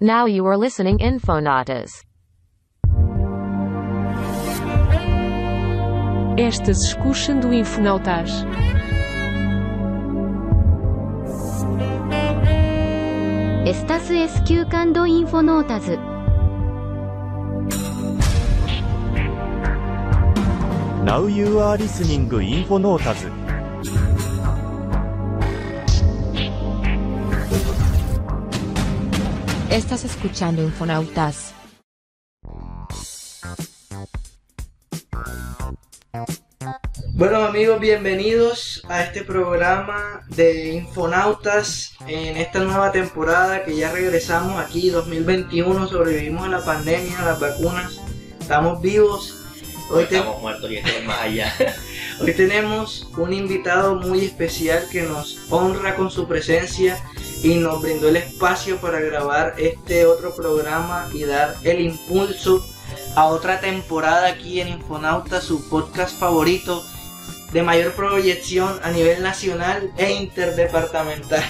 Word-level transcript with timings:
Now 0.00 0.26
you 0.26 0.46
are 0.46 0.56
listening 0.56 0.98
Infonautas. 1.00 2.04
Estas 6.36 6.84
escuchando 6.94 7.52
Infonautas. 7.52 8.46
Estás 13.66 14.08
escuchando 14.12 15.04
Infonautas. 15.04 15.88
Now 21.02 21.26
you 21.26 21.58
are 21.58 21.76
listening 21.76 22.28
Infonautas. 22.30 23.26
Estás 29.70 30.04
escuchando 30.04 30.62
Infonautas. 30.62 31.54
Bueno 37.14 37.38
amigos, 37.44 37.80
bienvenidos 37.80 38.82
a 38.88 39.02
este 39.02 39.22
programa 39.24 40.22
de 40.28 40.74
Infonautas 40.74 41.94
en 42.06 42.36
esta 42.36 42.60
nueva 42.60 42.92
temporada 42.92 43.64
que 43.64 43.76
ya 43.76 43.90
regresamos 43.92 44.60
aquí 44.60 44.90
2021, 44.90 45.88
sobrevivimos 45.88 46.44
a 46.46 46.48
la 46.48 46.64
pandemia, 46.64 47.18
a 47.20 47.24
las 47.24 47.40
vacunas, 47.40 48.00
estamos 48.40 48.80
vivos. 48.80 49.34
Hoy, 49.90 50.04
te- 50.04 50.16
Estamos 50.18 50.40
muertos 50.40 50.70
y 50.70 50.76
esto 50.76 50.90
es 50.90 51.04
más 51.04 51.20
allá. 51.20 51.52
hoy 52.20 52.32
tenemos 52.32 53.08
un 53.16 53.32
invitado 53.32 53.96
muy 53.96 54.24
especial 54.24 54.86
que 54.90 55.02
nos 55.02 55.38
honra 55.50 55.96
con 55.96 56.10
su 56.10 56.26
presencia 56.26 56.98
y 57.42 57.54
nos 57.56 57.82
brindó 57.82 58.08
el 58.08 58.16
espacio 58.16 58.78
para 58.78 59.00
grabar 59.00 59.54
este 59.58 60.06
otro 60.06 60.34
programa 60.34 61.08
y 61.12 61.24
dar 61.24 61.54
el 61.62 61.80
impulso 61.80 62.64
a 63.14 63.26
otra 63.26 63.60
temporada 63.60 64.28
aquí 64.28 64.60
en 64.60 64.68
Infonauta, 64.68 65.40
su 65.40 65.68
podcast 65.68 66.18
favorito 66.18 66.84
de 67.52 67.62
mayor 67.62 67.92
proyección 67.92 68.78
a 68.82 68.90
nivel 68.90 69.22
nacional 69.22 69.92
e 69.96 70.12
interdepartamental. 70.12 71.42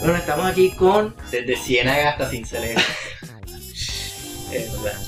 Bueno, 0.00 0.16
estamos 0.16 0.46
aquí 0.46 0.72
con, 0.72 1.14
Desde 1.30 1.56
Ciénaga 1.56 2.10
hasta 2.10 2.28
Cincelejo. 2.28 2.80
Es 4.52 4.70
verdad. 4.82 5.00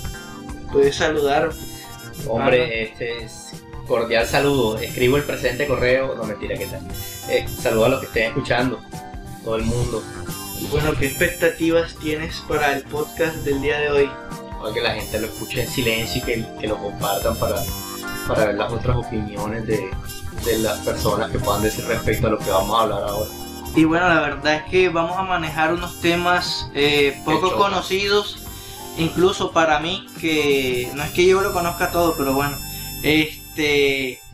puedes 0.73 0.97
saludar, 0.97 1.51
Hombre, 2.27 2.85
este 2.85 3.25
es 3.25 3.44
cordial 3.87 4.27
saludo. 4.27 4.79
Escribo 4.79 5.17
el 5.17 5.25
presente 5.25 5.67
correo. 5.67 6.15
No, 6.15 6.25
mentira, 6.25 6.57
¿qué 6.57 6.67
tal? 6.67 6.81
Eh, 7.29 7.47
saludo 7.49 7.87
a 7.87 7.89
los 7.91 8.01
que 8.01 8.07
estén 8.07 8.29
escuchando. 8.29 8.81
Todo 9.45 9.57
el 9.57 9.65
mundo. 9.65 10.03
bueno, 10.71 10.93
¿qué 10.99 11.07
expectativas 11.07 11.95
tienes 11.97 12.43
para 12.49 12.77
el 12.77 12.83
podcast 12.85 13.37
del 13.37 13.61
día 13.61 13.79
de 13.79 13.91
hoy? 13.91 14.11
Para 14.61 14.73
que 14.73 14.81
la 14.81 14.95
gente 14.95 15.21
lo 15.21 15.27
escuche 15.27 15.63
en 15.63 15.69
silencio 15.69 16.23
y 16.23 16.25
que, 16.25 16.47
que 16.61 16.67
lo 16.67 16.79
compartan 16.79 17.37
para, 17.37 17.57
para 18.27 18.47
ver 18.47 18.55
las 18.55 18.73
otras 18.73 18.97
opiniones 18.97 19.67
de, 19.67 19.91
de 20.45 20.59
las 20.59 20.79
personas 20.81 21.31
que 21.31 21.39
puedan 21.39 21.63
decir 21.63 21.85
respecto 21.85 22.27
a 22.27 22.31
lo 22.31 22.39
que 22.39 22.51
vamos 22.51 22.79
a 22.79 22.83
hablar 22.83 23.03
ahora. 23.05 23.31
Y 23.77 23.85
bueno, 23.85 24.09
la 24.09 24.21
verdad 24.21 24.55
es 24.55 24.63
que 24.71 24.89
vamos 24.89 25.17
a 25.19 25.23
manejar 25.23 25.75
unos 25.75 26.01
temas 26.01 26.71
eh, 26.75 27.21
poco 27.25 27.57
conocidos, 27.57 28.39
incluso 28.97 29.51
para 29.51 29.81
mí, 29.81 30.07
que 30.21 30.91
no 30.95 31.03
es 31.03 31.11
que 31.11 31.27
yo 31.27 31.41
lo 31.41 31.53
conozca 31.53 31.91
todo, 31.91 32.15
pero 32.17 32.35
bueno, 32.35 32.57
este, 33.03 33.44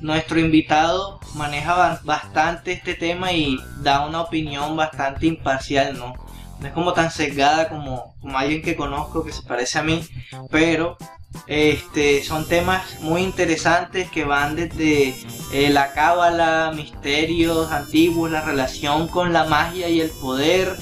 nuestro 0.01 0.39
invitado 0.41 1.21
maneja 1.35 1.75
ba- 1.75 2.01
bastante 2.05 2.73
este 2.73 2.95
tema 2.95 3.33
y 3.33 3.59
da 3.83 4.07
una 4.07 4.21
opinión 4.23 4.77
bastante 4.77 5.27
imparcial, 5.27 5.99
¿no? 5.99 6.15
No 6.61 6.67
es 6.67 6.73
como 6.73 6.93
tan 6.93 7.11
sesgada 7.11 7.69
como, 7.69 8.15
como 8.21 8.37
alguien 8.39 8.61
que 8.63 8.77
conozco 8.77 9.25
que 9.25 9.33
se 9.33 9.43
parece 9.43 9.79
a 9.79 9.83
mí, 9.83 10.05
pero 10.51 10.97
este, 11.47 12.23
son 12.23 12.47
temas 12.47 13.01
muy 13.01 13.23
interesantes 13.23 14.11
que 14.11 14.25
van 14.25 14.57
desde 14.57 15.15
eh, 15.53 15.70
la 15.70 15.92
cábala, 15.92 16.73
misterios 16.75 17.73
antiguos, 17.73 18.30
la 18.30 18.42
relación 18.42 19.09
con 19.09 19.33
la 19.33 19.45
magia 19.45 19.89
y 19.89 20.01
el 20.01 20.11
poder 20.11 20.77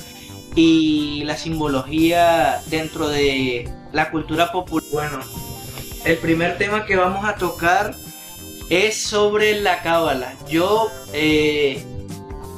y 0.56 1.22
la 1.24 1.36
simbología 1.36 2.60
dentro 2.66 3.08
de 3.08 3.70
la 3.92 4.10
cultura 4.10 4.50
popular. 4.50 4.84
Bueno, 4.92 5.20
el 6.04 6.16
primer 6.18 6.58
tema 6.58 6.86
que 6.86 6.96
vamos 6.96 7.24
a 7.24 7.36
tocar 7.36 7.94
es 8.70 8.96
sobre 8.96 9.60
la 9.60 9.82
cábala. 9.82 10.34
Yo 10.48 10.90
eh, 11.12 11.84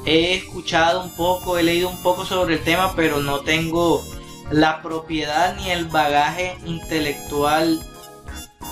he 0.05 0.35
escuchado 0.35 1.03
un 1.03 1.15
poco, 1.15 1.57
he 1.57 1.63
leído 1.63 1.89
un 1.89 2.01
poco 2.01 2.25
sobre 2.25 2.55
el 2.55 2.63
tema, 2.63 2.93
pero 2.95 3.21
no 3.21 3.41
tengo 3.41 4.03
la 4.51 4.81
propiedad 4.81 5.55
ni 5.55 5.71
el 5.71 5.85
bagaje 5.85 6.57
intelectual 6.65 7.81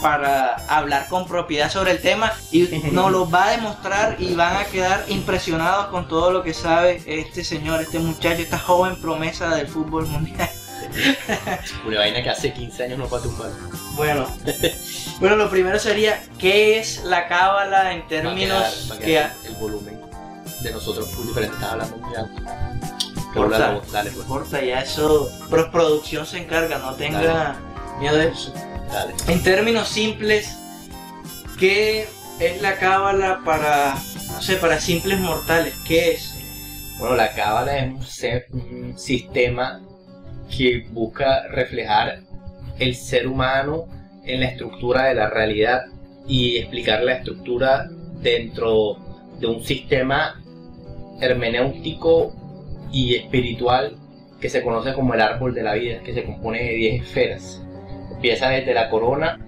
para 0.01 0.55
hablar 0.67 1.07
con 1.09 1.27
propiedad 1.27 1.69
sobre 1.69 1.91
el 1.91 2.01
tema 2.01 2.31
y 2.51 2.63
nos 2.91 3.11
lo 3.11 3.29
va 3.29 3.47
a 3.47 3.51
demostrar 3.51 4.15
y 4.19 4.33
van 4.33 4.57
a 4.57 4.65
quedar 4.65 5.05
impresionados 5.07 5.87
con 5.87 6.07
todo 6.07 6.31
lo 6.31 6.43
que 6.43 6.53
sabe 6.53 7.01
este 7.05 7.43
señor, 7.43 7.81
este 7.81 7.99
muchacho, 7.99 8.41
esta 8.41 8.59
joven 8.59 8.99
promesa 9.01 9.55
del 9.55 9.67
fútbol 9.67 10.07
mundial. 10.07 10.49
Una 11.85 11.99
vaina 11.99 12.23
que 12.23 12.29
hace 12.29 12.53
15 12.53 12.83
años 12.83 12.99
no 12.99 13.07
puede 13.07 13.23
tumbar. 13.23 13.51
Bueno, 13.99 14.25
bueno, 15.19 15.35
lo 15.35 15.49
primero 15.49 15.77
sería 15.77 16.23
qué 16.37 16.79
es 16.79 17.03
la 17.03 17.27
cábala 17.27 17.91
en 17.91 18.07
términos 18.07 18.87
Va 18.89 18.95
a 18.95 18.97
que 18.97 19.05
quedar 19.05 19.33
el 19.45 19.55
volumen 19.55 19.99
de 20.61 20.71
nosotros 20.71 21.13
muy 21.17 21.27
diferente. 21.27 21.55
Estaba 21.55 21.73
hablando 21.73 21.97
muy 21.97 22.15
alto. 22.15 22.41
Pero 23.33 23.49
Corta. 23.49 23.71
voz, 23.71 23.91
dale, 23.91 24.11
pues. 24.11 24.21
importa 24.21 24.63
ya 24.63 24.79
eso, 24.79 25.29
postproducción 25.49 26.25
se 26.25 26.37
encarga, 26.37 26.77
no 26.77 26.93
tenga 26.93 27.57
miedo 27.99 28.15
de 28.15 28.29
eso. 28.29 28.53
Dale. 28.89 29.13
En 29.27 29.43
términos 29.43 29.89
simples, 29.89 30.55
¿qué 31.59 32.07
es 32.39 32.61
la 32.61 32.77
cábala 32.77 33.41
para, 33.43 33.95
no 34.31 34.41
sé, 34.41 34.55
para 34.55 34.79
simples 34.79 35.19
mortales? 35.19 35.73
¿Qué 35.85 36.11
es? 36.11 36.35
Bueno, 36.99 37.17
la 37.17 37.33
cábala 37.33 37.79
es 37.79 37.91
un, 38.53 38.59
un 38.61 38.97
sistema 38.97 39.81
que 40.49 40.87
busca 40.89 41.49
reflejar 41.49 42.28
el 42.79 42.95
ser 42.95 43.27
humano 43.27 43.85
en 44.25 44.41
la 44.41 44.47
estructura 44.47 45.05
de 45.05 45.15
la 45.15 45.29
realidad 45.29 45.85
y 46.27 46.57
explicar 46.57 47.03
la 47.03 47.13
estructura 47.13 47.89
dentro 48.21 48.97
de 49.39 49.47
un 49.47 49.63
sistema 49.63 50.41
hermenéutico 51.21 52.33
y 52.91 53.15
espiritual 53.15 53.97
que 54.39 54.49
se 54.49 54.63
conoce 54.63 54.93
como 54.93 55.13
el 55.13 55.21
árbol 55.21 55.53
de 55.53 55.63
la 55.63 55.73
vida, 55.73 56.01
que 56.03 56.13
se 56.13 56.23
compone 56.23 56.63
de 56.63 56.73
10 56.75 57.03
esferas. 57.03 57.61
Empieza 58.11 58.49
desde 58.49 58.73
la 58.73 58.89
corona 58.89 59.39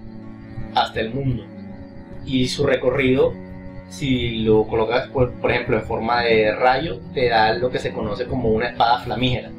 hasta 0.74 1.00
el 1.00 1.14
mundo. 1.14 1.44
Y 2.24 2.48
su 2.48 2.66
recorrido 2.66 3.32
si 3.92 4.38
lo 4.38 4.66
colocas, 4.66 5.08
por, 5.08 5.34
ejemplo, 5.50 5.76
en 5.76 5.84
forma 5.84 6.22
de 6.22 6.54
rayo, 6.54 6.98
te 7.12 7.28
da 7.28 7.52
lo 7.52 7.70
que 7.70 7.78
se 7.78 7.92
conoce 7.92 8.24
como 8.24 8.48
una 8.48 8.68
espada 8.68 9.00
flamígera, 9.00 9.50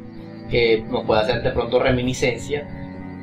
que 0.49 0.83
nos 0.89 1.05
puede 1.05 1.21
hacer 1.21 1.43
de 1.43 1.51
pronto 1.51 1.79
reminiscencia 1.79 2.67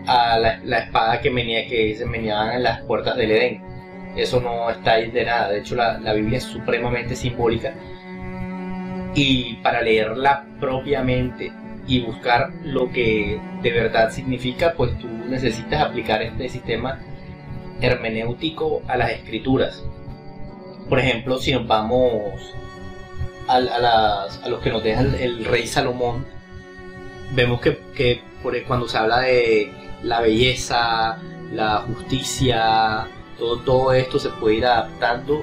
a 0.07 0.39
la, 0.39 0.61
la 0.65 0.79
espada 0.81 1.21
que, 1.21 1.31
venía, 1.31 1.67
que 1.67 1.95
se 1.97 2.07
meneaban 2.07 2.53
en 2.55 2.63
las 2.63 2.81
puertas 2.83 3.17
del 3.17 3.31
Edén. 3.31 3.63
Eso 4.17 4.41
no 4.41 4.69
está 4.71 4.93
ahí 4.93 5.11
de 5.11 5.25
nada, 5.25 5.49
de 5.51 5.61
hecho 5.61 5.77
la, 5.77 5.99
la 5.99 6.13
Biblia 6.15 6.39
es 6.39 6.45
supremamente 6.45 7.15
simbólica 7.15 7.75
y 9.15 9.55
para 9.63 9.83
leerla 9.83 10.45
propiamente 10.61 11.53
y 11.87 12.01
buscar 12.01 12.51
lo 12.65 12.91
que 12.93 13.41
de 13.63 13.71
verdad 13.73 14.11
significa, 14.11 14.75
pues 14.77 14.97
tú 14.99 15.09
necesitas 15.29 15.81
aplicar 15.83 16.23
este 16.23 16.49
sistema 16.49 16.99
hermenéutico 17.81 18.83
a 18.89 18.97
las 18.97 19.11
escrituras 19.11 19.83
por 20.89 20.99
ejemplo, 20.99 21.39
si 21.39 21.53
nos 21.53 21.69
vamos 21.69 22.53
a, 23.47 23.55
a 23.55 23.61
las- 23.61 24.43
a 24.43 24.49
los 24.49 24.61
que 24.61 24.71
nos 24.71 24.83
deja 24.83 25.03
el, 25.03 25.15
el 25.15 25.45
rey 25.45 25.65
Salomón, 25.69 26.27
vemos 27.33 27.61
que, 27.61 27.79
que 27.95 28.23
por- 28.43 28.63
cuando 28.65 28.89
se 28.89 28.99
habla 28.99 29.21
de 29.21 29.73
la 30.03 30.21
belleza, 30.21 31.19
la 31.53 31.79
justicia, 31.87 33.07
todo, 33.39 33.59
todo 33.61 33.93
esto 33.93 34.19
se 34.19 34.31
puede 34.31 34.57
ir 34.57 34.67
adaptando 34.67 35.43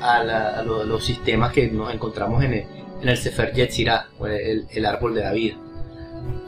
a, 0.00 0.22
la- 0.22 0.58
a 0.58 0.62
lo- 0.62 0.82
a 0.82 0.84
los 0.84 1.04
sistemas 1.04 1.52
que 1.52 1.68
nos 1.70 1.92
encontramos 1.92 2.42
en 2.44 2.52
el, 2.54 2.66
en 3.02 3.08
el 3.08 3.16
Sefer 3.16 3.52
Yetzirah, 3.52 4.08
el, 4.26 4.66
el 4.70 4.86
árbol 4.86 5.14
de 5.14 5.20
la 5.22 5.32
vida. 5.32 5.56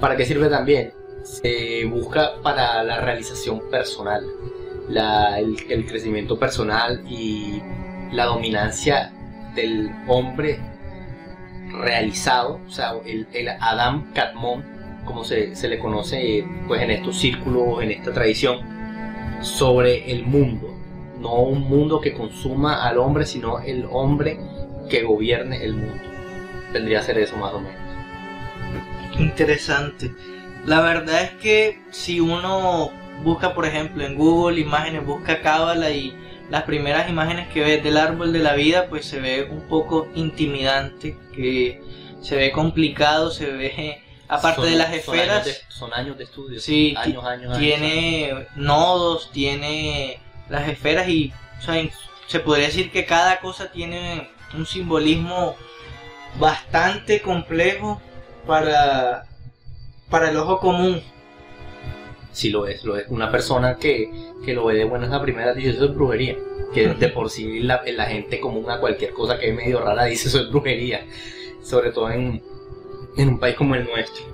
¿Para 0.01 0.17
qué 0.17 0.25
sirve 0.25 0.49
también? 0.49 0.93
Se 1.25 1.85
busca 1.87 2.41
para 2.43 2.83
la 2.85 3.01
realización 3.01 3.69
personal, 3.71 4.25
la- 4.89 5.39
el, 5.39 5.57
el 5.69 5.87
crecimiento 5.87 6.39
personal 6.39 7.03
y 7.09 7.61
la 8.13 8.27
dominancia 8.27 9.13
del 9.55 9.91
hombre 10.07 10.61
realizado, 11.81 12.61
o 12.67 12.71
sea, 12.71 12.95
el, 13.05 13.27
el 13.33 13.49
Adam 13.49 14.13
Katmon, 14.15 14.65
como 15.07 15.25
se, 15.25 15.57
se 15.57 15.69
le 15.69 15.79
conoce 15.79 16.45
pues 16.69 16.83
en 16.83 16.91
estos 16.91 17.19
círculos, 17.19 17.83
en 17.83 17.93
esta 17.93 18.13
tradición, 18.13 18.61
sobre 19.41 20.11
el 20.11 20.27
mundo. 20.27 20.75
No 21.19 21.37
un 21.37 21.63
mundo 21.63 22.01
que 22.01 22.13
consuma 22.13 22.87
al 22.87 22.99
hombre, 22.99 23.25
sino 23.25 23.61
el 23.61 23.87
hombre 23.91 24.39
que 24.91 25.03
gobierne 25.03 25.65
el 25.65 25.75
mundo. 25.75 26.03
Vendría 26.73 27.01
a 27.01 27.03
ser 27.03 27.19
eso 27.19 27.37
más 27.37 27.55
o 27.55 27.61
menos. 27.61 27.81
Interesante. 29.19 30.13
La 30.67 30.81
verdad 30.81 31.23
es 31.23 31.31
que 31.31 31.81
si 31.91 32.21
uno 32.21 32.91
busca, 33.23 33.55
por 33.55 33.67
ejemplo, 33.67 34.05
en 34.05 34.17
Google 34.17 34.61
imágenes, 34.61 35.07
busca 35.07 35.41
cábala 35.41 35.91
y 35.91 36.15
las 36.51 36.63
primeras 36.63 37.09
imágenes 37.09 37.49
que 37.49 37.61
ves 37.61 37.83
del 37.83 37.97
árbol 37.97 38.33
de 38.33 38.41
la 38.41 38.55
vida, 38.55 38.89
pues 38.89 39.07
se 39.07 39.21
ve 39.21 39.49
un 39.51 39.63
poco 39.63 40.09
intimidante, 40.15 41.17
que 41.35 41.81
se 42.21 42.37
ve 42.37 42.53
complicado, 42.53 43.31
se 43.31 43.51
ve, 43.51 43.99
aparte 44.29 44.61
Son- 44.63 44.71
de 44.71 44.77
las 44.77 44.89
son 44.89 44.97
esferas, 44.99 45.31
años 45.31 45.45
de- 45.47 45.73
Son 45.73 45.95
años 45.95 46.19
de 46.19 46.25
estudio. 46.25 46.61
Sí, 46.61 46.95
años, 46.97 47.25
años. 47.25 47.59
tiene 47.59 48.47
nodos, 48.57 49.31
tiene 49.33 50.21
las 50.49 50.69
esferas 50.69 51.09
y 51.09 51.33
o 51.59 51.63
sea, 51.63 51.79
en- 51.79 51.91
se 52.27 52.41
podría 52.41 52.67
decir 52.67 52.91
que 52.91 53.05
cada 53.05 53.41
cosa 53.41 53.71
tiene 53.71 54.29
un 54.55 54.67
simbolismo 54.67 55.55
bastante 56.39 57.21
complejo 57.23 58.01
para, 58.47 59.27
para 60.11 60.31
el 60.31 60.37
ojo 60.37 60.59
común. 60.61 61.03
Sí 62.33 62.51
lo 62.51 62.67
es, 62.67 62.85
lo 62.85 62.97
es. 62.97 63.07
Una 63.09 63.31
persona 63.31 63.77
que, 63.77 64.11
que 64.45 64.53
lo 64.55 64.67
ve 64.67 64.75
de 64.75 64.85
buenas 64.85 65.11
a 65.13 65.23
primeras 65.23 65.57
dice 65.57 65.71
eso 65.71 65.87
es 65.87 65.95
brujería. 65.95 66.37
Que 66.75 66.89
de 66.89 67.09
por 67.09 67.31
sí 67.31 67.61
la, 67.61 67.83
la 67.87 68.05
gente 68.07 68.41
común 68.41 68.69
a 68.71 68.79
cualquier 68.81 69.13
cosa 69.15 69.39
que 69.39 69.49
es 69.49 69.55
medio 69.55 69.81
rara 69.81 70.05
dice 70.05 70.29
eso 70.29 70.41
es 70.41 70.51
brujería. 70.51 71.07
Sobre 71.63 71.93
todo 71.93 72.11
en, 72.11 72.43
en 73.17 73.29
un 73.29 73.39
país 73.39 73.57
como 73.57 73.75
el 73.75 73.85
nuestro. 73.85 74.25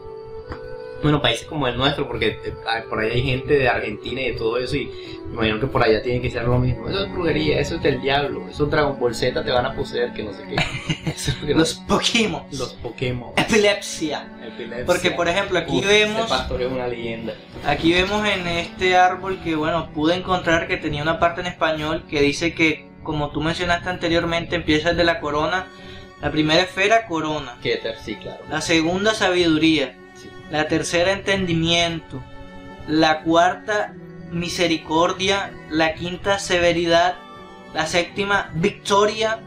Bueno, 1.02 1.20
países 1.20 1.46
como 1.48 1.66
el 1.66 1.76
nuestro, 1.76 2.06
porque 2.06 2.38
eh, 2.44 2.54
ah, 2.64 2.82
por 2.88 3.00
ahí 3.00 3.10
hay 3.10 3.22
gente 3.24 3.54
de 3.54 3.68
Argentina 3.68 4.20
y 4.20 4.30
de 4.30 4.32
todo 4.34 4.56
eso, 4.58 4.76
y 4.76 4.86
me 5.26 5.32
imagino 5.34 5.58
que 5.58 5.66
por 5.66 5.82
allá 5.82 6.00
tiene 6.00 6.20
que 6.20 6.30
ser 6.30 6.44
lo 6.44 6.56
mismo. 6.60 6.88
Eso 6.88 7.04
es 7.04 7.10
brujería, 7.12 7.58
eso 7.58 7.74
es 7.74 7.82
del 7.82 8.00
diablo, 8.00 8.46
eso 8.48 8.64
es 8.66 8.70
Dragon 8.70 8.96
Ball 9.00 9.12
Z, 9.12 9.42
te 9.42 9.50
van 9.50 9.66
a 9.66 9.74
poseer, 9.74 10.12
que 10.12 10.22
no 10.22 10.32
sé 10.32 10.44
qué. 10.48 10.54
Eso 11.10 11.32
es 11.32 11.40
lo 11.40 11.46
que 11.48 11.52
no- 11.54 11.58
Los 11.58 11.74
Pokémon. 11.74 12.42
los 12.52 12.74
Pokémon. 12.74 13.32
Epilepsia. 13.36 14.28
Epilepsia. 14.46 14.86
Porque 14.86 15.10
por 15.10 15.26
ejemplo 15.26 15.58
aquí 15.58 15.78
Uf, 15.78 15.86
vemos 15.86 16.28
pastor 16.30 16.62
es 16.62 16.70
una 16.70 16.86
leyenda. 16.86 17.34
Aquí 17.66 17.92
vemos 17.92 18.24
en 18.24 18.46
este 18.46 18.94
árbol 18.96 19.40
que, 19.42 19.56
bueno, 19.56 19.90
pude 19.92 20.14
encontrar 20.14 20.68
que 20.68 20.76
tenía 20.76 21.02
una 21.02 21.18
parte 21.18 21.40
en 21.40 21.48
español 21.48 22.04
que 22.08 22.20
dice 22.22 22.54
que, 22.54 22.86
como 23.02 23.32
tú 23.32 23.40
mencionaste 23.40 23.88
anteriormente, 23.90 24.54
empieza 24.54 24.90
desde 24.90 25.02
la 25.02 25.18
corona. 25.18 25.66
La 26.22 26.30
primera 26.30 26.62
esfera, 26.62 27.06
corona. 27.06 27.58
Keter, 27.60 27.98
sí, 27.98 28.14
claro. 28.14 28.44
La 28.48 28.60
segunda, 28.60 29.12
sabiduría. 29.12 29.96
Sí. 30.14 30.30
La 30.50 30.68
tercera, 30.68 31.12
entendimiento. 31.12 32.22
La 32.86 33.22
cuarta, 33.22 33.92
misericordia. 34.30 35.52
La 35.68 35.94
quinta, 35.94 36.38
severidad. 36.38 37.16
La 37.74 37.86
séptima, 37.86 38.52
victoria. 38.54 39.40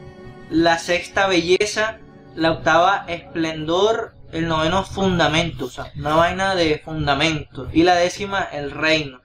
La 0.49 0.77
sexta, 0.77 1.27
belleza. 1.27 1.99
La 2.35 2.51
octava, 2.51 3.05
esplendor. 3.07 4.13
El 4.33 4.49
noveno, 4.49 4.83
fundamento. 4.83 5.65
O 5.65 5.69
sea, 5.69 5.93
una 5.95 6.15
vaina 6.15 6.55
de 6.55 6.79
fundamento. 6.83 7.69
Y 7.71 7.83
la 7.83 7.95
décima, 7.95 8.43
el 8.51 8.71
reino. 8.71 9.21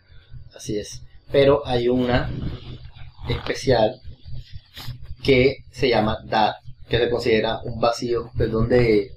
Así 0.55 0.79
es. 0.79 1.03
Pero 1.33 1.67
hay 1.67 1.89
una 1.89 2.31
especial 3.29 4.01
que 5.25 5.65
se 5.73 5.89
llama 5.89 6.19
Dad, 6.25 6.55
que 6.91 6.99
se 6.99 7.09
considera 7.09 7.61
un 7.65 7.81
vacío, 7.81 8.31
pues 8.37 8.51
donde 8.51 9.13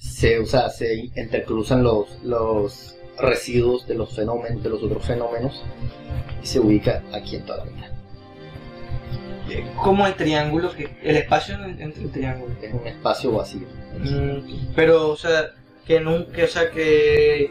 se, 0.00 0.38
o 0.40 0.46
sea, 0.46 0.68
se 0.68 0.94
intercruzan 1.16 1.82
los, 1.82 2.08
los 2.22 2.96
residuos 3.18 3.86
de 3.86 3.94
los 3.94 4.14
fenómenos, 4.14 4.62
de 4.62 4.68
los 4.68 4.82
otros 4.82 5.04
fenómenos, 5.04 5.62
y 6.42 6.46
se 6.46 6.60
ubica 6.60 7.02
aquí 7.12 7.36
en 7.36 7.46
toda 7.46 7.58
la 7.58 7.64
vida. 7.64 7.94
Como 9.82 10.06
el 10.06 10.14
triángulo, 10.14 10.70
que 10.74 10.98
el 11.02 11.16
espacio 11.16 11.54
en- 11.54 11.80
entre 11.80 12.02
el 12.02 12.10
triángulo. 12.12 12.54
Es 12.60 12.74
un 12.74 12.86
espacio 12.86 13.32
vacío. 13.32 13.66
Mm, 13.98 14.74
pero, 14.76 15.08
o 15.10 15.16
sea, 15.16 15.46
que 15.86 16.00
nunca, 16.00 16.44
o 16.44 16.46
sea, 16.46 16.70
que 16.70 17.50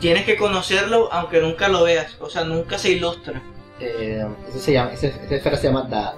tienes 0.00 0.24
que 0.26 0.36
conocerlo 0.36 1.08
aunque 1.10 1.40
nunca 1.40 1.68
lo 1.68 1.84
veas. 1.84 2.14
O 2.20 2.28
sea, 2.28 2.44
nunca 2.44 2.76
se 2.78 2.90
ilustra. 2.90 3.40
Eh, 3.80 4.22
eso 4.50 4.58
se 4.58 4.72
llama, 4.74 4.92
esa, 4.92 5.06
esa 5.06 5.34
esfera 5.34 5.56
se 5.56 5.68
llama 5.68 5.86
Dad. 5.88 6.12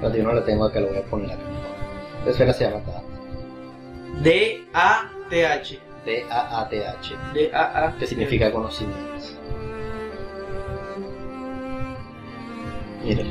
Pero 0.00 0.14
yo 0.14 0.22
no 0.24 0.32
la 0.32 0.44
tengo 0.44 0.64
acá, 0.64 0.80
lo 0.80 0.88
voy 0.88 0.98
a 0.98 1.02
poner 1.02 1.32
acá. 1.32 1.42
Esa 2.22 2.30
esfera 2.30 2.52
se 2.52 2.64
llama 2.64 2.82
Dad. 2.86 3.02
D-A-T-H. 4.22 5.80
D-A-A-T-H. 6.04 7.14
D-A-A. 7.34 7.96
que 7.98 8.06
significa 8.06 8.52
conocimiento. 8.52 9.02
Mira, 13.04 13.24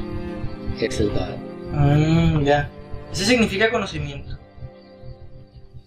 es 0.80 1.00
el 1.00 1.14
Dad. 1.14 1.36
Mm, 1.72 2.44
ya. 2.44 2.70
Ese 3.12 3.26
significa 3.26 3.72
conocimiento. 3.72 4.38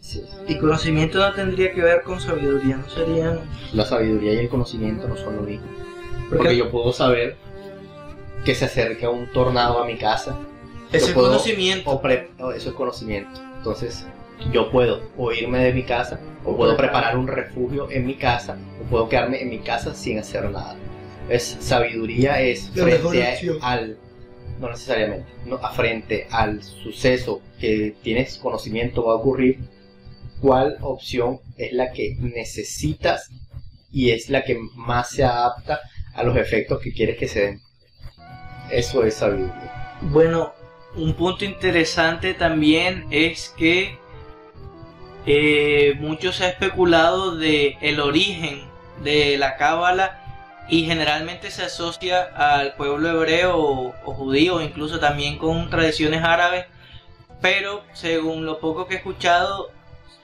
Sí. 0.00 0.24
Y 0.46 0.58
conocimiento 0.58 1.18
no 1.18 1.34
tendría 1.34 1.72
que 1.72 1.82
ver 1.82 2.02
con 2.02 2.20
sabiduría, 2.20 2.76
no 2.76 2.88
serían. 2.88 3.40
La 3.72 3.84
sabiduría 3.84 4.34
y 4.34 4.38
el 4.38 4.48
conocimiento 4.48 5.06
no 5.06 5.16
son 5.16 5.36
lo 5.36 5.42
mismo. 5.42 5.66
Porque 6.28 6.36
Porque 6.36 6.56
yo 6.56 6.70
puedo 6.70 6.92
saber 6.92 7.36
que 8.44 8.54
se 8.54 8.64
acerca 8.64 9.10
un 9.10 9.26
tornado 9.32 9.82
a 9.82 9.86
mi 9.86 9.98
casa. 9.98 10.38
Ese 10.92 11.08
yo 11.08 11.14
puedo- 11.14 11.28
conocimiento. 11.28 11.90
O 11.90 12.00
pre- 12.00 12.28
o 12.38 12.52
eso 12.52 12.70
es 12.70 12.74
conocimiento. 12.74 13.40
Entonces, 13.58 14.06
yo 14.52 14.70
puedo 14.70 15.00
o 15.16 15.32
irme 15.32 15.58
de 15.64 15.72
mi 15.72 15.82
casa, 15.82 16.20
o 16.44 16.56
puedo 16.56 16.76
preparar 16.76 17.16
un 17.18 17.26
refugio 17.26 17.90
en 17.90 18.06
mi 18.06 18.14
casa, 18.14 18.56
o 18.80 18.84
puedo 18.88 19.08
quedarme 19.08 19.42
en 19.42 19.50
mi 19.50 19.58
casa 19.58 19.94
sin 19.94 20.18
hacer 20.18 20.44
nada. 20.50 20.76
Es 21.28 21.56
sabiduría 21.60 22.40
es 22.40 22.70
frente 22.70 23.26
a- 23.62 23.72
al 23.72 23.98
no 24.60 24.70
necesariamente, 24.70 25.26
no, 25.46 25.56
a 25.56 25.70
frente 25.70 26.26
al 26.30 26.62
suceso 26.62 27.40
que 27.60 27.94
tienes 28.02 28.38
conocimiento 28.38 29.04
va 29.04 29.12
a 29.12 29.16
ocurrir, 29.16 29.58
cuál 30.40 30.78
opción 30.80 31.40
es 31.56 31.72
la 31.72 31.92
que 31.92 32.16
necesitas 32.20 33.30
y 33.92 34.10
es 34.10 34.30
la 34.30 34.44
que 34.44 34.58
más 34.74 35.10
se 35.10 35.22
adapta 35.24 35.80
a 36.14 36.22
los 36.22 36.36
efectos 36.36 36.80
que 36.80 36.92
quieres 36.92 37.16
que 37.18 37.28
se 37.28 37.40
den. 37.40 37.60
Eso 38.70 39.04
es 39.04 39.14
sabiduría. 39.14 39.96
Bueno, 40.02 40.52
un 40.94 41.14
punto 41.14 41.44
interesante 41.44 42.34
también 42.34 43.06
es 43.10 43.54
que 43.56 43.98
eh, 45.26 45.94
mucho 45.98 46.32
se 46.32 46.44
ha 46.44 46.48
especulado 46.48 47.36
de 47.36 47.76
el 47.80 48.00
origen 48.00 48.62
de 49.02 49.36
la 49.38 49.56
cábala 49.56 50.24
y 50.68 50.84
generalmente 50.84 51.50
se 51.50 51.64
asocia 51.64 52.22
al 52.22 52.74
pueblo 52.74 53.08
hebreo 53.08 53.56
o, 53.56 53.94
o 54.04 54.14
judío, 54.14 54.60
incluso 54.60 54.98
también 54.98 55.38
con 55.38 55.70
tradiciones 55.70 56.22
árabes, 56.22 56.66
pero 57.40 57.84
según 57.92 58.44
lo 58.44 58.58
poco 58.58 58.86
que 58.86 58.94
he 58.94 58.96
escuchado, 58.98 59.70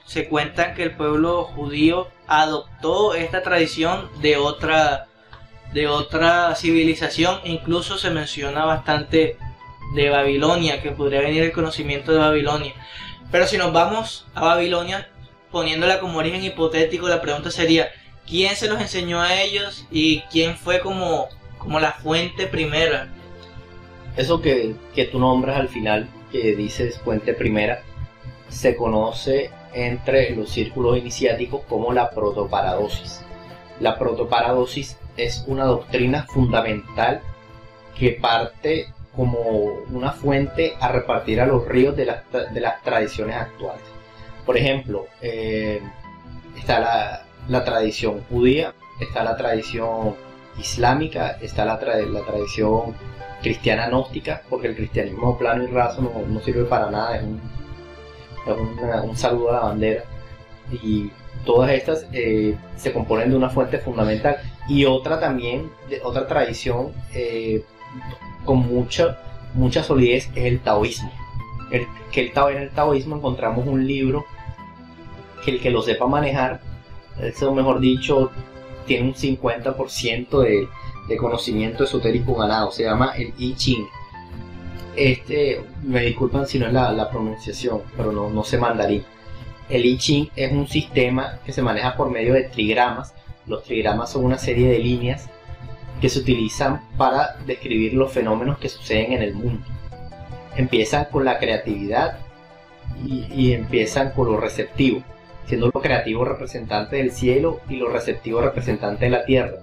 se 0.05 0.27
cuentan 0.27 0.75
que 0.75 0.83
el 0.83 0.95
pueblo 0.95 1.45
judío 1.45 2.07
adoptó 2.27 3.15
esta 3.15 3.41
tradición 3.41 4.09
de 4.21 4.37
otra 4.37 5.07
de 5.73 5.87
otra 5.87 6.55
civilización, 6.55 7.41
incluso 7.43 7.97
se 7.97 8.09
menciona 8.09 8.63
bastante 8.65 9.37
de 9.93 10.09
Babilonia, 10.09 10.81
que 10.81 10.91
podría 10.91 11.21
venir 11.21 11.43
el 11.43 11.51
conocimiento 11.51 12.11
de 12.11 12.19
Babilonia. 12.19 12.73
Pero 13.31 13.47
si 13.47 13.57
nos 13.57 13.73
vamos 13.73 14.27
a 14.33 14.45
Babilonia, 14.45 15.09
poniéndola 15.51 15.99
como 15.99 16.19
origen 16.19 16.43
hipotético, 16.43 17.07
la 17.07 17.21
pregunta 17.21 17.51
sería, 17.51 17.89
¿quién 18.27 18.55
se 18.55 18.67
los 18.67 18.81
enseñó 18.81 19.21
a 19.21 19.41
ellos 19.41 19.85
y 19.91 20.21
quién 20.31 20.55
fue 20.55 20.79
como, 20.79 21.27
como 21.57 21.79
la 21.79 21.93
fuente 21.93 22.47
primera? 22.47 23.09
Eso 24.17 24.41
que, 24.41 24.75
que 24.93 25.05
tú 25.05 25.19
nombras 25.19 25.57
al 25.57 25.69
final, 25.69 26.07
que 26.31 26.55
dices 26.55 26.99
fuente 26.99 27.33
primera, 27.33 27.81
se 28.49 28.75
conoce 28.75 29.51
entre 29.73 30.35
los 30.35 30.49
círculos 30.49 30.97
iniciáticos 30.97 31.61
como 31.67 31.91
la 31.91 32.09
protoparadosis. 32.11 33.21
La 33.79 33.99
protoparadosis 33.99 34.97
es 35.17 35.43
una 35.47 35.65
doctrina 35.65 36.25
fundamental 36.29 37.21
que 37.97 38.11
parte 38.11 38.93
como 39.15 39.39
una 39.91 40.11
fuente 40.11 40.75
a 40.79 40.89
repartir 40.89 41.41
a 41.41 41.45
los 41.45 41.67
ríos 41.67 41.95
de 41.95 42.05
las, 42.05 42.23
de 42.31 42.59
las 42.59 42.81
tradiciones 42.83 43.35
actuales. 43.35 43.81
Por 44.45 44.57
ejemplo, 44.57 45.07
eh, 45.21 45.81
está 46.57 46.79
la, 46.79 47.25
la 47.47 47.63
tradición 47.63 48.23
judía, 48.29 48.73
está 48.99 49.23
la 49.23 49.35
tradición 49.35 50.15
islámica, 50.59 51.37
está 51.41 51.65
la, 51.65 51.79
la 51.79 52.21
tradición 52.21 52.95
cristiana 53.41 53.87
gnóstica, 53.87 54.41
porque 54.49 54.67
el 54.67 54.75
cristianismo 54.75 55.37
plano 55.37 55.63
y 55.63 55.67
raso 55.67 56.01
no, 56.01 56.25
no 56.27 56.39
sirve 56.41 56.65
para 56.65 56.89
nada, 56.89 57.17
es 57.17 57.23
un, 57.23 57.41
es 58.47 59.01
un 59.03 59.17
saludo 59.17 59.49
a 59.51 59.53
la 59.53 59.59
bandera. 59.59 60.03
Y 60.71 61.11
todas 61.45 61.71
estas 61.71 62.07
eh, 62.11 62.55
se 62.75 62.91
componen 62.91 63.29
de 63.29 63.35
una 63.35 63.49
fuente 63.49 63.77
fundamental. 63.77 64.37
Y 64.67 64.85
otra 64.85 65.19
también, 65.19 65.71
de, 65.89 66.01
otra 66.03 66.27
tradición 66.27 66.91
eh, 67.13 67.63
con 68.45 68.59
mucha, 68.59 69.19
mucha 69.53 69.83
solidez 69.83 70.29
es 70.35 70.45
el 70.45 70.59
taoísmo. 70.61 71.11
El, 71.71 71.87
que 72.11 72.21
el 72.21 72.31
en 72.51 72.61
el 72.61 72.69
taoísmo 72.69 73.17
encontramos 73.17 73.67
un 73.67 73.85
libro 73.85 74.25
que 75.43 75.51
el 75.51 75.61
que 75.61 75.71
lo 75.71 75.81
sepa 75.81 76.07
manejar, 76.07 76.61
eso 77.19 77.53
mejor 77.53 77.79
dicho, 77.79 78.31
tiene 78.85 79.07
un 79.07 79.13
50% 79.13 80.41
de, 80.41 80.67
de 81.07 81.17
conocimiento 81.17 81.83
esotérico 81.83 82.35
ganado, 82.35 82.71
se 82.71 82.83
llama 82.83 83.13
el 83.17 83.33
I 83.37 83.55
Ching. 83.55 83.85
Este, 84.95 85.61
me 85.83 86.01
disculpan 86.01 86.47
si 86.47 86.57
no 86.57 86.67
es 86.67 86.73
la, 86.73 86.91
la 86.93 87.09
pronunciación, 87.09 87.81
pero 87.97 88.11
no, 88.11 88.29
no 88.29 88.43
sé 88.43 88.57
mandarín. 88.57 89.03
el 89.69 89.85
I 89.85 89.97
Ching 89.97 90.29
es 90.35 90.51
un 90.51 90.67
sistema 90.67 91.39
que 91.45 91.51
se 91.51 91.61
maneja 91.61 91.95
por 91.95 92.09
medio 92.09 92.33
de 92.33 92.43
trigramas. 92.43 93.13
Los 93.45 93.63
trigramas 93.63 94.11
son 94.11 94.25
una 94.25 94.37
serie 94.37 94.69
de 94.69 94.79
líneas 94.79 95.29
que 96.01 96.09
se 96.09 96.19
utilizan 96.19 96.81
para 96.97 97.35
describir 97.45 97.93
los 97.93 98.11
fenómenos 98.11 98.57
que 98.57 98.69
suceden 98.69 99.13
en 99.13 99.21
el 99.21 99.33
mundo. 99.33 99.65
Empiezan 100.55 101.05
con 101.05 101.25
la 101.25 101.37
creatividad 101.39 102.17
y, 103.03 103.25
y 103.33 103.53
empiezan 103.53 104.11
con 104.11 104.27
lo 104.31 104.37
receptivo, 104.39 105.01
siendo 105.47 105.69
lo 105.73 105.81
creativo 105.81 106.23
representante 106.25 106.97
del 106.97 107.11
cielo 107.11 107.59
y 107.69 107.75
lo 107.77 107.89
receptivo 107.89 108.41
representante 108.41 109.05
de 109.05 109.11
la 109.11 109.25
tierra. 109.25 109.57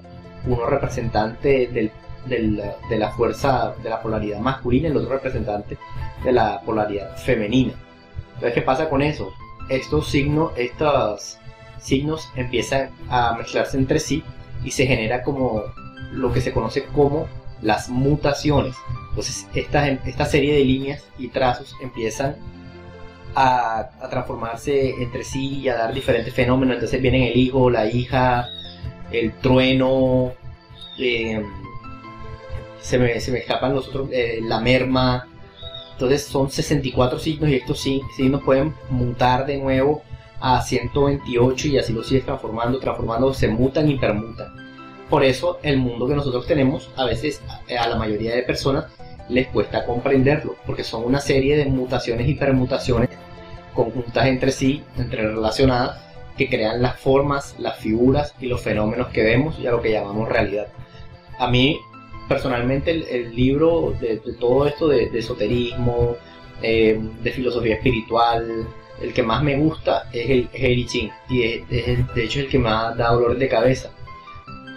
Uno 0.46 0.66
representante 0.66 1.68
del- 1.68 1.92
del- 2.26 2.62
de 2.88 2.98
la 2.98 3.10
fuerza, 3.10 3.74
de 3.82 3.90
la 3.90 4.00
polaridad 4.02 4.38
masculina 4.40 4.88
y 4.88 4.90
el 4.90 4.96
otro 4.96 5.10
representante 5.10 5.78
de 6.24 6.32
la 6.32 6.60
polaridad 6.60 7.16
femenina. 7.16 7.72
Entonces, 8.34 8.54
¿qué 8.54 8.62
pasa 8.62 8.88
con 8.88 9.02
eso? 9.02 9.32
Estos 9.68 10.08
signos, 10.08 10.52
estos 10.56 11.38
signos 11.78 12.28
empiezan 12.36 12.90
a 13.08 13.34
mezclarse 13.36 13.76
entre 13.76 13.98
sí 13.98 14.22
y 14.64 14.70
se 14.72 14.86
genera 14.86 15.22
como 15.22 15.62
lo 16.12 16.32
que 16.32 16.40
se 16.40 16.52
conoce 16.52 16.84
como 16.84 17.26
las 17.62 17.88
mutaciones. 17.88 18.74
Entonces, 19.10 19.46
esta, 19.54 19.88
esta 19.88 20.24
serie 20.26 20.54
de 20.54 20.64
líneas 20.64 21.02
y 21.18 21.28
trazos 21.28 21.74
empiezan 21.80 22.36
a, 23.34 23.90
transformarse 24.10 24.90
entre 25.02 25.24
sí 25.24 25.60
y 25.60 25.68
a 25.68 25.76
dar 25.76 25.94
diferentes 25.94 26.34
fenómenos. 26.34 26.74
Entonces 26.74 27.00
vienen 27.00 27.22
el 27.22 27.36
hijo, 27.36 27.70
la 27.70 27.86
hija, 27.86 28.46
el 29.10 29.32
trueno, 29.40 30.32
eh, 30.98 31.44
se, 32.80 32.98
me, 32.98 33.20
se 33.20 33.32
me 33.32 33.38
escapan 33.38 33.74
los 33.74 33.88
otros, 33.88 34.08
eh, 34.12 34.40
la 34.42 34.60
merma. 34.60 35.28
Entonces 35.92 36.24
son 36.24 36.50
64 36.50 37.18
signos 37.18 37.48
y 37.50 37.54
estos 37.54 37.86
sig- 37.86 38.02
signos 38.16 38.42
pueden 38.42 38.74
mutar 38.90 39.46
de 39.46 39.58
nuevo 39.58 40.02
a 40.40 40.60
128 40.60 41.68
y 41.68 41.78
así 41.78 41.92
lo 41.92 42.02
sigues 42.02 42.24
transformando, 42.24 42.80
transformando, 42.80 43.32
se 43.32 43.46
mutan 43.48 43.88
y 43.88 43.96
permutan. 43.96 44.48
Por 45.12 45.24
eso 45.24 45.58
el 45.62 45.76
mundo 45.76 46.08
que 46.08 46.14
nosotros 46.14 46.46
tenemos 46.46 46.88
a 46.96 47.04
veces 47.04 47.42
a- 47.46 47.82
a 47.82 47.86
la 47.86 47.96
mayoría 47.96 48.34
de 48.34 48.44
personas 48.44 48.86
les 49.28 49.46
cuesta 49.48 49.84
comprenderlo, 49.84 50.56
porque 50.64 50.84
son 50.84 51.04
una 51.04 51.20
serie 51.20 51.54
de 51.58 51.66
mutaciones 51.66 52.26
y 52.26 52.34
permutaciones 52.34 53.10
conjuntas 53.74 54.26
entre 54.26 54.52
sí, 54.52 54.82
entre 54.96 55.28
relacionadas, 55.28 56.00
que 56.38 56.48
crean 56.48 56.80
las 56.80 56.98
formas, 56.98 57.54
las 57.58 57.76
figuras 57.76 58.34
y 58.40 58.46
los 58.46 58.62
fenómenos 58.62 59.08
que 59.08 59.22
vemos 59.22 59.58
y 59.58 59.66
a 59.66 59.72
lo 59.72 59.82
que 59.82 59.92
llamamos 59.92 60.30
realidad. 60.30 60.68
A 61.38 61.46
mí, 61.46 61.78
personalmente, 62.26 62.90
el, 62.92 63.36
libro 63.36 63.94
de, 64.00 64.16
todo 64.40 64.66
esto 64.66 64.88
de, 64.88 65.10
esoterismo, 65.12 66.16
eh, 66.62 66.98
de 67.22 67.30
filosofía 67.32 67.74
espiritual, 67.74 68.66
el 69.02 69.12
que 69.12 69.22
más 69.22 69.42
me 69.42 69.58
gusta 69.58 70.08
es 70.10 70.30
el, 70.30 70.48
es 70.54 70.64
el 70.64 70.78
y 71.28 71.42
es, 71.42 71.64
es 71.68 72.14
de 72.14 72.24
hecho 72.24 72.40
el 72.40 72.48
que 72.48 72.56
ha 72.66 72.94
dado 72.94 73.16
dolores 73.16 73.40
de 73.40 73.48
cabeza. 73.50 73.90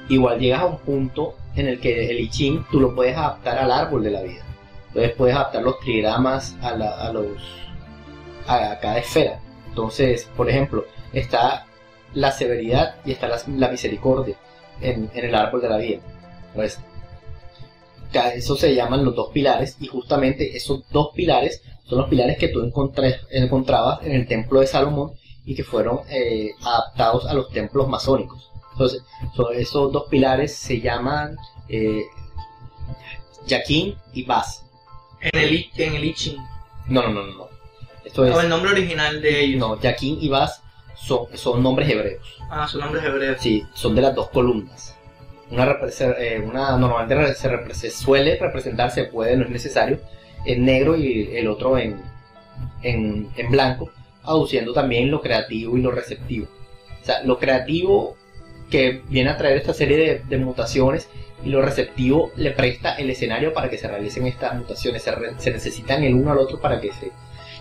Igual 0.10 0.40
llegas 0.40 0.62
a 0.62 0.66
un 0.66 0.78
punto 0.80 1.36
en 1.56 1.68
el 1.68 1.80
que 1.80 2.10
el 2.12 2.20
I 2.20 2.64
tú 2.72 2.80
lo 2.80 2.94
puedes 2.96 3.18
adaptar 3.18 3.58
al 3.58 3.72
árbol 3.72 4.04
de 4.04 4.12
la 4.12 4.22
vida. 4.22 4.44
Entonces 4.88 5.12
puedes 5.18 5.36
adaptar 5.36 5.64
los 5.64 5.80
trigramas 5.80 6.56
a, 6.62 6.76
la- 6.76 6.96
a 6.96 7.12
los 7.12 7.26
a, 8.48 8.80
cada 8.80 8.98
esfera. 9.00 9.40
Entonces, 9.70 10.30
por 10.38 10.50
ejemplo, 10.50 10.86
está 11.14 11.66
la 12.14 12.32
severidad 12.32 12.96
y 13.06 13.12
está 13.12 13.28
la, 13.28 13.68
misericordia 13.70 14.38
en, 14.82 15.10
el 15.14 15.36
árbol 15.36 15.62
de 15.62 15.70
la 15.70 15.78
vida. 15.78 16.00
Pues, 16.54 16.80
eso 18.36 18.56
se 18.56 18.74
llaman 18.74 19.04
los 19.04 19.16
dos 19.16 19.30
pilares 19.34 19.76
y 19.82 19.88
justamente 19.88 20.56
esos 20.56 20.90
dos 20.90 21.10
pilares 21.14 21.62
son 21.84 22.00
los 22.00 22.10
pilares 22.10 22.38
que 22.38 22.48
tú 22.48 22.62
encontrabas 22.62 24.00
en 24.04 24.14
el 24.14 24.28
templo 24.28 24.62
de 24.62 24.68
Salomón 24.68 25.12
y 25.46 25.54
que 25.54 25.66
fueron 25.66 26.00
eh, 26.10 26.52
adaptados 26.64 27.26
a 27.26 27.34
los 27.34 27.50
templos 27.50 27.90
masónicos. 27.90 28.50
Entonces, 28.76 29.04
so- 29.36 29.52
esos 29.52 29.92
dos 29.94 30.04
pilares 30.10 30.54
se 30.56 30.82
llaman 30.82 31.38
eh, 31.70 32.04
Yaquín 33.48 33.96
y 34.14 34.24
Bas. 34.24 34.66
En 35.22 35.40
el, 35.40 35.66
en 35.78 35.96
el 35.96 36.06
I 36.06 36.14
Ching. 36.14 36.38
No, 36.88 37.02
no, 37.04 37.10
no, 37.10 37.24
no. 37.28 37.34
no. 37.38 37.48
Esto 38.04 38.26
es, 38.26 38.36
O 38.36 38.42
el 38.42 38.50
nombre 38.50 38.72
original 38.72 39.22
de 39.22 39.42
ellos. 39.42 39.60
no, 39.60 39.80
Yaquín 39.80 40.18
y 40.22 40.30
Bas 40.30 40.62
son, 40.96 41.28
son 41.36 41.64
nombres 41.64 41.90
hebreos. 41.90 42.38
Ah, 42.50 42.68
su 42.68 42.80
nombre 42.80 43.00
es 43.00 43.06
hebreo. 43.08 43.36
Sí, 43.40 43.66
son 43.74 43.96
de 43.96 44.02
las 44.02 44.14
dos 44.16 44.30
columnas. 44.30 44.96
Una, 45.52 45.78
eh, 46.18 46.44
una 46.46 46.78
normalmente 46.78 47.34
se, 47.36 47.74
se 47.74 47.90
suele 47.92 48.38
representar, 48.38 48.92
se 48.92 49.06
puede, 49.06 49.38
no 49.38 49.46
es 49.46 49.50
necesario, 49.52 50.00
en 50.46 50.66
negro 50.66 50.96
y 50.98 51.36
el 51.36 51.48
otro 51.48 51.78
en, 51.78 52.02
en, 52.82 53.30
en 53.36 53.52
blanco, 53.52 53.92
aduciendo 54.24 54.74
también 54.74 55.12
lo 55.12 55.22
creativo 55.22 55.78
y 55.78 55.82
lo 55.82 55.92
receptivo. 55.92 56.48
O 57.02 57.06
sea, 57.06 57.24
lo 57.24 57.38
creativo 57.38 58.18
que 58.70 59.04
viene 59.10 59.30
a 59.30 59.38
traer 59.38 59.58
esta 59.58 59.74
serie 59.74 59.98
de, 59.98 60.20
de 60.28 60.38
mutaciones 60.38 61.08
y 61.44 61.50
lo 61.50 61.62
receptivo 61.62 62.32
le 62.36 62.52
presta 62.52 62.96
el 62.96 63.10
escenario 63.10 63.54
para 63.54 63.70
que 63.70 63.78
se 63.78 63.88
realicen 63.88 64.26
estas 64.26 64.56
mutaciones. 64.56 65.04
Se, 65.04 65.12
re- 65.12 65.34
se 65.38 65.52
necesitan 65.52 66.04
el 66.04 66.16
uno 66.16 66.32
al 66.32 66.40
otro 66.40 66.60
para 66.60 66.82
que 66.82 66.92
se, 66.94 67.12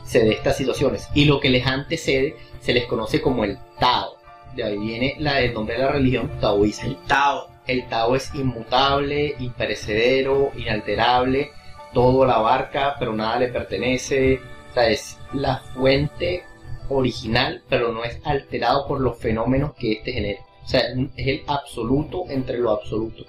se 0.04 0.20
dé 0.25 0.32
estas 0.32 0.56
situaciones. 0.56 1.08
Y 1.14 1.26
lo 1.26 1.40
que 1.40 1.50
les 1.50 1.66
antecede 1.66 2.37
se 2.61 2.73
les 2.73 2.87
conoce 2.87 3.20
como 3.20 3.44
el 3.44 3.58
Tao. 3.78 4.16
De 4.56 4.62
ahí 4.64 4.78
viene 4.78 5.16
la, 5.18 5.40
el 5.40 5.52
nombre 5.52 5.76
de 5.76 5.82
la 5.82 5.92
religión 5.92 6.30
taoísmo. 6.40 6.88
El 6.88 6.96
Tao. 7.06 7.49
El 7.66 7.88
Tao 7.88 8.14
es 8.14 8.34
inmutable, 8.34 9.34
imperecedero, 9.38 10.52
inalterable, 10.56 11.50
todo 11.92 12.25
la 12.25 12.34
abarca, 12.34 12.96
pero 12.99 13.12
nada 13.14 13.38
le 13.38 13.49
pertenece. 13.49 14.38
O 14.70 14.75
sea, 14.75 14.88
es 14.88 15.18
la 15.32 15.58
fuente 15.75 16.44
original, 16.88 17.62
pero 17.68 17.92
no 17.92 18.04
es 18.04 18.20
alterado 18.25 18.87
por 18.87 19.00
los 19.00 19.18
fenómenos 19.18 19.75
que 19.75 19.92
éste 19.92 20.12
genera. 20.12 20.40
O 20.64 20.66
sea, 20.66 20.83
es 21.16 21.26
el 21.26 21.42
absoluto 21.47 22.25
entre 22.28 22.59
lo 22.59 22.71
absoluto. 22.71 23.25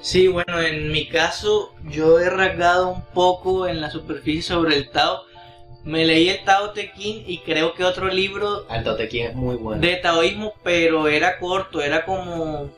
Sí, 0.00 0.26
bueno, 0.26 0.60
en 0.60 0.90
mi 0.90 1.06
caso 1.06 1.72
yo 1.88 2.18
he 2.18 2.28
rasgado 2.28 2.88
un 2.88 3.02
poco 3.14 3.68
en 3.68 3.80
la 3.80 3.90
superficie 3.90 4.42
sobre 4.42 4.76
el 4.76 4.90
Tao. 4.90 5.22
Me 5.84 6.04
leí 6.04 6.28
el 6.28 6.44
Tao 6.44 6.70
Te 6.70 6.92
Ching 6.92 7.24
y 7.26 7.38
creo 7.38 7.74
que 7.74 7.84
otro 7.84 8.08
libro 8.08 8.66
Al 8.68 8.82
Tao 8.82 8.96
Te 8.96 9.08
Ching 9.08 9.26
es 9.26 9.34
muy 9.34 9.56
bueno. 9.56 9.80
de 9.80 9.96
taoísmo, 9.96 10.54
pero 10.64 11.06
era 11.08 11.38
corto, 11.38 11.80
era 11.80 12.04
como... 12.04 12.70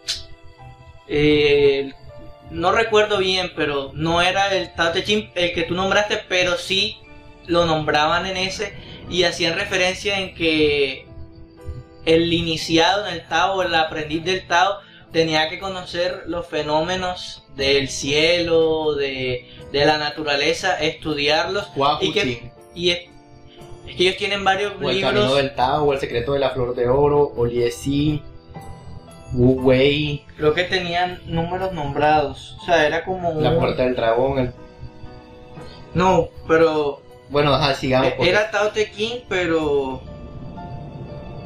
eh, 1.09 1.92
no 2.50 2.73
recuerdo 2.73 3.18
bien, 3.18 3.52
pero 3.56 3.90
no 3.94 4.21
era 4.21 4.54
el 4.54 4.75
Tao 4.75 4.92
Te 4.92 5.02
Ching 5.04 5.30
el 5.35 5.54
que 5.54 5.62
tú 5.62 5.75
nombraste, 5.75 6.21
pero 6.28 6.59
sí 6.59 6.99
lo 7.47 7.64
nombraban 7.64 8.26
en 8.26 8.37
ese 8.37 8.75
y 9.09 9.25
hacían 9.25 9.59
referencia 9.59 10.18
en 10.18 10.35
que 10.35 11.06
el 12.06 12.32
iniciado 12.32 13.06
en 13.06 13.14
el 13.14 13.26
Tao, 13.28 13.62
el 13.62 13.75
aprendiz 13.75 14.25
del 14.25 14.46
Tao, 14.46 14.78
tenía 15.12 15.49
que 15.49 15.58
conocer 15.58 16.25
los 16.26 16.46
fenómenos 16.46 17.44
del 17.56 17.88
cielo, 17.88 18.94
de, 18.94 19.49
de 19.73 19.84
la 19.87 19.99
naturaleza, 19.99 20.78
estudiarlos. 20.80 21.68
Hua 21.76 21.99
y 22.00 22.12
que- 22.12 22.52
Y 22.75 22.90
es, 22.90 22.99
es 23.87 23.96
que 23.96 24.02
ellos 24.02 24.16
tienen 24.16 24.42
varios 24.44 24.73
o 24.82 24.90
el 24.90 25.00
camino 25.00 25.20
libros. 25.23 25.37
del 25.37 25.54
Tao, 25.54 25.92
el 25.92 26.00
secreto 26.00 26.32
de 26.32 26.40
la 26.40 26.50
flor 26.50 26.75
de 26.75 26.88
oro, 26.88 27.32
o 27.37 27.46
Liesi, 27.46 28.20
Wu 29.32 29.61
Wei, 29.62 30.25
Creo 30.37 30.52
que 30.54 30.64
tenían 30.64 31.20
números 31.26 31.73
nombrados. 31.73 32.56
O 32.62 32.64
sea, 32.66 32.87
era 32.87 33.04
como 33.04 33.32
la 33.40 33.56
puerta 33.58 33.84
del 33.84 33.94
dragón. 33.96 34.38
el- 34.38 34.52
No, 35.94 36.28
pero 36.49 37.00
Bueno, 37.30 37.54
ajá, 37.54 37.75
sigamos. 37.75 38.12
porque- 38.16 38.30
era 38.30 38.50
Tao 38.50 38.70
Te 38.70 38.90
Ching, 38.90 39.20
pero 39.28 40.02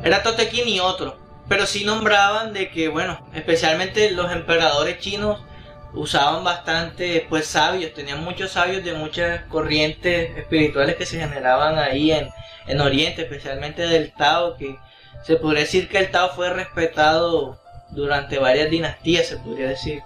era 0.02 0.22
Tao 0.22 0.34
Te 0.34 0.48
Ching 0.48 0.68
y 0.68 0.80
otro. 0.80 1.16
Pero 1.48 1.66
sí 1.66 1.84
nombraban 1.84 2.52
de 2.52 2.70
que, 2.70 2.88
bueno, 2.88 3.26
especialmente 3.34 4.10
los 4.10 4.30
emperadores 4.30 4.98
chinos 4.98 5.40
usaban 5.94 6.44
bastante, 6.44 7.26
pues, 7.28 7.46
sabios. 7.46 7.94
Tenían 7.94 8.22
muchos 8.22 8.52
sabios 8.52 8.84
de 8.84 8.92
muchas 8.92 9.42
corrientes 9.44 10.36
espirituales 10.36 10.96
que 10.96 11.06
se 11.06 11.18
generaban 11.18 11.78
ahí 11.78 12.12
en, 12.12 12.28
en 12.66 12.80
Oriente, 12.80 13.22
especialmente 13.22 13.86
del 13.86 14.12
Tao, 14.12 14.56
que 14.56 14.76
se 15.24 15.36
podría 15.36 15.62
decir 15.62 15.88
que 15.88 15.98
el 15.98 16.10
Tao 16.10 16.30
fue 16.30 16.50
respetado 16.50 17.58
durante 17.90 18.38
varias 18.38 18.70
dinastías, 18.70 19.26
se 19.26 19.38
podría 19.38 19.68
decir. 19.68 20.02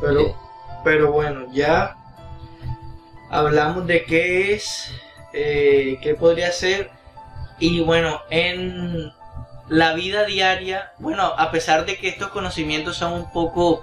Pero, 0.00 0.36
pero 0.84 1.12
bueno, 1.12 1.46
ya 1.52 1.96
hablamos 3.30 3.86
de 3.86 4.04
qué 4.04 4.52
es, 4.52 4.92
eh, 5.32 5.98
qué 6.02 6.14
podría 6.14 6.52
ser. 6.52 6.90
Y 7.58 7.80
bueno, 7.80 8.20
en 8.30 9.12
la 9.68 9.94
vida 9.94 10.24
diaria, 10.24 10.92
bueno, 10.98 11.22
a 11.22 11.50
pesar 11.50 11.86
de 11.86 11.96
que 11.96 12.08
estos 12.08 12.28
conocimientos 12.28 12.96
son 12.96 13.12
un 13.12 13.32
poco 13.32 13.82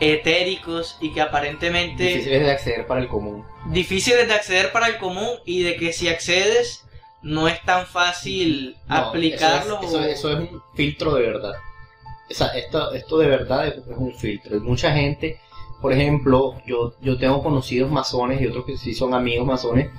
etéricos 0.00 0.96
y 1.00 1.12
que 1.12 1.20
aparentemente 1.20 2.04
difíciles 2.04 2.42
de 2.44 2.50
acceder 2.50 2.86
para 2.86 3.00
el 3.00 3.08
común. 3.08 3.44
difíciles 3.66 4.28
de 4.28 4.34
acceder 4.34 4.72
para 4.72 4.88
el 4.88 4.98
común 4.98 5.30
y 5.46 5.62
de 5.62 5.76
que 5.76 5.92
si 5.92 6.08
accedes 6.08 6.84
no 7.22 7.48
es 7.48 7.60
tan 7.62 7.86
fácil 7.86 8.76
No, 8.88 8.96
aplicarlo. 8.96 9.80
Eso 9.82 10.00
es, 10.00 10.18
eso, 10.18 10.30
eso 10.30 10.42
es 10.42 10.50
un 10.50 10.62
filtro 10.74 11.14
de 11.14 11.22
verdad. 11.22 11.54
O 12.30 12.34
sea, 12.34 12.48
esto, 12.48 12.92
esto 12.92 13.18
de 13.18 13.28
verdad 13.28 13.68
es, 13.68 13.74
es 13.76 13.96
un 13.96 14.14
filtro. 14.14 14.60
Mucha 14.60 14.92
gente, 14.92 15.40
por 15.80 15.92
ejemplo, 15.92 16.60
yo, 16.66 16.94
yo 17.00 17.16
tengo 17.18 17.42
conocidos 17.42 17.90
masones 17.90 18.40
y 18.40 18.46
otros 18.46 18.64
que 18.66 18.76
sí 18.76 18.94
son 18.94 19.14
amigos 19.14 19.46
masones, 19.46 19.90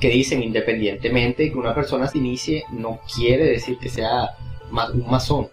que 0.00 0.08
dicen 0.08 0.42
independientemente 0.42 1.50
que 1.50 1.58
una 1.58 1.74
persona 1.74 2.08
se 2.08 2.18
inicie, 2.18 2.64
no 2.70 3.00
quiere 3.14 3.44
decir 3.44 3.78
que 3.78 3.88
sea 3.88 4.30
un 4.70 5.10
masón. 5.10 5.48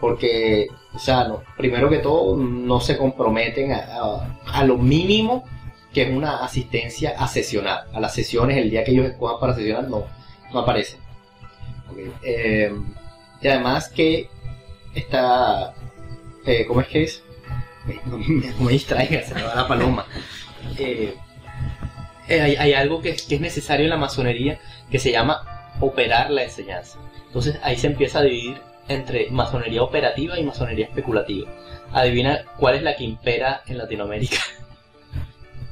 Porque, 0.00 0.68
o 0.94 0.98
sea, 0.98 1.24
no, 1.26 1.42
primero 1.56 1.88
que 1.88 1.98
todo, 1.98 2.36
no 2.36 2.80
se 2.80 2.96
comprometen 2.98 3.72
a, 3.72 4.28
a- 4.46 4.64
lo 4.64 4.76
mínimo 4.78 5.44
que 5.92 6.02
es 6.02 6.10
una 6.14 6.44
asistencia 6.44 7.14
a 7.18 7.26
sesionar. 7.28 7.86
A 7.94 8.00
las 8.00 8.14
sesiones, 8.14 8.58
el 8.58 8.70
día 8.70 8.84
que 8.84 8.90
ellos 8.92 9.06
escojan 9.06 9.40
para 9.40 9.54
sesionar, 9.54 9.88
no, 9.88 10.04
no 10.52 10.58
aparecen. 10.60 11.00
Ok, 11.90 11.98
eh, 12.24 12.72
y 13.40 13.48
además 13.48 13.88
que 13.88 14.28
está... 14.94 15.74
eh, 16.46 16.64
¿Cómo 16.66 16.80
es 16.82 16.88
que 16.88 17.02
es? 17.04 17.22
Me, 17.86 18.52
me 18.58 18.72
distraiga, 18.72 19.22
se 19.22 19.34
me 19.34 19.42
va 19.44 19.54
la 19.54 19.68
paloma. 19.68 20.04
Eh, 20.78 21.14
eh, 22.28 22.40
hay, 22.40 22.56
hay 22.56 22.72
algo 22.74 23.00
que, 23.00 23.16
que 23.16 23.34
es 23.36 23.40
necesario 23.40 23.84
en 23.84 23.90
la 23.90 23.96
masonería 23.96 24.58
que 24.90 24.98
se 24.98 25.12
llama 25.12 25.72
operar 25.80 26.30
la 26.30 26.44
enseñanza. 26.44 26.98
Entonces 27.26 27.58
ahí 27.62 27.76
se 27.76 27.86
empieza 27.88 28.20
a 28.20 28.22
dividir 28.22 28.56
entre 28.88 29.30
masonería 29.30 29.82
operativa 29.82 30.38
y 30.38 30.44
masonería 30.44 30.86
especulativa. 30.86 31.50
Adivina 31.92 32.44
cuál 32.58 32.76
es 32.76 32.82
la 32.82 32.96
que 32.96 33.04
impera 33.04 33.62
en 33.66 33.78
Latinoamérica. 33.78 34.36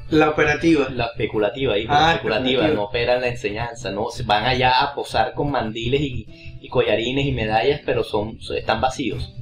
La 0.09 0.29
operativa. 0.29 0.87
La 0.91 1.05
especulativa, 1.07 1.77
hijo, 1.79 1.91
Ah, 1.91 1.99
la 2.01 2.11
especulativa, 2.11 2.49
especulativa. 2.65 2.75
no 2.75 2.83
operan 2.83 3.21
la 3.21 3.27
enseñanza, 3.27 3.89
no 3.89 4.09
se 4.11 4.21
van 4.21 4.45
allá 4.45 4.81
a 4.83 4.93
posar 4.93 5.33
con 5.33 5.49
mandiles 5.49 5.99
y, 6.01 6.27
y 6.61 6.69
collarines 6.69 7.25
y 7.25 7.31
medallas, 7.31 7.81
pero 7.83 8.03
son 8.03 8.37
están 8.55 8.81
vacíos. 8.81 9.33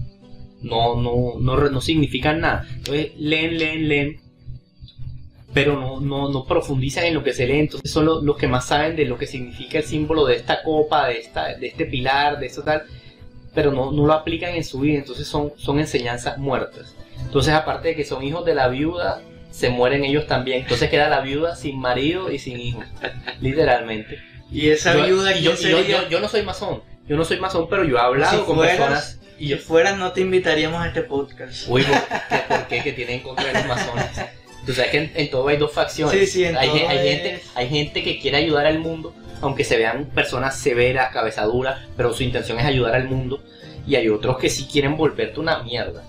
No, 0.61 0.95
no, 0.95 1.33
no, 1.37 1.57
no 1.69 1.81
significan 1.81 2.39
nada. 2.39 2.65
Entonces 2.77 3.11
leen, 3.17 3.57
leen, 3.57 3.89
leen, 3.89 4.21
pero 5.53 5.79
no, 5.79 5.99
no, 5.99 6.29
no 6.29 6.45
profundizan 6.45 7.05
en 7.05 7.13
lo 7.13 7.23
que 7.23 7.33
se 7.33 7.45
lee. 7.47 7.59
Entonces 7.59 7.91
son 7.91 8.05
lo- 8.05 8.21
los 8.21 8.37
que 8.37 8.47
más 8.47 8.65
saben 8.67 8.95
de 8.95 9.05
lo 9.05 9.17
que 9.17 9.27
significa 9.27 9.77
el 9.77 9.83
símbolo 9.83 10.25
de 10.25 10.35
esta 10.35 10.63
copa, 10.63 11.07
de 11.07 11.19
esta, 11.19 11.55
de 11.55 11.67
este 11.67 11.85
pilar, 11.85 12.39
de 12.39 12.47
eso 12.47 12.63
tal, 12.63 12.83
pero 13.53 13.71
no, 13.71 13.91
no 13.91 14.05
lo 14.05 14.13
aplican 14.13 14.55
en 14.55 14.63
su 14.63 14.79
vida. 14.79 14.97
Entonces 14.97 15.27
son, 15.27 15.53
son 15.57 15.79
enseñanzas 15.79 16.37
muertas. 16.37 16.95
Entonces 17.21 17.53
aparte 17.53 17.89
de 17.89 17.95
que 17.95 18.03
son 18.05 18.23
hijos 18.23 18.43
de 18.45 18.55
la 18.55 18.67
viuda, 18.67 19.21
se 19.51 19.69
mueren 19.69 20.03
ellos 20.03 20.25
también. 20.25 20.61
Entonces 20.63 20.89
queda 20.89 21.07
la 21.09 21.21
viuda 21.21 21.55
sin 21.55 21.79
marido 21.79 22.31
y 22.31 22.39
sin 22.39 22.59
hijos, 22.59 22.85
literalmente. 23.41 24.19
Y 24.51 24.69
esa 24.69 24.93
Yo- 24.95 25.05
viuda, 25.05 25.35
y 25.37 25.43
yo, 25.43 25.51
no 26.19 26.27
soy 26.29 26.43
masón, 26.43 26.81
yo 27.07 27.15
no 27.15 27.23
soy 27.25 27.39
masón, 27.39 27.67
pero 27.69 27.83
yo 27.83 27.97
he 27.97 27.99
hablado 27.99 28.39
Si 28.39 28.45
con 28.45 28.55
fueras- 28.55 28.77
personas 28.77 29.19
y 29.39 29.43
Si 29.45 29.49
yo, 29.51 29.57
fueras, 29.57 29.97
no 29.97 30.11
te 30.11 30.21
invitaríamos 30.21 30.81
a 30.83 30.87
este 30.87 31.01
podcast. 31.03 31.65
uy, 31.67 31.83
¿por 31.83 31.99
qué, 32.07 32.37
por 32.47 32.67
qué? 32.67 32.83
¿Qué 32.83 32.93
tienen 32.93 33.15
en 33.17 33.21
contra 33.23 33.51
los 33.53 33.65
masones? 33.67 34.05
Tú 34.65 34.73
sabes 34.73 34.91
que 34.91 34.97
en, 34.97 35.11
en 35.15 35.29
todo 35.29 35.47
hay 35.47 35.57
dos 35.57 35.71
facciones. 35.73 36.17
Sí, 36.19 36.25
sí, 36.27 36.43
en 36.45 36.57
hay, 36.57 36.67
todo 36.69 36.89
hay 36.89 36.97
es- 36.97 37.03
gente, 37.21 37.43
hay 37.55 37.69
gente 37.69 38.03
que 38.03 38.19
quiere 38.19 38.37
ayudar 38.37 38.65
al 38.65 38.79
mundo, 38.79 39.13
aunque 39.41 39.63
se 39.63 39.77
vean 39.77 40.05
personas 40.05 40.57
severas, 40.57 41.11
cabezaduras, 41.13 41.81
pero 41.97 42.13
su 42.13 42.23
intención 42.23 42.59
es 42.59 42.65
ayudar 42.65 42.95
al 42.95 43.09
mundo. 43.09 43.43
Y 43.85 43.95
hay 43.95 44.07
otros 44.09 44.37
que 44.37 44.49
sí 44.49 44.65
quieren 44.71 44.95
volverte 44.95 45.39
una 45.39 45.61
mierda. 45.63 46.03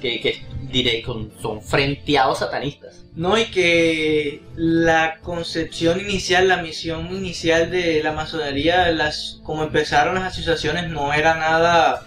Que, 0.00 0.20
que 0.20 0.42
diré, 0.70 1.02
con- 1.02 1.32
son 1.42 1.60
frenteados 1.60 2.38
satanistas. 2.38 3.04
No, 3.16 3.36
y 3.36 3.46
que 3.46 4.40
la 4.54 5.18
concepción 5.22 6.00
inicial, 6.00 6.46
la 6.46 6.58
misión 6.58 7.08
inicial 7.14 7.68
de 7.70 8.00
la 8.02 8.12
masonería, 8.12 8.90
las, 8.92 9.40
como 9.42 9.64
empezaron 9.64 10.14
las 10.14 10.24
asociaciones, 10.32 10.88
no 10.88 11.12
era 11.12 11.34
nada 11.34 12.06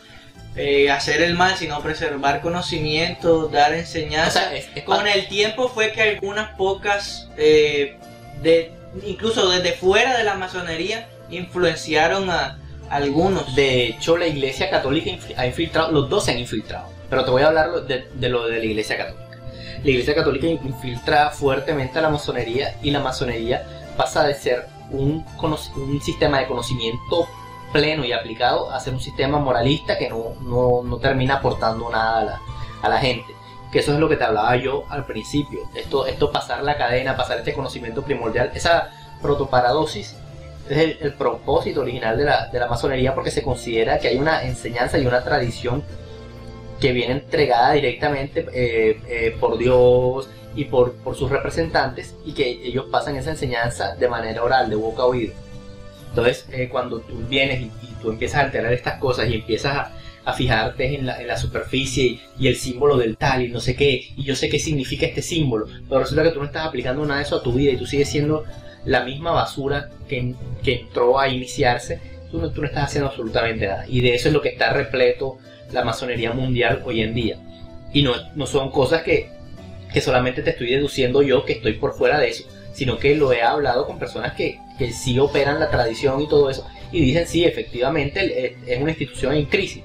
eh, 0.55 0.91
hacer 0.91 1.21
el 1.21 1.33
mal, 1.35 1.55
sino 1.57 1.81
preservar 1.81 2.41
conocimiento, 2.41 3.47
dar 3.47 3.71
O 3.71 3.75
enseñanza. 3.75 4.31
sea, 4.49 4.55
es, 4.55 4.67
es 4.75 4.83
como- 4.83 4.97
Con 4.97 5.07
el 5.07 5.27
tiempo 5.27 5.69
fue 5.69 5.91
que 5.91 6.01
algunas 6.01 6.55
pocas, 6.57 7.29
eh, 7.37 7.97
de, 8.41 8.71
incluso 9.05 9.49
desde 9.49 9.73
fuera 9.73 10.17
de 10.17 10.23
la 10.23 10.33
masonería, 10.35 11.07
influenciaron 11.29 12.29
a 12.29 12.57
algunos. 12.89 13.55
De 13.55 13.85
hecho, 13.85 14.17
la 14.17 14.27
Iglesia 14.27 14.69
Católica 14.69 15.11
ha 15.37 15.45
infiltrado, 15.45 15.91
los 15.91 16.09
dos 16.09 16.25
se 16.25 16.31
han 16.31 16.39
infiltrado, 16.39 16.87
pero 17.09 17.23
te 17.23 17.31
voy 17.31 17.43
a 17.43 17.47
hablar 17.47 17.71
de, 17.87 18.05
de 18.13 18.29
lo 18.29 18.47
de 18.47 18.59
la 18.59 18.65
Iglesia 18.65 18.97
Católica. 18.97 19.37
La 19.83 19.89
Iglesia 19.89 20.13
Católica 20.13 20.47
infiltra 20.47 21.29
fuertemente 21.31 21.97
a 21.99 22.01
la 22.01 22.09
masonería 22.09 22.75
y 22.83 22.91
la 22.91 22.99
masonería 22.99 23.63
pasa 23.97 24.23
de 24.23 24.33
ser 24.35 24.67
un, 24.91 25.25
un 25.41 26.01
sistema 26.01 26.39
de 26.39 26.47
conocimiento 26.47 27.27
pleno 27.71 28.05
y 28.05 28.11
aplicado 28.11 28.71
a 28.71 28.79
ser 28.79 28.93
un 28.93 28.99
sistema 28.99 29.39
moralista 29.39 29.97
que 29.97 30.09
no, 30.09 30.35
no, 30.41 30.83
no 30.83 30.97
termina 30.97 31.35
aportando 31.35 31.89
nada 31.89 32.19
a 32.19 32.23
la, 32.23 32.41
a 32.81 32.89
la 32.89 32.97
gente. 32.99 33.33
Que 33.71 33.79
eso 33.79 33.93
es 33.93 33.99
lo 33.99 34.09
que 34.09 34.17
te 34.17 34.23
hablaba 34.23 34.55
yo 34.57 34.83
al 34.89 35.05
principio. 35.05 35.61
Esto, 35.75 36.05
esto 36.05 36.31
pasar 36.31 36.63
la 36.63 36.77
cadena, 36.77 37.15
pasar 37.15 37.39
este 37.39 37.53
conocimiento 37.53 38.01
primordial, 38.01 38.51
esa 38.53 38.89
protoparadosis 39.21 40.15
es 40.69 40.77
el, 40.77 40.97
el 41.01 41.13
propósito 41.13 41.81
original 41.81 42.17
de 42.17 42.25
la, 42.25 42.47
de 42.47 42.59
la 42.59 42.67
masonería 42.67 43.13
porque 43.13 43.31
se 43.31 43.43
considera 43.43 43.99
que 43.99 44.09
hay 44.09 44.17
una 44.17 44.43
enseñanza 44.43 44.97
y 44.97 45.05
una 45.05 45.23
tradición 45.23 45.83
que 46.79 46.91
viene 46.91 47.13
entregada 47.13 47.73
directamente 47.73 48.47
eh, 48.53 48.99
eh, 49.07 49.37
por 49.39 49.57
Dios 49.57 50.29
y 50.55 50.65
por, 50.65 50.93
por 50.95 51.15
sus 51.15 51.29
representantes 51.29 52.15
y 52.25 52.33
que 52.33 52.49
ellos 52.49 52.87
pasan 52.91 53.15
esa 53.15 53.31
enseñanza 53.31 53.95
de 53.95 54.07
manera 54.09 54.43
oral, 54.43 54.69
de 54.69 54.75
boca 54.75 55.03
a 55.03 55.05
oído. 55.05 55.33
Entonces, 56.11 56.45
eh, 56.51 56.69
cuando 56.69 56.99
tú 56.99 57.25
vienes 57.27 57.61
y, 57.61 57.65
y 57.65 57.95
tú 58.01 58.11
empiezas 58.11 58.41
a 58.41 58.43
alterar 58.45 58.71
estas 58.73 58.99
cosas 58.99 59.29
y 59.29 59.35
empiezas 59.35 59.75
a, 59.75 59.91
fijarte 60.37 60.95
en 60.95 61.07
la, 61.07 61.19
en 61.19 61.27
la 61.27 61.35
superficie 61.35 62.05
y, 62.05 62.21
y 62.39 62.47
el 62.47 62.55
símbolo 62.55 62.95
del 62.95 63.17
tal 63.17 63.41
y 63.41 63.47
no 63.49 63.59
sé 63.59 63.75
qué, 63.75 64.11
y 64.15 64.23
yo 64.23 64.35
sé 64.35 64.49
qué 64.49 64.59
significa 64.59 65.07
este 65.07 65.21
símbolo, 65.21 65.65
pero 65.89 66.01
resulta 66.01 66.23
que 66.23 66.29
tú 66.29 66.39
no 66.39 66.45
estás 66.45 66.67
aplicando 66.67 67.03
nada 67.05 67.19
de 67.19 67.25
eso 67.25 67.37
a 67.37 67.43
tu 67.43 67.51
vida 67.51 67.71
y 67.71 67.77
tú 67.77 67.87
sigues 67.87 68.07
siendo 68.07 68.45
la 68.85 69.03
misma 69.03 69.31
basura 69.31 69.89
que, 70.07 70.35
que 70.63 70.81
entró 70.81 71.19
a 71.19 71.27
iniciarse, 71.27 71.99
tú 72.29 72.39
no, 72.39 72.51
tú 72.51 72.61
no 72.61 72.67
estás 72.67 72.85
haciendo 72.85 73.09
absolutamente 73.09 73.67
nada. 73.67 73.85
Y 73.87 74.01
de 74.01 74.15
eso 74.15 74.27
es 74.27 74.33
lo 74.33 74.41
que 74.41 74.49
está 74.49 74.71
repleto 74.73 75.37
la 75.71 75.83
masonería 75.83 76.31
mundial 76.33 76.81
hoy 76.85 77.01
en 77.01 77.13
día. 77.13 77.37
Y 77.93 78.03
no, 78.03 78.13
no 78.35 78.45
son 78.45 78.71
cosas 78.71 79.03
que, 79.03 79.29
que 79.93 80.01
solamente 80.01 80.41
te 80.41 80.51
estoy 80.51 80.71
deduciendo 80.71 81.21
yo 81.21 81.45
que 81.45 81.53
estoy 81.53 81.73
por 81.73 81.93
fuera 81.93 82.19
de 82.19 82.29
eso, 82.29 82.45
sino 82.73 82.97
que 82.97 83.15
lo 83.15 83.33
he 83.33 83.41
hablado 83.41 83.85
con 83.85 83.99
personas 83.99 84.33
que, 84.33 84.59
que 84.81 84.91
sí 84.91 85.19
operan 85.19 85.59
la 85.59 85.69
tradición 85.69 86.19
y 86.21 86.27
todo 86.27 86.49
eso, 86.49 86.67
y 86.91 87.01
dicen 87.01 87.27
sí, 87.27 87.45
efectivamente 87.45 88.55
es 88.65 88.81
una 88.81 88.89
institución 88.89 89.35
en 89.35 89.45
crisis, 89.45 89.83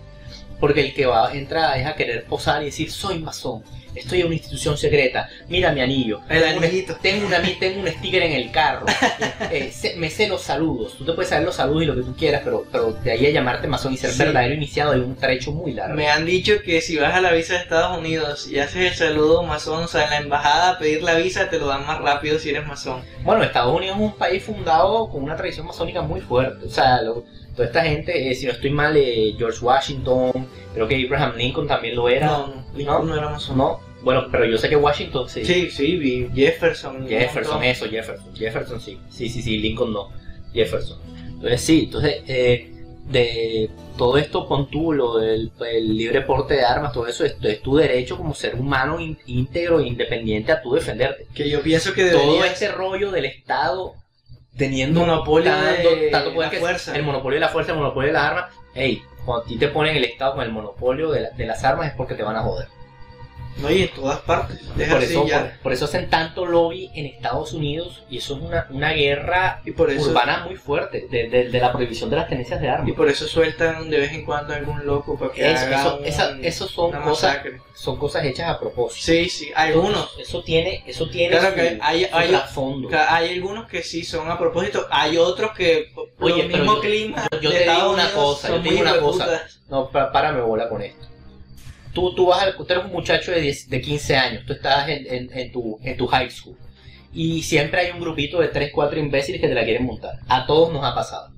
porque 0.58 0.80
el 0.80 0.94
que 0.94 1.04
va 1.04 1.34
entra 1.34 1.76
es 1.76 1.86
a 1.86 1.94
querer 1.94 2.24
posar 2.24 2.62
y 2.62 2.66
decir 2.66 2.90
soy 2.90 3.18
masón, 3.18 3.62
estoy 3.96 4.20
en 4.20 4.26
una 4.26 4.34
institución 4.36 4.76
secreta, 4.76 5.28
mira 5.48 5.72
mi 5.72 5.80
anillo, 5.80 6.20
El 6.28 6.42
tengo 6.42 6.58
un- 6.58 6.64
anillito. 6.64 6.96
tengo, 7.02 7.26
una, 7.26 7.42
tengo 7.58 7.80
un 7.80 7.88
sticker 7.88 8.22
en 8.22 8.32
el 8.32 8.50
carro, 8.50 8.86
eh, 9.50 9.72
me 9.96 10.10
sé 10.10 10.28
los 10.28 10.42
saludos, 10.42 10.94
tú 10.98 11.04
te 11.04 11.12
puedes 11.12 11.28
saber 11.30 11.44
los 11.46 11.56
saludos 11.56 11.82
y 11.82 11.86
lo 11.86 11.94
que 11.94 12.02
tú 12.02 12.14
quieras, 12.16 12.42
pero, 12.44 12.64
pero 12.70 12.92
de 12.92 13.10
ahí 13.10 13.26
a 13.26 13.30
llamarte 13.30 13.66
masón 13.66 13.92
y 13.94 13.96
ser 13.96 14.10
Sí. 14.10 14.18
verdadero 14.18 14.54
iniciado 14.54 14.92
hay 14.92 15.00
un 15.00 15.16
trecho 15.16 15.52
muy 15.52 15.72
largo. 15.72 15.94
Me 15.96 16.08
han 16.08 16.24
dicho 16.24 16.54
que 16.64 16.80
si 16.80 16.96
vas 16.96 17.14
a 17.14 17.20
la 17.20 17.32
visa 17.32 17.54
de 17.54 17.60
Estados 17.60 17.98
Unidos 17.98 18.48
y 18.50 18.58
haces 18.58 18.92
el 18.92 18.94
saludo 18.94 19.42
masón, 19.42 19.84
o 19.84 19.88
sea, 19.88 20.04
en 20.04 20.10
la 20.10 20.16
embajada 20.18 20.70
a 20.70 20.78
pedir 20.78 21.02
la 21.02 21.14
visa 21.14 21.48
te 21.50 21.58
lo 21.58 21.66
dan 21.66 21.86
más 21.86 21.98
rápido 22.00 22.38
si 22.38 22.50
eres 22.50 22.66
masón. 22.66 23.02
Bueno, 23.22 23.42
Estados 23.42 23.74
Unidos 23.76 23.96
es 23.96 24.02
un 24.02 24.12
país 24.16 24.42
fundado 24.42 25.08
con 25.08 25.22
una 25.22 25.36
tradición 25.36 25.66
masónica 25.66 26.02
muy 26.02 26.20
fuerte. 26.20 26.66
O 26.66 26.70
sea, 26.70 27.02
lo- 27.02 27.24
toda 27.54 27.68
esta 27.68 27.82
gente, 27.84 28.30
eh, 28.30 28.34
si 28.34 28.46
no 28.46 28.52
estoy 28.52 28.70
mal, 28.70 28.96
eh, 28.96 29.34
George 29.38 29.64
Washington, 29.64 30.46
creo 30.74 30.86
que 30.88 31.06
Abraham 31.06 31.34
Lincoln 31.36 31.66
también 31.66 31.96
lo 31.96 32.08
era. 32.08 32.26
No, 32.26 32.46
no, 32.48 32.64
ninguno 32.74 33.02
no 33.04 33.16
era 33.16 33.28
masón. 33.30 33.56
No, 33.58 33.80
bueno, 34.06 34.28
pero 34.30 34.44
yo 34.44 34.56
sé 34.56 34.68
que 34.68 34.76
Washington 34.76 35.28
sí. 35.28 35.44
Sí, 35.44 35.68
sí, 35.68 35.96
vi 35.96 36.28
Jefferson. 36.32 37.08
Jefferson, 37.08 37.62
eso, 37.64 37.86
Jefferson. 37.90 38.34
Jefferson 38.36 38.80
sí. 38.80 39.00
Sí, 39.10 39.28
sí, 39.28 39.42
sí, 39.42 39.58
Lincoln 39.58 39.92
no. 39.92 40.10
Jefferson. 40.54 40.98
Entonces 41.34 41.60
sí, 41.60 41.82
entonces 41.86 42.22
eh, 42.28 42.70
de 43.10 43.68
todo 43.98 44.16
esto 44.16 44.46
pon 44.46 44.70
tú, 44.70 44.92
lo 44.92 45.18
del 45.18 45.50
el 45.68 45.96
libre 45.96 46.20
porte 46.20 46.54
de 46.54 46.64
armas, 46.64 46.92
todo 46.92 47.08
eso, 47.08 47.24
esto 47.24 47.48
es 47.48 47.60
tu 47.60 47.76
derecho 47.76 48.16
como 48.16 48.32
ser 48.32 48.54
humano 48.54 49.00
ín- 49.00 49.18
íntegro 49.26 49.80
e 49.80 49.88
independiente 49.88 50.52
a 50.52 50.62
tu 50.62 50.72
defenderte. 50.72 51.26
Que 51.34 51.50
yo 51.50 51.60
pienso 51.60 51.92
que 51.92 52.10
todo 52.10 52.44
este 52.44 52.70
rollo 52.70 53.10
del 53.10 53.24
Estado 53.24 53.94
teniendo 54.56 55.00
monopolio 55.00 55.50
tanto, 55.50 55.96
de 55.96 56.08
tanto 56.10 56.32
poder 56.32 56.46
la 56.46 56.50
que- 56.50 56.60
fuerza. 56.60 56.96
el 56.96 57.02
monopolio 57.02 57.36
de 57.36 57.40
la 57.40 57.48
fuerza, 57.48 57.72
el 57.72 57.78
monopolio 57.78 58.06
de 58.06 58.12
las 58.12 58.22
armas. 58.22 58.44
Ey, 58.72 59.02
cuando 59.24 59.44
a 59.44 59.48
ti 59.48 59.56
te 59.56 59.66
ponen 59.68 59.96
el 59.96 60.04
Estado 60.04 60.36
con 60.36 60.44
el 60.44 60.52
monopolio 60.52 61.10
de, 61.10 61.22
la- 61.22 61.30
de 61.30 61.44
las 61.46 61.64
armas 61.64 61.88
es 61.88 61.94
porque 61.94 62.14
te 62.14 62.22
van 62.22 62.36
a 62.36 62.42
joder. 62.42 62.68
No, 63.58 63.70
y 63.70 63.82
en 63.82 63.88
todas 63.94 64.20
partes. 64.20 64.60
Deja 64.76 64.92
Por 64.96 65.02
así 65.02 65.12
eso, 65.12 65.26
ya. 65.26 65.40
por, 65.40 65.58
por 65.62 65.72
eso 65.72 65.86
hacen 65.86 66.10
tanto 66.10 66.44
lobby 66.44 66.90
en 66.94 67.06
Estados 67.06 67.54
Unidos 67.54 68.04
y 68.10 68.18
eso 68.18 68.36
es 68.36 68.42
una, 68.42 68.66
una 68.68 68.92
guerra 68.92 69.62
Y 69.64 69.70
por 69.70 69.90
eso, 69.90 70.10
urbana 70.10 70.44
muy 70.44 70.56
fuerte 70.56 71.06
de, 71.10 71.28
de- 71.30 71.48
de 71.48 71.60
la 71.60 71.72
prohibición 71.72 72.10
de 72.10 72.16
las 72.16 72.28
tenencias 72.28 72.60
de 72.60 72.68
armas. 72.68 72.88
y 72.88 72.92
por 72.92 73.08
eso 73.08 73.26
sueltan 73.26 73.88
de 73.88 73.98
vez 73.98 74.12
en 74.12 74.26
cuando 74.26 74.52
algún 74.52 74.84
loco 74.84 75.18
para 75.18 75.32
que 75.32 75.50
Eso, 75.50 75.64
haga 75.66 75.80
eso, 75.80 75.96
un- 75.96 76.04
esa- 76.04 76.36
esos 76.42 76.70
son 76.70 76.90
una 76.90 77.00
cosas, 77.02 77.30
masacre. 77.36 77.60
son 77.74 77.96
cosas 77.98 78.24
hechas 78.26 78.50
a 78.50 78.60
propósito. 78.60 79.06
Sí, 79.06 79.28
sí, 79.30 79.50
algunos. 79.54 80.14
Eso 80.20 80.42
tiene, 80.42 80.84
eso 80.86 81.08
tiene 81.08 81.38
Claro 81.38 81.48
su, 81.48 81.54
que 81.54 81.78
hay- 81.80 82.04
su 82.04 82.14
hay- 82.16 82.28
trasfondo. 82.28 82.90
Hay 83.08 83.32
algunos 83.32 83.66
que 83.68 83.82
sí 83.82 84.04
son 84.04 84.30
a 84.30 84.38
propósito, 84.38 84.86
hay 84.90 85.16
otros 85.16 85.52
que 85.52 85.92
Oye, 86.20 86.42
el 86.42 86.48
mismo 86.48 86.74
yo- 86.74 86.80
clima. 86.82 87.26
yo- 87.32 87.40
yo 87.40 87.50
te 87.50 87.62
digo 87.70 87.90
una 87.92 88.10
cosa, 88.12 88.48
yo 88.48 88.60
te 88.60 88.68
digo 88.68 88.82
una 88.82 88.98
cosa. 88.98 89.42
No, 89.70 89.88
párame 89.90 90.42
bola 90.42 90.68
con 90.68 90.82
esto. 90.82 91.06
Tú, 91.96 92.14
tú, 92.14 92.26
vas 92.26 92.42
al, 92.42 92.54
tú 92.56 92.66
eres 92.68 92.84
un 92.84 92.92
muchacho 92.92 93.32
de, 93.32 93.40
10 93.40 93.70
de 93.70 93.80
15 93.80 94.16
años, 94.16 94.44
tú 94.46 94.52
estás 94.52 94.88
en, 94.88 95.06
en- 95.16 95.30
en 95.40 95.52
tu, 95.52 95.78
en 95.82 95.96
tu 95.96 96.06
high 96.06 96.30
school 96.30 96.56
y 97.12 97.42
siempre 97.42 97.80
hay 97.80 97.90
un 97.92 98.00
grupito 98.00 98.40
de 98.40 98.48
3, 98.48 98.70
4 98.72 98.98
imbéciles 99.00 99.40
que 99.40 99.48
te 99.48 99.54
la 99.54 99.64
quieren 99.64 99.86
montar. 99.86 100.14
A 100.28 100.46
todos 100.46 100.72
nos 100.72 100.84
ha 100.84 100.94
pasado. 100.94 101.30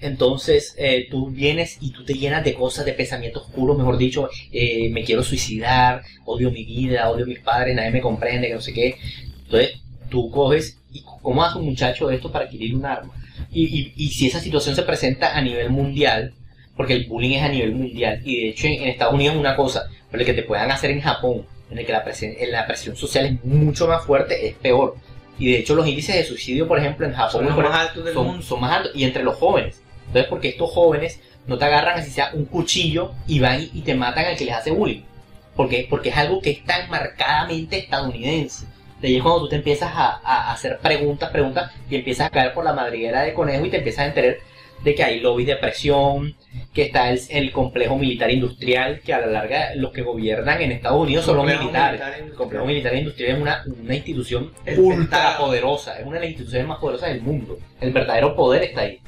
Entonces 0.00 0.74
eh, 0.78 1.08
tú 1.10 1.30
vienes 1.30 1.78
y 1.80 1.90
tú 1.92 2.04
te 2.04 2.14
llenas 2.14 2.44
de 2.44 2.54
cosas, 2.54 2.84
de 2.84 2.92
pensamientos 2.92 3.42
oscuros, 3.48 3.76
mejor 3.76 3.98
dicho, 3.98 4.28
eh, 4.52 4.88
me 4.90 5.02
quiero 5.04 5.24
suicidar, 5.24 6.02
odio 6.24 6.50
mi 6.52 6.64
vida, 6.64 7.10
odio 7.10 7.24
a 7.24 7.28
mis 7.28 7.40
padres, 7.40 7.74
nadie 7.74 7.90
me 7.90 8.00
comprende, 8.00 8.48
que 8.48 8.54
no 8.54 8.60
sé 8.60 8.72
qué. 8.72 8.96
Entonces 9.44 9.80
tú 10.10 10.30
coges 10.30 10.78
y 10.92 11.02
cómo 11.22 11.42
hace 11.44 11.58
un 11.58 11.66
muchacho 11.66 12.10
esto 12.10 12.30
para 12.30 12.44
adquirir 12.44 12.76
un 12.76 12.86
arma. 12.86 13.12
Y, 13.52 13.64
y, 13.66 13.92
y 13.96 14.08
si 14.10 14.28
esa 14.28 14.40
situación 14.40 14.76
se 14.76 14.82
presenta 14.82 15.36
a 15.36 15.42
nivel 15.42 15.70
mundial, 15.70 16.32
porque 16.78 16.94
el 16.94 17.04
bullying 17.06 17.36
es 17.36 17.42
a 17.42 17.48
nivel 17.48 17.72
mundial, 17.72 18.22
y 18.24 18.40
de 18.40 18.48
hecho 18.50 18.68
en, 18.68 18.74
en 18.74 18.88
Estados 18.88 19.12
Unidos 19.12 19.34
es 19.34 19.40
una 19.40 19.54
cosa, 19.56 19.90
pero 20.10 20.22
el 20.22 20.26
que 20.26 20.32
te 20.32 20.44
puedan 20.44 20.70
hacer 20.70 20.90
en 20.92 21.02
Japón, 21.02 21.44
en 21.70 21.78
el 21.78 21.84
que 21.84 21.92
la 21.92 22.02
presión, 22.04 22.32
la 22.50 22.66
presión 22.66 22.96
social 22.96 23.26
es 23.26 23.44
mucho 23.44 23.86
más 23.86 24.02
fuerte, 24.06 24.46
es 24.46 24.54
peor. 24.54 24.96
Y 25.38 25.52
de 25.52 25.58
hecho 25.58 25.74
los 25.74 25.86
índices 25.86 26.14
de 26.14 26.24
suicidio, 26.24 26.66
por 26.66 26.78
ejemplo, 26.78 27.04
en 27.06 27.12
Japón 27.12 27.46
Son 27.46 27.62
más 27.62 27.74
altos 27.74 28.04
del 28.04 28.14
son, 28.14 28.26
mundo. 28.26 28.42
son 28.42 28.60
más 28.60 28.72
altos, 28.72 28.92
y 28.94 29.04
entre 29.04 29.22
los 29.22 29.34
jóvenes. 29.36 29.82
Entonces, 30.06 30.26
porque 30.30 30.48
estos 30.48 30.70
jóvenes 30.70 31.20
no 31.46 31.58
te 31.58 31.64
agarran 31.66 31.98
así 31.98 32.10
sea 32.10 32.30
un 32.32 32.44
cuchillo 32.46 33.12
y 33.26 33.40
van 33.40 33.60
y, 33.60 33.70
y 33.74 33.82
te 33.82 33.94
matan 33.94 34.24
al 34.24 34.36
que 34.36 34.44
les 34.46 34.54
hace 34.54 34.70
bullying. 34.70 35.02
Porque, 35.56 35.86
porque 35.90 36.08
es 36.10 36.16
algo 36.16 36.40
que 36.40 36.50
es 36.50 36.64
tan 36.64 36.88
marcadamente 36.88 37.78
estadounidense. 37.78 38.66
De 39.00 39.08
ahí 39.08 39.16
es 39.16 39.22
cuando 39.22 39.42
tú 39.42 39.48
te 39.48 39.56
empiezas 39.56 39.92
a, 39.94 40.20
a 40.24 40.52
hacer 40.52 40.78
preguntas, 40.78 41.30
preguntas, 41.30 41.72
y 41.90 41.96
empiezas 41.96 42.28
a 42.28 42.30
caer 42.30 42.54
por 42.54 42.64
la 42.64 42.72
madriguera 42.72 43.22
de 43.22 43.34
conejo 43.34 43.64
y 43.66 43.70
te 43.70 43.78
empiezas 43.78 44.04
a 44.04 44.06
enterar 44.08 44.36
de 44.84 44.94
que 44.94 45.02
hay 45.04 45.20
lobbies 45.20 45.48
de 45.48 45.56
presión, 45.56 46.36
que 46.78 46.84
está 46.84 47.10
el, 47.10 47.20
el 47.30 47.50
complejo 47.50 47.96
militar 47.98 48.30
industrial, 48.30 49.00
que 49.04 49.12
a 49.12 49.18
la 49.18 49.26
larga 49.26 49.74
los 49.74 49.90
que 49.90 50.02
gobiernan 50.02 50.62
en 50.62 50.70
Estados 50.70 51.00
Unidos 51.02 51.24
son 51.24 51.36
los 51.38 51.44
militares. 51.64 52.00
militar 52.00 52.20
El 52.28 52.34
complejo 52.34 52.64
militar 52.66 52.94
industrial 52.94 53.32
es 53.36 53.42
una, 53.42 53.64
una 53.82 53.94
institución 53.96 54.52
ultra 54.78 55.36
poderosa, 55.38 55.98
es 55.98 56.06
una 56.06 56.14
de 56.14 56.20
las 56.20 56.28
instituciones 56.30 56.68
más 56.68 56.78
poderosas 56.78 57.08
del 57.08 57.22
mundo. 57.22 57.58
El 57.80 57.92
verdadero 57.92 58.36
poder 58.36 58.62
está 58.62 58.82
ahí. 58.82 59.00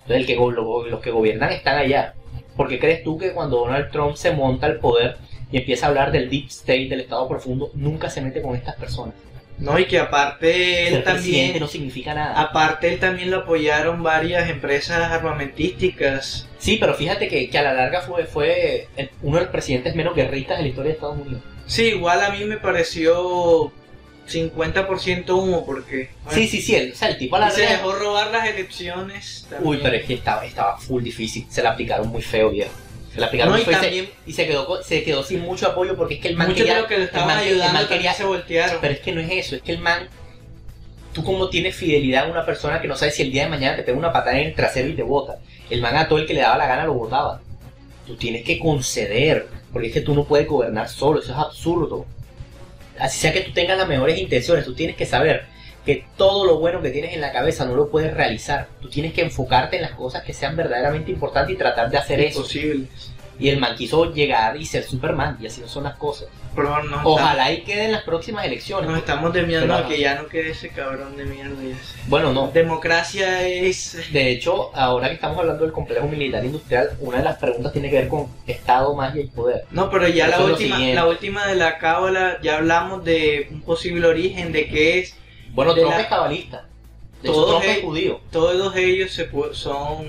Entonces 0.00 0.16
el 0.16 0.26
que, 0.26 0.36
go- 0.36 0.50
lo- 0.52 0.86
los 0.88 1.00
que 1.00 1.10
gobiernan 1.10 1.52
están 1.52 1.76
allá. 1.76 2.14
¿Por 2.56 2.66
qué 2.68 2.78
crees 2.78 3.04
tú 3.04 3.18
que 3.18 3.32
cuando 3.32 3.58
Donald 3.58 3.90
Trump 3.90 4.16
se 4.16 4.30
monta 4.32 4.64
al 4.66 4.78
poder 4.78 5.18
y 5.50 5.58
empieza 5.58 5.84
a 5.84 5.88
hablar 5.90 6.12
del 6.12 6.30
deep 6.30 6.46
state, 6.46 6.88
del 6.88 7.00
estado 7.00 7.28
profundo, 7.28 7.70
nunca 7.74 8.08
se 8.08 8.22
mete 8.22 8.40
con 8.40 8.56
estas 8.56 8.76
personas? 8.76 9.14
No, 9.58 9.78
y 9.78 9.84
que 9.86 9.98
aparte 10.00 10.88
él 10.88 10.94
Ser 10.94 11.04
también, 11.04 11.58
no 11.60 11.68
significa 11.68 12.14
nada. 12.14 12.40
aparte 12.40 12.92
él 12.92 12.98
también 12.98 13.30
lo 13.30 13.38
apoyaron 13.38 14.02
varias 14.02 14.50
empresas 14.50 15.10
armamentísticas. 15.12 16.48
Sí, 16.58 16.78
pero 16.80 16.94
fíjate 16.94 17.28
que, 17.28 17.48
que 17.48 17.58
a 17.58 17.62
la 17.62 17.72
larga 17.74 18.00
fue, 18.00 18.24
fue 18.24 18.88
el- 18.96 19.10
uno 19.22 19.36
de 19.36 19.42
los 19.44 19.50
presidentes 19.52 19.94
menos 19.94 20.14
guerristas 20.16 20.56
de 20.58 20.62
la 20.64 20.68
historia 20.70 20.88
de 20.90 20.94
Estados 20.94 21.18
Unidos. 21.18 21.42
Sí, 21.66 21.84
igual 21.84 22.20
a 22.22 22.30
mí 22.30 22.44
me 22.44 22.56
pareció 22.56 23.72
50% 24.28 25.30
humo 25.36 25.64
porque 25.66 26.10
bueno, 26.24 26.38
Sí, 26.38 26.48
sí, 26.48 26.60
sí, 26.62 26.74
el, 26.74 26.92
o 26.92 26.94
sea, 26.96 27.08
el 27.08 27.18
tipo 27.18 27.36
a 27.36 27.40
la 27.40 27.50
se 27.50 27.62
dejó 27.62 27.92
robar 27.92 28.30
las 28.30 28.48
elecciones. 28.48 29.46
Uy, 29.50 29.56
también. 29.78 29.80
pero 29.82 29.96
es 29.96 30.04
que 30.04 30.14
estaba, 30.14 30.44
estaba 30.44 30.78
full 30.78 31.02
difícil, 31.02 31.46
se 31.48 31.62
la 31.62 31.70
aplicaron 31.70 32.08
muy 32.08 32.22
feo, 32.22 32.50
viejo. 32.50 32.72
Se 33.14 33.20
la 33.20 33.26
aplicaron 33.26 33.52
No, 33.54 33.58
y 33.60 33.64
se- 33.64 33.70
también 33.72 34.08
y 34.26 34.32
se 34.32 34.46
quedó, 34.46 34.82
se 34.82 35.04
quedó 35.04 35.22
sin 35.22 35.40
mucho 35.40 35.66
apoyo 35.68 35.96
porque 35.96 36.14
es 36.14 36.20
que 36.20 36.28
el 36.28 36.36
man 36.36 36.48
muchos 36.48 36.60
de 36.66 36.72
quería... 36.72 36.86
que 36.86 36.94
lo 36.94 37.00
el 37.00 37.06
estaban 37.08 37.28
el 37.30 37.36
man 37.36 37.44
ayudando 37.44 37.72
quería- 37.80 37.88
también 37.88 38.14
se 38.14 38.24
voltearon. 38.24 38.78
Pero 38.80 38.94
es 38.94 39.00
que 39.00 39.12
no 39.12 39.20
es 39.20 39.30
eso, 39.30 39.56
es 39.56 39.62
que 39.62 39.72
el 39.72 39.78
man, 39.78 40.08
tú 41.12 41.22
como 41.22 41.48
tienes 41.50 41.74
fidelidad 41.76 42.24
a 42.26 42.30
una 42.30 42.46
persona 42.46 42.80
que 42.80 42.88
no 42.88 42.96
sabes 42.96 43.14
si 43.14 43.22
el 43.22 43.30
día 43.32 43.44
de 43.44 43.50
mañana 43.50 43.76
te 43.76 43.82
pega 43.82 43.98
una 43.98 44.12
patada 44.12 44.38
en 44.38 44.48
el 44.48 44.54
trasero 44.54 44.88
y 44.88 44.94
te 44.94 45.02
bota. 45.02 45.36
El 45.68 45.80
man 45.82 45.96
a 45.96 46.08
todo 46.08 46.18
el 46.18 46.26
que 46.26 46.34
le 46.34 46.40
daba 46.40 46.56
la 46.56 46.66
gana 46.66 46.84
lo 46.86 46.94
votaba. 46.94 47.40
Tú 48.06 48.16
tienes 48.16 48.44
que 48.44 48.58
conceder, 48.58 49.46
porque 49.72 49.88
es 49.88 49.94
que 49.94 50.00
tú 50.00 50.14
no 50.14 50.24
puedes 50.24 50.48
gobernar 50.48 50.88
solo, 50.88 51.20
eso 51.20 51.32
es 51.32 51.38
absurdo. 51.38 52.06
Así 52.98 53.18
sea 53.18 53.32
que 53.32 53.40
tú 53.42 53.52
tengas 53.52 53.76
las 53.78 53.88
mejores 53.88 54.18
intenciones, 54.18 54.64
tú 54.64 54.74
tienes 54.74 54.96
que 54.96 55.06
saber 55.06 55.44
que 55.84 56.04
todo 56.16 56.44
lo 56.46 56.58
bueno 56.58 56.80
que 56.80 56.90
tienes 56.90 57.12
en 57.14 57.20
la 57.20 57.32
cabeza 57.32 57.64
no 57.64 57.74
lo 57.74 57.88
puedes 57.90 58.14
realizar. 58.14 58.68
Tú 58.80 58.88
tienes 58.88 59.12
que 59.12 59.22
enfocarte 59.22 59.76
en 59.76 59.82
las 59.82 59.92
cosas 59.92 60.22
que 60.22 60.32
sean 60.32 60.56
verdaderamente 60.56 61.10
importantes 61.10 61.54
y 61.54 61.58
tratar 61.58 61.90
de 61.90 61.98
hacer 61.98 62.20
eso. 62.20 62.38
Imposible. 62.40 62.86
Y 63.38 63.48
el 63.48 63.58
man 63.58 63.74
quiso 63.74 64.12
llegar 64.12 64.56
y 64.56 64.64
ser 64.64 64.84
Superman, 64.84 65.38
y 65.40 65.46
así 65.46 65.60
no 65.60 65.66
son 65.66 65.84
las 65.84 65.96
cosas. 65.96 66.28
Pero 66.54 66.82
nos, 66.84 67.00
Ojalá 67.02 67.50
y 67.50 67.62
quede 67.62 67.86
en 67.86 67.92
las 67.92 68.02
próximas 68.02 68.44
elecciones. 68.44 68.88
nos 68.88 68.98
estamos 68.98 69.32
desviando 69.32 69.74
Pero- 69.74 69.86
a 69.86 69.88
que 69.88 69.98
ya 69.98 70.14
no 70.16 70.28
quede 70.28 70.50
ese 70.50 70.68
cabrón 70.68 71.16
de 71.16 71.24
mierda. 71.24 71.56
Bueno, 72.06 72.32
no, 72.32 72.48
Democracia 72.48 73.42
es... 73.48 73.98
De 74.12 74.30
hecho, 74.30 74.70
ahora 74.76 75.08
que 75.08 75.14
estamos 75.14 75.38
hablando 75.38 75.64
del 75.64 75.72
complejo 75.72 76.06
militar 76.06 76.44
industrial, 76.44 76.90
una 77.00 77.18
de 77.18 77.24
las 77.24 77.38
preguntas 77.38 77.72
tiene 77.72 77.88
que 77.90 77.96
ver 77.96 78.08
con 78.08 78.26
Estado, 78.46 78.94
magia 78.94 79.22
y 79.22 79.26
poder. 79.28 79.64
No, 79.70 79.90
pero 79.90 80.06
ya 80.08 80.28
Eso 80.28 80.38
la 80.46 80.52
última, 80.52 80.78
la 80.78 81.06
última 81.06 81.46
de 81.46 81.54
la 81.56 81.78
cábala, 81.78 82.38
ya 82.42 82.58
hablamos 82.58 83.02
de 83.02 83.48
un 83.50 83.62
posible 83.62 84.06
origen, 84.06 84.52
de 84.52 84.68
qué 84.68 84.98
es. 85.00 85.16
Bueno, 85.52 85.74
Trump 85.74 85.90
la- 85.90 86.00
es 86.00 86.06
cabalista. 86.06 86.66
De 87.22 87.28
hecho, 87.28 87.32
Todos 87.40 87.60
Trump 87.62 87.64
es 87.76 87.84
judío. 87.84 88.20
Todos 88.30 88.76
ellos 88.76 89.12
se 89.12 89.28
son... 89.52 90.06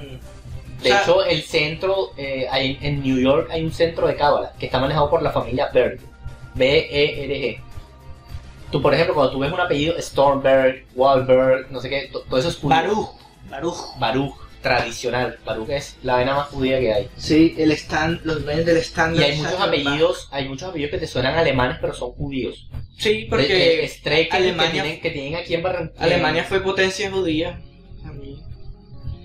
De 0.82 0.90
o 0.92 0.94
sea, 0.94 1.02
hecho, 1.02 1.24
el 1.24 1.44
centro, 1.44 2.12
eh, 2.18 2.46
hay- 2.52 2.78
en 2.82 3.02
New 3.04 3.18
York 3.20 3.50
hay 3.52 3.64
un 3.64 3.72
centro 3.72 4.06
de 4.08 4.16
cábala 4.16 4.52
que 4.60 4.66
está 4.66 4.80
manejado 4.80 5.10
por 5.10 5.22
la 5.22 5.32
familia 5.32 5.70
Berg. 5.74 6.00
B-E-R-G. 6.56 7.60
Tú, 8.72 8.82
por 8.82 8.94
ejemplo, 8.94 9.14
cuando 9.16 9.32
tú 9.32 9.40
ves 9.40 9.52
un 9.54 9.60
apellido, 9.60 9.96
Stormberg, 10.02 10.86
Wahlberg, 10.96 11.72
no 11.72 11.80
sé 11.80 11.90
qué, 11.90 12.10
to- 12.12 12.22
todo 12.22 12.40
eso 12.40 12.50
es 12.50 12.58
judío. 12.58 12.76
Baruch. 12.76 13.10
Baruch. 13.50 13.78
Baruch, 14.00 14.36
tradicional. 14.64 15.38
Baruch 15.46 15.70
es 15.70 15.98
la 16.02 16.18
vena 16.18 16.36
más 16.36 16.48
judía 16.48 16.80
que 16.80 16.92
hay. 16.94 17.10
Sí, 17.16 17.54
el 17.60 17.72
stand, 17.74 18.22
los 18.24 18.44
dueños 18.44 18.66
del 18.66 18.78
stand. 18.78 19.20
Y 19.20 19.24
hay 19.24 19.38
muchos 19.38 19.60
apellidos, 19.62 20.28
hay 20.32 20.50
muchos 20.50 20.70
apellidos 20.70 20.92
que 20.92 20.98
te 20.98 21.08
suenan 21.08 21.36
alemanes, 21.36 21.78
pero 21.80 21.94
son 21.94 22.14
judíos. 22.14 22.68
Sí, 22.98 23.28
porque 23.30 23.88
Streeck, 23.88 24.32
que 24.32 24.38
Alemania- 24.38 24.72
tienen, 24.84 25.02
que 25.02 25.12
tienen 25.12 25.36
aquí 25.36 25.54
en 25.54 25.62
Barranquilla. 25.62 26.04
Alemania 26.04 26.44
fue 26.46 26.62
potencia 26.62 27.12
judía. 27.12 27.62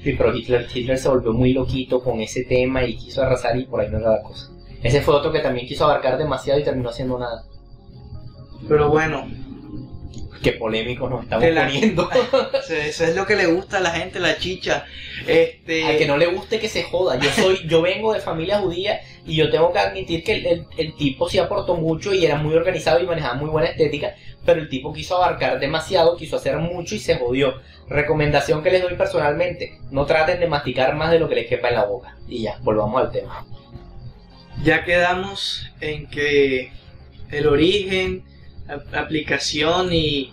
Sí, 0.03 0.13
pero 0.13 0.35
Hitler, 0.37 0.67
Hitler 0.73 0.97
se 0.99 1.09
volvió 1.09 1.33
muy 1.33 1.53
loquito 1.53 2.03
con 2.03 2.21
ese 2.21 2.45
tema 2.45 2.85
y 2.85 2.97
quiso 2.97 3.23
arrasar 3.23 3.57
y 3.59 3.65
por 3.65 3.81
ahí 3.81 3.89
no 3.91 3.99
era 3.99 4.13
la 4.13 4.23
cosa. 4.23 4.49
Ese 4.83 5.01
fue 5.03 5.15
otro 5.15 5.33
que 5.33 5.41
también 5.41 5.67
quiso 5.67 5.85
abarcar 5.85 6.17
demasiado 6.19 6.61
y 6.61 6.65
terminó 6.65 6.91
haciendo 6.91 7.19
nada. 7.19 7.43
Pero 8.69 8.91
bueno, 8.91 9.29
Qué 10.43 10.53
polémico 10.53 11.09
nos 11.09 11.25
estamos 11.25 11.49
la- 11.51 11.65
poniendo. 11.67 12.09
eso 12.69 13.05
es 13.05 13.17
lo 13.17 13.27
que 13.27 13.35
le 13.37 13.47
gusta 13.47 13.79
a 13.79 13.81
la 13.81 13.91
gente, 13.91 14.21
la 14.21 14.37
chicha. 14.39 14.85
Este, 15.27 15.85
Al 15.85 15.99
que 15.99 16.07
no 16.07 16.17
le 16.17 16.27
guste 16.27 16.61
que 16.61 16.69
se 16.69 16.85
joda. 16.85 17.19
Yo 17.19 17.29
soy, 17.31 17.67
yo 17.67 17.83
vengo 17.83 18.13
de 18.13 18.21
familia 18.21 18.61
judía 18.61 19.01
y 19.27 19.35
yo 19.37 19.51
tengo 19.51 19.73
que 19.73 19.79
admitir 19.81 20.23
que 20.23 20.33
el, 20.35 20.47
el- 20.47 20.67
el 20.77 20.95
tipo 20.95 21.29
sí 21.29 21.39
aportó 21.39 21.75
mucho 21.75 22.15
y 22.15 22.25
era 22.25 22.37
muy 22.37 22.55
organizado 22.55 23.01
y 23.01 23.07
manejaba 23.07 23.35
muy 23.35 23.51
buena 23.51 23.69
estética, 23.69 24.15
pero 24.47 24.61
el 24.61 24.69
tipo 24.69 24.93
quiso 24.93 25.17
abarcar 25.17 25.59
demasiado, 25.59 26.17
quiso 26.17 26.37
hacer 26.37 26.57
mucho 26.59 26.95
y 26.95 26.99
se 27.01 27.17
jodió. 27.17 27.55
Recomendación 27.89 28.63
que 28.63 28.71
les 28.71 28.83
doy 28.83 28.95
personalmente, 28.95 29.79
no 29.91 30.07
traten 30.07 30.39
de 30.41 30.47
masticar 30.47 30.95
más 30.95 31.11
de 31.11 31.19
lo 31.19 31.29
que 31.29 31.35
les 31.35 31.47
quepa 31.49 31.69
en 31.69 31.75
la 31.75 31.85
boca. 31.85 32.17
Y 32.29 32.43
ya, 32.43 32.59
volvamos 32.63 33.01
al 33.03 33.11
tema. 33.11 33.45
ya 34.63 34.85
quedamos 34.85 35.69
en 35.81 36.07
que 36.09 36.71
el 37.31 37.47
origen, 37.47 38.25
aplicación 38.93 39.93
y, 39.93 40.33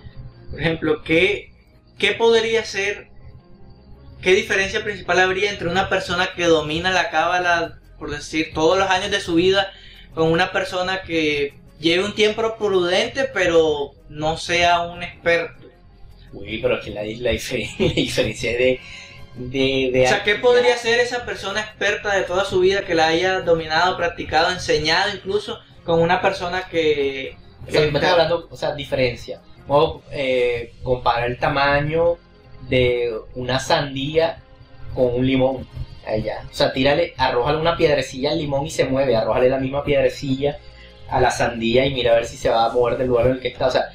por 0.51 0.59
ejemplo, 0.61 1.03
¿qué, 1.03 1.51
qué 1.97 2.11
podría 2.13 2.63
ser, 2.65 3.07
qué 4.21 4.33
diferencia 4.33 4.83
principal 4.83 5.19
habría 5.19 5.51
entre 5.51 5.67
una 5.69 5.89
persona 5.89 6.29
que 6.35 6.45
domina 6.45 6.91
la 6.91 7.09
cábala, 7.09 7.79
por 7.99 8.11
decir, 8.11 8.51
todos 8.53 8.77
los 8.77 8.89
años 8.89 9.11
de 9.11 9.19
su 9.21 9.35
vida, 9.35 9.71
con 10.13 10.31
una 10.31 10.51
persona 10.51 11.01
que 11.03 11.53
lleve 11.79 12.03
un 12.05 12.15
tiempo 12.15 12.55
prudente, 12.57 13.25
pero 13.33 13.91
no 14.09 14.37
sea 14.37 14.81
un 14.81 15.03
experto? 15.03 15.65
Uy, 16.33 16.59
pero 16.61 16.81
que 16.81 16.89
la, 16.91 17.01
la, 17.03 17.31
difer- 17.31 17.69
la 17.79 17.93
diferencia 17.93 18.51
de... 18.51 18.79
de, 19.35 19.89
de 19.93 20.05
O 20.05 20.07
sea, 20.07 20.23
¿qué 20.23 20.35
podría 20.35 20.77
ser 20.77 20.99
esa 20.99 21.25
persona 21.25 21.61
experta 21.61 22.13
de 22.15 22.23
toda 22.23 22.45
su 22.45 22.59
vida 22.59 22.85
que 22.85 22.95
la 22.95 23.07
haya 23.07 23.41
dominado, 23.41 23.95
practicado, 23.97 24.51
enseñado 24.51 25.13
incluso 25.15 25.59
con 25.83 26.01
una 26.01 26.21
persona 26.21 26.67
que... 26.69 27.37
O 27.67 27.71
sea, 27.71 27.81
me 27.81 27.87
estás 27.87 28.11
hablando, 28.11 28.47
o 28.49 28.57
sea, 28.57 28.75
diferencia. 28.75 29.41
Vamos 29.67 30.03
a 30.03 30.09
eh, 30.11 30.73
comparar 30.83 31.29
el 31.29 31.37
tamaño 31.39 32.17
de 32.69 33.11
una 33.35 33.59
sandía 33.59 34.37
con 34.93 35.15
un 35.15 35.25
limón. 35.25 35.67
Allá. 36.07 36.43
O 36.51 36.53
sea, 36.53 36.71
tírale, 36.71 37.15
arrójale 37.17 37.57
una 37.57 37.75
piedrecilla 37.75 38.31
al 38.31 38.37
limón 38.37 38.67
y 38.67 38.69
se 38.69 38.85
mueve. 38.85 39.15
Arrójale 39.15 39.49
la 39.49 39.57
misma 39.57 39.83
piedrecilla 39.83 40.59
a 41.09 41.19
la 41.19 41.31
sandía 41.31 41.85
y 41.85 41.93
mira 41.93 42.11
a 42.11 42.15
ver 42.15 42.25
si 42.25 42.37
se 42.37 42.49
va 42.49 42.65
a 42.65 42.69
mover 42.69 42.97
del 42.97 43.07
lugar 43.07 43.27
en 43.27 43.31
el 43.33 43.39
que 43.39 43.47
está. 43.47 43.67
O 43.67 43.71
sea, 43.71 43.89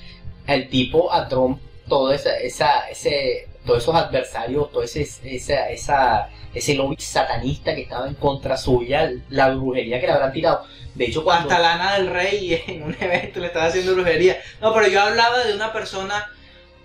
el 0.47 0.69
tipo 0.69 1.13
a 1.13 1.29
Trump, 1.29 1.61
todo 1.89 2.13
esa, 2.13 2.37
esa, 2.39 2.89
ese, 2.89 3.49
todos 3.65 3.83
esos 3.83 3.95
adversarios, 3.95 4.71
todo 4.73 4.83
ese, 4.83 5.03
esa, 5.03 5.71
esa, 5.71 6.29
ese 6.55 6.75
lobby 6.75 6.97
satanista 6.99 7.75
que 7.75 7.83
estaba 7.83 8.09
en 8.09 8.15
contra 8.15 8.57
suya, 8.57 9.11
la 9.29 9.51
brujería 9.51 10.01
que 10.01 10.07
le 10.07 10.13
habrán 10.13 10.33
tirado. 10.33 10.65
De 10.95 11.05
hecho, 11.07 11.23
cuando... 11.23 11.49
Hasta 11.49 11.63
Lana 11.63 11.95
del 11.95 12.09
Rey 12.09 12.63
en 12.67 12.83
un 12.83 12.97
evento 13.01 13.41
le 13.41 13.47
estaba 13.47 13.67
haciendo 13.67 13.95
brujería. 13.95 14.39
No, 14.61 14.75
pero 14.75 14.89
yo 14.89 15.01
hablaba 15.01 15.45
de 15.45 15.55
una 15.55 15.73
persona 15.73 16.29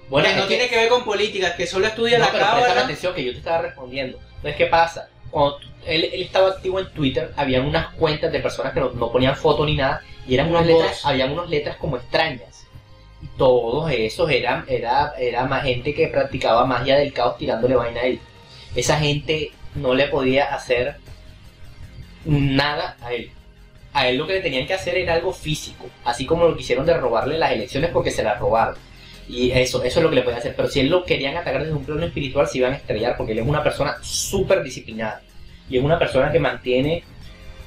Bueno, 0.10 0.30
que 0.30 0.36
no 0.36 0.46
tiene 0.46 0.68
que 0.70 0.76
ver 0.76 0.90
con 0.90 1.04
política, 1.04 1.56
que 1.56 1.66
solo 1.66 1.88
estudia 1.88 2.20
No, 2.20 2.26
la 2.26 2.32
pero 2.32 2.46
cábala. 2.46 2.82
atención 2.82 3.14
que 3.16 3.24
yo 3.24 3.32
te 3.32 3.40
estaba 3.40 3.64
respondiendo. 3.64 4.20
Entonces, 4.36 4.56
¿qué 4.56 4.66
pasa? 4.68 5.10
Cuando 5.32 5.58
él, 5.88 6.10
él 6.14 6.22
estaba 6.22 6.50
activo 6.50 6.80
en 6.80 6.90
Twitter, 6.94 7.32
habían 7.36 7.66
unas 7.66 7.94
cuentas 7.96 8.32
de 8.32 8.40
personas 8.40 8.74
que 8.74 8.80
no, 8.80 8.92
no 8.92 9.12
ponían 9.12 9.36
foto 9.36 9.66
ni 9.66 9.76
nada, 9.76 10.02
y 10.28 10.36
eran 10.36 10.50
unas 10.50 10.66
letras, 10.66 11.06
habían 11.06 11.32
unas 11.32 11.50
letras 11.50 11.78
como 11.78 11.98
extrañas. 11.98 12.66
todos 13.38 13.92
esos 13.92 14.30
eran 14.30 14.66
era, 14.68 15.14
era 15.18 15.46
más 15.46 15.64
gente 15.64 15.94
que 15.94 16.08
practicaba 16.08 16.66
magia 16.66 16.96
del 16.98 17.12
caos 17.12 17.38
tirándole 17.38 17.76
vaina 17.76 18.02
a 18.02 18.06
él. 18.06 18.20
Esa 18.76 18.98
gente 18.98 19.52
no 19.76 19.94
le 19.94 20.08
podía 20.08 20.54
hacer 20.54 20.96
nada 22.26 22.98
a 23.02 23.14
él. 23.14 23.32
A 23.94 24.08
él 24.10 24.18
lo 24.18 24.28
que 24.28 24.34
le 24.34 24.42
tenían 24.42 24.68
que 24.68 24.74
hacer 24.74 24.98
era 24.98 25.14
algo 25.14 25.32
físico, 25.32 25.90
así 26.04 26.26
como 26.26 26.46
lo 26.48 26.58
quisieron 26.58 26.86
de 26.86 26.96
robarle 26.98 27.38
las 27.38 27.52
elecciones 27.52 27.92
porque 27.92 28.12
se 28.12 28.24
las 28.24 28.40
robaron. 28.40 28.76
Y 29.28 29.52
eso, 29.52 29.84
eso 29.84 30.00
es 30.00 30.04
lo 30.04 30.10
que 30.10 30.16
le 30.18 30.22
podían 30.22 30.40
hacer. 30.40 30.56
Pero 30.56 30.68
si 30.70 30.82
él 30.82 30.90
lo 30.90 31.04
querían 31.06 31.36
atacar 31.38 31.62
desde 31.62 31.74
un 31.76 31.86
plano 31.86 32.06
espiritual, 32.06 32.48
se 32.48 32.58
iban 32.60 32.74
a 32.74 32.76
estrellar 32.76 33.16
porque 33.18 33.32
él 33.32 33.40
es 33.40 33.48
una 33.48 33.64
persona 33.64 33.96
súper 34.02 34.62
disciplinada. 34.64 35.22
Y 35.70 35.78
es 35.78 35.84
una 35.84 35.98
persona 35.98 36.32
que 36.32 36.40
mantiene 36.40 37.04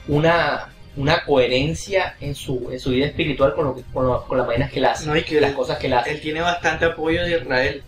una, 0.06 0.68
una 0.96 1.24
coherencia 1.24 2.14
en 2.20 2.34
su, 2.36 2.68
en 2.70 2.78
su 2.78 2.90
vida 2.90 3.06
espiritual 3.06 3.54
con, 3.54 3.64
lo 3.64 3.74
que, 3.74 3.82
con, 3.92 4.06
lo- 4.06 4.24
con 4.26 4.38
las 4.38 4.46
vainas 4.46 4.70
que 4.70 4.84
hace, 4.84 5.06
No, 5.06 5.16
y 5.16 5.22
que 5.22 5.40
las 5.40 5.50
él- 5.50 5.56
cosas 5.56 5.78
que 5.78 5.92
hace. 5.92 6.10
Él 6.12 6.20
tiene 6.20 6.40
bastante 6.42 6.84
apoyo 6.84 7.24
de 7.24 7.38
Israel. 7.38 7.82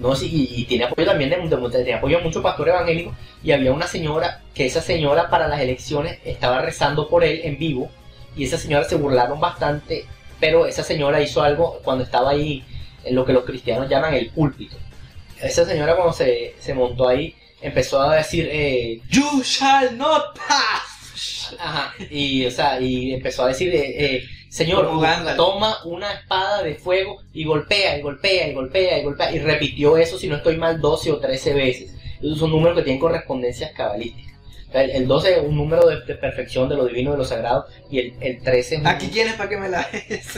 No, 0.00 0.16
sí, 0.16 0.28
y, 0.50 0.62
y 0.62 0.64
tiene 0.64 0.84
apoyo 0.84 1.06
también 1.06 1.30
de, 1.30 1.36
de- 1.36 1.68
tiene 1.84 1.94
apoyo 1.94 2.18
de 2.18 2.24
muchos 2.24 2.42
pastores 2.42 2.74
evangélicos. 2.74 3.14
Y 3.44 3.52
había 3.52 3.72
una 3.72 3.86
señora, 3.86 4.42
que 4.54 4.66
esa 4.66 4.80
señora 4.80 5.28
para 5.30 5.46
las 5.46 5.60
elecciones 5.60 6.18
estaba 6.24 6.60
rezando 6.62 7.08
por 7.08 7.22
él 7.22 7.40
en 7.44 7.58
vivo. 7.58 7.90
Y 8.36 8.44
esa 8.44 8.58
señora 8.58 8.84
se 8.84 8.96
burlaron 8.96 9.38
bastante, 9.40 10.06
pero 10.40 10.66
esa 10.66 10.82
señora 10.82 11.20
hizo 11.20 11.42
algo 11.42 11.80
cuando 11.84 12.04
estaba 12.04 12.30
ahí 12.30 12.64
en 13.04 13.14
lo 13.14 13.24
que 13.24 13.32
los 13.32 13.44
cristianos 13.44 13.88
llaman 13.88 14.14
el 14.14 14.30
púlpito. 14.30 14.76
Esa 15.40 15.64
señora 15.64 15.94
cuando 15.96 16.12
se, 16.12 16.54
se 16.60 16.74
montó 16.74 17.08
ahí 17.08 17.34
empezó 17.60 18.00
a 18.00 18.16
decir, 18.16 18.48
eh, 18.50 19.00
You 19.10 19.42
shall 19.42 19.96
not 19.98 20.36
pass. 20.36 21.54
Ajá, 21.58 21.92
y, 22.10 22.46
o 22.46 22.50
sea, 22.50 22.80
y 22.80 23.12
empezó 23.12 23.44
a 23.44 23.48
decir, 23.48 23.74
eh, 23.74 23.94
eh, 24.16 24.24
señor, 24.50 24.90
toma 25.36 25.78
una 25.84 26.12
espada 26.12 26.62
de 26.62 26.74
fuego 26.74 27.22
y 27.32 27.44
golpea, 27.44 27.96
y 27.98 28.02
golpea, 28.02 28.48
y 28.48 28.52
golpea, 28.52 28.98
y 28.98 29.04
golpea, 29.04 29.32
y 29.34 29.38
repitió 29.38 29.96
eso, 29.96 30.18
si 30.18 30.28
no 30.28 30.36
estoy 30.36 30.56
mal, 30.58 30.80
12 30.80 31.12
o 31.12 31.18
13 31.18 31.54
veces. 31.54 31.94
Esos 32.20 32.38
son 32.38 32.50
números 32.50 32.76
que 32.76 32.82
tienen 32.82 33.00
correspondencias 33.00 33.72
cabalísticas. 33.72 34.34
El, 34.72 34.90
el 34.90 35.06
12 35.08 35.32
es 35.32 35.38
un 35.42 35.56
número 35.56 35.86
de, 35.88 36.00
de 36.02 36.14
perfección, 36.14 36.68
de 36.68 36.76
lo 36.76 36.84
divino, 36.86 37.12
de 37.12 37.18
lo 37.18 37.24
sagrado, 37.24 37.66
y 37.90 37.98
el, 37.98 38.14
el 38.20 38.42
13 38.42 38.74
es 38.74 38.80
un... 38.82 38.86
Aquí 38.86 39.08
tienes 39.08 39.34
para 39.34 39.48
que 39.48 39.56
me 39.56 39.68
la. 39.68 39.88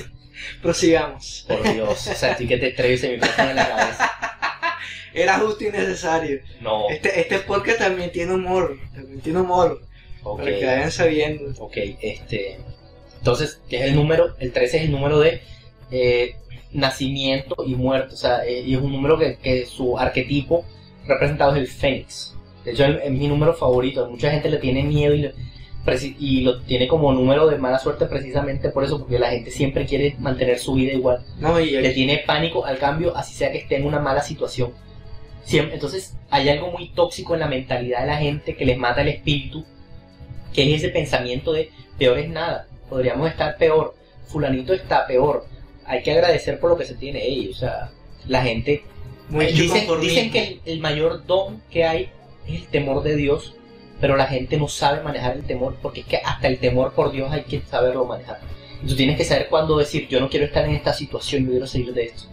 Prosigamos. 0.63 1.45
Por 1.49 1.63
Dios, 1.73 2.07
o 2.07 2.15
sea, 2.15 2.33
estoy 2.33 2.47
que 2.47 2.57
te 2.59 2.69
estrello 2.69 2.95
ese 2.95 3.11
micrófono 3.11 3.51
en 3.51 3.57
la 3.57 3.69
cabeza. 3.69 4.13
Era 5.15 5.39
justo 5.39 5.65
y 5.65 5.71
necesario. 5.71 6.41
No, 6.61 6.89
Este, 6.89 7.21
este 7.21 7.39
podcast 7.41 7.79
también 7.79 8.11
tiene 8.13 8.33
humor. 8.33 8.79
También 8.95 9.21
tiene 9.21 9.41
humor. 9.41 9.83
ok. 10.23 10.39
Para 10.41 10.51
que 10.59 10.67
vayan 10.67 10.91
sabiendo. 10.91 11.63
Ok, 11.63 11.77
este. 12.01 12.59
Entonces, 13.23 13.61
¿qué 13.69 13.77
es 13.79 13.85
el 13.85 13.95
número? 13.95 14.35
El 14.41 14.53
13 14.53 14.79
es 14.79 14.83
el 14.87 14.91
número 14.91 15.21
de 15.21 15.43
eh, 15.93 16.35
nacimiento 16.73 17.55
y 17.65 17.77
muerte. 17.77 18.15
O 18.15 18.17
sea, 18.17 18.45
eh, 18.45 18.63
y 18.67 18.75
es 18.75 18.81
un 18.81 18.91
número 18.91 19.17
que, 19.17 19.37
que 19.37 19.65
su 19.65 19.97
arquetipo 19.97 20.65
representado 21.07 21.53
es 21.55 21.59
el 21.61 21.67
fénix. 21.69 22.35
De 22.65 22.73
hecho, 22.73 22.85
es, 22.85 22.99
es 23.05 23.11
mi 23.13 23.29
número 23.29 23.55
favorito. 23.55 24.11
Mucha 24.11 24.29
gente 24.33 24.51
le 24.51 24.57
tiene 24.59 24.83
miedo 24.83 25.15
y, 25.15 25.19
le- 25.23 25.35
y 26.19 26.41
lo 26.41 26.63
tiene 26.63 26.89
como 26.89 27.13
número 27.13 27.47
de 27.47 27.59
mala 27.59 27.79
suerte 27.79 28.07
precisamente 28.07 28.71
por 28.71 28.83
eso, 28.83 28.99
porque 28.99 29.21
la 29.21 29.31
gente 29.31 29.53
siempre 29.53 29.87
quiere 29.87 30.17
mantener 30.19 30.59
su 30.59 30.75
vida 30.75 30.93
igual. 30.93 31.25
No, 31.39 31.61
y 31.61 31.71
Le 31.71 31.91
tiene 31.91 32.25
pánico 32.27 32.65
al 32.67 32.79
cambio, 32.79 33.17
así 33.17 33.35
sea 33.35 33.53
que 33.53 33.59
esté 33.59 33.77
en 33.77 33.87
una 33.87 34.01
mala 34.01 34.23
situación. 34.23 34.73
Siempre, 35.45 35.75
entonces, 35.75 36.17
hay 36.29 36.49
algo 36.49 36.73
muy 36.73 36.89
tóxico 36.91 37.35
en 37.35 37.41
la 37.41 37.49
mentalidad 37.49 38.01
de 38.01 38.07
la 38.09 38.17
gente 38.17 38.57
que 38.57 38.65
les 38.65 38.79
mata 38.79 39.03
el 39.03 39.09
espíritu, 39.09 39.65
que 40.53 40.75
es 40.75 40.83
ese 40.83 40.89
pensamiento 40.93 41.53
de 41.53 41.71
peor 41.99 42.19
es 42.19 42.29
nada, 42.29 42.67
podríamos 42.93 43.31
estar 43.31 43.57
peor, 43.57 43.95
fulanito 44.27 44.75
está 44.75 45.07
peor, 45.07 45.47
hay 45.87 46.03
que 46.03 46.13
agradecer 46.13 46.61
por 46.61 46.69
lo 46.69 46.77
que 46.77 46.85
se 46.85 46.95
tiene 46.95 47.25
Ey, 47.25 47.49
o 47.49 47.55
sea, 47.55 47.91
la 48.29 48.43
gente 48.43 48.85
muy 49.31 49.47
dicen, 49.47 49.89
dicen 49.99 50.31
que 50.31 50.43
el, 50.43 50.61
el 50.67 50.81
mayor 50.81 51.25
don 51.25 51.63
que 51.71 51.87
hay 51.87 52.11
es 52.47 52.57
el 52.57 52.67
temor 52.67 53.03
de 53.03 53.17
Dios, 53.17 53.55
pero 53.99 54.15
la 54.15 54.27
gente 54.27 54.59
no 54.59 54.69
sabe 54.69 55.03
manejar 55.03 55.37
el 55.37 55.45
temor, 55.45 55.77
porque 55.81 56.01
es 56.01 56.07
que 56.07 56.19
hasta 56.19 56.49
el 56.49 56.59
temor 56.59 56.93
por 56.93 57.13
Dios 57.13 57.33
hay 57.33 57.45
que 57.45 57.63
saberlo 57.63 58.05
manejar. 58.05 58.41
Tú 58.87 58.95
tienes 58.95 59.17
que 59.17 59.25
saber 59.25 59.49
cuándo 59.49 59.79
decir, 59.79 60.07
yo 60.07 60.21
no 60.21 60.29
quiero 60.29 60.45
estar 60.45 60.67
en 60.67 60.73
esta 60.73 60.93
situación, 60.93 61.45
yo 61.45 61.53
quiero 61.53 61.67
salir 61.67 61.95
de 61.95 62.05
esto. 62.05 62.25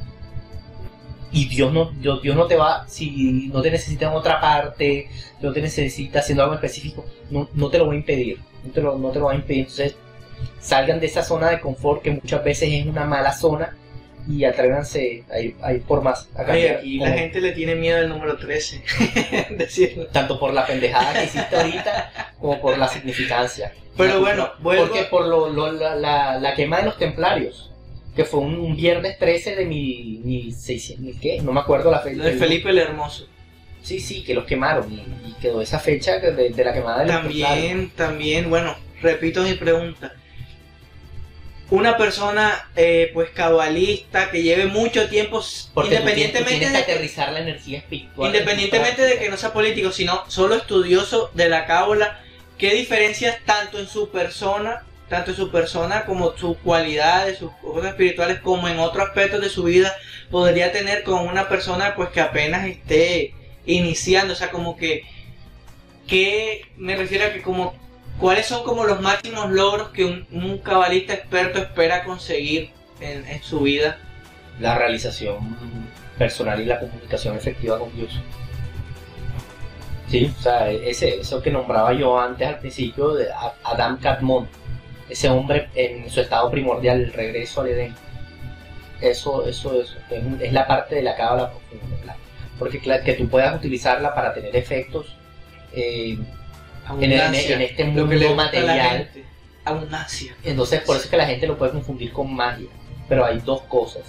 Y 1.32 1.48
Dios 1.48 1.72
no, 1.72 1.91
Dios, 1.91 2.22
Dios 2.22 2.36
no 2.36 2.48
te 2.48 2.58
va, 2.58 2.86
si 2.89 3.50
no 3.54 3.62
te 3.62 3.72
necesita 3.72 4.10
en 4.10 4.13
otra 4.13 4.41
parte, 4.41 5.08
no 5.39 5.54
te 5.54 5.62
necesita 5.62 6.19
haciendo 6.19 6.43
algo 6.43 6.56
específico, 6.56 7.06
no, 7.30 7.48
no 7.54 7.69
te 7.69 7.78
lo 7.78 7.88
va 7.88 7.93
a 7.93 7.95
impedir, 7.95 8.39
no 8.65 8.72
te 8.74 8.82
lo, 8.82 8.98
no 8.98 9.10
te 9.12 9.19
lo 9.19 9.26
va 9.28 9.32
a 9.32 9.36
impedir. 9.36 9.62
Entonces, 9.62 9.95
salgan 10.60 10.99
de 10.99 11.06
esa 11.08 11.23
zona 11.23 11.49
de 11.49 11.60
confort 11.60 12.02
que 12.02 12.12
muchas 12.12 12.43
veces 12.43 12.69
es 12.71 12.86
una 12.86 13.06
mala 13.06 13.32
zona 13.34 13.75
y 14.28 14.43
atrévanse 14.43 15.23
a 15.32 15.39
ir, 15.39 15.56
a 15.62 15.73
ir 15.73 15.82
por 15.84 16.02
más. 16.04 16.30
A 16.36 16.43
Oye, 16.52 16.69
aquí 16.71 16.99
como- 16.99 17.10
la 17.10 17.17
gente 17.17 17.41
le 17.41 17.52
tiene 17.54 17.75
miedo 17.75 17.97
al 17.97 18.10
número 18.10 18.38
13. 18.38 18.84
Decirlo. 19.58 20.08
tanto 20.08 20.39
por 20.39 20.54
la 20.54 20.65
pendejada 20.67 21.13
que 21.13 21.23
hiciste 21.25 21.56
ahorita 21.56 22.34
como 22.39 22.62
por 22.62 22.78
la 22.78 22.88
significancia. 22.88 23.73
Pero 23.97 24.19
bueno, 24.21 24.52
vuelvo- 24.62 24.88
Porque 24.88 25.04
por 25.06 25.25
lo, 25.28 25.49
lo- 25.49 25.71
la, 25.71 25.95
la- 25.95 26.39
la 26.39 26.54
quema 26.54 26.78
de 26.78 26.84
los 26.86 26.97
templarios, 26.97 27.71
que 28.15 28.23
fue 28.25 28.41
un, 28.41 28.56
un 28.60 28.75
viernes 28.75 29.17
13 29.17 29.56
de 29.56 30.52
seiscientos, 30.56 31.06
mil 31.06 31.19
qué, 31.19 31.41
no 31.41 31.52
me 31.52 31.62
acuerdo 31.62 31.89
la 31.89 31.99
fecha. 31.99 32.21
De 32.23 32.34
Felipe 32.34 32.69
el 32.69 32.78
Hermoso. 32.80 33.28
Sí, 33.82 33.99
sí, 33.99 34.23
que 34.23 34.34
los 34.34 34.43
quemaron 34.45 34.91
y, 34.91 34.97
y 35.30 35.34
quedó 35.41 35.62
esa 35.62 35.80
fecha 35.80 36.19
de, 36.19 36.49
de 36.49 36.63
la 36.63 36.73
quemada 36.73 36.99
de 36.99 37.06
los 37.08 37.15
templarios. 37.21 37.49
También, 37.49 37.89
también, 37.95 38.49
bueno, 38.49 38.75
repito 39.02 39.41
mi 39.41 39.54
pregunta. 39.54 40.13
Una 41.71 41.97
persona, 41.97 42.67
eh, 42.75 43.12
pues, 43.13 43.29
cabalista, 43.29 44.32
que 44.32 44.41
lleve 44.41 44.65
mucho 44.65 45.08
tiempo, 45.08 45.43
Porque 45.73 45.95
tú 45.97 46.03
tienes- 46.03 46.13
tú 46.13 46.19
independientemente 46.19 46.49
tienes 46.60 46.73
de 46.73 46.79
que 46.79 46.86
que 46.86 46.91
aterrizar 46.93 47.32
la 47.32 47.39
energía 47.41 47.77
espiritual. 47.77 48.27
Independientemente 48.27 49.01
de 49.03 49.19
que 49.19 49.29
no 49.29 49.38
sea 49.38 49.53
político, 49.53 49.91
sino 49.91 50.23
solo 50.29 50.55
estudioso 50.55 51.29
de 51.36 51.47
la 51.47 51.65
cábala, 51.67 52.19
¿qué 52.58 52.73
diferencias 52.73 53.38
tanto 53.45 53.77
en 53.79 53.88
su 53.88 54.10
persona, 54.10 54.84
tanto 55.10 55.29
en 55.32 55.38
su 55.38 55.51
persona 55.51 56.05
como 56.05 56.36
sus 56.38 56.58
cualidades, 56.58 57.38
sus 57.38 57.51
cosas 57.62 57.91
espirituales, 57.91 58.39
como 58.39 58.67
en 58.67 58.79
otros 58.79 59.08
aspectos 59.08 59.39
de 59.41 59.49
su 59.49 59.63
vida 59.63 59.95
podría 60.32 60.71
tener 60.71 61.03
con 61.03 61.27
una 61.27 61.49
persona 61.49 61.93
pues 61.95 62.10
que 62.10 62.21
apenas 62.21 62.67
esté 62.67 63.34
iniciando? 63.67 64.34
O 64.34 64.36
sea, 64.36 64.49
como 64.49 64.75
que, 64.75 65.03
¿qué 66.08 66.62
me 66.77 66.95
refiero 66.95 67.25
a 67.25 67.34
que 67.34 67.41
como, 67.43 67.75
cuáles 68.19 68.45
son 68.45 68.63
como 68.63 68.84
los 68.86 69.01
máximos 69.01 69.49
logros 69.49 69.89
que 69.89 70.05
un, 70.05 70.27
un 70.32 70.58
cabalista 70.60 71.13
experto 71.13 71.60
espera 71.60 72.03
conseguir 72.03 72.71
en, 72.99 73.25
en 73.27 73.41
su 73.41 73.62
vida? 73.62 73.97
la 74.60 74.77
realización 74.77 75.38
personal 76.17 76.60
y 76.62 76.65
la 76.65 76.79
comunicación 76.79 77.36
efectiva 77.36 77.79
con 77.79 77.95
Dios. 77.95 78.19
Sí, 80.08 80.34
o 80.38 80.41
sea, 80.41 80.69
ese, 80.69 81.19
eso 81.19 81.41
que 81.41 81.51
nombraba 81.51 81.93
yo 81.93 82.19
antes 82.19 82.47
al 82.47 82.60
principio 82.60 83.13
de 83.13 83.27
Adam 83.63 83.99
Katmon, 83.99 84.47
ese 85.08 85.29
hombre 85.29 85.69
en 85.75 86.10
su 86.10 86.21
estado 86.21 86.49
primordial, 86.51 87.01
el 87.01 87.13
regreso 87.13 87.62
al 87.62 87.69
Edén. 87.69 87.95
Eso, 89.01 89.47
eso, 89.47 89.79
eso 89.79 89.97
es, 90.10 90.21
es 90.41 90.53
la 90.53 90.67
parte 90.67 90.95
de 90.95 91.03
la 91.03 91.15
cábala 91.15 91.51
profunda. 91.51 92.15
Porque 92.58 92.82
que 92.82 93.13
tú 93.13 93.29
puedas 93.29 93.55
utilizarla 93.55 94.13
para 94.13 94.34
tener 94.34 94.53
efectos 94.55 95.15
eh, 95.71 96.17
en, 96.97 97.04
en- 97.04 97.19
Abundancia, 97.21 97.56
en 97.56 97.62
este 97.62 97.84
lo 97.86 97.91
mundo 97.91 98.10
que 98.10 98.15
le 98.15 98.36
material. 98.36 99.10
Abundancia. 99.65 100.36
Entonces, 100.43 100.82
por 100.82 100.95
eso 100.95 101.06
es 101.06 101.12
que 101.12 101.17
la 101.17 101.25
gente 101.28 101.47
lo 101.47 101.58
puede 101.58 101.71
confundir 101.71 102.12
con 102.12 102.34
magia. 102.34 102.67
Pero 103.08 103.25
hay 103.25 103.39
dos 103.39 103.62
cosas. 103.63 104.04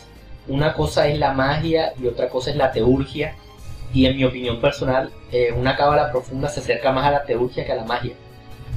Una 0.48 0.72
cosa 0.74 1.06
es 1.08 1.18
la 1.18 1.32
magia 1.32 1.92
y 2.00 2.06
otra 2.06 2.28
cosa 2.28 2.50
es 2.50 2.56
la 2.56 2.70
teurgia. 2.72 3.34
Y 3.92 4.06
en 4.06 4.16
mi 4.16 4.24
opinión 4.24 4.60
personal, 4.60 5.10
eh, 5.32 5.52
una 5.52 5.76
cábala 5.76 6.10
profunda 6.12 6.48
se 6.48 6.60
acerca 6.60 6.92
más 6.92 7.06
a 7.06 7.10
la 7.10 7.24
teurgia 7.24 7.64
que 7.64 7.72
a 7.72 7.76
la 7.76 7.84
magia. 7.84 8.14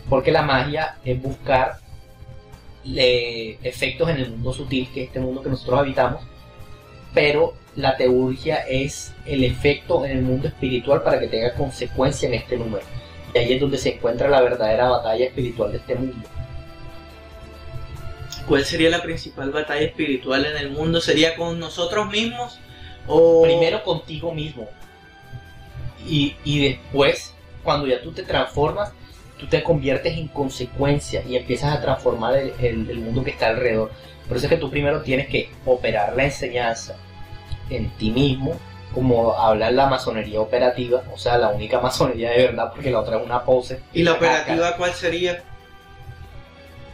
Porque 0.10 0.32
la 0.32 0.42
magia 0.42 0.96
es 1.06 1.22
buscar 1.22 1.78
eh, 2.86 3.58
efectos 3.63 4.10
en 4.10 4.18
el 4.18 4.32
mundo 4.32 4.54
sutil, 4.54 4.89
que 4.94 5.04
es 5.04 5.08
este 5.08 5.20
mundo 5.20 5.42
que 5.42 5.50
nosotros 5.50 5.80
habitamos. 5.80 6.22
Pero 7.13 7.54
la 7.76 7.96
teurgia 7.96 8.58
es 8.68 9.13
el 9.26 9.44
efecto 9.44 10.06
en 10.06 10.12
el 10.12 10.22
mundo 10.24 10.48
espiritual 10.48 11.02
para 11.04 11.20
que 11.20 11.28
tenga 11.28 11.54
consecuencia 11.54 12.28
en 12.28 12.36
este 12.36 12.58
número. 12.58 12.84
Y 13.34 13.38
ahí 13.38 13.54
es 13.54 13.62
donde 13.62 13.78
se 13.78 13.96
encuentra 13.96 14.30
la 14.30 14.41
verdadera 14.41 14.89
batalla 14.89 15.26
espiritual 15.26 15.72
de 15.72 15.78
este 15.80 15.96
mundo. 15.96 16.28
¿Cuál 18.48 18.65
sería 18.65 18.89
la 18.89 19.02
principal 19.02 19.52
batalla 19.52 19.82
espiritual 19.86 20.46
en 20.46 20.58
el 20.58 20.69
mundo? 20.72 21.00
¿Sería 21.02 21.36
con 21.36 21.60
nosotros 21.60 22.10
mismos? 22.12 22.60
O 23.08 23.41
primero 23.43 23.84
contigo 23.84 24.34
mismo. 24.34 24.67
Y, 26.06 26.36
y 26.43 26.60
después, 26.67 27.34
cuando 27.63 27.88
ya 27.88 28.02
tú 28.02 28.12
te 28.12 28.24
transformas, 28.24 28.91
tú 29.39 29.48
te 29.48 29.63
conviertes 29.63 30.17
en 30.17 30.28
consecuencia 30.28 31.24
y 31.28 31.38
empiezas 31.38 31.76
a 31.78 31.82
transformar 31.82 32.36
el, 32.38 32.54
el- 32.60 32.89
el 32.89 33.00
mundo 33.00 33.24
que 33.24 33.32
está 33.32 33.48
alrededor. 33.48 33.91
Por 34.28 34.38
eso 34.38 34.46
es 34.46 34.50
que 34.50 34.58
tú 34.58 34.69
primero 34.69 35.02
tienes 35.02 35.28
que 35.28 35.50
operar 35.65 36.15
la 36.15 36.26
enseñanza 36.26 36.96
en 37.69 37.89
ti 37.91 38.12
mismo, 38.12 38.58
como 38.94 39.34
habla 39.34 39.72
la 39.72 39.88
masonería 39.88 40.40
operativa, 40.40 41.04
o 41.14 41.18
sea, 41.18 41.38
la 41.38 41.50
única 41.50 41.80
masonería 41.80 42.32
de 42.32 42.48
verdad, 42.48 42.72
porque 42.74 42.92
la 42.92 43.00
otra 43.00 43.18
es 43.18 43.26
una 43.26 43.44
pose. 43.44 43.80
¿Y 43.94 44.04
la 44.04 44.14
operativa 44.14 44.76
cuál 44.78 44.94
sería? 44.94 45.44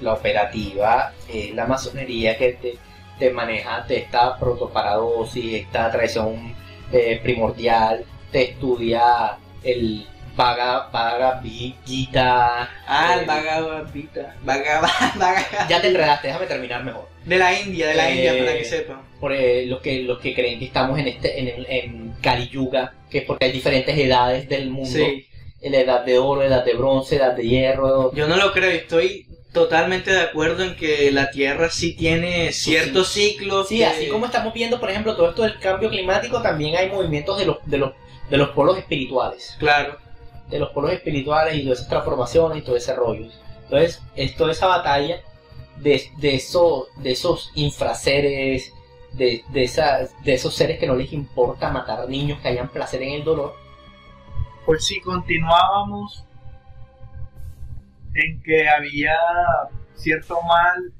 La 0.01 0.13
operativa 0.13 1.13
es 1.27 1.53
la 1.53 1.65
masonería 1.65 2.37
que 2.37 2.53
te, 2.53 2.77
te 3.19 3.31
maneja 3.31 3.81
de 3.81 3.97
esta 3.97 4.37
protoparadosis, 4.37 5.55
esta 5.55 5.91
traición 5.91 6.55
eh, 6.91 7.19
primordial, 7.21 8.05
te 8.31 8.51
estudia 8.51 9.37
el 9.63 10.07
Vaga, 10.43 10.87
Vaga, 10.89 11.41
Gita. 11.85 12.69
Ah, 12.87 13.13
el 13.15 13.23
eh, 13.23 13.25
Bhagavad 13.25 13.91
Gita. 13.93 14.35
Bhagavad- 14.45 15.13
Bhagavad- 15.19 15.67
Ya 15.67 15.81
te 15.81 15.87
enredaste, 15.89 16.27
déjame 16.27 16.45
terminar 16.45 16.81
mejor. 16.81 17.09
De 17.25 17.37
la 17.37 17.59
India, 17.59 17.87
de 17.89 17.95
la 17.95 18.09
Eh, 18.09 18.15
India, 18.15 18.45
para 18.45 18.57
que 18.57 18.63
sepan. 18.63 19.01
Por 19.19 19.33
eh, 19.33 19.65
los 19.65 19.81
que 19.81 20.03
los 20.03 20.17
que 20.19 20.33
creen 20.33 20.57
que 20.59 20.65
estamos 20.65 20.97
en 20.97 21.09
este 21.09 21.39
en, 21.41 21.65
en 21.67 22.13
Kali 22.21 22.47
Yuga, 22.47 22.93
que 23.09 23.17
es 23.17 23.23
porque 23.25 23.47
hay 23.47 23.51
diferentes 23.51 23.97
edades 23.97 24.47
del 24.47 24.69
mundo. 24.69 24.89
Sí. 24.89 25.25
La 25.61 25.79
edad 25.79 26.05
de 26.05 26.17
oro, 26.19 26.41
edad 26.41 26.63
de 26.63 26.73
bronce, 26.73 27.17
edad 27.17 27.33
de 27.35 27.45
hierro. 27.45 28.13
Yo 28.15 28.25
no 28.29 28.37
lo 28.37 28.53
creo, 28.53 28.69
estoy 28.71 29.27
totalmente 29.51 30.09
de 30.13 30.21
acuerdo 30.21 30.63
en 30.63 30.77
que 30.77 31.11
la 31.11 31.31
Tierra 31.31 31.69
sí 31.69 31.97
tiene 31.97 32.53
ciertos 32.53 33.09
ciclos. 33.09 33.67
Sí, 33.67 33.79
que- 33.79 33.85
así 33.85 34.07
como 34.07 34.25
estamos 34.27 34.53
viendo, 34.53 34.79
por 34.79 34.89
ejemplo, 34.89 35.17
todo 35.17 35.31
esto 35.31 35.43
del 35.43 35.59
cambio 35.59 35.89
climático, 35.89 36.41
también 36.41 36.77
hay 36.77 36.87
movimientos 36.89 37.37
de 37.37 37.45
los, 37.45 37.57
de 37.65 37.77
los, 37.77 37.91
de 38.29 38.37
los 38.37 38.49
polos 38.51 38.77
espirituales. 38.77 39.57
Claro. 39.59 39.97
De 40.49 40.59
los 40.59 40.69
polos 40.71 40.91
espirituales 40.91 41.55
y 41.55 41.63
todas 41.63 41.79
esas 41.79 41.89
transformaciones 41.89 42.57
y 42.57 42.61
todo 42.61 42.75
ese 42.75 42.95
rollo. 42.95 43.29
Entonces, 43.63 44.01
es 44.15 44.35
toda 44.35 44.51
esa 44.51 44.67
batalla 44.67 45.21
de, 45.77 46.09
de, 46.17 46.35
eso, 46.35 46.87
de 46.97 47.11
esos 47.11 47.51
infraseres, 47.55 48.73
de, 49.13 49.43
de, 49.49 49.63
esas, 49.63 50.11
de 50.23 50.33
esos 50.33 50.55
seres 50.55 50.79
que 50.79 50.87
no 50.87 50.95
les 50.95 51.13
importa 51.13 51.69
matar 51.69 52.07
niños 52.09 52.39
que 52.41 52.47
hayan 52.47 52.69
placer 52.69 53.01
en 53.03 53.13
el 53.13 53.23
dolor. 53.23 53.55
Pues 54.65 54.85
si 54.85 54.99
continuábamos 55.01 56.25
en 58.13 58.41
que 58.41 58.67
había 58.67 59.15
cierto 59.95 60.41
mal 60.41 60.93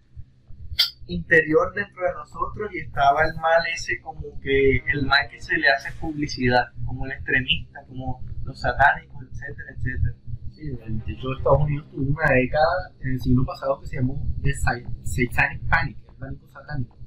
interior 1.10 1.74
dentro 1.74 2.04
de 2.04 2.14
nosotros 2.14 2.70
y 2.74 2.80
estaba 2.80 3.26
el 3.26 3.36
mal 3.36 3.62
ese 3.74 4.00
como 4.02 4.22
que 4.42 4.78
el 4.94 5.06
mal 5.06 5.28
que 5.30 5.42
se 5.42 5.58
le 5.58 5.68
hace 5.70 5.92
publicidad, 6.00 6.66
como 6.86 7.06
el 7.06 7.12
extremista, 7.14 7.80
como 7.88 8.22
los 8.46 8.60
satánicos, 8.60 9.24
etcétera, 9.32 9.70
etcétera. 9.76 10.16
Sí, 10.52 10.70
de 11.06 11.14
hecho 11.14 11.34
Estados 11.38 11.62
Unidos 11.62 11.88
tuvo 11.92 12.12
una 12.12 12.34
década 12.34 12.92
en 13.02 13.12
el 13.14 13.20
siglo 13.22 13.46
pasado 13.46 13.80
que 13.82 13.88
se 13.88 13.96
llamó 13.98 14.22
The 14.42 14.54
Sa- 14.54 14.92
Satanic 15.04 15.62
Panic, 15.70 15.98
el 16.10 16.16
pánico 16.16 16.48
satánico, 16.50 16.98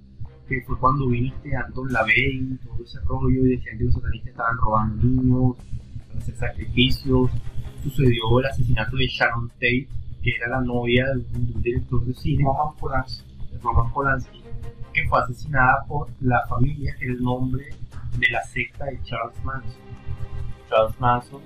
que 0.49 0.63
fue 0.67 0.79
cuando 0.79 1.09
vino 1.09 1.35
este 1.35 1.55
Anton 1.57 1.93
LaVey 1.93 2.39
y 2.53 2.57
todo 2.65 2.83
ese 2.83 2.99
rollo 3.07 3.47
y 3.47 3.57
decían 3.57 3.79
que 3.79 3.85
los 3.85 3.95
satanistas 3.95 4.31
estaban 4.31 4.57
robando 4.59 5.05
niños, 5.05 5.57
hacer 6.17 6.35
sacrificios. 6.37 7.31
Sucedió 7.83 8.39
el 8.41 8.47
asesinato 8.47 8.97
de 8.97 9.07
Sharon 9.07 9.49
Tate, 9.51 9.89
que 10.23 10.31
era 10.37 10.49
la 10.49 10.61
novia 10.61 11.05
de 11.07 11.19
un, 11.37 11.63
director 11.63 12.05
de 12.05 12.15
cine, 12.15 12.45
Roman 12.45 12.77
Polanski. 12.77 13.32
Roman 13.63 13.93
Polanski, 13.93 14.43
que 14.93 15.07
fue 15.09 15.21
asesinada 15.21 15.85
por 15.89 16.09
la 16.21 16.45
familia, 16.49 16.95
que 16.99 17.07
el 17.07 17.23
nombre 17.23 17.65
de 18.19 18.31
la 18.31 18.43
secta 18.45 18.85
de 18.87 19.01
Charles 19.05 19.43
Manson. 19.45 19.81
Charles 20.69 21.01
Manson 21.01 21.41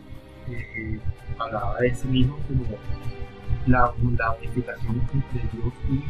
eh, 0.48 1.00
hablaba 1.38 1.78
de 1.80 1.94
sí 1.94 2.08
mismo 2.08 2.36
como 2.48 2.64
la, 3.66 3.92
la 4.16 4.32
unificación 4.32 5.02
entre 5.12 5.40
Dios 5.52 5.72
y 5.90 6.04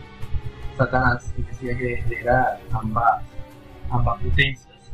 Satanás, 0.77 1.33
que 1.37 1.43
decía 1.43 1.77
que 1.77 2.05
era 2.21 2.59
ambas, 2.73 3.23
ambas 3.91 4.23
potencias 4.23 4.93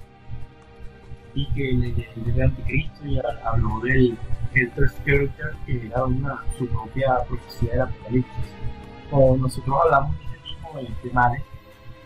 y 1.35 1.47
que 1.55 1.71
él, 1.71 1.85
él 2.17 2.35
era 2.37 2.45
anticristo 2.47 3.07
y 3.07 3.19
ha- 3.19 3.49
habló 3.49 3.81
del 3.81 4.17
Helter 4.55 4.89
Skelter, 4.91 5.55
que 5.67 5.87
era 5.87 6.05
una, 6.05 6.43
su 6.59 6.67
propia 6.69 7.17
profecía 7.29 7.73
del 7.73 7.81
apocalipsis. 7.83 8.55
Como 9.11 9.37
nosotros 9.39 9.77
hablamos 9.85 10.17
de 10.79 10.85
ese 10.85 10.93
tipo 10.95 11.03
de, 11.03 11.09
de 11.09 11.15
males, 11.15 11.43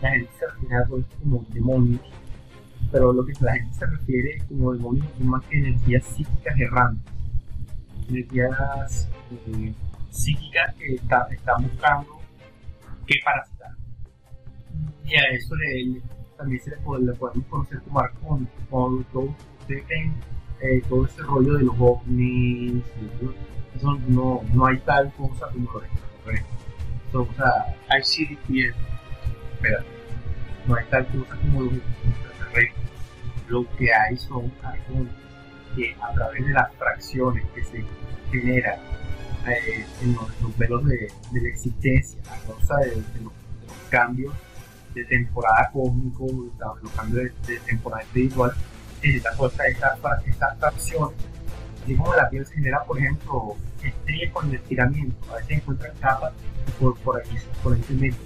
la 0.01 0.09
gente 0.11 0.29
se 0.39 0.47
refiere 0.47 0.75
a 0.75 0.85
todo 0.87 0.99
esto 0.99 1.15
como 1.23 1.45
demonios, 1.49 2.01
pero 2.91 3.13
lo 3.13 3.25
que 3.25 3.33
la 3.41 3.53
gente 3.53 3.73
se 3.73 3.85
refiere 3.85 4.37
como 4.47 4.73
demonios 4.73 5.05
son 5.17 5.27
más 5.27 5.43
que 5.45 5.57
energías 5.57 6.03
psíquicas 6.05 6.59
errantes, 6.59 7.13
energías 8.09 9.09
eh, 9.31 9.73
psíquicas 10.11 10.73
que 10.75 10.95
está- 10.95 11.27
están 11.31 11.63
buscando 11.63 12.19
qué 13.05 13.15
parasitar. 13.23 13.71
Y 15.05 15.15
a 15.15 15.23
eso 15.31 15.55
también 16.37 16.61
se 16.61 16.69
le, 16.71 16.77
puede- 16.77 17.13
podemos 17.13 17.45
conocer 17.47 17.81
como 17.81 17.99
arconte, 17.99 18.51
cuando 18.69 19.03
todos 19.11 19.29
ustedes 19.61 19.87
ven 19.87 20.13
eh, 20.61 20.81
todo 20.89 21.05
ese 21.05 21.21
rollo 21.21 21.53
de 21.53 21.63
los 21.63 21.75
ovnis, 21.79 22.83
eso 23.75 23.93
no, 24.07 24.41
no 24.53 24.65
hay 24.65 24.77
tal 24.79 25.11
cosa 25.13 25.47
como 25.51 25.71
los 25.71 25.83
extraterrestres. 25.83 26.66
O 27.13 27.27
sea, 27.35 27.75
Hay 27.89 28.01
CDPF. 28.01 28.75
espera, 29.53 29.83
no 30.67 30.75
hay 30.75 30.85
tal 30.89 31.07
cosa 31.07 31.35
como 31.37 31.61
los 31.61 31.73
extraterrestres. 31.73 32.87
Lo 33.47 33.65
que 33.77 33.93
hay 33.93 34.17
son 34.17 34.51
arcontes 34.61 35.13
que 35.75 35.95
a 36.01 36.13
través 36.13 36.45
de 36.45 36.53
las 36.53 36.73
fracciones 36.73 37.43
que 37.55 37.63
se 37.63 37.83
generan 38.31 38.79
eh, 39.47 39.85
en 40.01 40.13
los, 40.15 40.41
los 40.41 40.57
velos 40.57 40.85
de, 40.85 41.11
de 41.31 41.41
la 41.41 41.47
existencia 41.47 42.19
a 42.29 42.37
causa 42.45 42.75
de, 42.77 42.89
de 42.89 43.21
los, 43.23 43.31
de 43.31 43.89
cambios 43.89 44.33
de 44.93 45.05
temporada 45.05 45.69
cósmico, 45.71 46.25
de 46.25 46.49
la- 46.59 46.73
los 46.81 46.91
cambios 46.91 47.31
de, 47.47 47.53
de 47.53 47.59
temporada 47.61 48.01
espiritual, 48.01 48.51
todas 49.37 49.59
estas, 49.69 49.99
fra- 49.99 50.21
estas 50.25 50.59
fracciones. 50.59 51.17
Así 51.83 51.95
como 51.95 52.13
la 52.15 52.29
piel 52.29 52.45
se 52.45 52.55
genera, 52.55 52.83
por 52.83 52.97
ejemplo, 52.97 53.55
estrías 53.83 54.31
con 54.31 54.49
el 54.49 54.55
estiramiento, 54.55 55.31
a 55.31 55.35
veces 55.35 55.51
encuentran 55.51 55.95
capas 55.99 56.33
por, 56.79 56.97
por 56.99 57.21
ahí, 57.21 57.37
por 57.63 57.77
se 57.83 57.93
meten. 57.93 58.19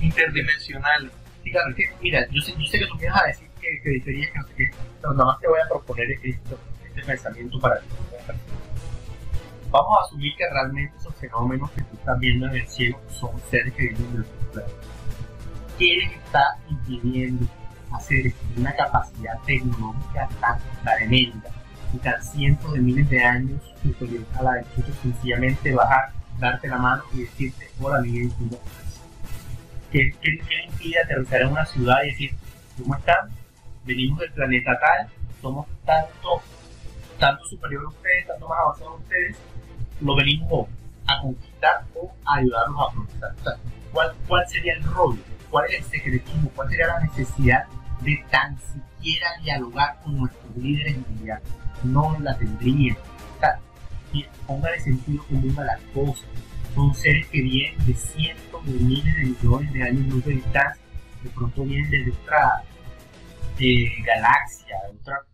Interdimensionales. 0.00 1.10
Sí, 1.42 1.50
claro, 1.50 1.74
que, 1.74 1.84
mira, 2.02 2.26
yo 2.30 2.40
sé, 2.42 2.54
yo 2.58 2.66
sé 2.66 2.78
que 2.78 2.86
tú 2.86 2.96
me 2.96 3.08
vas 3.08 3.22
a 3.22 3.26
decir 3.26 3.48
que, 3.60 3.80
que 3.82 3.90
diferías, 3.90 4.30
que 4.30 4.38
no 4.38 4.46
sé 4.46 4.54
qué, 4.56 4.70
pero 5.00 5.14
nada 5.14 5.26
más 5.26 5.40
te 5.40 5.48
voy 5.48 5.60
a 5.60 5.68
proponer 5.68 6.06
esto, 6.22 6.58
este 6.84 7.02
pensamiento 7.02 7.60
para 7.60 7.80
ti. 7.80 7.86
Vamos 9.70 9.98
a 9.98 10.04
asumir 10.04 10.34
que 10.36 10.44
realmente 10.50 10.96
esos 10.96 11.14
fenómenos 11.14 11.70
que 11.70 11.82
tú 11.82 11.96
estás 11.96 12.18
viendo 12.18 12.46
en 12.48 12.56
el 12.56 12.68
cielo 12.68 13.00
son 13.08 13.30
seres 13.50 13.72
que 13.74 13.82
vienen 13.82 14.12
del 14.12 14.24
subplano. 14.24 14.72
¿Qué 15.78 15.96
les 15.96 16.12
está 16.12 16.58
impidiendo 16.68 17.46
hacer 17.92 18.32
una 18.56 18.74
capacidad 18.74 19.38
tecnológica 19.46 20.28
tan 20.40 20.58
tremenda 20.84 21.59
tan 21.98 22.22
cientos 22.22 22.72
de 22.72 22.80
miles 22.80 23.08
de 23.10 23.22
años 23.22 23.60
superior 23.82 24.24
a 24.38 24.42
la 24.42 24.52
de 24.54 24.62
nosotros 24.62 24.96
sencillamente 25.02 25.74
bajar, 25.74 26.12
darte 26.38 26.68
la 26.68 26.78
mano 26.78 27.02
y 27.12 27.22
decirte, 27.22 27.70
hola 27.80 28.00
Miguel, 28.00 28.30
¿cómo? 28.38 28.58
¿Qué, 29.90 30.14
qué, 30.22 30.38
impide 30.66 31.00
aterrizar 31.00 31.42
en 31.42 31.48
una 31.48 31.66
ciudad 31.66 31.96
y 32.04 32.10
decir, 32.10 32.30
¿cómo 32.78 32.94
están? 32.94 33.30
Venimos 33.84 34.20
del 34.20 34.32
planeta 34.32 34.78
tal, 34.78 35.08
somos 35.42 35.66
tanto, 35.84 36.42
tanto 37.18 37.44
superior 37.44 37.84
a 37.86 37.88
ustedes, 37.88 38.26
tanto 38.26 38.48
más 38.48 38.58
avanzados 38.60 38.92
a 38.92 38.96
ustedes, 38.96 39.36
lo 40.00 40.14
venimos 40.14 40.68
a 41.06 41.20
conquistar 41.20 41.84
o 41.96 42.12
a 42.24 42.36
ayudarlos 42.36 42.78
a 42.78 42.92
progresar. 42.92 43.56
¿cuál, 43.92 44.12
¿Cuál 44.28 44.48
sería 44.48 44.74
el 44.74 44.84
rollo? 44.84 45.20
¿Cuál 45.50 45.66
es 45.70 45.78
el 45.78 45.84
secretismo? 45.84 46.50
¿Cuál 46.54 46.68
sería 46.70 46.86
la 46.86 47.00
necesidad 47.00 47.64
de 48.02 48.24
tan 48.30 48.56
siquiera 48.60 49.26
dialogar 49.42 50.00
con 50.02 50.18
nuestros 50.18 50.56
líderes 50.56 50.96
mundiales? 51.08 51.59
No 51.84 52.18
la 52.20 52.36
tendrían. 52.38 52.96
O 52.96 54.16
y 54.16 54.24
póngale 54.46 54.80
sentido 54.80 55.22
común 55.26 55.54
a 55.58 55.64
las 55.64 55.80
cosas. 55.94 56.26
Son 56.74 56.92
seres 56.94 57.26
que 57.28 57.42
vienen 57.42 57.86
de 57.86 57.94
cientos 57.94 58.64
de 58.66 58.72
miles 58.72 59.14
de 59.16 59.24
millones 59.24 59.72
de 59.72 59.82
años 59.82 60.06
luz 60.08 60.24
de 60.24 60.32
distancia. 60.32 60.82
De 61.22 61.30
pronto 61.30 61.64
vienen 61.64 61.90
desde 61.90 62.10
otra 62.12 62.62
eh, 63.58 64.02
galaxia, 64.04 64.76
de 64.90 64.98
otra- 64.98 65.26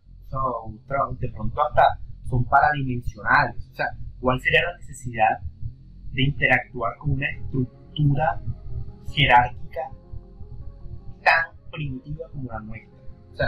de 1.19 1.29
pronto 1.29 1.61
hasta 1.65 1.99
son 2.29 2.43
paradimensionales. 2.45 3.55
O 3.71 3.75
sea, 3.75 3.85
¿cuál 4.19 4.39
sería 4.41 4.61
la 4.63 4.77
necesidad 4.77 5.39
de 6.11 6.23
interactuar 6.23 6.97
con 6.97 7.11
una 7.11 7.27
estructura 7.29 8.41
jerárquica 9.13 9.79
tan 11.23 11.45
primitiva 11.71 12.27
como 12.33 12.51
la 12.51 12.59
nuestra? 12.59 12.97
O 13.31 13.35
sea, 13.35 13.47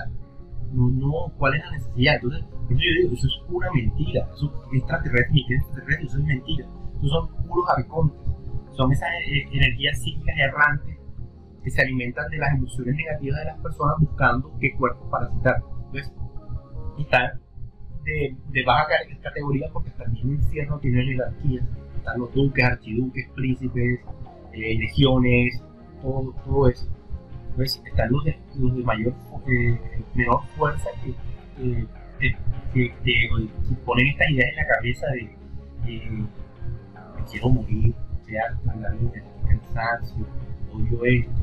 no, 0.73 0.89
no, 0.89 1.33
¿cuál 1.37 1.55
es 1.55 1.63
la 1.65 1.71
necesidad? 1.71 2.15
Entonces, 2.15 2.43
por 2.45 2.71
eso 2.73 2.81
yo 2.81 3.01
digo, 3.01 3.13
eso 3.13 3.27
es 3.27 3.47
pura 3.47 3.69
mentira. 3.73 4.29
Eso 4.33 4.53
es 4.71 4.77
extraterrestre, 4.79 5.39
es 5.49 5.51
extraterrestre, 5.61 6.05
eso 6.07 6.17
es 6.19 6.23
mentira. 6.25 6.65
Esos 6.97 7.09
son 7.09 7.27
puros 7.47 7.65
arcontes. 7.77 8.19
Son 8.75 8.91
esas 8.91 9.09
eh, 9.27 9.47
energías 9.51 9.99
psíquicas 9.99 10.35
errantes 10.37 10.97
que 11.63 11.69
se 11.71 11.81
alimentan 11.81 12.29
de 12.29 12.37
las 12.37 12.53
emociones 12.55 12.95
negativas 12.95 13.39
de 13.39 13.45
las 13.45 13.59
personas 13.61 13.95
buscando 13.99 14.51
qué 14.59 14.73
cuerpo 14.75 15.09
parasitar. 15.09 15.61
Entonces, 15.87 16.13
están 16.97 17.41
de, 18.05 18.35
de 18.51 18.63
baja 18.63 18.85
ca- 18.87 19.21
categoría 19.21 19.67
porque 19.73 19.89
también 19.91 20.27
el 20.29 20.33
infierno 20.35 20.79
tiene 20.79 21.03
jerarquías. 21.03 21.65
Están 21.97 22.19
los 22.19 22.33
duques, 22.33 22.63
archiduques, 22.63 23.27
príncipes, 23.35 23.99
eh, 24.53 24.77
legiones, 24.79 25.61
todo, 26.01 26.33
todo 26.45 26.69
eso. 26.69 26.87
Entonces 27.49 27.81
están 27.85 28.11
los 28.11 28.23
de, 28.23 28.37
de 28.55 28.83
mayor, 28.83 29.13
eh, 29.47 29.79
menor 30.13 30.41
fuerza 30.57 30.89
que, 31.03 31.13
que, 32.19 32.35
que- 32.73 32.93
que- 33.03 33.49
ponen 33.85 34.07
estas 34.07 34.29
ideas 34.29 34.49
en 34.49 34.55
la 34.55 34.67
cabeza 34.67 35.07
de 35.07 35.37
eh, 35.87 36.09
me 37.17 37.25
quiero 37.29 37.49
morir, 37.49 37.93
estoy 38.19 38.35
harto 38.37 38.71
la 38.79 38.89
vida, 38.91 39.11
estoy 39.15 39.57
cansancio, 39.57 40.25
odio 40.73 41.05
esto, 41.05 41.41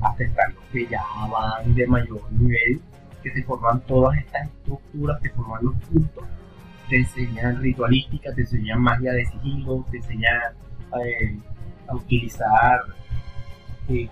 hasta 0.00 0.24
están 0.24 0.54
los 0.54 0.64
que 0.72 0.86
ya 0.86 1.02
van 1.30 1.74
de 1.74 1.86
mayor 1.86 2.32
nivel, 2.32 2.80
que 3.22 3.30
te 3.30 3.42
forman 3.42 3.80
todas 3.82 4.16
estas 4.18 4.46
estructuras, 4.48 5.20
te 5.20 5.30
forman 5.30 5.64
los 5.64 5.74
puntos, 5.86 6.24
te 6.88 6.96
enseñan 6.98 7.60
ritualística, 7.60 8.32
te 8.34 8.42
enseñan 8.42 8.80
magia 8.80 9.12
de 9.12 9.26
sigilo, 9.26 9.84
te 9.90 9.96
enseñan 9.98 10.40
eh, 11.04 11.38
a 11.88 11.94
utilizar, 11.96 12.80
eh, 13.88 14.08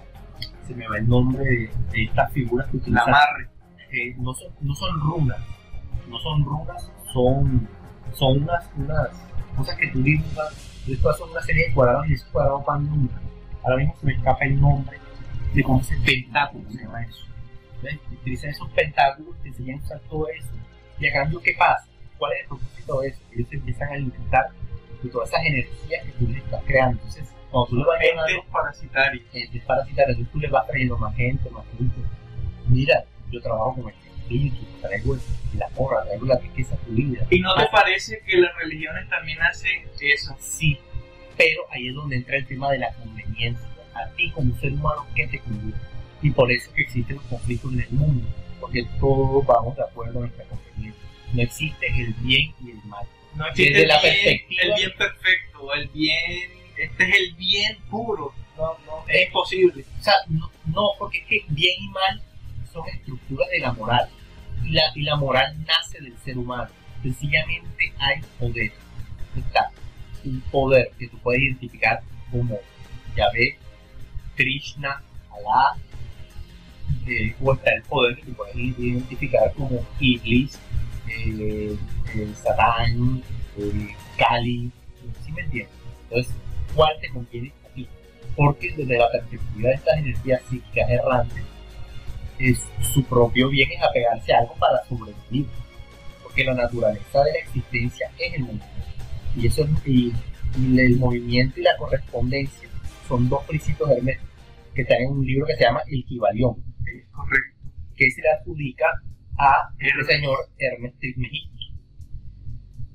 se 0.67 0.75
me 0.75 0.87
va 0.89 0.99
el 0.99 1.09
nombre 1.09 1.45
de, 1.45 1.71
de 1.93 2.05
estas 2.05 2.33
figuras 2.33 2.67
que 2.69 2.77
La 2.79 2.83
utilizan. 2.83 3.09
amarre. 3.09 3.49
eh, 3.93 4.15
no, 4.19 4.35
son, 4.35 4.53
no 4.61 4.75
son 4.75 5.01
runas, 5.01 5.39
no 6.09 6.19
son 6.19 6.45
runas, 6.45 6.91
son, 7.13 7.69
son 8.13 8.43
unas, 8.43 8.71
unas 8.77 9.09
cosas 9.57 9.77
que 9.77 9.89
tú 9.89 10.03
dibujas, 10.03 10.83
estas 10.89 11.19
son 11.19 11.31
una 11.31 11.41
serie 11.43 11.69
de 11.69 11.75
cuadrados 11.75 12.09
y 12.09 12.13
esos 12.15 12.29
cuadrados 12.29 12.65
van 12.67 12.85
números. 12.89 13.21
Ahora 13.65 13.77
mismo 13.79 13.95
se 14.01 14.07
me 14.07 14.13
escapa 14.15 14.45
el 14.45 14.61
nombre 14.61 14.99
de 15.55 15.63
cómo 15.63 15.83
se 15.83 15.97
pentáculo, 15.99 16.71
se 16.71 16.79
llama 16.83 17.03
eso. 17.03 17.25
¿Ves? 17.83 17.99
Utilizan 18.13 18.51
esos 18.51 18.69
pentáculos, 18.71 19.35
te 19.43 19.49
enseñan 19.49 19.79
a 19.81 19.85
usar 19.85 20.01
todo 20.09 20.29
eso. 20.29 20.49
Y 20.99 21.07
a 21.09 21.13
cambio, 21.13 21.41
¿qué 21.43 21.55
pasa? 21.59 21.87
¿Cuál 22.19 22.33
es 22.33 22.41
el 22.43 22.49
propósito 22.49 23.01
de 23.01 23.09
eso? 23.09 23.21
Ellos 23.33 23.49
empiezan 23.53 23.89
a 23.89 23.93
alimentar 23.93 24.47
de 25.03 25.09
todas 25.11 25.29
esas 25.29 25.45
energías 25.45 26.05
que 26.05 26.13
tú 26.13 26.27
les 26.29 26.39
estás 26.43 26.63
creando. 26.67 26.93
Entonces, 26.99 27.29
cuando 27.51 27.67
tú 27.69 27.77
le 27.77 27.85
vas 27.85 27.99
Entes 28.03 28.45
parasitarios. 28.53 29.23
parasitaria, 29.67 30.13
entonces 30.13 30.33
tú 30.33 30.39
le 30.41 30.49
vas 30.49 30.67
trayendo 30.67 30.97
más 30.99 31.15
gente, 31.17 31.49
más 31.51 31.65
gente. 31.77 31.95
Mira, 32.69 33.05
yo 33.31 33.41
trabajo 33.41 33.75
con 33.81 33.91
este 33.93 34.09
espíritu, 34.09 34.57
traigo 34.81 35.17
la 35.57 35.69
porra, 35.69 36.05
traigo 36.05 36.27
la 36.27 36.39
riqueza 36.39 36.77
tu 36.85 36.93
vida. 36.93 37.27
¿Y 37.31 37.41
no 37.41 37.55
te 37.55 37.67
parece 37.71 38.21
que 38.27 38.37
las 38.39 38.55
religiones 38.57 39.09
también 39.09 39.41
hacen 39.43 39.83
eso? 40.01 40.37
Sí, 40.41 40.79
pero 41.37 41.63
ahí 41.71 41.89
es 41.89 41.95
donde 41.95 42.17
entra 42.17 42.37
el 42.37 42.47
tema 42.47 42.71
de 42.73 42.79
la 42.79 42.93
conveniencia. 42.95 43.67
A 43.95 44.09
ti 44.11 44.31
como 44.33 44.55
ser 44.59 44.73
humano, 44.73 45.07
¿qué 45.15 45.27
te 45.29 45.39
conviene? 45.41 45.79
Y 46.23 46.31
por 46.31 46.51
eso 46.51 46.71
que 46.75 46.83
existen 46.83 47.17
los 47.17 47.25
conflictos 47.27 47.73
en 47.73 47.81
el 47.81 47.91
mundo, 47.91 48.27
porque 48.61 48.85
todos 49.01 49.47
vamos 49.47 49.77
de 49.77 49.83
acuerdo 49.83 50.19
a 50.19 50.23
nuestra 50.23 50.45
conveniencia. 50.47 51.03
No 51.33 51.43
existe 51.43 51.87
el 51.99 52.13
bien 52.15 52.53
y 52.65 52.71
el 52.73 52.79
mal. 52.85 53.07
No 53.37 53.47
existe 53.47 53.71
Desde 53.73 53.83
el, 53.83 53.89
la 53.89 54.01
bien, 54.01 54.15
perspectiva- 54.15 54.63
el 54.63 54.75
bien 54.75 54.93
perfecto, 54.99 55.75
el 55.75 55.89
bien... 55.89 56.66
Este 56.77 57.09
es 57.09 57.17
el 57.17 57.35
bien 57.35 57.79
puro. 57.91 58.33
No, 58.57 58.77
no, 58.87 59.05
es 59.09 59.27
imposible. 59.27 59.85
O 59.99 60.03
sea, 60.03 60.15
no, 60.29 60.51
no, 60.67 60.91
porque 60.99 61.19
es 61.19 61.27
que 61.27 61.45
bien 61.49 61.75
y 61.81 61.89
mal 61.89 62.23
son 62.73 62.89
estructuras 62.89 63.49
de 63.51 63.61
la 63.61 63.73
moral. 63.73 64.09
Y 64.65 64.71
la, 64.71 64.83
y 64.95 65.03
la 65.03 65.17
moral 65.17 65.57
nace 65.67 66.01
del 66.01 66.17
ser 66.19 66.39
humano. 66.39 66.69
Sencillamente 67.03 67.93
hay 67.99 68.21
poder. 68.39 68.73
Está 69.37 69.71
un 70.25 70.41
poder 70.51 70.91
que 70.99 71.09
tú 71.09 71.19
puedes 71.19 71.43
identificar 71.43 72.03
como 72.31 72.59
Yahvé, 73.17 73.59
Krishna, 74.35 75.03
Alá, 75.31 75.77
eh, 77.07 77.35
o 77.41 77.53
está 77.53 77.73
el 77.73 77.83
poder 77.83 78.17
que 78.17 78.23
tú 78.23 78.35
puedes 78.35 78.57
identificar 78.57 79.53
como 79.55 79.87
Iblis, 80.01 80.59
eh, 81.09 81.77
eh, 82.15 82.33
Satán, 82.43 83.23
eh, 83.59 83.95
Kali, 84.17 84.71
¿sí 85.25 85.33
me 85.33 85.43
entiendes? 85.43 85.73
Entonces, 86.05 86.35
¿cuál 86.77 86.93
te 87.01 87.09
conviene 87.09 87.53
a 87.65 87.75
ti? 87.75 87.89
porque 88.37 88.71
desde 88.77 88.99
la 88.99 89.11
perspectiva 89.11 89.69
de 89.71 89.75
estas 89.77 89.97
energías 89.99 90.43
psíquicas 90.51 90.91
errantes, 90.91 91.43
es, 92.39 92.63
su 92.93 93.03
propio 93.05 93.49
bien 93.49 93.71
es 93.73 93.83
apegarse 93.83 94.35
a 94.35 94.41
algo 94.41 94.55
para 94.57 94.85
sobrevivir, 94.85 95.47
porque 96.23 96.45
la 96.45 96.53
naturaleza 96.55 97.25
de 97.25 97.33
la 97.33 97.39
existencia 97.39 98.11
es 98.19 98.35
el 98.35 98.43
movimiento, 98.43 98.67
y 99.37 99.47
eso 99.47 99.65
es- 99.65 99.87
y, 99.87 100.13
y 100.59 100.79
el 100.81 100.97
movimiento 100.97 101.59
y 101.61 101.63
la 101.63 101.77
correspondencia 101.79 102.69
son 103.09 103.27
dos 103.29 103.43
principios 103.45 103.91
herméticos 103.91 104.29
que 104.75 104.83
están 104.83 104.99
en 105.01 105.11
un 105.13 105.25
libro 105.25 105.47
que 105.47 105.57
se 105.57 105.65
llama 105.65 105.81
El 105.87 106.05
Kibalión, 106.05 106.55
Correcto. 107.13 107.71
que 107.97 108.11
se 108.11 108.21
le 108.21 108.29
adjudica 108.33 108.85
a 109.39 109.71
el 109.79 109.89
Hermes. 109.89 110.07
señor 110.09 110.37
Hermes 110.59 110.93
Trismegisto. 110.99 111.57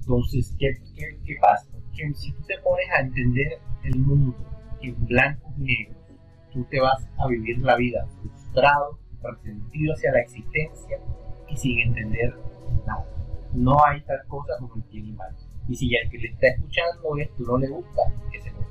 Entonces, 0.02 0.56
¿qué, 0.60 0.68
qué, 0.96 1.18
qué 1.26 1.36
pasa? 1.42 1.68
Que 1.96 2.14
si 2.14 2.32
tú 2.34 2.44
te 2.48 2.58
pones 2.60 2.86
a 2.92 3.00
entender 3.02 3.60
el 3.84 4.00
mundo 4.00 4.36
en 4.82 5.06
blanco 5.06 5.54
y 5.58 5.62
negro, 5.62 5.96
tú 6.54 6.64
te 6.66 6.80
vas 6.80 7.08
a 7.18 7.28
vivir 7.28 7.60
la 7.60 7.76
vida 7.76 8.06
frustrado, 8.20 9.00
resentido 9.22 9.94
hacia 9.94 10.12
la 10.12 10.22
existencia 10.22 10.98
y 11.48 11.58
sin 11.58 11.80
entender 11.80 12.36
nada. 12.86 13.06
No 13.54 13.78
hay 13.86 14.02
tal 14.02 14.22
cosa 14.28 14.54
como 14.60 14.76
el 14.76 14.84
bien 14.84 15.08
y 15.08 15.12
mal. 15.12 15.36
Y 15.68 15.76
si 15.76 15.96
el 15.96 16.10
que 16.10 16.18
le 16.18 16.28
está 16.30 16.48
escuchando 16.48 17.18
esto 17.18 17.44
no 17.44 17.58
le 17.58 17.68
gusta, 17.68 18.02
que 18.32 18.42
se 18.42 18.52
joda. 18.52 18.68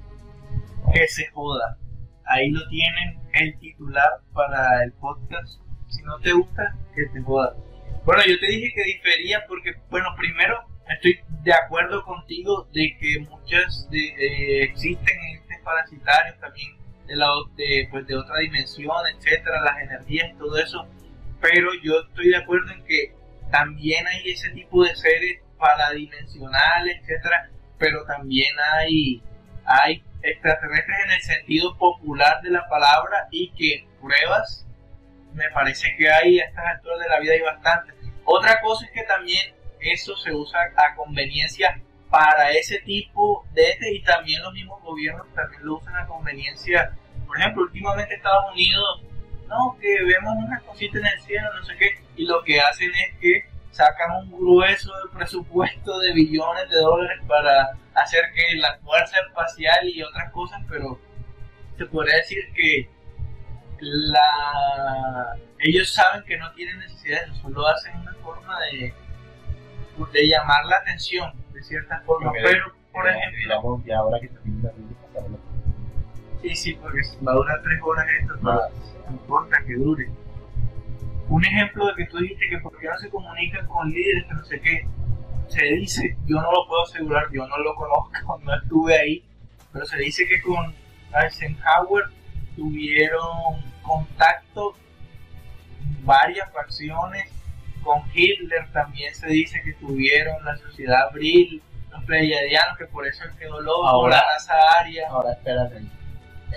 Que 0.93 1.09
se 1.09 1.27
joda. 1.31 1.79
Ahí 2.25 2.51
lo 2.51 2.67
tienen 2.69 3.19
el 3.35 3.59
titular 3.59 4.21
para 4.33 4.85
el 4.85 4.93
podcast. 4.93 5.61
Si 5.89 6.03
no 6.03 6.19
te 6.21 6.33
gusta, 6.33 6.77
que 6.95 7.07
te 7.07 7.21
joda. 7.21 7.57
Bueno, 8.05 8.23
yo 8.27 8.39
te 8.39 8.47
dije 8.47 8.73
que 8.75 8.85
difería 8.85 9.45
porque, 9.47 9.73
bueno, 9.91 10.09
primero 10.17 10.57
estoy 10.95 11.21
de 11.43 11.53
acuerdo 11.53 12.05
contigo 12.05 12.69
de 12.73 12.97
que 12.99 13.19
muchas 13.21 13.89
de, 13.91 13.99
eh, 13.99 14.63
existen 14.65 15.17
entes 15.33 15.59
parasitarios 15.63 16.39
también 16.39 16.77
de, 17.07 17.17
la, 17.17 17.29
de, 17.57 17.89
pues, 17.91 18.07
de 18.07 18.17
otra 18.17 18.39
dimensión, 18.39 18.97
etcétera, 19.15 19.63
las 19.63 19.81
energías 19.81 20.31
y 20.31 20.39
todo 20.39 20.57
eso. 20.59 20.87
Pero 21.41 21.71
yo 21.83 22.01
estoy 22.01 22.29
de 22.29 22.37
acuerdo 22.37 22.73
en 22.73 22.85
que 22.85 23.15
también 23.51 24.07
hay 24.07 24.31
ese 24.31 24.51
tipo 24.51 24.85
de 24.85 24.95
seres 24.95 25.41
paradimensionales, 25.59 26.99
etcétera, 27.03 27.51
pero 27.79 28.05
también 28.05 28.55
hay 28.75 29.23
hay 29.65 30.03
extraterrestres 30.23 30.97
en 31.05 31.11
el 31.13 31.23
sentido 31.23 31.77
popular 31.79 32.41
de 32.43 32.51
la 32.51 32.69
palabra 32.69 33.29
y 33.31 33.51
que 33.53 33.87
pruebas 34.01 34.67
me 35.33 35.49
parece 35.51 35.95
que 35.97 36.11
hay 36.11 36.41
a 36.41 36.45
estas 36.47 36.67
alturas 36.67 36.99
de 36.99 37.09
la 37.09 37.21
vida 37.21 37.35
hay 37.35 37.41
bastante. 37.41 37.93
Otra 38.25 38.61
cosa 38.61 38.85
es 38.85 38.91
que 38.91 39.05
también 39.05 39.55
eso 39.81 40.17
se 40.17 40.33
usa 40.33 40.61
a 40.77 40.95
conveniencia 40.95 41.81
para 42.11 42.51
ese 42.51 42.81
tipo 42.81 43.47
de 43.53 43.71
entes 43.71 43.93
y 43.93 44.03
también 44.03 44.43
los 44.43 44.53
mismos 44.53 44.83
gobiernos 44.83 45.27
también 45.35 45.65
lo 45.65 45.77
usan 45.77 45.97
a 45.97 46.07
conveniencia. 46.07 46.93
Por 47.27 47.39
ejemplo, 47.39 47.63
últimamente 47.63 48.15
Estados 48.15 48.53
Unidos, 48.53 49.03
no, 49.49 49.77
que 49.81 50.03
vemos 50.05 50.35
unas 50.37 50.63
cositas 50.63 51.01
en 51.01 51.07
el 51.07 51.21
cielo, 51.21 51.49
no 51.55 51.65
sé 51.65 51.77
qué, 51.77 51.91
y 52.17 52.27
lo 52.27 52.43
que 52.43 52.61
hacen 52.61 52.91
es 52.91 53.19
que 53.21 53.45
sacan 53.71 54.11
un 54.17 54.33
grueso 54.33 54.93
de 54.97 55.17
presupuesto 55.17 55.99
de 56.01 56.13
billones 56.13 56.69
de 56.71 56.79
dólares 56.79 57.21
para 57.29 57.71
hacer 57.95 58.25
que 58.35 58.57
la 58.57 58.77
fuerza 58.79 59.19
espacial 59.29 59.89
y 59.89 60.03
otras 60.03 60.33
cosas, 60.33 60.61
pero 60.69 60.99
se 61.79 61.87
podría 61.87 62.17
decir 62.17 62.39
que 62.55 62.89
la 63.81 65.37
ellos 65.61 65.93
saben 65.93 66.23
que 66.25 66.37
no 66.37 66.51
tienen 66.53 66.79
necesidad 66.79 67.21
de 67.21 67.33
eso, 67.33 67.43
solo 67.43 67.67
hacen 67.67 67.97
una 67.99 68.15
forma 68.15 68.59
de, 68.73 68.95
de 70.13 70.27
llamar 70.29 70.65
la 70.67 70.77
atención 70.77 71.33
de 71.53 71.63
ciertas 71.63 72.05
formas, 72.05 72.31
Ok. 72.33 72.39
pero 72.43 72.65
por 72.93 73.07
Eh, 73.09 73.11
ejemplo, 73.11 73.39
digamos, 73.43 73.85
ya 73.85 73.99
ahora 73.99 74.21
que 74.21 74.29
termine 74.29 74.63
la 74.63 74.71
vida, 74.73 74.89
pasarlo. 75.13 75.39
sí, 76.43 76.57
sí, 76.57 76.75
porque 76.75 77.01
va 77.27 77.33
a 77.33 77.35
durar 77.37 77.63
tres 77.63 77.81
horas 77.83 78.07
esto, 78.21 78.35
pero 78.43 78.61
no 79.07 79.13
importa 79.13 79.63
que 79.67 79.75
dure. 79.75 80.11
Un 81.29 81.45
ejemplo 81.45 81.87
de 81.87 81.95
que 81.95 82.07
tú 82.07 82.19
dijiste 82.19 82.49
que 82.49 82.59
porque 82.59 82.89
no 82.89 82.99
se 82.99 83.09
comunican 83.11 83.67
con 83.69 83.89
líderes, 83.91 84.25
que 84.27 84.35
no 84.35 84.45
sé 84.45 84.61
qué, 84.61 84.87
se 85.49 85.65
dice, 85.65 86.17
yo 86.27 86.41
no 86.41 86.51
lo 86.51 86.67
puedo 86.67 86.83
asegurar, 86.85 87.25
yo 87.33 87.47
no 87.47 87.57
lo 87.59 87.75
conozco, 87.75 88.41
no 88.45 88.55
estuve 88.57 88.99
ahí, 88.99 89.25
pero 89.73 89.85
se 89.87 89.99
dice 89.99 90.27
que 90.27 90.41
con 90.43 90.75
Eisenhower 91.23 92.05
tuvieron 92.57 93.63
contacto 93.83 94.75
varias 96.05 96.53
facciones, 96.53 97.31
con 97.83 98.03
Hitler 98.15 98.71
también 98.73 99.15
se 99.15 99.27
dice 99.29 99.61
que 99.65 99.73
tuvieron 99.75 100.45
la 100.45 100.57
sociedad 100.57 101.09
Abril, 101.09 101.63
los 101.91 102.05
pleiadianos, 102.05 102.79
que 102.79 102.87
por 102.87 103.07
eso 103.07 103.25
quedó 103.39 103.61
loco, 103.61 103.87
Ahora- 103.87 104.17
la 104.17 104.23
raza 104.35 104.55
aria. 104.81 105.09
Ahora, 105.09 105.33
espérate. 105.33 105.83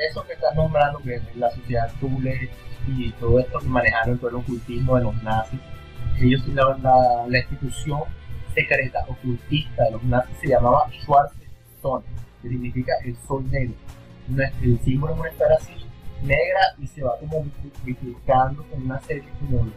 Eso 0.09 0.25
que 0.25 0.33
estás 0.33 0.55
nombrando, 0.55 0.99
que 0.99 1.15
es 1.15 1.35
la 1.35 1.49
sociedad 1.51 1.91
Thule 1.99 2.49
y 2.87 3.11
todo 3.13 3.39
esto 3.39 3.59
que 3.59 3.67
manejaron 3.67 4.17
todo 4.17 4.29
el 4.31 4.35
ocultismo 4.37 4.97
de 4.97 5.03
los 5.03 5.23
nazis, 5.23 5.59
ellos, 6.19 6.45
la, 6.49 6.77
la, 6.81 7.25
la 7.27 7.37
institución 7.39 8.01
secreta, 8.53 9.05
ocultista 9.07 9.83
de 9.85 9.91
los 9.91 10.03
nazis 10.03 10.35
se 10.41 10.47
llamaba 10.49 10.89
Schwarze 10.91 11.35
Sonne, 11.81 12.05
que 12.41 12.49
significa 12.49 12.93
el 13.05 13.15
sol 13.27 13.49
negro. 13.49 13.75
El 14.61 14.79
símbolo 14.81 15.13
es 15.13 15.19
una 15.19 15.29
esfera 15.29 15.55
así, 15.59 15.73
negra, 16.23 16.59
y 16.79 16.87
se 16.87 17.03
va 17.03 17.17
como 17.19 17.45
bifurcando 17.83 18.63
con 18.69 18.83
una 18.83 18.99
serie 19.01 19.23
como 19.39 19.67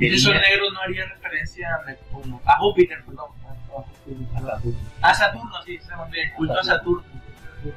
de 0.00 0.06
Y 0.06 0.14
eso 0.16 0.30
líneas 0.32 0.50
negro 0.50 0.70
no 0.72 0.80
haría 0.80 1.04
referencia 1.06 1.68
a 1.74 1.84
Neptuno, 1.86 2.40
a 2.44 2.58
Júpiter, 2.58 3.04
perdón. 3.04 3.30
a- 3.44 4.58
Júpiter. 4.58 4.80
a 5.02 5.14
Saturno, 5.14 5.62
sí, 5.64 5.78
se 5.78 5.88
me 5.96 6.22
el 6.22 6.32
culto 6.32 6.58
a 6.58 6.64
Saturno. 6.64 7.04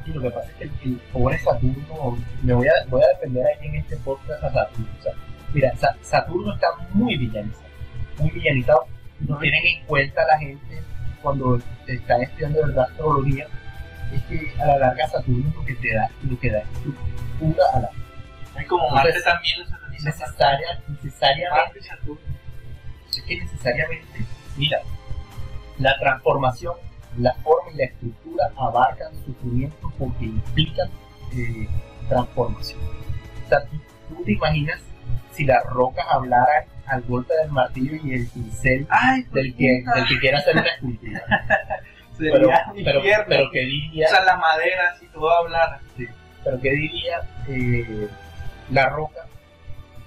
Y 0.05 0.11
lo 0.11 0.21
que 0.21 0.29
pasa 0.31 0.49
es 0.49 0.55
que 0.55 0.63
el, 0.63 0.71
el 0.85 0.95
pobre 1.11 1.37
Saturno, 1.39 2.17
me 2.41 2.53
voy 2.53 2.67
a, 2.67 2.71
voy 2.87 3.01
a 3.03 3.07
defender 3.15 3.45
aquí 3.55 3.67
en 3.67 3.75
este 3.75 3.97
podcast 3.97 4.43
a 4.43 4.51
Saturno. 4.51 4.87
O 4.99 5.03
sea, 5.03 5.13
mira, 5.53 5.75
Sa- 5.77 5.95
Saturno 6.01 6.53
está 6.55 6.67
muy 6.93 7.17
villanizado, 7.17 7.65
muy 8.19 8.31
villanizado. 8.31 8.87
No 9.19 9.37
tienen 9.39 9.65
en 9.65 9.85
cuenta 9.85 10.25
la 10.25 10.37
gente 10.39 10.81
cuando 11.21 11.59
están 11.87 12.21
estudiando 12.21 12.59
de 12.59 12.65
verdad 12.67 12.85
astrología, 12.89 13.47
es 14.13 14.23
que 14.23 14.53
a 14.61 14.65
la 14.67 14.77
larga 14.77 15.07
Saturno 15.07 15.49
es 15.49 15.55
lo 15.55 15.65
que 15.65 15.75
te 15.75 15.93
da, 15.93 16.09
lo 16.29 16.39
que 16.39 16.49
da 16.51 16.59
estructura 16.59 17.63
a 17.73 17.79
la. 17.81 17.89
Es 18.61 18.67
como 18.67 18.83
Entonces, 18.87 19.13
Marte 19.15 19.21
también 19.23 19.59
lo 19.59 19.65
sataniza. 19.65 19.82
Necesaria, 20.03 20.81
necesariamente, 20.87 21.79
es 23.09 23.21
que 23.23 23.37
necesariamente, 23.37 24.25
mira, 24.57 24.79
la 25.79 25.97
transformación, 25.99 26.75
la 27.17 27.33
forma 27.35 27.71
y 27.71 27.77
la 27.77 27.85
estructura 27.85 28.51
abarcan 28.57 29.13
sufrimiento 29.25 29.93
porque 29.97 30.25
implican 30.25 30.89
eh, 31.35 31.67
transformación. 32.09 32.79
O 33.45 33.49
sea, 33.49 33.59
tú, 33.65 34.23
te 34.23 34.33
imaginas 34.33 34.79
si 35.31 35.45
las 35.45 35.63
rocas 35.65 36.05
hablaran 36.09 36.65
al 36.85 37.01
golpe 37.03 37.33
del 37.35 37.51
martillo 37.51 37.95
y 38.03 38.13
el 38.13 38.27
pincel 38.27 38.85
Ay, 38.89 39.23
del 39.31 39.55
que, 39.55 39.83
del 39.95 40.07
que 40.07 40.19
quiera 40.19 40.39
hacer 40.39 40.57
una 40.57 40.67
escultura. 40.67 41.23
Sería 42.17 42.65
Pero, 42.75 43.01
pero, 43.01 43.25
pero 43.27 43.49
¿qué 43.51 43.61
diría? 43.61 44.05
O 44.05 44.09
sea, 44.09 44.23
la 44.23 44.37
madera, 44.37 44.95
si 44.99 45.07
todo 45.07 45.31
hablara. 45.31 45.79
pero 46.43 46.61
qué 46.61 46.69
diría 46.69 47.21
eh, 47.47 48.07
la 48.69 48.87
roca 48.89 49.25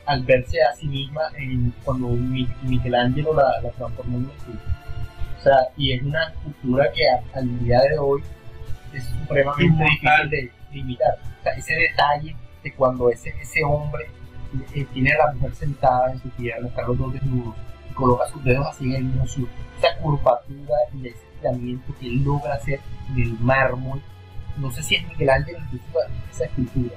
al 0.07 0.23
verse 0.25 0.63
a 0.63 0.75
sí 0.75 0.87
misma 0.87 1.23
en- 1.37 1.73
cuando 1.85 2.09
Mi- 2.09 2.49
Michelangelo 2.63 3.35
la, 3.35 3.61
la 3.63 3.71
transformó 3.71 4.19
en 4.19 4.25
una 4.25 4.35
escultura. 4.35 4.73
O 5.39 5.43
sea, 5.43 5.57
y 5.77 5.93
es 5.93 6.03
una 6.03 6.25
escultura 6.29 6.91
que 6.93 7.03
a- 7.09 7.39
al 7.39 7.59
día 7.61 7.81
de 7.83 7.99
hoy 7.99 8.23
es 8.93 9.05
supremamente 9.05 9.85
difícil 9.85 10.31
de, 10.31 10.53
de 10.73 10.79
imitar. 10.79 11.19
O 11.41 11.43
sea, 11.43 11.53
ese 11.55 11.75
detalle 11.75 12.37
de 12.63 12.73
cuando 12.75 13.11
ese, 13.11 13.31
ese 13.41 13.63
hombre 13.65 14.07
eh, 14.75 14.87
tiene 14.93 15.13
a 15.13 15.27
la 15.27 15.33
mujer 15.35 15.55
sentada 15.55 16.13
en 16.13 16.21
su 16.21 16.29
pierna, 16.31 16.69
están 16.69 16.87
los 16.87 16.99
dos 16.99 17.13
desnudos, 17.13 17.55
y 17.91 17.95
coloca 17.95 18.27
sus 18.29 18.43
dedos 18.45 18.67
así 18.67 18.85
en 18.87 18.95
el 18.95 19.05
muslo, 19.05 19.47
esa 19.79 19.97
curvatura 19.99 20.75
y 20.95 21.09
ese 21.09 21.19
estiramiento 21.35 21.95
que 22.01 22.07
él 22.07 22.25
logra 22.25 22.55
hacer 22.55 22.81
en 23.11 23.23
el 23.23 23.39
mármol 23.41 24.01
no 24.57 24.71
sé 24.71 24.83
si 24.83 24.95
es 24.95 25.07
Michelangelo 25.09 25.59
esa 26.33 26.45
escultura, 26.47 26.95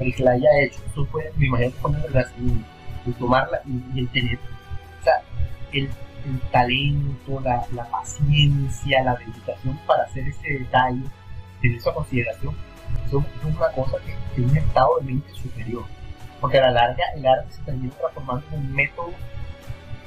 el 0.00 0.14
que 0.14 0.22
la 0.22 0.32
haya 0.32 0.48
hecho, 0.60 0.80
eso 0.86 1.06
fue, 1.06 1.32
me 1.36 1.46
imagino 1.46 1.72
en 1.88 2.64
el 3.06 3.14
tomarla 3.14 3.60
y, 3.66 3.98
y 3.98 4.00
el 4.00 4.08
tener, 4.08 4.38
o 4.38 5.04
sea, 5.04 5.22
el, 5.72 5.84
el 5.84 6.40
talento, 6.50 7.40
la, 7.40 7.66
la 7.72 7.84
paciencia, 7.90 9.02
la 9.02 9.14
dedicación 9.16 9.78
para 9.86 10.04
hacer 10.04 10.26
ese 10.28 10.58
detalle, 10.58 11.02
tener 11.60 11.78
esa 11.78 11.92
consideración, 11.92 12.54
eso 13.06 13.18
es 13.18 13.44
una 13.44 13.68
cosa 13.72 13.98
que 14.04 14.12
es 14.42 14.50
un 14.50 14.56
estado 14.56 14.98
de 14.98 15.04
mente 15.04 15.30
superior, 15.34 15.84
porque 16.40 16.58
a 16.58 16.62
la 16.62 16.70
larga 16.70 17.04
el 17.16 17.26
arte 17.26 17.52
se 17.52 17.62
termina 17.62 17.92
transformando 17.94 18.46
en 18.52 18.60
un 18.60 18.74
método 18.74 19.12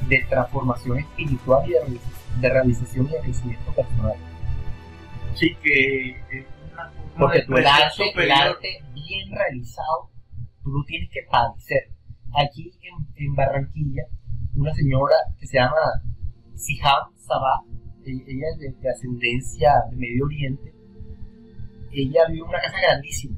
de 0.08 0.26
transformación 0.30 1.00
espiritual 1.00 1.68
y 1.68 1.72
de, 1.74 2.00
de 2.42 2.50
realización 2.50 3.08
y 3.08 3.10
de 3.10 3.20
crecimiento 3.20 3.72
personal. 3.74 4.16
Sí, 5.36 5.56
que 5.62 6.16
una 6.32 6.57
Porque 7.20 7.42
tú 7.44 7.56
el 7.56 7.66
arte, 7.66 8.04
el 8.16 8.32
arte 8.32 8.68
bien 8.94 9.32
realizado, 9.32 10.10
tú 10.64 10.70
lo 10.72 10.84
tienes 10.86 11.10
que 11.12 11.22
padecer. 11.30 11.92
Aquí 12.36 12.72
en, 12.82 13.26
en 13.26 13.36
Barranquilla, 13.36 14.04
una 14.56 14.74
señora 14.74 15.16
que 15.40 15.48
se 15.48 15.58
llama 15.58 16.04
Siham 16.56 17.14
Sabah, 17.16 17.64
e- 18.06 18.12
ella 18.28 18.46
es 18.54 18.60
de, 18.60 18.72
de 18.82 18.90
ascendencia 18.90 19.72
de 19.90 19.98
Medio 19.98 20.26
Oriente, 20.26 20.74
ella 21.92 22.28
vive 22.28 22.40
en 22.44 22.50
una 22.50 22.62
casa 22.62 22.80
grandísima 22.82 23.38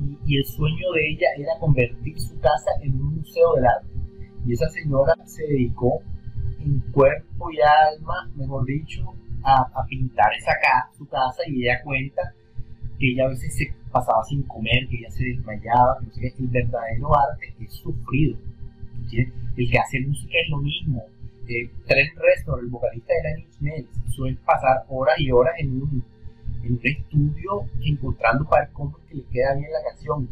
y, 0.00 0.18
y 0.24 0.38
el 0.38 0.44
sueño 0.44 0.92
de 0.92 1.10
ella 1.10 1.26
era 1.36 1.58
convertir 1.58 2.18
su 2.20 2.38
casa 2.40 2.70
en 2.82 2.94
un 2.94 3.16
museo 3.16 3.54
del 3.54 3.66
arte. 3.66 3.88
Y 4.46 4.52
esa 4.52 4.68
señora 4.70 5.14
se 5.26 5.42
dedicó 5.42 6.00
en 6.60 6.80
cuerpo 6.92 7.50
y 7.50 7.58
alma, 7.60 8.30
mejor 8.36 8.64
dicho, 8.64 9.02
a, 9.42 9.60
a 9.60 9.84
pintar 9.88 10.32
esa 10.38 10.52
casa, 10.62 10.90
su 10.96 11.06
casa 11.08 11.42
y 11.46 11.64
ella 11.64 11.82
cuenta 11.82 12.22
que 12.98 13.10
ella 13.12 13.24
a 13.26 13.28
veces 13.28 13.54
se 13.56 13.72
pasaba 13.92 14.22
sin 14.24 14.42
comer, 14.42 14.86
que 14.88 14.96
ella 14.98 15.10
se 15.10 15.24
desmayaba, 15.24 15.98
que 16.00 16.06
no 16.06 16.12
sé 16.12 16.20
qué. 16.20 16.34
el 16.38 16.48
verdadero 16.48 17.16
arte 17.16 17.54
es 17.60 17.72
sufrido. 17.72 18.36
¿tú 18.36 19.02
entiendes? 19.02 19.34
El 19.56 19.70
que 19.70 19.78
hace 19.78 20.00
música 20.00 20.34
es 20.44 20.48
lo 20.50 20.58
mismo. 20.58 21.04
Eh, 21.48 21.70
Trent 21.86 22.10
Reznor, 22.16 22.60
el 22.60 22.66
vocalista 22.66 23.12
de 23.14 23.30
Nine 23.30 23.40
Inch 23.48 23.60
Nails, 23.60 24.14
suele 24.14 24.36
pasar 24.44 24.84
horas 24.88 25.18
y 25.18 25.30
horas 25.32 25.54
en 25.58 25.80
un, 25.82 26.04
en 26.62 26.72
un 26.74 26.80
estudio 26.82 27.64
encontrando 27.82 28.44
para 28.48 28.68
cómo 28.68 28.96
es 28.98 29.08
que 29.10 29.16
le 29.16 29.24
queda 29.32 29.54
bien 29.54 29.70
la 29.72 29.90
canción. 29.90 30.28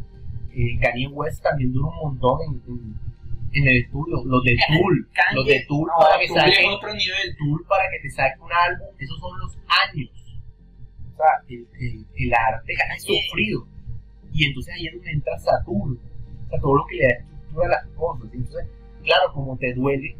Eh, 0.52 0.78
Kanye 0.80 1.08
West 1.08 1.42
también 1.42 1.72
dura 1.72 1.88
un 1.88 2.08
montón 2.10 2.38
en, 2.48 2.62
en- 2.74 3.06
en 3.52 3.68
el 3.68 3.76
estudio. 3.84 4.22
Los 4.26 4.44
de 4.44 4.56
Tool, 4.68 5.08
los 5.34 5.46
de 5.46 5.64
Tool 5.66 5.86
no, 5.88 5.94
para 6.04 6.18
que 6.20 6.28
saquen 6.28 6.70
otro 6.70 6.88
nivel. 6.92 7.36
tool 7.38 7.64
para 7.66 7.84
que 7.90 8.00
te 8.02 8.10
saque 8.10 8.40
un 8.42 8.50
álbum, 8.52 8.86
esos 8.98 9.18
son 9.18 9.38
los 9.40 9.56
años. 9.88 10.10
O 11.16 11.18
sea, 11.18 11.26
el, 11.48 11.66
el- 11.80 12.06
el 12.14 12.34
arte 12.34 12.72
es 12.72 13.02
sufrido. 13.02 13.66
Y 14.32 14.44
entonces 14.48 14.74
ahí 14.74 14.86
es 14.86 14.94
donde 14.94 15.10
entra 15.12 15.38
Saturno. 15.38 15.96
O 15.98 16.48
sea, 16.50 16.60
todo 16.60 16.76
lo 16.76 16.84
que 16.86 16.96
le 16.96 17.04
da 17.06 17.12
estructura 17.14 17.66
a 17.66 17.70
las 17.70 17.86
cosas. 17.96 18.28
Y 18.34 18.36
entonces, 18.36 18.66
claro, 19.02 19.32
como 19.32 19.56
te 19.56 19.72
duele, 19.74 20.16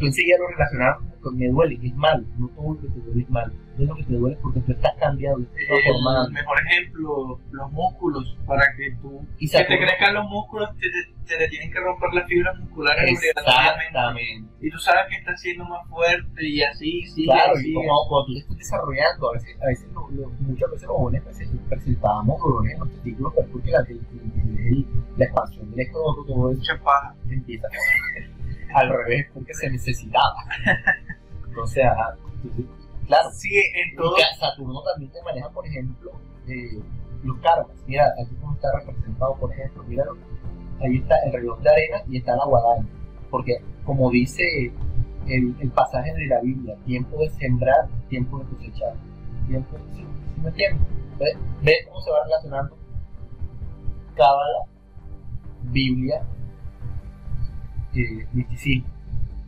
tú 0.00 0.06
enseguida 0.06 0.38
lo 0.38 0.48
relacionas 0.48 0.96
con 1.20 1.36
me 1.36 1.48
duele, 1.48 1.78
es 1.82 1.94
malo. 1.94 2.24
No 2.38 2.48
todo 2.48 2.74
lo 2.74 2.80
que 2.80 2.88
te 2.88 3.00
duele 3.00 3.22
es 3.22 3.30
malo. 3.30 3.52
Es 3.78 3.86
lo 3.88 3.94
que 3.94 4.02
te 4.04 4.12
duele 4.14 4.36
porque 4.42 4.60
tú 4.60 4.72
estás 4.72 4.92
cambiando, 4.98 5.40
estás 5.40 5.58
El 5.60 5.66
transformando. 5.68 6.30
mejor 6.32 6.56
ejemplo, 6.66 7.40
los 7.52 7.72
músculos, 7.72 8.38
para 8.46 8.62
que 8.76 8.90
tú 9.00 9.26
Y 9.38 9.48
que 9.48 9.58
te 9.64 9.78
crezcan 9.78 10.14
los 10.14 10.24
músculos, 10.28 10.70
te, 10.76 10.86
te, 11.26 11.38
te 11.38 11.48
tienen 11.48 11.70
que 11.70 11.78
romper 11.80 12.12
las 12.14 12.26
fibras 12.28 12.58
musculares. 12.58 13.20
Exactamente. 13.22 14.44
Y 14.60 14.70
tú 14.70 14.78
sabes 14.78 15.02
que 15.10 15.16
estás 15.16 15.40
siendo 15.40 15.64
más 15.64 15.86
fuerte 15.88 16.46
y 16.46 16.62
así, 16.62 17.02
sí, 17.06 17.24
Claro, 17.24 17.52
así. 17.54 17.70
y 17.70 17.74
como 17.74 17.88
cuando 18.08 18.26
tú 18.26 18.36
estás 18.38 18.56
desarrollando, 18.58 19.28
a 19.30 19.32
veces, 19.34 19.56
a 19.62 19.66
veces 19.66 19.88
lo- 19.92 20.10
lo- 20.10 20.30
muchas 20.40 20.70
veces 20.70 20.88
los 20.88 20.96
jóvenes 20.96 21.22
presen- 21.24 21.68
presentábamos 21.68 22.40
dolores 22.40 22.72
en 22.74 22.80
los 22.80 22.90
testículos, 22.90 23.32
pero 23.36 23.48
porque 23.52 23.70
la, 23.70 23.78
el- 23.80 23.88
el- 23.90 24.66
el- 24.66 24.86
la 25.16 25.24
expansión 25.24 25.70
del 25.74 25.90
todo 25.92 26.50
eso 26.50 26.58
mucha 26.58 26.78
paja. 26.82 27.14
empieza 27.30 27.68
al 28.74 28.88
revés, 28.88 29.26
porque 29.34 29.54
se 29.54 29.70
necesitaba. 29.70 30.34
Ajá, 30.66 31.10
entonces, 31.48 31.84
claro, 33.06 33.30
Sí, 33.32 33.48
en 33.54 33.96
todo. 33.96 34.16
Saturno 34.38 34.82
también 34.82 35.10
te 35.12 35.22
maneja, 35.22 35.48
por 35.50 35.66
ejemplo, 35.66 36.12
eh, 36.46 36.80
los 37.24 37.38
karmas. 37.38 37.76
Mira, 37.86 38.06
aquí 38.22 38.34
como 38.36 38.54
está 38.54 38.68
representado, 38.78 39.36
por 39.36 39.52
ejemplo, 39.52 39.82
míralo, 39.84 40.16
ahí 40.80 40.96
está 40.96 41.16
el 41.26 41.32
reloj 41.32 41.60
de 41.60 41.70
arena 41.70 42.02
y 42.08 42.18
está 42.18 42.36
la 42.36 42.44
guadaña. 42.44 42.86
Porque, 43.30 43.58
como 43.84 44.10
dice 44.10 44.42
el, 45.26 45.56
el 45.60 45.70
pasaje 45.70 46.12
de 46.14 46.26
la 46.26 46.40
Biblia, 46.40 46.76
tiempo 46.86 47.18
de 47.18 47.30
sembrar, 47.30 47.88
tiempo 48.08 48.38
de 48.38 48.44
cosechar. 48.56 48.94
Tiempo, 49.48 49.76
¿sí, 49.94 50.02
sí 50.02 50.40
me 50.42 50.48
entiendes? 50.48 50.86
¿Ves? 51.18 51.36
¿Ves 51.62 51.86
cómo 51.88 52.00
se 52.00 52.10
va 52.10 52.24
relacionando 52.24 52.76
Cábala, 54.14 54.66
Biblia, 55.64 56.22
eh, 57.94 58.26
misticismo? 58.32 58.88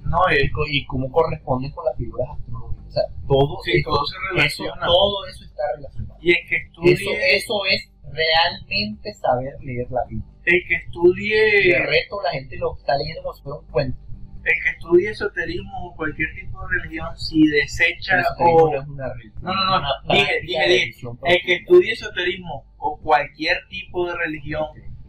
No, 0.04 0.18
Y, 0.30 0.78
y 0.78 0.84
cómo 0.86 1.10
corresponde 1.10 1.70
con 1.72 1.84
las 1.84 1.96
figuras 1.96 2.28
astronómicas. 2.30 2.86
O 2.86 2.90
sea, 2.90 3.02
todo, 3.26 3.58
sí, 3.64 3.72
esto- 3.76 3.90
todo 3.90 4.04
se 4.06 4.16
eso, 4.16 4.34
relaciona. 4.34 4.86
todo 4.86 5.26
eso 5.26 5.44
está 5.44 5.62
relacionado. 5.76 6.18
Y 6.20 6.30
el 6.30 6.36
que 6.48 6.56
estudie, 6.56 6.92
Eso, 6.92 7.10
eso 7.20 7.54
es 7.70 7.90
realmente 8.12 9.14
saber 9.14 9.54
leer 9.62 9.86
la 9.90 10.04
Biblia. 10.08 10.26
el 10.44 10.60
que 10.68 10.74
estudie, 10.74 11.68
De 11.72 11.86
resto, 11.86 12.20
la 12.22 12.30
gente 12.32 12.56
lo 12.58 12.76
está 12.76 12.96
leyendo 12.96 13.22
como 13.22 13.34
si 13.34 13.42
fuera 13.42 13.58
un 13.60 13.66
cuento. 13.68 13.98
el 14.44 14.52
que 14.60 14.70
estudie 14.70 15.10
esoterismo 15.10 15.86
o 15.86 15.94
cualquier 15.94 16.28
tipo 16.34 16.60
de 16.66 16.78
religión, 16.80 17.16
si 17.16 17.46
desecha 17.46 18.18
Eso 18.20 18.34
o 18.40 18.72
no 18.74 18.82
es 18.82 18.88
una 18.88 19.12
religión, 19.14 19.42
No, 19.44 19.54
no, 19.54 19.80
no, 19.80 19.88
dije, 20.14 20.40
dije, 20.42 20.68
dije, 20.68 21.00
el 21.26 21.38
que 21.46 21.54
estudie 21.54 21.92
esoterismo 21.92 22.64
o 22.76 22.98
cualquier 23.00 23.56
tipo 23.70 24.04
de 24.08 24.16
religión, 24.16 24.64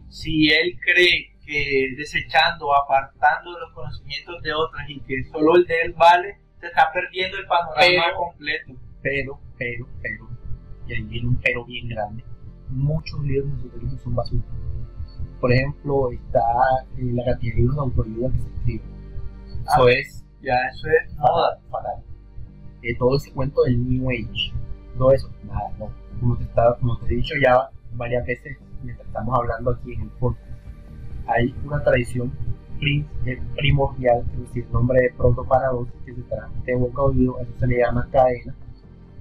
si 0.08 0.50
él 0.50 0.78
cree 0.80 1.33
que 1.46 1.94
desechando, 1.96 2.74
apartando 2.74 3.58
los 3.58 3.72
conocimientos 3.72 4.42
de 4.42 4.52
otras 4.54 4.88
y 4.88 5.00
que 5.00 5.24
solo 5.24 5.56
el 5.56 5.66
de 5.66 5.80
él 5.82 5.94
vale, 5.96 6.38
se 6.60 6.66
está 6.66 6.90
perdiendo 6.92 7.36
el 7.38 7.46
panorama 7.46 7.76
Pero- 7.80 8.16
completo. 8.16 8.72
Pero, 9.02 9.40
pero, 9.58 9.86
pero, 10.00 10.28
y 10.86 10.92
ahí 10.94 11.02
viene 11.02 11.28
un 11.28 11.36
pero 11.36 11.64
bien 11.66 11.88
grande, 11.88 12.24
muchos 12.70 13.20
libros 13.22 13.50
de 13.52 13.68
esoterismo 13.68 13.98
son 13.98 14.14
basura. 14.14 14.42
Por 15.40 15.52
ejemplo, 15.52 16.10
está 16.10 16.40
eh, 16.96 17.10
la 17.12 17.24
cantidad 17.26 17.52
de 17.54 17.60
libros 17.60 17.76
de 17.76 17.82
autoayuda 17.82 18.32
que 18.32 18.38
se 18.38 18.48
escriben. 18.48 18.86
Eso 19.66 19.88
es 19.88 20.24
Ya, 20.40 20.54
eso 20.72 20.88
es 20.88 21.14
fatal, 21.16 21.58
fatal. 21.70 22.02
Eh, 22.82 22.96
todo 22.98 23.16
ese 23.16 23.30
cuento 23.32 23.62
del 23.64 23.86
New 23.86 24.08
Age, 24.10 24.52
todo 24.96 25.12
eso, 25.12 25.30
nada, 25.44 25.70
no. 25.78 25.90
Como 26.20 26.36
te, 26.38 26.46
como 26.80 26.98
te 26.98 27.06
he 27.12 27.16
dicho 27.16 27.34
ya 27.42 27.68
varias 27.92 28.26
veces, 28.26 28.56
mientras 28.82 29.06
estamos 29.06 29.38
hablando 29.38 29.70
aquí 29.72 29.92
en 29.92 30.02
el 30.02 30.08
podcast, 30.10 30.48
hay 31.26 31.54
una 31.64 31.82
tradición 31.82 32.32
eh, 32.80 33.40
primordial, 33.56 34.24
es 34.34 34.40
decir, 34.40 34.66
nombre 34.70 35.00
de 35.00 35.10
protoparadox, 35.16 35.90
que 36.04 36.14
se 36.14 36.22
transmite 36.22 36.72
de 36.72 36.78
boca 36.78 37.00
a 37.00 37.04
oído, 37.04 37.38
eso 37.40 37.52
se 37.58 37.66
le 37.66 37.78
llama 37.78 38.06
cadena, 38.12 38.54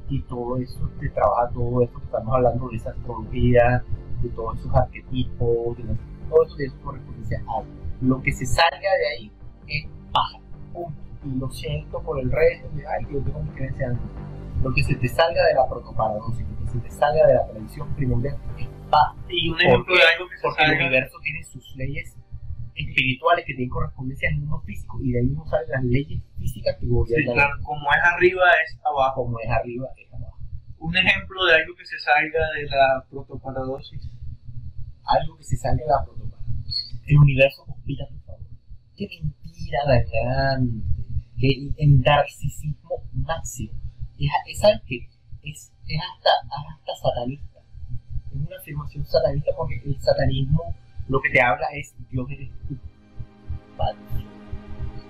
y 0.10 0.22
todo 0.24 0.58
eso, 0.58 0.90
se 1.00 1.10
trabaja 1.10 1.50
todo 1.54 1.82
eso, 1.82 1.98
que 1.98 2.06
estamos 2.06 2.36
hablando 2.36 2.68
de 2.70 2.76
esa 2.76 2.90
astrología, 2.90 3.84
de 4.22 4.30
todos 4.30 4.60
esos 4.60 4.76
arquetipos, 4.76 5.78
de 5.78 5.84
todo 6.30 6.44
eso, 6.44 6.56
eso 6.60 6.76
correspondencia 6.84 7.42
a. 7.48 7.64
Lo 8.02 8.22
que 8.22 8.32
se 8.34 8.46
salga 8.46 8.80
de 8.80 9.08
ahí 9.18 9.32
es 9.68 9.90
paja, 10.12 10.40
punto. 10.74 11.02
Y 11.26 11.40
lo 11.40 11.50
siento 11.50 12.02
por 12.02 12.20
el 12.20 12.30
resto, 12.32 12.68
de, 12.76 12.86
ay, 12.86 13.06
yo 13.10 13.22
tengo 13.22 13.42
creencia. 13.56 13.98
Lo 14.62 14.74
que 14.74 14.84
se 14.84 14.96
te 14.96 15.08
salga 15.08 15.46
de 15.46 15.54
la 15.54 15.68
protoparadoxia, 15.70 16.46
lo 16.46 16.66
que 16.66 16.72
se 16.72 16.80
te 16.80 16.92
salga 16.92 17.28
de 17.28 17.34
la 17.36 17.48
tradición 17.48 17.88
primordial 17.96 18.38
es 18.58 18.68
paz. 18.94 19.10
Y 19.30 19.50
un 19.50 19.58
¿Por 19.58 19.66
ejemplo 19.66 19.94
qué? 19.96 20.02
de 20.02 20.08
algo 20.14 20.30
que 20.30 20.38
se 20.38 20.42
Porque 20.44 20.64
el 20.64 20.74
universo 20.78 21.18
tiene 21.24 21.44
sus 21.44 21.66
leyes 21.76 22.18
espirituales 22.76 23.46
que 23.46 23.54
tienen 23.54 23.70
correspondencia 23.70 24.30
al 24.30 24.38
mundo 24.38 24.62
físico 24.66 25.00
y 25.02 25.12
de 25.12 25.20
ahí 25.20 25.26
mismo 25.26 25.46
salen 25.48 25.70
las 25.70 25.84
leyes 25.84 26.22
físicas 26.38 26.76
que 26.78 26.86
Sí, 26.86 26.92
gobiernan 26.92 27.34
claro, 27.36 27.56
como 27.64 27.86
es 27.92 28.04
arriba 28.14 28.44
es 28.66 28.80
abajo. 28.86 29.24
como 29.24 29.40
es 29.40 29.50
arriba 29.50 29.88
es 29.98 30.14
abajo. 30.14 30.38
Un 30.80 30.98
ejemplo 30.98 31.46
de 31.46 31.56
algo 31.56 31.76
que 31.76 31.86
se 31.86 31.98
salga 32.00 32.44
de 32.58 32.66
la 32.70 33.06
protoparadosis. 33.10 34.10
Algo 35.06 35.38
que 35.38 35.44
se 35.44 35.58
salga 35.58 35.84
de 35.84 35.90
la 35.90 36.04
protoparadosis. 36.06 37.00
El 37.06 37.18
universo 37.18 37.64
conspira 37.66 38.06
a 38.06 38.10
tu 38.10 38.18
favor. 38.26 38.48
Qué 38.98 39.08
mentira 39.08 39.80
tan 39.86 40.04
grande. 40.12 40.84
Que 41.40 41.50
el, 41.78 42.02
narcisismo 42.02 42.90
máximo. 43.14 43.74
Es, 44.18 44.32
es 44.48 44.64
es, 45.44 45.74
es 45.88 46.00
hasta, 46.00 46.30
hasta 46.48 46.96
satanista. 47.02 47.53
Una 48.48 48.58
afirmación 48.58 49.06
satanista 49.06 49.52
porque 49.58 49.82
el 49.86 50.00
satanismo 50.02 50.76
lo 51.08 51.22
que 51.22 51.30
te 51.30 51.42
habla 51.42 51.68
es 51.74 51.94
Dios 52.10 52.30
eres 52.32 52.50
tú. 52.68 52.78
Falso. 53.78 54.26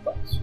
Falso. 0.03 0.41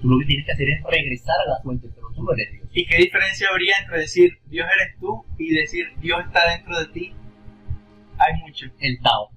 Tú 0.00 0.08
lo 0.08 0.18
que 0.18 0.26
tienes 0.26 0.46
que 0.46 0.52
hacer 0.52 0.68
es 0.68 0.82
regresar 0.84 1.36
a 1.46 1.50
la 1.50 1.62
fuente, 1.62 1.88
pero 1.94 2.08
tú 2.14 2.22
no 2.22 2.32
eres 2.32 2.52
Dios. 2.52 2.68
¿Y 2.72 2.86
qué 2.86 2.98
diferencia 2.98 3.48
habría 3.50 3.74
entre 3.82 4.00
decir 4.00 4.38
Dios 4.46 4.66
eres 4.76 4.98
tú 5.00 5.24
y 5.38 5.54
decir 5.54 5.86
Dios 6.00 6.20
está 6.26 6.50
dentro 6.50 6.78
de 6.78 6.86
ti? 6.88 7.14
Hay 8.18 8.40
mucho. 8.40 8.66
el 8.80 9.00
Tao, 9.00 9.30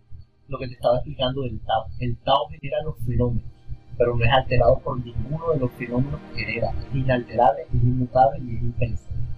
lo 0.47 0.57
que 0.57 0.67
te 0.67 0.73
estaba 0.73 0.97
explicando 0.97 1.41
del 1.43 1.59
Tao. 1.61 1.85
El 1.99 2.17
Tao 2.17 2.47
genera 2.49 2.83
los 2.83 2.97
fenómenos, 3.05 3.49
pero 3.97 4.15
no 4.15 4.23
es 4.23 4.31
alterado 4.31 4.79
por 4.79 5.03
ninguno 5.03 5.53
de 5.53 5.59
los 5.59 5.71
fenómenos 5.73 6.19
que 6.33 6.45
genera. 6.45 6.71
Es 6.71 6.95
inalterable, 6.95 7.61
es 7.63 7.73
inmutable 7.73 8.39
y 8.43 8.55
es 8.55 8.61
impensable. 8.61 9.28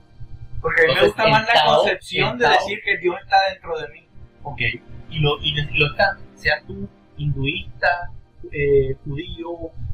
Porque 0.62 0.84
a 0.84 0.88
mí 0.88 0.94
me 0.94 1.08
gusta 1.08 1.28
más 1.28 1.48
la 1.54 1.66
concepción 1.66 2.38
de 2.38 2.48
decir 2.48 2.80
que 2.84 2.98
Dios 2.98 3.16
está 3.24 3.38
dentro 3.52 3.80
de 3.80 3.88
mí. 3.90 4.08
Ok, 4.44 4.62
y 5.10 5.20
lo, 5.20 5.40
y 5.42 5.54
lo, 5.54 5.72
y 5.72 5.78
lo 5.78 5.88
está, 5.88 6.18
seas 6.36 6.64
tú 6.66 6.88
hinduista, 7.18 8.12
eh, 8.52 8.96
judío, 9.04 9.50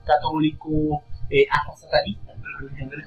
católico, 0.05 1.03
eh, 1.29 1.45
hasta 1.49 1.75
satanista, 1.75 2.33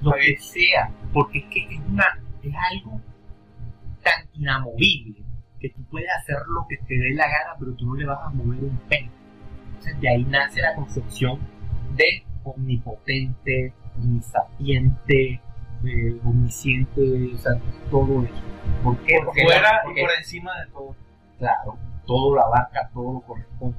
lo 0.03 0.13
que 0.13 0.37
sea, 0.39 0.91
porque 1.13 1.39
es 1.39 1.45
que 1.47 1.75
es, 1.75 1.81
una, 1.89 2.21
es 2.43 2.55
algo 2.71 3.01
tan 4.03 4.29
inamovible 4.35 5.23
que 5.59 5.71
tú 5.71 5.83
puedes 5.91 6.09
hacer 6.19 6.37
lo 6.49 6.67
que 6.69 6.77
te 6.87 6.97
dé 6.97 7.15
la 7.15 7.27
gana, 7.27 7.57
pero 7.59 7.73
tú 7.75 7.87
no 7.87 7.95
le 7.95 8.07
vas 8.07 8.21
a 8.23 8.31
mover 8.31 8.65
un 8.65 8.79
pelo. 8.89 9.11
Entonces 9.69 10.01
de 10.01 10.09
ahí 10.09 10.25
nace 10.25 10.61
la 10.61 10.75
concepción 10.75 11.39
de 11.97 12.25
omnipotente, 12.45 13.73
omnisapiente, 13.97 15.41
eh, 15.85 16.19
omnisciente, 16.25 17.01
o 17.35 17.39
sea, 17.39 17.53
todo 17.91 18.25
eso. 18.25 18.35
¿Por 18.83 18.97
qué? 18.99 19.15
Por 19.17 19.27
Porque 19.27 19.43
fuera 19.45 19.63
la- 19.63 19.81
y 19.83 19.87
porque- 19.87 20.01
por 20.03 20.11
encima 20.19 20.61
de 20.61 20.67
todo. 20.73 20.97
Claro, 21.39 21.79
todo 22.07 22.35
lo 22.35 22.45
abarca, 22.47 22.91
todo 22.93 23.13
lo 23.15 23.21
corresponde. 23.21 23.79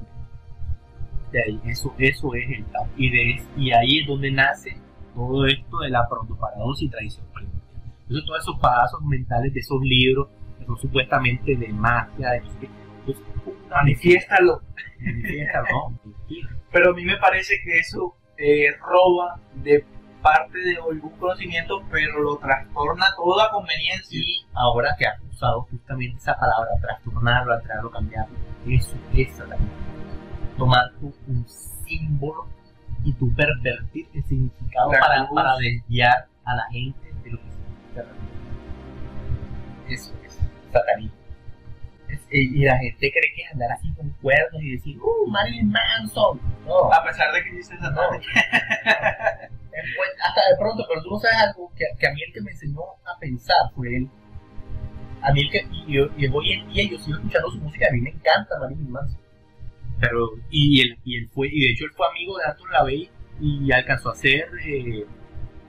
De 1.30 1.42
ahí, 1.42 1.60
eso, 1.66 1.94
eso 1.98 2.34
es 2.34 2.50
el 2.50 2.64
Tao. 2.66 2.86
Y, 2.96 3.10
de, 3.10 3.42
y 3.56 3.72
ahí 3.72 4.00
es 4.00 4.06
donde 4.06 4.30
nace 4.30 4.76
todo 5.14 5.46
esto 5.46 5.78
de 5.80 5.90
la 5.90 6.06
protoparadosis 6.08 6.88
y 6.88 6.90
tradición 6.90 7.26
primordial. 7.32 7.62
Entonces, 8.02 8.26
todos 8.26 8.40
esos 8.42 8.58
pasos 8.60 9.00
mentales 9.02 9.54
de 9.54 9.60
esos 9.60 9.80
libros 9.82 10.28
que 10.58 10.66
son 10.66 10.76
supuestamente 10.78 11.56
de 11.56 11.68
magia, 11.68 12.30
de 12.32 12.36
entonces, 12.38 13.24
puta, 13.44 13.76
Manifiéstalo. 13.76 14.60
manifiesta, 15.00 15.62
no. 15.70 15.98
Pero 16.70 16.90
a 16.90 16.94
mí 16.94 17.04
me 17.04 17.16
parece 17.16 17.54
que 17.64 17.78
eso 17.78 18.14
eh, 18.36 18.66
roba 18.80 19.40
de 19.62 19.84
parte 20.22 20.58
de 20.58 20.76
algún 20.76 21.10
conocimiento, 21.18 21.82
pero 21.90 22.20
lo 22.22 22.36
trastorna 22.38 23.06
toda 23.16 23.50
conveniencia. 23.50 24.18
Y 24.18 24.44
ahora 24.54 24.94
que 24.98 25.06
has 25.06 25.20
usado 25.30 25.62
justamente 25.70 26.16
esa 26.16 26.34
palabra, 26.36 26.70
trastornarlo, 26.80 27.52
alterarlo, 27.54 27.90
cambiarlo, 27.90 28.36
eso 28.66 28.96
es 29.14 29.34
satanismo. 29.36 29.68
Tomar 30.56 30.90
tú 31.00 31.12
un 31.26 31.44
símbolo 31.48 32.46
y 33.04 33.12
tú 33.14 33.34
pervertir 33.34 34.06
el 34.14 34.22
significado 34.24 34.90
para, 35.34 35.56
desviar 35.56 36.28
a 36.44 36.54
la 36.56 36.64
gente 36.70 37.12
de 37.24 37.30
lo 37.30 37.38
que 37.38 37.50
significa 37.50 38.02
religión. 38.02 38.28
Eso 39.88 40.14
es 40.24 40.38
satanismo. 40.72 41.16
Es- 42.08 42.20
eh, 42.30 42.42
y 42.42 42.64
la 42.64 42.76
gente 42.78 43.10
cree 43.10 43.32
que 43.34 43.46
andar 43.52 43.72
así 43.72 43.90
con 43.94 44.08
cuernos 44.22 44.62
y 44.62 44.72
decir, 44.72 44.98
¡uh, 45.00 45.26
Marilyn 45.30 45.70
Manson! 45.70 46.38
No, 46.66 46.92
A 46.92 47.02
pesar 47.02 47.32
de 47.32 47.42
que 47.42 47.50
dice 47.56 47.74
no. 47.80 47.90
Hasta 50.22 50.40
de 50.50 50.56
pronto, 50.58 50.84
pero 50.88 51.02
tú 51.02 51.10
no 51.10 51.18
sabes 51.18 51.36
algo 51.38 51.72
que, 51.76 52.06
a 52.06 52.12
mí 52.12 52.22
el 52.26 52.32
que 52.32 52.40
me 52.42 52.50
enseñó 52.50 52.80
a 53.04 53.18
pensar 53.18 53.56
fue 53.74 53.96
él. 53.96 54.08
A 55.22 55.32
mí 55.32 55.40
el 55.40 55.50
que, 55.50 55.66
y, 55.70 55.92
yo- 55.92 56.08
y 56.16 56.26
hoy 56.28 56.52
en 56.52 56.90
yo 56.90 56.98
sigo 56.98 57.16
escuchando 57.16 57.50
su 57.50 57.58
música, 57.58 57.86
a 57.88 57.92
mí 57.92 58.00
me 58.00 58.10
encanta 58.10 58.58
Marilyn 58.58 58.90
Manson. 58.90 59.20
Pero, 60.00 60.30
y 60.50 60.80
él, 60.80 60.98
y 61.04 61.16
él 61.16 61.28
fue, 61.32 61.48
y 61.48 61.60
de 61.60 61.70
hecho 61.70 61.84
él 61.84 61.92
fue 61.96 62.06
amigo 62.08 62.36
de 62.38 62.44
Arthur 62.44 62.70
LaVey 62.72 63.10
y 63.40 63.72
alcanzó 63.72 64.10
a 64.10 64.14
ser 64.16 64.48
eh, 64.66 65.06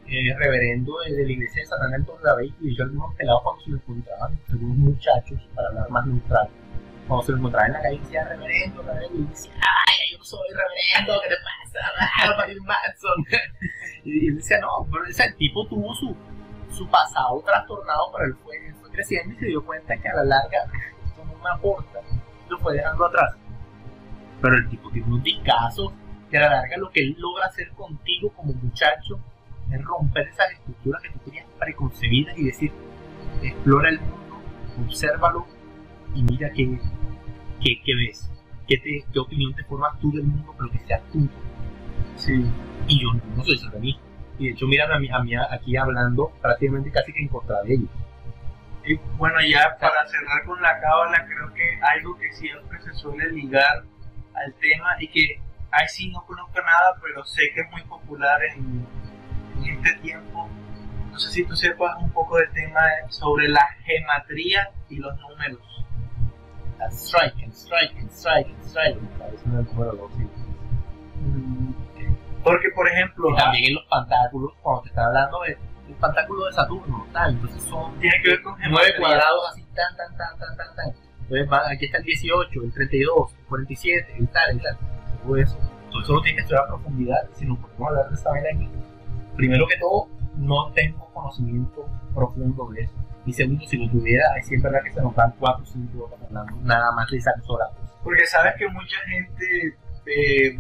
eh, 0.08 0.36
reverendo 0.38 0.94
de, 1.02 1.24
la 1.24 1.32
iglesia 1.32 1.62
de 1.62 1.68
Satán 1.68 1.94
Arthur 1.94 2.20
LaVey 2.24 2.54
y 2.62 2.66
de 2.68 2.72
hecho 2.74 2.84
algunos 2.84 3.16
pelados 3.16 3.42
cuando 3.44 3.64
se 3.64 3.72
lo 3.72 3.78
encontraban, 3.78 4.40
algunos 4.50 4.78
muchachos, 4.78 5.40
para 5.54 5.68
hablar 5.70 5.90
más 5.92 6.08
neutral, 6.08 6.50
cuando 7.08 7.26
se 7.26 7.32
lo 7.32 7.38
encontraban 7.38 7.68
en 7.68 7.74
la 7.74 7.82
calle 7.82 8.00
decía 8.00 8.24
reverendo, 8.28 8.82
reverendo, 8.82 9.20
y 9.20 9.26
decía, 9.26 9.52
ay, 9.56 10.18
yo 10.18 10.24
soy 10.24 10.48
reverendo, 10.50 11.22
¿qué 11.22 11.30
te 11.30 11.36
pasa? 11.44 12.36
Marilyn 12.38 12.64
Manson. 12.64 13.26
Y 14.06 14.28
él 14.28 14.36
decía, 14.36 14.60
no, 14.60 14.86
pero 14.92 15.06
el 15.06 15.36
tipo 15.38 15.66
tuvo 15.68 15.94
su, 15.94 16.14
su 16.70 16.86
pasado 16.90 17.42
trastornado, 17.46 18.12
pero 18.12 18.26
él 18.26 18.36
fue, 18.44 18.74
fue 18.82 18.92
creciendo 18.92 19.34
y 19.34 19.38
se 19.38 19.46
dio 19.46 19.66
cuenta 19.66 19.96
que 19.96 20.10
a 20.10 20.16
la 20.16 20.26
larga 20.26 20.66
esto 21.06 21.24
no 21.24 21.42
me 21.42 21.50
aporta. 21.50 22.00
Lo 22.50 22.60
fue 22.60 22.74
dejando 22.74 23.06
atrás. 23.06 23.34
Pero 24.42 24.56
el 24.56 24.70
tipo 24.70 24.92
tiene 24.92 25.08
unos 25.08 25.24
discazos 25.24 25.94
que 26.30 26.38
a 26.38 26.42
la 26.42 26.50
larga 26.50 26.76
lo 26.76 26.92
que 26.92 27.00
él 27.00 27.16
logra 27.18 27.46
hacer 27.46 27.70
contigo 27.72 28.30
como 28.34 28.52
muchacho 28.52 29.22
es 29.72 29.82
romper 29.82 30.28
esas 30.28 30.52
estructuras 30.52 31.02
que 31.02 31.10
tú 31.12 31.20
tenías 31.20 31.46
preconcebidas 31.58 32.38
y 32.38 32.44
decir, 32.44 32.74
explora 33.42 33.88
el 33.88 34.02
mundo, 34.02 34.42
obsérvalo 34.86 35.48
y 36.16 36.24
mira 36.24 36.52
qué, 36.52 36.80
qué, 37.62 37.82
qué 37.84 37.96
ves, 37.96 38.30
qué, 38.68 38.78
te, 38.78 39.06
qué 39.12 39.20
opinión 39.20 39.54
te 39.54 39.64
formas 39.64 40.00
tú 40.00 40.12
del 40.12 40.24
mundo, 40.24 40.54
pero 40.58 40.72
que 40.72 40.80
sea 40.80 41.02
tú. 41.12 41.28
Sí. 42.16 42.46
Y 42.88 43.02
yo 43.02 43.10
no 43.36 43.44
soy 43.44 43.58
satanista. 43.58 44.02
Y 44.40 44.48
de 44.48 44.52
hecho, 44.52 44.66
miran 44.68 44.92
a 44.92 45.00
mí, 45.00 45.10
a 45.10 45.20
mí 45.20 45.36
aquí 45.36 45.78
hablando 45.78 46.32
prácticamente 46.42 46.92
casi 46.92 47.14
que 47.14 47.22
en 47.22 47.28
contra 47.28 47.62
de 47.64 47.76
ellos. 47.76 47.90
Y 48.86 48.96
bueno, 49.18 49.38
ya 49.42 49.78
para 49.80 50.06
cerrar 50.08 50.44
con 50.46 50.62
la 50.62 50.80
cábala, 50.82 51.26
creo 51.26 51.54
que 51.54 51.80
algo 51.82 52.18
que 52.18 52.32
siempre 52.34 52.82
se 52.82 52.94
suele 52.94 53.32
ligar 53.32 53.84
al 54.34 54.54
tema 54.56 54.96
y 55.00 55.08
que 55.08 55.40
ahí 55.72 55.88
sí 55.88 56.10
no 56.10 56.26
conozco 56.26 56.60
nada, 56.60 56.96
pero 57.02 57.24
sé 57.24 57.44
que 57.54 57.62
es 57.62 57.72
muy 57.72 57.82
popular 57.84 58.40
en, 58.44 58.86
en 59.64 59.78
este 59.78 59.94
tiempo. 60.02 60.50
No 61.12 61.20
sé 61.20 61.30
si 61.30 61.46
tú 61.46 61.56
sepas 61.56 61.96
un 62.02 62.12
poco 62.12 62.38
del 62.38 62.52
tema 62.52 62.82
sobre 63.10 63.48
la 63.48 63.66
gematría 63.86 64.70
y 64.90 64.98
los 64.98 65.18
números. 65.20 65.83
A 66.86 66.92
strike, 66.92 67.34
and 67.44 67.54
strike, 67.54 67.96
and 67.98 68.10
strike, 68.12 68.48
and 68.50 68.64
strike. 68.64 69.02
Me 69.02 69.08
parece 69.20 69.46
un 69.50 69.56
número 69.66 69.92
dos, 69.94 70.12
sí. 70.18 70.28
Porque, 72.44 72.70
por 72.76 72.88
ejemplo, 72.90 73.30
Y 73.30 73.36
también 73.36 73.64
en 73.70 73.76
los 73.76 73.86
pantáculos, 73.86 74.52
cuando 74.62 74.82
te 74.82 74.90
están 74.90 75.06
hablando 75.06 75.40
de 75.42 75.58
el 75.88 75.96
pantáculo 75.96 76.46
de 76.46 76.52
Saturno, 76.54 77.06
tal, 77.14 77.32
entonces 77.32 77.62
son 77.64 77.98
tiene 78.00 78.16
que 78.22 78.30
ver 78.32 78.42
con 78.42 78.54
nueve 78.58 78.70
gematría. 78.94 79.00
cuadrados 79.00 79.50
así, 79.52 79.64
tan, 79.76 79.96
tan, 79.96 80.18
tan, 80.18 80.38
tan, 80.40 80.58
tan, 80.58 80.76
tan. 80.76 80.88
Entonces 81.24 81.52
va- 81.52 81.70
aquí 81.70 81.86
está 81.86 81.98
el 82.00 82.04
18, 82.04 82.64
el 82.64 82.74
32, 82.74 83.34
el 83.40 83.46
47, 83.46 84.16
el 84.18 84.28
tal, 84.30 84.50
el 84.52 84.62
tal. 84.62 84.78
Todo 85.24 85.38
eso. 85.38 85.58
Todo 85.92 86.02
eso 86.02 86.14
lo 86.14 86.22
tienes 86.22 86.36
que 86.36 86.42
estudiar 86.42 86.64
a 86.66 86.68
profundidad. 86.68 87.18
Si 87.34 87.46
nos 87.46 87.58
podemos 87.60 87.88
hablar 87.90 88.10
de 88.10 88.16
esta 88.16 88.30
vaina 88.32 88.50
aquí. 88.56 88.70
Primero 89.38 89.68
que 89.68 89.78
todo, 89.80 90.08
no 90.36 90.72
tengo 90.74 91.10
conocimiento 91.14 91.86
profundo 92.14 92.70
de 92.72 92.82
eso. 92.82 92.94
Y 93.26 93.34
segundo, 93.34 93.66
si 93.66 93.78
lo 93.78 93.90
tuviera, 93.92 94.26
sí 94.44 94.56
es 94.56 94.62
verdad 94.62 94.80
que 94.84 94.92
se 94.92 95.02
nos 95.02 95.16
dan 95.16 95.34
4 95.40 95.64
o 95.64 95.66
5 95.66 96.04
horas 96.06 96.20
hablando 96.24 96.56
nada 96.64 96.92
más 96.94 97.10
de 97.10 97.18
esas 97.18 97.36
horas. 97.48 97.70
Porque 98.04 98.26
sabes 98.26 98.54
que 98.58 98.68
mucha 98.68 98.98
gente 99.08 99.78
eh, 100.06 100.60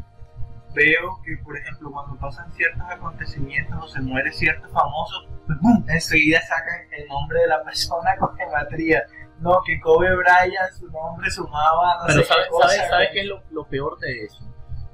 veo 0.74 1.20
que, 1.26 1.38
por 1.44 1.58
ejemplo, 1.58 1.92
cuando 1.92 2.16
pasan 2.18 2.52
ciertos 2.54 2.82
acontecimientos 2.90 3.84
o 3.84 3.88
se 3.88 4.02
muere 4.02 4.32
cierto 4.32 4.68
famoso, 4.70 5.28
pues, 5.46 5.60
¡bum! 5.60 5.84
enseguida 5.90 6.40
sacan 6.42 6.82
el 6.98 7.08
nombre 7.08 7.40
de 7.42 7.48
la 7.48 7.64
persona 7.64 8.16
con 8.20 8.36
gematría. 8.38 9.04
No, 9.40 9.62
que 9.66 9.78
Kobe 9.82 10.16
Bryant, 10.16 10.72
su 10.80 10.90
nombre 10.90 11.30
sumaba, 11.30 11.98
no 12.02 12.08
Pero 12.08 12.22
sé 12.22 12.26
¿sabes 12.26 12.46
qué 12.46 12.50
cosa. 12.52 12.70
sabe, 12.70 12.90
sabe 12.90 13.10
qué 13.12 13.20
es 13.22 13.28
lo, 13.28 13.44
lo 13.52 13.68
peor 13.68 14.00
de 14.00 14.24
eso? 14.24 14.46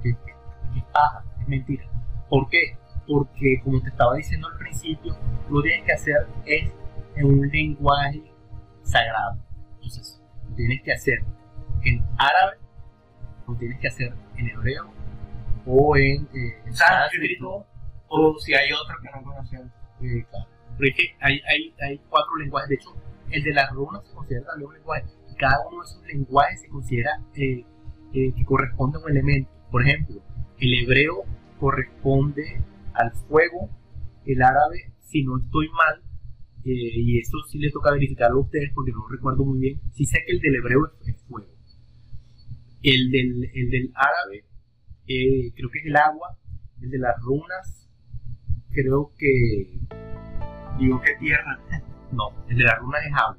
Que, 0.01 0.09
que, 0.11 0.25
que 0.73 0.79
es 0.79 0.85
paja, 0.91 1.23
es 1.39 1.47
mentira. 1.47 1.85
¿Por 2.29 2.49
qué? 2.49 2.75
Porque, 3.05 3.61
como 3.63 3.79
te 3.81 3.89
estaba 3.89 4.15
diciendo 4.15 4.47
al 4.47 4.57
principio, 4.57 5.15
lo 5.49 5.61
que 5.61 5.69
tienes 5.69 5.85
que 5.85 5.93
hacer 5.93 6.27
es 6.45 6.71
en 7.19 7.25
un 7.25 7.47
lenguaje 7.49 8.23
sagrado. 8.83 9.37
Entonces, 9.75 10.21
lo 10.49 10.55
tienes 10.55 10.81
que 10.83 10.93
hacer 10.93 11.19
en 11.83 12.03
árabe, 12.17 12.57
lo 13.47 13.55
tienes 13.55 13.79
que 13.79 13.87
hacer 13.87 14.13
en 14.37 14.49
hebreo, 14.49 14.91
o 15.65 15.95
en 15.97 16.27
eh, 16.33 16.71
Sánscrito, 16.71 17.65
o 18.07 18.35
si 18.39 18.53
hay 18.53 18.71
otro 18.71 18.95
que 19.01 19.09
no 19.15 19.23
conocemos. 19.23 19.71
eh, 20.01 20.25
claro. 20.29 20.47
Pero 20.77 20.89
es 20.91 20.95
que 20.95 21.15
hay, 21.19 21.41
hay, 21.49 21.75
hay 21.81 22.01
cuatro 22.09 22.37
lenguajes. 22.37 22.69
De 22.69 22.75
hecho, 22.75 22.95
el 23.31 23.43
de 23.43 23.53
las 23.53 23.69
runas 23.71 24.07
se 24.07 24.13
considera 24.13 24.45
también 24.45 24.69
un 24.69 24.75
lenguaje. 24.75 25.03
cada 25.37 25.67
uno 25.67 25.81
de 25.81 25.85
esos 25.85 26.05
lenguajes 26.05 26.61
se 26.61 26.69
considera 26.69 27.11
eh, 27.35 27.65
eh, 28.13 28.33
que 28.35 28.45
corresponde 28.45 28.97
a 28.97 29.01
un 29.01 29.11
elemento. 29.11 29.51
Por 29.71 29.85
ejemplo, 29.85 30.21
el 30.57 30.83
hebreo 30.83 31.25
corresponde 31.59 32.61
al 32.93 33.11
fuego, 33.11 33.69
el 34.25 34.41
árabe, 34.41 34.93
si 35.01 35.23
no 35.23 35.37
estoy 35.37 35.67
mal, 35.69 36.01
y 36.73 37.19
eso 37.19 37.37
sí 37.49 37.57
le 37.59 37.71
toca 37.71 37.91
verificarlo 37.91 38.37
a 38.39 38.41
ustedes 38.43 38.71
porque 38.73 38.91
no 38.91 39.07
recuerdo 39.09 39.45
muy 39.45 39.59
bien, 39.59 39.81
sí 39.93 40.05
sé 40.05 40.19
que 40.25 40.33
el 40.33 40.39
del 40.39 40.55
hebreo 40.55 40.91
es, 41.05 41.15
fuego. 41.27 41.47
El 42.81 43.11
del, 43.11 43.43
el 43.53 43.69
del 43.69 43.91
árabe 43.95 44.45
eh, 45.07 45.51
creo 45.55 45.69
que 45.69 45.79
es 45.79 45.85
el 45.85 45.95
agua, 45.97 46.37
el 46.81 46.89
de 46.89 46.97
las 46.99 47.15
runas 47.21 47.87
creo 48.71 49.11
que 49.17 49.79
Digo 50.79 51.01
que 51.01 51.15
tierra. 51.19 51.59
no, 52.13 52.29
el 52.47 52.57
de 52.57 52.63
las 52.63 52.79
runas 52.79 53.01
es 53.05 53.13
agua. 53.13 53.37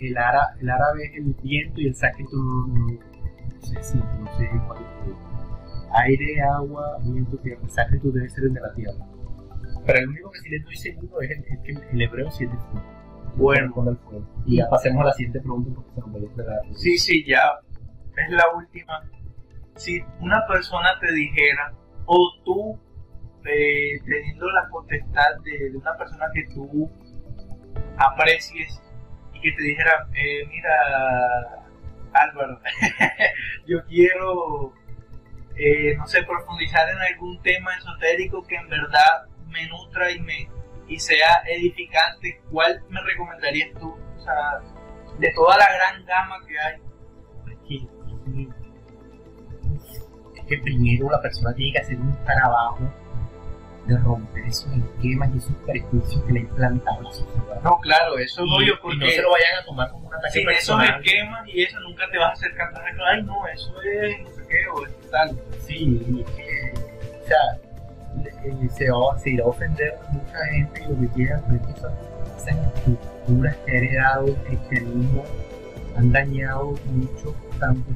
El, 0.00 0.16
ara- 0.16 0.56
el 0.60 0.68
árabe 0.70 1.04
es 1.06 1.14
el 1.16 1.34
viento 1.42 1.80
y 1.80 1.86
el 1.88 1.94
sánscrito 1.94 2.36
no, 2.36 2.66
no- 2.68 2.86
no 2.86 3.62
sé 3.62 3.82
si, 3.82 3.98
no 3.98 4.36
sé 4.38 4.48
cuál 4.66 4.82
es 4.82 5.16
Aire, 5.96 6.40
agua, 6.42 6.98
viento, 7.04 7.36
tierra. 7.38 7.60
El 7.62 7.70
sánscrito 7.70 8.10
debe 8.12 8.28
ser 8.30 8.44
el 8.44 8.54
de 8.54 8.60
la 8.60 8.74
tierra. 8.74 9.06
Pero 9.86 9.98
el 9.98 10.08
único 10.08 10.30
que 10.30 10.38
sí 10.40 10.48
le 10.50 10.56
estoy 10.56 10.76
seguro 10.76 11.20
es, 11.20 11.30
el, 11.30 11.44
el, 11.64 11.84
el 11.92 12.02
hebreo 12.02 12.30
sí 12.30 12.44
es 12.44 12.50
de 12.50 12.56
fuego. 12.56 12.94
Bueno, 13.36 13.72
Corresponde 13.72 13.90
al 13.90 13.98
fuego. 13.98 14.42
Y 14.46 14.56
ya 14.58 14.68
pasemos 14.68 15.02
a 15.02 15.06
la 15.06 15.12
siguiente 15.12 15.40
pregunta 15.40 15.70
porque 15.74 15.90
se 15.94 16.00
nos 16.00 16.12
vaya 16.12 16.26
a 16.26 16.30
esperar. 16.30 16.60
sí, 16.76 16.98
sí, 16.98 17.24
ya 17.26 17.40
es 18.16 18.30
la 18.30 18.44
última. 18.56 19.02
Si 19.76 20.00
una 20.20 20.46
persona 20.46 20.98
te 21.00 21.12
dijera, 21.12 21.74
o 22.06 22.30
tú 22.44 22.78
eh, 23.44 24.00
teniendo 24.06 24.48
la 24.50 24.68
potestad 24.68 25.36
de, 25.42 25.70
de 25.70 25.76
una 25.76 25.96
persona 25.96 26.26
que 26.32 26.44
tú 26.54 26.90
aprecies 27.98 28.80
y 29.32 29.40
que 29.40 29.52
te 29.52 29.62
dijera, 29.62 30.08
eh, 30.14 30.46
mira, 30.48 30.70
Álvaro, 32.12 32.60
yo 33.66 33.84
quiero, 33.86 34.72
eh, 35.56 35.96
no 35.96 36.06
sé, 36.06 36.22
profundizar 36.22 36.88
en 36.88 36.98
algún 36.98 37.42
tema 37.42 37.74
esotérico 37.76 38.42
que 38.46 38.56
en 38.56 38.68
verdad 38.68 39.26
me 39.54 39.66
nutra 39.68 40.10
y 40.10 40.20
me 40.20 40.48
y 40.86 40.98
sea 40.98 41.42
edificante, 41.46 42.42
¿cuál 42.50 42.82
me 42.88 43.00
recomendarías 43.00 43.70
tú? 43.80 43.96
O 44.16 44.20
sea, 44.20 44.60
de 45.18 45.32
toda 45.32 45.56
la 45.56 45.66
gran 45.72 46.04
gama 46.04 46.40
que 46.46 46.58
hay. 46.58 46.76
es 47.50 47.58
que, 47.66 48.48
es 50.40 50.46
que 50.46 50.58
primero 50.58 51.10
la 51.10 51.22
persona 51.22 51.54
tiene 51.54 51.72
que 51.72 51.78
hacer 51.78 51.96
un 51.96 52.24
trabajo 52.24 52.92
de 53.86 53.98
romper 53.98 54.44
esos 54.46 54.70
esquemas 54.72 55.30
y 55.34 55.38
esos 55.38 55.54
prejuicios 55.66 56.22
que 56.24 56.32
le 56.32 56.40
ha 56.40 56.42
implantado 56.42 57.02
la 57.02 57.12
sociedad. 57.12 57.62
No, 57.62 57.78
claro, 57.80 58.18
eso 58.18 58.44
no 58.44 58.60
yo 58.62 58.74
y 58.74 58.76
porque 58.78 58.96
no 58.98 59.10
se 59.10 59.22
lo 59.22 59.30
vayan 59.30 59.62
a 59.62 59.64
tomar 59.64 59.90
como 59.90 60.08
un 60.08 60.14
ataque 60.14 60.32
sin 60.32 60.50
esos 60.50 60.82
esquemas 60.82 61.48
y 61.48 61.62
eso 61.62 61.80
nunca 61.80 62.10
te 62.10 62.18
vas 62.18 62.30
a 62.30 62.32
acercar 62.32 62.74
a 62.74 63.10
ay 63.10 63.22
no, 63.22 63.46
eso 63.46 63.74
es 63.82 64.20
no 64.20 64.30
sé 64.30 64.42
qué 64.48 64.68
o 64.68 64.86
es 64.86 65.10
tal. 65.10 65.38
Sí, 65.60 66.00
y 66.08 66.20
es 66.20 66.30
que, 66.30 66.72
o 67.22 67.26
sea, 67.26 67.63
eh, 68.44 68.68
se, 68.76 68.90
va, 68.90 69.18
se 69.18 69.30
irá 69.30 69.44
a 69.44 69.48
ofender 69.48 69.94
a 70.06 70.12
mucha 70.12 70.44
gente 70.52 70.82
y 70.84 70.88
lo 70.92 71.00
que 71.00 71.08
quieran, 71.14 71.42
pero 71.48 71.68
esas, 71.76 71.92
esas 72.36 72.74
estructuras 72.76 73.56
que 73.64 73.70
ha 73.72 73.74
heredado 73.76 74.26
el 74.26 74.36
cristianismo 74.36 75.22
han 75.96 76.12
dañado 76.12 76.74
mucho, 76.86 77.34
tanto 77.60 77.90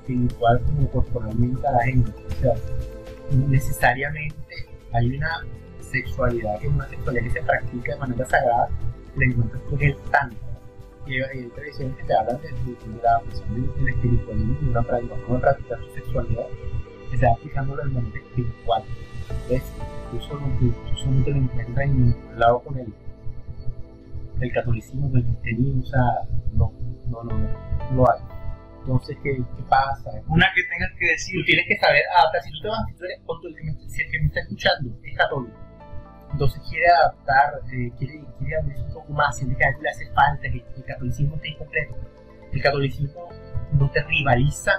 espiritual 0.00 0.60
como 0.64 0.88
corporalmente 0.90 1.66
a 1.66 1.72
la 1.72 1.82
gente. 1.84 2.10
O 2.28 2.34
sea, 2.42 2.54
necesariamente 3.48 4.54
hay 4.92 5.16
una 5.16 5.44
sexualidad 5.80 6.58
que 6.60 6.66
es 6.66 6.72
una 6.72 6.88
sexualidad 6.88 7.24
que 7.24 7.30
se 7.30 7.42
practica 7.42 7.94
de 7.94 8.00
manera 8.00 8.24
sagrada, 8.26 8.68
la 9.16 9.24
encuentras 9.24 9.62
con 9.62 9.82
el 9.82 9.96
tantra. 10.10 10.38
Y 11.06 11.22
hay, 11.22 11.44
tradiciones 11.54 11.96
que 11.96 12.04
te 12.04 12.14
hablan 12.14 12.38
de, 12.42 12.48
de- 12.48 12.92
de 12.96 13.02
la 13.02 13.10
adaptación 13.12 13.54
del, 13.78 13.88
espiritualismo 13.88 14.56
y 14.60 14.64
una 14.68 14.82
práctica, 14.82 15.14
una 15.28 15.52
de 15.52 15.76
tu 15.86 15.94
sexualidad 15.94 16.46
que 17.10 17.16
se 17.16 17.26
va 17.26 17.32
aplicando 17.32 17.76
de 17.76 17.84
manera 17.84 18.18
espiritual. 18.18 18.82
Entonces, 19.30 19.62
incluso 20.06 20.40
no, 20.40 20.46
incluso 20.60 21.06
no 21.10 21.24
te 21.24 21.30
lo 21.30 21.36
encuentras 21.36 21.86
en 21.86 22.06
ningún 22.06 22.38
lado 22.38 22.60
con 22.60 22.78
el, 22.78 22.92
el 24.40 24.52
catolicismo, 24.52 25.10
con 25.10 25.20
el 25.20 25.24
cristianismo, 25.24 25.82
o 25.82 25.86
sea, 25.86 26.00
no, 26.52 26.72
no, 27.08 27.22
no, 27.24 27.32
no, 27.32 27.48
no 27.90 27.96
lo 27.96 28.10
hay. 28.10 28.20
Entonces, 28.80 29.18
¿qué, 29.22 29.36
qué 29.36 29.62
pasa? 29.68 30.10
Una 30.28 30.46
que 30.54 30.62
tengas 30.64 30.90
que 30.98 31.06
decir, 31.08 31.34
Tú 31.40 31.44
tienes 31.44 31.66
que 31.68 31.76
saber 31.76 32.00
adaptar. 32.16 32.42
Si 32.42 32.52
tú 32.52 32.60
te 32.62 32.68
vas, 32.68 32.86
si 32.88 32.94
tú 32.94 33.04
eres, 33.04 33.20
tú 33.26 33.48
el 33.48 33.54
que 33.54 33.64
me, 33.64 33.72
si 33.88 34.02
el 34.02 34.10
que 34.10 34.20
me 34.20 34.26
está 34.28 34.40
escuchando 34.40 34.98
es 35.04 35.16
católico, 35.16 35.56
entonces 36.32 36.62
quiere 36.70 36.86
adaptar, 36.88 37.60
eh, 37.72 37.90
quiere, 37.98 38.24
quiere 38.38 38.56
abrirse 38.56 38.82
un 38.84 38.92
poco 38.94 39.12
más, 39.12 39.36
siente 39.36 39.56
que 39.56 39.64
algo 39.64 39.82
le 39.82 39.90
hace 39.90 40.06
falta, 40.12 40.42
que 40.42 40.64
el 40.76 40.84
catolicismo 40.84 41.34
está 41.36 41.48
incompleto. 41.48 41.96
El 42.52 42.62
catolicismo 42.62 43.28
no 43.72 43.90
te 43.90 44.02
rivaliza 44.04 44.72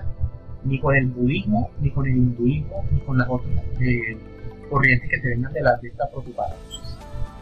ni 0.63 0.79
con 0.79 0.95
el 0.95 1.07
budismo, 1.07 1.69
ni 1.79 1.91
con 1.91 2.05
el 2.05 2.17
hinduismo, 2.17 2.85
ni 2.91 2.99
con 3.01 3.17
las 3.17 3.27
otras 3.29 3.53
eh, 3.79 4.17
corrientes 4.69 5.09
que 5.09 5.19
te 5.19 5.27
vengan 5.29 5.51
de 5.53 5.61
la 5.61 5.75
de 5.77 5.89
esta 5.89 6.07
preocupada. 6.09 6.55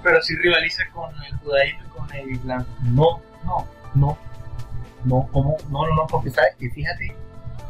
pero 0.04 0.22
si 0.22 0.36
rivaliza 0.36 0.84
con 0.94 1.12
el 1.24 1.36
judaísmo 1.38 1.82
y 1.86 1.98
con 1.98 2.16
el 2.16 2.30
islam. 2.32 2.66
No, 2.94 3.22
no, 3.46 3.68
no, 3.96 4.18
no, 5.06 5.30
¿cómo? 5.32 5.58
No, 5.70 5.88
no, 5.88 5.96
no, 5.96 6.08
porque 6.08 6.30
sabes 6.30 6.56
que 6.58 6.70
fíjate 6.70 7.16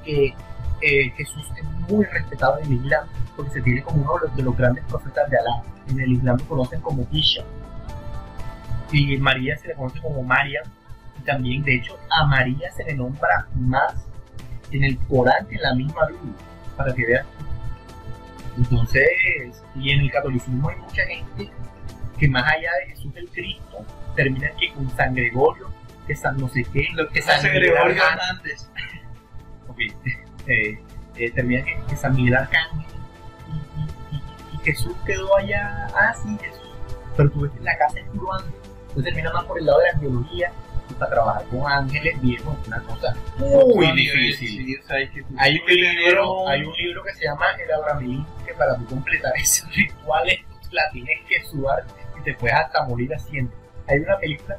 que 0.05 0.33
eh, 0.81 1.09
Jesús 1.17 1.45
es 1.57 1.63
muy 1.89 2.05
respetado 2.05 2.59
en 2.59 2.65
el 2.65 2.85
Islam 2.85 3.07
porque 3.35 3.51
se 3.51 3.61
tiene 3.61 3.81
como 3.81 4.03
uno 4.03 4.13
de 4.13 4.27
los, 4.27 4.35
de 4.37 4.43
los 4.43 4.57
grandes 4.57 4.83
profetas 4.85 5.29
de 5.29 5.37
Alá. 5.37 5.63
En 5.89 5.99
el 5.99 6.13
Islam 6.13 6.37
lo 6.37 6.45
conocen 6.45 6.81
como 6.81 7.07
Isha. 7.11 7.43
Y 8.91 9.17
María 9.17 9.57
se 9.57 9.69
le 9.69 9.75
conoce 9.75 10.01
como 10.01 10.23
María. 10.23 10.61
Y 11.19 11.23
también, 11.23 11.63
de 11.63 11.75
hecho, 11.75 11.97
a 12.09 12.25
María 12.25 12.71
se 12.71 12.83
le 12.83 12.93
nombra 12.95 13.47
más 13.55 13.93
en 14.71 14.83
el 14.83 14.97
Corán 15.07 15.45
que 15.47 15.55
en 15.55 15.61
la 15.61 15.73
misma 15.75 16.07
Biblia, 16.07 16.33
para 16.75 16.93
que 16.93 17.05
vean. 17.05 17.25
Entonces, 18.57 19.07
y 19.75 19.91
en 19.91 20.01
el 20.01 20.11
catolicismo 20.11 20.69
hay 20.69 20.75
mucha 20.77 21.03
gente 21.05 21.49
que 22.17 22.27
más 22.27 22.43
allá 22.51 22.71
de 22.83 22.91
Jesús 22.95 23.11
el 23.15 23.29
Cristo, 23.29 23.85
termina 24.15 24.49
que 24.59 24.71
con 24.73 24.89
San 24.95 25.13
Gregorio, 25.13 25.69
que 26.07 26.15
San 26.15 26.37
no 26.37 26.47
sé 26.49 26.63
qué, 26.73 26.87
Lo 26.93 27.07
que 27.09 27.21
San 27.21 27.41
Gregorio 27.43 28.01
Hernández. 28.03 28.67
ok, 29.67 29.79
eh, 30.47 30.79
eh, 31.17 31.31
termina 31.31 31.63
que, 31.63 31.77
que 31.87 31.95
San 31.95 32.15
Miguel 32.15 32.35
Arcángel. 32.35 32.85
Y, 33.47 34.13
y- 34.13 34.17
y- 34.17 34.55
y 34.55 34.65
Jesús 34.65 34.95
quedó 35.05 35.37
allá, 35.37 35.87
ah 35.95 36.13
sí, 36.21 36.35
Jesús, 36.41 36.69
pero 37.15 37.29
tú 37.29 37.41
ves 37.41 37.51
que 37.51 37.59
la 37.63 37.77
casa 37.77 37.99
es 37.99 38.05
puro 38.07 38.27
entonces 38.39 39.03
termina 39.13 39.31
más 39.33 39.45
por 39.45 39.59
el 39.59 39.65
lado 39.67 39.79
de 39.79 39.85
la 39.85 39.91
angiología 39.93 40.51
y 40.66 40.66
para 40.97 41.11
trabajar 41.11 41.45
con 41.47 41.71
ángeles 41.71 42.21
viejos 42.21 42.57
es 42.61 42.67
una 42.67 42.81
cosa 42.83 43.13
muy 43.37 43.91
difícil. 43.93 44.65
sí, 44.65 44.75
o 44.75 44.83
sea, 44.87 44.97
hay 44.97 45.09
que- 45.09 45.23
Hay 45.37 45.57
un, 45.59 45.67
libro, 45.67 46.47
hay 46.47 46.63
un 46.63 46.73
libro 46.73 47.03
que 47.03 47.13
se 47.13 47.25
llama 47.25 47.45
El 47.63 47.71
Abramelín, 47.71 48.25
que 48.45 48.53
para 48.53 48.75
tú 48.77 48.85
completar 48.85 49.33
esos 49.37 49.67
rituales 49.75 50.39
la 50.71 50.81
tienes 50.91 51.19
que 51.27 51.43
sudar 51.45 51.85
y 52.19 52.23
te 52.23 52.33
puedes 52.33 52.55
hasta 52.55 52.83
morir 52.85 53.11
haciendo. 53.13 53.53
Hay 53.87 53.99
una 53.99 54.17
película 54.17 54.57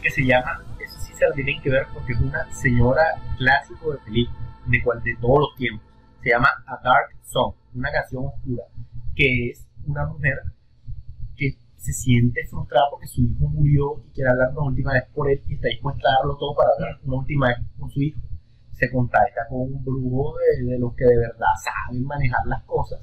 que 0.00 0.10
se 0.10 0.24
llama, 0.24 0.62
eso 0.84 0.98
sí 1.00 1.12
se 1.14 1.26
la 1.28 1.34
tienen 1.34 1.60
que 1.60 1.70
ver 1.70 1.86
porque 1.92 2.12
es 2.12 2.20
una 2.20 2.50
señora 2.52 3.02
clásico 3.36 3.92
de 3.92 3.98
película, 3.98 4.38
de, 4.66 4.82
cual, 4.82 5.02
de 5.02 5.16
todos 5.20 5.40
los 5.40 5.56
tiempos. 5.56 5.86
Se 6.22 6.30
llama 6.30 6.48
A 6.66 6.78
Dark 6.84 7.08
Song, 7.24 7.54
una 7.74 7.90
canción 7.90 8.26
oscura, 8.26 8.64
que 9.16 9.50
es 9.50 9.66
una 9.86 10.06
mujer 10.06 10.38
se 11.80 11.92
siente 11.92 12.46
frustrada 12.48 12.86
porque 12.90 13.06
su 13.06 13.22
hijo 13.22 13.48
murió 13.48 14.02
y 14.06 14.10
quiere 14.12 14.30
hablar 14.30 14.50
una 14.52 14.68
última 14.68 14.92
vez 14.92 15.04
por 15.14 15.30
él 15.30 15.40
y 15.48 15.54
está 15.54 15.68
dispuesta 15.68 16.08
a 16.08 16.18
darlo 16.20 16.36
todo 16.36 16.54
para 16.54 16.70
hablar 16.74 17.00
una 17.04 17.16
última 17.16 17.48
vez 17.48 17.56
con 17.78 17.90
su 17.90 18.02
hijo 18.02 18.20
se 18.72 18.90
contacta 18.90 19.46
con 19.48 19.60
un 19.60 19.84
brujo 19.84 20.34
de, 20.38 20.64
de 20.64 20.78
los 20.78 20.94
que 20.94 21.04
de 21.04 21.16
verdad 21.16 21.52
saben 21.62 22.04
manejar 22.04 22.46
las 22.46 22.62
cosas 22.64 23.00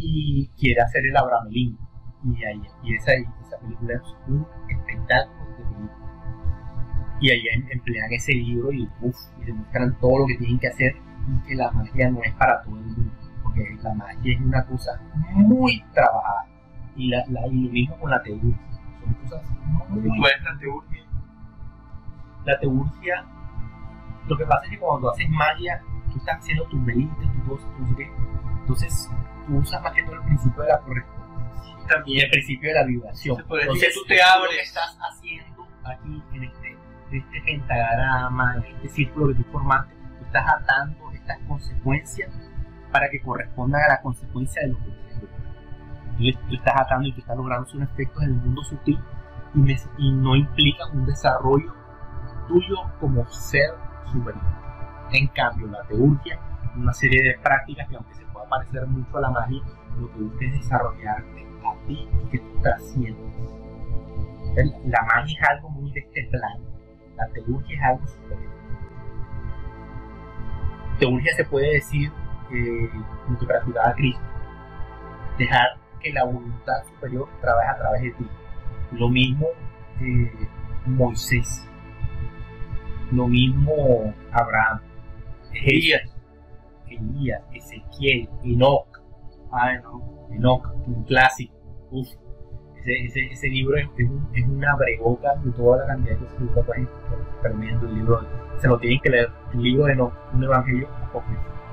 y 0.00 0.48
quiere 0.58 0.80
hacer 0.80 1.02
el 1.06 1.16
Abramelín. 1.16 1.78
Y, 2.24 2.44
ahí, 2.44 2.62
y 2.82 2.94
esa, 2.94 3.12
esa 3.12 3.58
película 3.60 3.94
es 3.94 4.02
un 4.28 4.46
espectáculo 4.68 5.50
de 5.50 5.64
película. 5.64 7.18
Y 7.20 7.30
ahí 7.30 7.42
em- 7.54 7.66
emplean 7.70 8.12
ese 8.12 8.32
libro 8.32 8.72
y, 8.72 8.88
uf, 9.02 9.16
y 9.40 9.44
demuestran 9.46 9.98
todo 10.00 10.18
lo 10.20 10.26
que 10.26 10.36
tienen 10.36 10.58
que 10.58 10.68
hacer 10.68 10.94
y 11.28 11.48
que 11.48 11.54
la 11.54 11.70
magia 11.72 12.10
no 12.10 12.22
es 12.22 12.32
para 12.34 12.62
todo 12.62 12.76
el 12.76 12.84
mundo, 12.84 13.12
porque 13.42 13.76
la 13.82 13.94
magia 13.94 14.34
es 14.34 14.40
una 14.40 14.66
cosa 14.66 15.00
muy 15.34 15.82
trabajada. 15.92 16.46
Y, 17.00 17.08
la, 17.08 17.24
la- 17.28 17.46
y 17.46 17.64
lo 17.66 17.72
mismo 17.72 17.98
con 17.98 18.10
la 18.10 18.22
teurgia. 18.22 18.56
Son 19.04 19.14
cosas 19.14 19.42
muy 19.88 20.18
¿Cuál 20.18 20.32
es 20.36 20.42
la 20.44 20.58
teurgia? 20.58 21.02
la 22.44 22.58
teurgia, 22.58 23.24
lo 24.26 24.36
que 24.36 24.44
pasa 24.46 24.64
es 24.64 24.70
que 24.70 24.78
cuando 24.78 25.00
tú 25.08 25.10
haces 25.14 25.28
magia, 25.30 25.82
tú 26.12 26.18
estás 26.18 26.38
haciendo 26.38 26.64
tus 26.64 26.84
velitas, 26.84 27.18
tus 27.32 27.48
cosas, 27.48 27.70
no 27.78 27.86
sé 27.88 27.94
qué. 27.96 28.10
Entonces, 28.60 29.10
tú 29.46 29.56
usas 29.58 29.82
más 29.82 29.92
que 29.92 30.02
todo 30.02 30.14
el 30.16 30.22
principio 30.22 30.62
de 30.62 30.68
la 30.68 30.78
correspondencia 30.80 31.74
y 31.84 31.86
También. 31.88 32.24
el 32.24 32.30
principio 32.30 32.68
de 32.70 32.74
la 32.74 32.84
vibración. 32.86 33.38
Entonces, 33.40 33.94
tú 33.94 34.00
te 34.06 34.16
Lo 34.16 34.22
abres. 34.24 34.56
que 34.56 34.62
estás 34.62 34.98
haciendo 35.00 35.66
aquí 35.84 36.22
en 36.34 36.44
este, 36.44 36.68
en 37.10 37.16
este 37.18 37.40
pentagrama, 37.42 38.54
en 38.56 38.64
este 38.76 38.88
círculo 38.88 39.28
que 39.28 39.34
tú 39.42 39.44
formaste, 39.52 39.94
tú 40.18 40.24
estás 40.24 40.44
atando 40.48 41.10
estas 41.12 41.38
consecuencias 41.48 42.30
para 42.92 43.08
que 43.10 43.20
correspondan 43.20 43.82
a 43.82 43.88
la 43.88 44.00
consecuencia 44.02 44.62
de 44.62 44.68
lo 44.68 44.78
que 44.78 44.90
Entonces, 46.20 46.48
tú 46.48 46.54
estás 46.54 46.74
atando 46.80 47.08
y 47.08 47.12
tú 47.12 47.20
estás 47.20 47.36
logrando 47.36 47.70
un 47.74 47.82
efecto 47.82 48.20
en 48.20 48.28
el 48.28 48.34
mundo 48.36 48.62
sutil 48.64 48.98
y, 49.98 50.12
no 50.12 50.36
implica 50.36 50.86
un 50.92 51.06
desarrollo 51.06 51.72
tuyo 52.46 52.76
como 53.00 53.26
ser 53.30 53.70
superior. 54.12 54.44
En 55.12 55.26
cambio, 55.28 55.66
la 55.68 55.82
teurgia, 55.84 56.38
una 56.76 56.92
serie 56.92 57.22
de 57.22 57.38
prácticas 57.42 57.88
que 57.88 57.96
aunque 57.96 58.14
se 58.14 58.24
pueda 58.26 58.48
parecer 58.48 58.86
mucho 58.86 59.16
a 59.16 59.20
la 59.22 59.30
magia, 59.30 59.62
lo 59.98 60.12
que 60.12 60.18
busca 60.18 60.44
es 60.44 60.52
desarrollarte 60.52 61.46
a 61.64 61.86
ti 61.86 62.08
que 62.30 62.38
tú. 62.38 62.46
El- 64.56 64.90
La 64.90 65.02
magia 65.02 65.38
es 65.40 65.48
algo 65.48 65.70
muy 65.70 65.90
de 65.92 66.00
este 66.00 66.28
plano, 66.30 66.64
la 67.16 67.26
teurgia 67.28 67.76
es 67.76 67.82
algo 67.82 68.06
superior. 68.06 68.52
Teurgia 70.98 71.32
se 71.34 71.44
puede 71.44 71.72
decir 71.74 72.12
eh, 72.52 72.90
lo 73.28 73.38
que 73.38 73.46
practicaba 73.46 73.94
Cristo, 73.94 74.22
dejar 75.38 75.79
que 76.00 76.12
la 76.12 76.24
voluntad 76.24 76.82
superior 76.94 77.28
trabaje 77.40 77.68
a 77.70 77.78
través 77.78 78.02
de 78.02 78.10
ti. 78.12 78.26
Lo 78.92 79.08
mismo 79.08 79.46
eh, 80.00 80.48
Moisés, 80.86 81.68
lo 83.12 83.26
mismo 83.28 84.14
Abraham, 84.32 84.80
Elías, 85.52 86.02
Elías, 86.88 87.42
Ezequiel, 87.52 88.28
Enoch, 88.44 88.86
Ay, 89.52 89.78
no. 89.82 90.28
Enoch, 90.30 90.64
un 90.86 91.02
clásico. 91.04 91.54
Uf, 91.90 92.06
ese, 92.78 92.92
ese, 93.04 93.20
ese 93.32 93.48
libro 93.48 93.76
es, 93.76 93.88
es 93.98 94.08
un- 94.08 94.28
es 94.32 94.44
una 94.46 94.76
breboca 94.76 95.34
de 95.36 95.50
toda 95.52 95.78
la 95.78 95.86
cantidad 95.88 96.14
de 96.16 96.18
cosas 96.24 96.38
que 96.38 96.44
tú 96.44 96.50
encontrar. 96.50 97.40
Tremendo 97.42 97.88
el 97.88 97.94
libro. 97.96 98.20
Se 98.58 98.68
lo 98.68 98.78
tienen 98.78 99.00
que 99.00 99.10
leer. 99.10 99.28
El 99.52 99.62
libro 99.62 99.86
de 99.86 99.92
Enoch, 99.94 100.12
un 100.32 100.44
evangelio. 100.44 100.88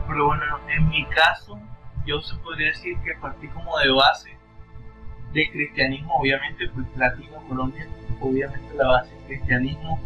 Pero 0.07 0.25
bueno, 0.25 0.43
en 0.75 0.89
mi 0.89 1.05
caso, 1.05 1.59
yo 2.08 2.22
se 2.22 2.36
podría 2.38 2.68
decir 2.68 2.97
que 3.03 3.14
partí 3.22 3.47
como 3.49 3.78
de 3.78 3.91
base 3.91 4.38
de 5.34 5.51
cristianismo, 5.51 6.16
obviamente, 6.16 6.70
pues 6.70 6.88
latino, 6.95 7.43
Colombia, 7.47 7.86
obviamente 8.22 8.74
la 8.76 8.88
base 8.88 9.16
es 9.16 9.24
cristianismo. 9.26 9.99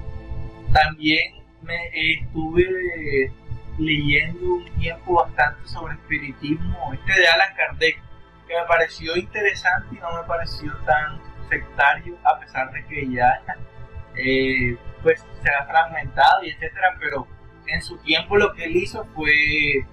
También 0.74 1.36
me 1.62 1.78
estuve 1.93 3.32
leyendo 3.78 4.56
un 4.56 4.66
tiempo 4.80 5.24
bastante 5.24 5.68
sobre 5.68 5.93
espiritismo, 5.93 6.93
este 6.93 7.22
de 7.22 7.28
Alan 7.28 7.56
Kardec, 7.56 8.02
que 8.47 8.54
me 8.54 8.66
pareció 8.68 9.16
interesante 9.16 9.95
y 9.95 9.99
no 9.99 10.14
me 10.14 10.28
pareció 10.28 10.76
tan 10.86 11.20
sectario, 11.49 12.18
a 12.24 12.39
pesar 12.39 12.72
de 12.72 12.86
que 12.88 13.10
ya 13.12 13.41
eh, 14.16 14.76
pues 15.04 15.24
se 15.41 15.49
ha 15.52 15.66
fragmentado 15.66 16.43
y 16.43 16.49
etcétera, 16.49 16.97
pero 16.99 17.28
en 17.68 17.82
su 17.82 17.97
tiempo 17.99 18.38
lo 18.38 18.54
que 18.54 18.66
él 18.66 18.76
hizo 18.76 19.06
fue 19.16 19.86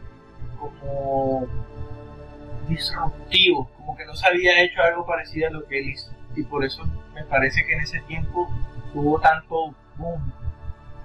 como 0.59 1.47
disruptivo, 2.69 3.71
como 3.77 3.97
que 3.97 4.05
no 4.05 4.15
se 4.15 4.27
había 4.27 4.61
hecho 4.63 4.83
algo 4.83 5.07
parecido 5.07 5.49
a 5.49 5.51
lo 5.51 5.67
que 5.67 5.79
él 5.81 5.89
hizo. 5.91 6.13
Y 6.37 6.43
por 6.45 6.65
eso 6.65 6.85
me 7.15 7.25
parece 7.25 7.65
que 7.67 7.73
en 7.73 7.81
ese 7.81 8.01
tiempo 8.03 8.49
tuvo 8.93 9.19
tanto 9.21 9.75
boom. 9.97 10.33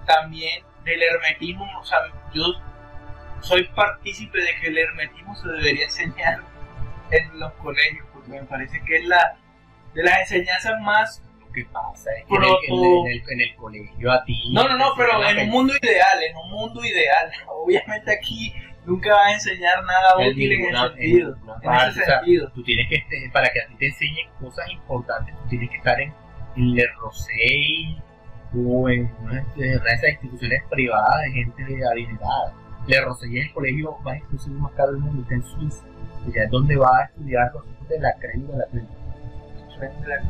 También 0.06 0.64
del 0.84 1.02
hermetismo, 1.02 1.66
o 1.80 1.86
sea, 1.86 2.00
yo 2.34 2.44
soy 3.42 3.64
partícipe 3.70 4.40
de 4.42 4.50
que 4.60 4.68
el 4.68 4.78
hermetismo 4.78 5.36
se 5.36 5.48
debería 5.50 5.86
enseñar 5.86 6.42
en 7.12 7.40
los 7.40 7.54
colegios, 7.54 8.06
porque 8.14 8.30
me 8.32 8.44
parece 8.44 8.82
que 8.86 8.98
es 8.98 9.06
la 9.06 9.38
de 9.94 10.04
las 10.04 10.20
enseñanzas 10.22 10.80
más 10.82 11.22
que 11.54 11.66
pasa 11.66 12.10
es 12.18 12.26
que 12.26 12.34
en 12.36 12.44
el, 12.44 12.50
en 12.50 12.74
el- 12.74 12.84
en 13.06 13.08
el- 13.12 13.30
en 13.30 13.42
el 13.42 13.56
colegio 13.58 14.12
a 14.12 14.24
ti. 14.26 14.42
No, 14.52 14.68
no, 14.68 14.76
no, 14.76 14.94
pero 14.98 15.24
en 15.24 15.38
un 15.38 15.50
mundo 15.52 15.74
ideal, 15.80 16.24
en 16.24 16.36
un 16.36 16.50
mundo 16.52 16.84
ideal. 16.84 17.32
Obviamente 17.48 18.12
aquí 18.12 18.52
nunca 18.86 19.14
vas 19.14 19.28
a 19.28 19.34
enseñar 19.34 19.84
nada 19.84 20.14
En 20.20 20.32
útil 20.32 20.52
en 20.52 20.60
ninguna- 20.60 20.86
ese 20.86 20.94
sentido. 20.96 21.36
en 21.36 21.70
En 21.72 21.76
ese 21.76 21.88
o 22.02 22.06
sea, 22.06 22.16
sentido. 22.20 22.52
Tú 22.52 22.64
tienes 22.64 22.90
que, 22.90 22.96
este- 22.96 23.30
para 23.32 23.50
que 23.50 23.62
a 23.62 23.68
ti 23.68 23.76
te 23.76 23.88
enseñen 23.88 24.30
cosas 24.40 24.70
importantes, 24.72 25.36
tú 25.44 25.48
tienes 25.50 25.70
que 25.70 25.78
estar 25.78 26.00
en, 26.02 26.14
en 26.56 26.76
Le 26.76 26.88
Rosey 27.00 28.02
o 28.56 28.90
en 28.90 29.12
una, 29.22 29.40
en 29.40 29.46
una 29.56 29.84
de 29.84 29.94
esas 29.94 30.10
instituciones 30.12 30.64
privadas 30.70 31.22
de 31.24 31.32
gente 31.32 31.64
adinerada. 31.92 32.54
Le 32.88 33.02
Rosey 33.02 33.40
es 33.40 33.48
el 33.48 33.54
colegio 33.54 33.98
más 34.04 34.18
exclusivo 34.18 34.56
y 34.58 34.60
más 34.62 34.72
caro 34.74 34.92
del 34.92 35.02
mundo, 35.02 35.22
está 35.24 35.36
en 35.36 35.44
Suiza. 35.44 35.86
Ya 36.34 36.44
es 36.44 36.50
donde 36.52 36.76
va 36.78 37.00
a 37.00 37.04
estudiar 37.06 37.52
los 37.54 37.66
hijos 37.66 37.88
de 37.90 38.00
la 38.00 38.14
crema 38.16 38.50
de 38.52 38.58
la 38.58 38.66
crema. 38.68 38.88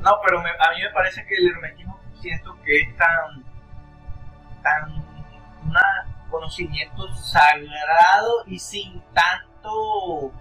No, 0.01 0.11
pero 0.25 0.41
me- 0.41 0.49
a 0.49 0.71
mí 0.75 0.81
me 0.81 0.89
parece 0.93 1.23
que 1.25 1.35
el 1.35 1.49
hermetismo 1.49 1.99
siento 2.21 2.57
que 2.63 2.79
es 2.79 2.95
tan, 2.97 3.43
tan 4.63 4.91
un 5.65 5.73
conocimiento 6.33 7.07
sagrado 7.15 8.43
y 8.47 8.57
sin 8.59 9.01
tanto, 9.13 10.31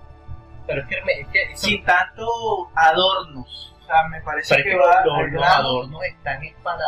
Pero 0.67 0.83
es 0.83 0.89
que, 0.89 0.97
es 1.21 1.29
que 1.29 1.43
eso- 1.53 1.67
sin 1.67 1.85
tanto 1.85 2.27
adornos. 2.75 3.75
O 3.81 3.85
sea, 3.85 4.09
me 4.09 4.21
parece 4.23 4.57
que 4.57 4.63
que 4.63 4.77
va 4.77 5.05
los, 5.05 5.45
adornos 5.45 6.03
están 6.05 6.43
es 6.43 6.55
para 6.63 6.85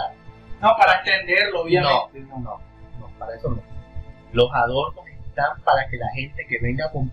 No, 0.60 0.74
para 0.78 0.98
entenderlo, 1.00 1.62
obviamente. 1.62 2.20
No, 2.20 2.38
no, 2.40 2.60
no, 2.98 3.08
para 3.18 3.34
eso 3.36 3.50
no. 3.50 3.62
Los 4.32 4.50
adornos 4.54 5.04
están 5.08 5.60
para 5.62 5.86
que 5.88 5.96
la 5.98 6.08
gente 6.14 6.46
que 6.48 6.58
venga 6.60 6.90
con 6.92 7.10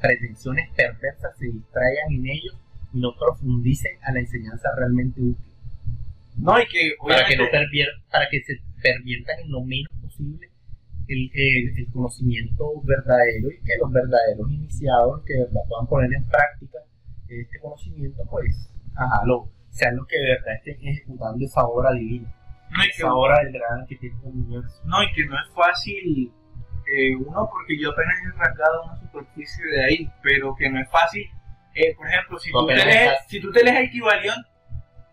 pretensiones 0.00 0.70
perversas 0.74 1.36
se 1.38 1.46
distraigan 1.46 2.12
en 2.12 2.26
ellos 2.26 2.56
y 2.92 2.98
no 3.00 3.14
profundicen 3.16 3.92
a 4.02 4.12
la 4.12 4.20
enseñanza 4.20 4.68
realmente 4.76 5.20
útil. 5.20 5.54
No, 6.36 6.58
y 6.58 6.66
que 6.66 6.94
Para 7.06 7.24
que, 7.26 7.36
no 7.36 7.44
pervier- 7.44 8.02
para 8.10 8.28
que 8.28 8.42
se 8.42 8.54
perviertan 8.82 9.38
en 9.40 9.52
lo 9.52 9.60
menos 9.62 9.90
posible 10.02 10.48
el, 11.08 11.30
el- 11.34 11.78
el 11.78 11.86
conocimiento 11.92 12.64
verdadero 12.84 13.50
y 13.50 13.58
que 13.64 13.76
los 13.80 13.90
verdaderos 13.92 14.50
iniciados 14.50 15.22
que 15.26 15.34
de 15.34 15.40
verdad 15.44 15.60
puedan 15.68 15.86
poner 15.86 16.12
en 16.14 16.24
práctica 16.26 16.78
este 17.28 17.58
conocimiento, 17.60 18.22
pues, 18.30 18.70
ajá, 18.96 19.24
lo, 19.26 19.48
sean 19.70 19.96
los 19.96 20.06
que 20.06 20.16
de 20.18 20.28
verdad 20.30 20.54
estén 20.54 20.76
ejecutando 20.88 21.44
esa 21.44 21.64
obra 21.66 21.92
divina, 21.92 22.32
no, 22.70 22.84
y 22.84 22.86
que 22.86 22.92
esa 22.92 23.14
obra 23.14 23.42
del 23.42 23.52
gran 23.52 23.80
arquitecto 23.80 24.22
del 24.26 24.34
universo. 24.36 24.82
No, 24.84 25.02
y 25.02 25.12
que 25.12 25.26
no 25.26 25.34
es 25.40 25.48
fácil, 25.54 26.32
eh, 26.86 27.16
uno, 27.16 27.48
porque 27.50 27.78
yo 27.80 27.90
apenas 27.90 28.14
he 28.22 28.36
arrancado 28.38 28.84
una 28.84 28.96
superficie 29.00 29.64
de 29.66 29.84
ahí, 29.84 30.10
pero 30.22 30.54
que 30.54 30.70
no 30.70 30.80
es 30.80 30.88
fácil. 30.90 31.24
Eh, 31.74 31.94
por 31.96 32.06
ejemplo, 32.06 32.38
si 32.38 32.52
Tú 32.52 32.58
tú, 32.60 32.66
te 32.68 32.76
lees, 32.76 33.12
si 33.26 33.40
tú 33.40 33.50
te 33.50 33.64
lees 33.64 33.76
el 33.80 33.90
Kibalión, 33.90 34.36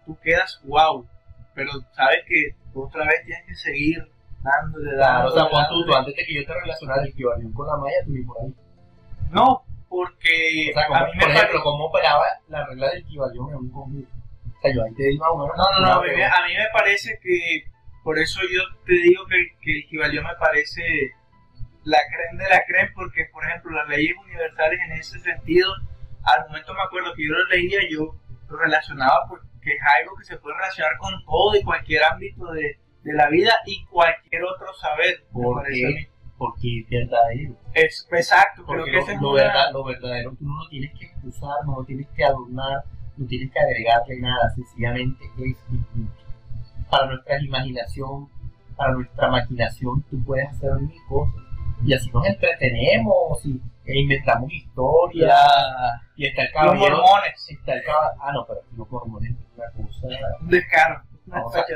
tú 0.05 0.17
quedas 0.21 0.61
wow, 0.65 1.07
pero 1.55 1.71
sabes 1.95 2.19
que 2.27 2.55
otra 2.73 3.05
vez 3.05 3.23
tienes 3.25 3.45
que 3.47 3.55
seguir 3.55 4.10
dándole, 4.43 4.91
Claro, 4.95 5.27
o 5.27 5.31
sea, 5.31 5.43
dándole, 5.43 5.49
pon 5.51 5.63
tú, 5.69 5.85
tú, 5.85 5.91
dándole. 5.91 5.97
antes 5.99 6.15
de 6.15 6.25
que 6.25 6.33
yo 6.35 6.45
te 6.45 6.53
relacionara 6.61 7.01
el 7.03 7.07
equivalión 7.09 7.53
con 7.53 7.67
la 7.67 7.77
malla, 7.77 7.95
tú 8.05 8.11
por 8.25 8.37
ahí. 8.41 8.53
No, 9.31 9.63
porque 9.89 10.71
O 10.71 10.73
sea, 10.73 10.85
a 10.87 11.05
mí 11.05 11.11
me 11.15 11.21
por 11.23 11.31
ejemplo, 11.31 11.59
cómo 11.63 11.85
operaba 11.85 12.25
la 12.47 12.65
regla 12.67 12.89
del 12.89 12.99
equivalión 13.01 13.49
en 13.49 13.55
un 13.55 13.71
conjunto. 13.71 14.09
O 14.57 14.61
sea, 14.61 14.73
yo 14.75 14.83
ahí 14.83 14.93
te 14.93 15.03
digo 15.03 15.23
más 15.23 15.31
o 15.33 15.37
menos. 15.39 15.57
No, 15.57 15.65
no, 15.71 15.79
no, 15.87 15.93
a 15.93 16.01
mí, 16.03 16.07
me- 16.15 16.25
a 16.25 16.41
mí 16.47 16.53
me 16.53 16.67
parece 16.73 17.19
que, 17.21 17.63
por 18.03 18.17
eso 18.19 18.39
yo 18.41 18.61
te 18.85 18.93
digo 18.93 19.25
que, 19.27 19.57
que 19.61 19.71
el 19.79 19.85
Kibalión 19.87 20.23
me 20.25 20.35
parece 20.39 20.81
la 21.83 21.97
creme 22.09 22.43
de 22.43 22.49
la 22.49 22.61
creme, 22.67 22.91
porque, 22.93 23.25
por 23.33 23.43
ejemplo, 23.45 23.71
las 23.71 23.87
leyes 23.89 24.13
universales 24.23 24.79
en 24.85 24.91
ese 24.99 25.19
sentido, 25.19 25.71
al 26.23 26.45
momento 26.47 26.73
me 26.73 26.81
acuerdo 26.83 27.13
que 27.15 27.25
yo 27.27 27.33
lo 27.33 27.45
leía, 27.49 27.79
yo 27.89 28.15
lo 28.49 28.57
relacionaba 28.57 29.25
porque 29.27 29.47
es 29.63 29.81
algo 29.99 30.15
que 30.17 30.25
se 30.25 30.37
puede 30.37 30.55
relacionar 30.57 30.97
con 30.99 31.13
todo 31.25 31.55
y 31.55 31.63
cualquier 31.63 32.03
ámbito 32.03 32.51
de, 32.51 32.77
de 33.03 33.13
la 33.13 33.29
vida 33.29 33.51
y 33.65 33.83
cualquier 33.85 34.43
otro 34.43 34.73
saber. 34.75 35.25
¿Por 35.31 35.63
qué? 35.67 36.07
Porque 36.37 36.79
es 36.79 36.89
verdadero. 36.89 37.55
Es, 37.73 38.07
exacto, 38.11 38.63
creo 38.65 38.79
Porque 38.79 38.91
que 38.91 39.15
lo, 39.15 39.21
lo 39.21 39.33
verdad- 39.33 39.71
lo 39.73 39.83
verdadero 39.83 40.31
tú 40.31 40.45
no 40.45 40.63
lo 40.63 40.69
tienes 40.69 40.91
que 40.97 41.05
excusar, 41.05 41.65
no 41.65 41.77
lo 41.79 41.85
tienes 41.85 42.07
que 42.15 42.23
adornar, 42.23 42.83
no 43.17 43.27
tienes 43.27 43.51
que 43.51 43.59
agregarle 43.59 44.19
nada, 44.19 44.49
sencillamente 44.55 45.23
es. 45.39 45.57
Para 46.89 47.05
nuestra 47.07 47.41
imaginación, 47.41 48.27
para 48.75 48.93
nuestra 48.93 49.29
maquinación, 49.29 50.03
tú 50.09 50.21
puedes 50.25 50.49
hacer 50.49 50.71
mil 50.81 50.97
cosas. 51.07 51.35
Y 51.85 51.93
así 51.93 52.09
nos 52.11 52.25
entretenemos 52.27 53.45
y, 53.45 53.59
e 53.85 53.99
inventamos 54.01 54.51
historias. 54.51 55.33
Y 56.15 56.25
está 56.27 56.41
el 56.43 56.47
los 56.53 56.53
caballero. 56.63 56.97
mormones, 56.97 57.49
Está 57.49 57.73
el 57.73 57.83
caba- 57.83 58.13
Ah, 58.19 58.31
no, 58.33 58.45
pero 58.45 58.61
los 58.77 58.91
mormones 58.91 59.31
es 59.31 59.37
una 59.55 59.71
cosa. 59.71 60.07
un 60.41 60.47
descaro. 60.49 61.01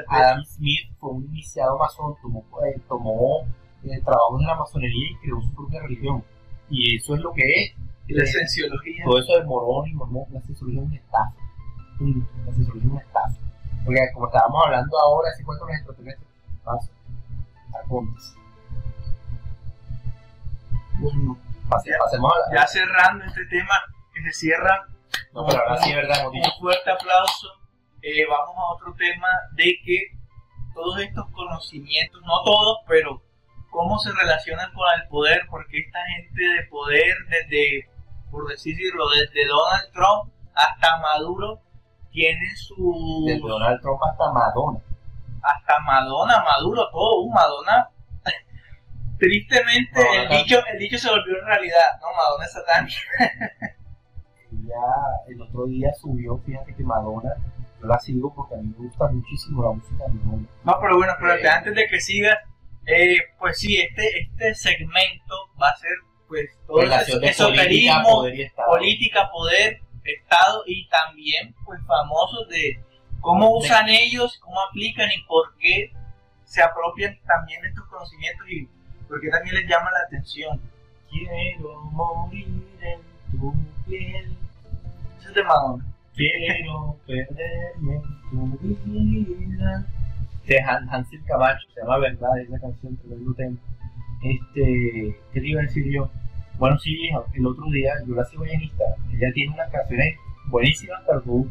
Adam 0.08 0.44
Smith 0.46 0.90
fue 1.00 1.12
un 1.12 1.26
iniciado 1.26 1.78
masón, 1.78 2.16
tomó, 2.22 2.44
eh, 2.66 2.80
tomó 2.88 3.42
eh, 3.84 4.02
trabajos 4.04 4.40
de 4.40 4.46
la 4.46 4.56
masonería 4.56 5.12
y 5.12 5.16
creó 5.18 5.42
su 5.42 5.54
propia 5.54 5.82
religión. 5.82 6.24
Y 6.70 6.96
eso 6.98 7.16
es 7.16 7.22
lo 7.22 7.32
que 7.34 7.44
es. 7.44 7.76
La 8.08 8.24
eh, 8.24 8.28
cienciología. 8.28 9.04
todo 9.06 9.20
eso 9.20 9.38
de 9.38 9.44
morón 9.46 9.88
y 9.88 9.94
mormón, 9.94 10.26
la 10.32 10.42
cienciología 10.42 10.82
es 10.82 10.88
una 10.88 10.96
estafa. 10.96 11.34
La 12.46 12.54
cienciología 12.54 12.84
es 12.88 12.92
una 12.92 13.02
estafa. 13.02 13.34
Porque 13.86 14.00
como 14.14 14.28
estábamos 14.28 14.64
hablando 14.66 15.00
ahora, 15.00 15.30
ese 15.32 15.44
cuento 15.44 15.66
de 15.66 15.72
los 15.72 15.78
extraterrestres, 15.80 16.30
paso. 16.64 16.90
Arcontes. 17.74 18.36
Bueno, 21.00 21.38
Pase- 21.70 21.90
Ya- 21.92 21.98
pasemos 22.00 22.32
a 22.32 22.50
la. 22.54 22.62
ya 22.62 22.68
cerrando 22.68 23.26
este 23.26 23.46
tema 23.48 23.74
que 24.14 24.22
se 24.24 24.32
cierra 24.34 24.88
no, 25.34 25.46
pero 25.46 25.62
ahora 25.62 25.78
sí 25.82 25.94
verdad, 25.94 26.28
un 26.28 26.42
fuerte 26.60 26.90
aplauso 26.92 27.48
eh, 28.06 28.24
vamos 28.30 28.56
a 28.56 28.74
otro 28.74 28.94
tema 28.94 29.28
de 29.54 29.80
que 29.84 29.98
todos 30.76 31.00
estos 31.00 31.26
conocimientos 31.32 32.22
no 32.22 32.44
todos 32.44 32.80
pero 32.88 33.20
cómo 33.72 33.98
se 33.98 34.12
relacionan 34.14 34.72
con 34.74 34.86
el 34.96 35.08
poder 35.08 35.42
porque 35.50 35.80
esta 35.80 36.00
gente 36.06 36.40
de 36.40 36.68
poder 36.70 37.16
desde 37.30 37.90
por 38.30 38.48
decirlo 38.48 39.10
desde 39.10 39.48
Donald 39.48 39.92
Trump 39.92 40.32
hasta 40.54 40.98
Maduro 40.98 41.60
tiene 42.12 42.56
su 42.56 43.24
Desde 43.26 43.42
Donald 43.42 43.82
Trump 43.82 44.00
hasta 44.04 44.32
Madonna. 44.32 44.80
hasta 45.42 45.80
Madonna, 45.80 46.44
Maduro, 46.44 46.90
todo, 46.92 47.22
un 47.22 47.34
Madonna. 47.34 47.90
Tristemente 49.20 50.00
el 50.16 50.30
dicho, 50.30 50.60
el 50.72 50.80
dicho 50.80 50.98
se 50.98 51.10
volvió 51.10 51.44
realidad, 51.44 52.00
¿no? 52.02 52.08
Madonna 52.16 52.46
es 52.46 52.54
satánica. 52.54 53.76
El 55.28 55.42
otro 55.42 55.66
día 55.66 55.94
subió, 55.94 56.38
fíjate 56.40 56.74
que 56.74 56.84
Madonna, 56.84 57.36
la 57.86 58.00
sigo 58.00 58.34
porque 58.34 58.56
a 58.56 58.58
mí 58.58 58.74
me 58.78 58.86
gusta 58.88 59.08
muchísimo 59.08 59.64
la 59.64 59.72
música 59.72 60.04
de 60.08 60.14
Madonna. 60.14 60.48
No, 60.64 60.78
pero 60.82 60.98
bueno, 60.98 61.14
espérate, 61.14 61.46
Eh. 61.46 61.50
antes 61.50 61.76
de 61.76 61.88
que 61.88 62.00
sigas, 62.00 62.38
eh, 62.88 63.18
pues 63.40 63.60
sí, 63.60 63.78
este, 63.78 64.20
este 64.22 64.56
segmento 64.56 65.36
va 65.62 65.70
a 65.70 65.76
ser 65.78 65.92
pues 66.28 66.50
todo 66.68 66.82
el 66.82 66.90
política, 66.90 67.28
esoterismo, 67.30 68.26
Estado. 68.28 68.70
política, 68.70 69.30
poder, 69.32 69.80
Estado 70.04 70.64
y 70.68 70.88
también 70.90 71.54
pues 71.66 71.80
famosos 71.86 72.48
de 72.50 72.80
cómo 73.22 73.58
usan 73.58 73.90
ellos, 73.90 74.38
cómo 74.40 74.58
aplican 74.70 75.10
y 75.12 75.22
por 75.28 75.56
qué 75.58 75.92
se 76.44 76.62
apropian 76.62 77.18
también 77.26 77.62
de 77.62 77.70
estos 77.70 77.86
conocimientos 77.88 78.48
y 78.50 78.68
por 79.08 79.20
qué 79.22 79.30
también 79.30 79.56
les 79.56 79.68
llama 79.68 79.90
la 79.92 80.00
atención. 80.06 80.62
Quiero 81.10 81.82
morir 81.92 82.48
en 82.82 83.02
tu 83.40 83.54
piel, 83.88 84.36
Eso 85.20 85.30
es 85.30 85.36
de 85.36 85.44
Madonna. 85.44 85.86
Quiero 86.16 86.98
perderme 87.06 88.02
tu 88.32 88.76
vida. 88.90 89.86
De 90.48 90.60
Han- 90.62 90.88
Hansel 90.90 91.24
Camacho, 91.26 91.68
se 91.74 91.82
llama 91.82 91.98
Verdad, 91.98 92.38
esa 92.40 92.60
canción, 92.60 92.96
tremendo 92.98 93.34
tema. 93.34 93.58
Este, 94.24 95.18
¿qué 95.34 95.42
te 95.42 95.48
iba 95.48 95.62
a 95.62 95.64
decir 95.64 95.86
yo? 95.92 96.10
Bueno, 96.60 96.78
sí, 96.80 97.10
el 97.34 97.46
otro 97.46 97.66
día 97.72 97.94
yo 98.08 98.16
la 98.16 98.24
sigo 98.26 98.46
en 98.46 98.62
Instagram. 98.62 99.00
Ella 99.12 99.34
tiene 99.34 99.54
unas 99.54 99.70
canciones 99.72 100.16
buenísimas, 100.48 101.02
pero 101.08 101.22
tú, 101.22 101.50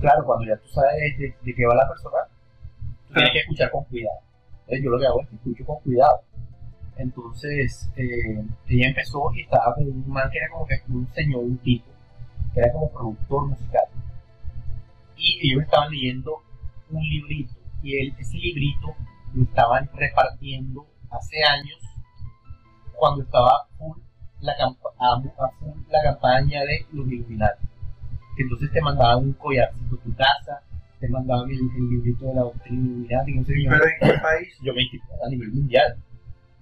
claro, 0.00 0.24
cuando 0.24 0.46
ya 0.46 0.56
tú 0.56 0.68
sabes 0.68 1.18
de, 1.18 1.34
de 1.42 1.54
qué 1.54 1.66
va 1.66 1.74
la 1.74 1.86
persona, 1.88 2.16
tienes 3.12 3.32
que 3.32 3.38
escuchar 3.40 3.70
con 3.70 3.84
cuidado. 3.84 4.18
Entonces 4.60 4.84
yo 4.84 4.90
lo 4.90 4.98
que 4.98 5.06
hago 5.06 5.20
es 5.22 5.28
que 5.28 5.36
escucho 5.36 5.64
con 5.66 5.80
cuidado. 5.80 6.20
Entonces, 6.96 7.90
eh, 7.96 8.42
ella 8.68 8.88
empezó 8.88 9.32
y 9.34 9.42
estaba 9.42 9.74
con 9.74 9.84
un 9.84 10.08
man 10.08 10.28
que 10.30 10.38
era 10.38 10.48
como 10.50 10.66
que 10.66 10.80
un 10.88 11.06
señor, 11.14 11.44
un 11.44 11.58
tipo, 11.58 11.86
que 12.54 12.60
era 12.60 12.72
como 12.72 12.90
productor 12.90 13.48
musical. 13.48 13.84
Y 15.20 15.50
ellos 15.50 15.64
estaban 15.64 15.90
leyendo 15.90 16.42
un 16.90 17.02
librito, 17.02 17.54
y 17.82 17.98
él, 17.98 18.14
ese 18.18 18.38
librito 18.38 18.96
lo 19.34 19.44
estaban 19.44 19.88
repartiendo 19.94 20.86
hace 21.10 21.36
años, 21.44 21.78
cuando 22.94 23.22
estaba 23.22 23.68
full 23.78 23.98
la, 24.40 24.52
a, 24.52 25.20
full 25.58 25.82
la 25.90 26.02
campaña 26.02 26.60
de 26.62 26.86
los 26.92 27.06
Illuminati. 27.06 27.66
Que 28.36 28.44
entonces 28.44 28.72
te 28.72 28.80
mandaban 28.80 29.24
un 29.24 29.32
collarcito 29.34 29.96
a 29.96 30.02
tu 30.02 30.14
casa, 30.14 30.62
te 30.98 31.08
mandaban 31.08 31.50
el, 31.50 31.58
el 31.58 31.88
librito 31.90 32.26
de 32.26 32.34
la 32.34 32.42
doctrina 32.42 32.82
Illuminati, 32.82 33.34
no 33.34 33.44
sé 33.44 33.52
Pero 33.68 33.84
en 33.84 34.14
qué 34.14 34.18
país? 34.20 34.58
yo 34.62 34.72
me 34.74 34.82
inscribí 34.82 35.04
a 35.24 35.28
nivel 35.28 35.52
mundial. 35.52 35.96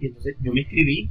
Y 0.00 0.06
entonces 0.06 0.36
yo 0.40 0.52
me 0.52 0.60
inscribí 0.60 1.10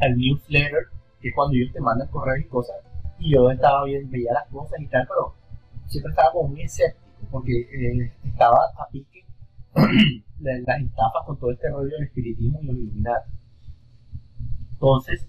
al 0.00 0.16
newsletter, 0.16 0.86
que 1.20 1.28
es 1.28 1.34
cuando 1.34 1.56
ellos 1.56 1.72
te 1.72 1.80
mandan 1.80 2.08
correos 2.08 2.40
y 2.40 2.48
cosas. 2.48 2.76
Y 3.18 3.32
yo 3.32 3.50
estaba 3.50 3.84
bien, 3.84 4.10
veía 4.10 4.32
las 4.32 4.48
cosas 4.48 4.80
y 4.80 4.86
tal, 4.86 5.06
pero 5.08 5.34
siempre 5.88 6.10
estaba 6.10 6.32
como 6.32 6.50
muy 6.50 6.62
escéptico, 6.62 7.28
porque 7.30 7.52
eh, 7.52 8.12
estaba 8.24 8.58
a 8.78 8.88
pique 8.90 9.24
de 10.38 10.62
las 10.62 10.80
estafas 10.80 11.22
con 11.26 11.38
todo 11.38 11.50
este 11.50 11.68
rollo 11.70 11.90
del 11.90 12.04
espiritismo 12.04 12.60
y 12.62 12.66
los 12.66 12.76
Illuminati. 12.76 13.30
Entonces, 14.72 15.26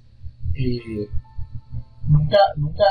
eh, 0.53 1.07
nunca, 2.07 2.37
nunca 2.57 2.85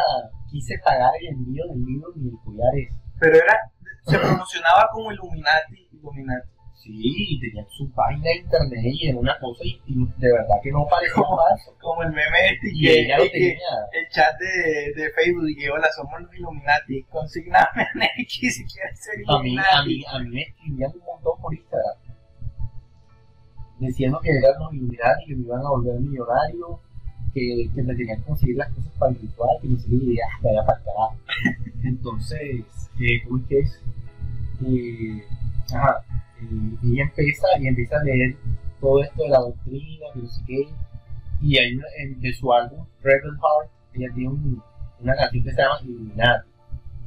quise 0.50 0.78
pagar 0.84 1.12
el 1.20 1.28
envío 1.34 1.64
del 1.68 1.84
libro 1.84 2.12
ni 2.16 2.28
el 2.28 2.38
collar 2.44 2.74
ese. 2.76 2.94
Pero 3.20 3.36
era, 3.36 3.72
se 4.06 4.18
promocionaba 4.18 4.88
como 4.92 5.12
Illuminati, 5.12 5.88
Illuminati. 5.92 6.48
Sí, 6.82 7.38
tenían 7.40 7.66
su 7.68 7.90
página 7.92 8.22
de 8.24 8.36
internet 8.36 8.80
y 8.84 9.08
en 9.08 9.16
una 9.18 9.38
cosa 9.40 9.60
y, 9.64 9.80
y 9.86 9.94
de 10.16 10.32
verdad 10.32 10.56
que 10.62 10.70
no 10.72 10.86
parecía 10.88 11.14
falso. 11.22 11.76
Como 11.80 12.02
el 12.02 12.10
meme 12.10 12.50
este 12.54 12.68
Y 12.72 12.80
que, 12.82 13.00
ella 13.00 13.18
lo 13.18 13.24
que- 13.24 13.30
tenía. 13.30 13.58
el 13.92 14.08
chat 14.10 14.34
de, 14.38 14.92
de 15.02 15.10
Facebook 15.10 15.48
y 15.50 15.56
que 15.56 15.70
hola 15.70 15.88
somos 15.94 16.20
los 16.22 16.34
Illuminati, 16.34 17.02
consigname 17.04 17.82
a 17.82 17.88
Neki 17.98 18.50
si 18.50 18.64
quieres 18.64 18.98
ser 19.00 19.14
A 19.28 19.42
mí, 19.42 19.50
Illuminati. 19.54 19.76
a 19.76 19.82
mí, 19.84 20.04
a 20.08 20.18
mí 20.20 20.30
me 20.34 20.42
escribían 20.42 20.92
un 20.94 21.04
montón 21.04 21.40
por 21.42 21.54
Instagram. 21.54 21.96
Diciendo 23.80 24.18
que 24.22 24.30
eran 24.30 24.58
los 24.60 24.72
Illuminati, 24.74 25.26
que 25.26 25.36
me 25.36 25.42
iban 25.44 25.60
a 25.60 25.68
volver 25.70 26.00
millonario, 26.00 26.80
que, 27.34 27.68
que 27.74 27.82
me 27.82 27.94
tenían 27.94 28.18
que 28.18 28.24
conseguir 28.24 28.56
las 28.56 28.68
cosas 28.74 28.92
para 28.98 29.12
el 29.12 29.20
ritual, 29.20 29.56
que 29.62 29.68
no 29.68 29.78
sé 29.78 29.88
qué, 29.88 29.94
y 29.96 30.16
ya, 30.16 30.24
vaya 30.42 30.64
para 30.66 30.78
el 30.78 30.84
carajo. 30.84 31.16
Entonces, 31.84 32.64
eh, 33.00 33.22
¿cómo 33.24 33.38
es 33.38 33.46
que 33.48 33.58
es? 33.60 33.82
Eh, 34.66 35.24
ajá, 35.74 36.04
eh, 36.42 36.76
ella 36.84 37.02
empieza 37.04 37.46
y 37.60 37.66
empieza 37.66 37.96
a 37.98 38.04
leer 38.04 38.36
todo 38.80 39.02
esto 39.02 39.22
de 39.22 39.28
la 39.28 39.38
doctrina, 39.40 40.06
que 40.14 40.20
no 40.20 40.28
sé 40.28 40.42
qué, 40.46 40.68
y 41.42 41.58
hay 41.58 41.78
en- 41.98 42.20
de 42.20 42.32
su 42.32 42.52
álbum, 42.52 42.84
Rebel 43.02 43.32
Heart, 43.36 43.70
ella 43.94 44.08
tiene 44.14 44.28
un- 44.30 44.62
una 45.00 45.14
canción 45.16 45.44
que 45.44 45.52
se 45.52 45.62
llama 45.62 45.76
Illuminati. 45.82 46.48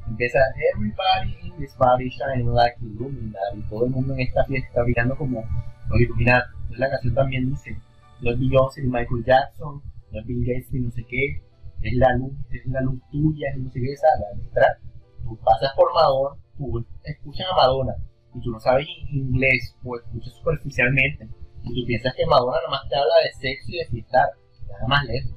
Empieza 0.08 0.40
Everybody 0.74 1.48
in 1.48 1.58
this 1.58 1.74
party 1.76 2.10
shining 2.10 2.54
like 2.54 2.76
Illuminati. 2.82 3.62
Todo 3.70 3.86
el 3.86 3.92
mundo 3.92 4.14
en 4.14 4.22
esta 4.22 4.44
fiesta 4.46 4.68
está 4.68 4.84
brillando 4.84 5.16
como 5.16 5.44
los 5.90 6.00
Illuminati. 6.02 6.48
Entonces 6.54 6.80
la 6.80 6.90
canción 6.90 7.14
también 7.14 7.50
dice, 7.50 7.78
no 8.22 8.32
es 8.32 8.40
Beyoncé 8.40 8.82
ni 8.82 8.88
Michael 8.88 9.24
Jackson, 9.26 9.82
no 10.12 10.20
es 10.20 10.26
Bill 10.26 10.46
Gates 10.46 10.72
ni 10.74 10.80
no 10.82 10.92
sé 10.92 11.04
qué, 11.06 11.42
es 11.82 11.94
la 11.96 12.16
luz, 12.16 12.34
es 12.52 12.66
la 12.68 12.82
luz 12.82 13.00
tuya, 13.12 13.50
es 13.52 13.58
no 13.58 13.70
sé 13.72 13.80
qué, 13.82 13.92
esa 13.94 14.08
la 14.20 14.38
letra. 14.44 14.78
Tú 15.24 15.38
pasas 15.38 15.72
por 15.76 15.94
Madonna, 15.94 16.36
tú 16.58 16.86
escuchas 17.04 17.48
a 17.52 17.56
Madonna 17.56 17.96
y 18.34 18.42
tú 18.42 18.52
no 18.52 18.60
sabes 18.60 18.88
in- 18.88 19.34
inglés 19.34 19.76
o 19.84 19.98
escuchas 19.98 20.34
superficialmente 20.36 21.28
y 21.64 21.82
tú 21.82 21.88
piensas 21.88 22.14
que 22.16 22.26
Madonna 22.26 22.58
nada 22.58 22.70
más 22.70 22.90
te 22.90 22.96
habla 22.96 23.14
de 23.24 23.32
sexo 23.34 23.72
y 23.72 23.78
de 23.78 23.86
fiestar, 23.88 24.28
nada 24.68 24.88
más 24.88 25.04
lejos. 25.06 25.32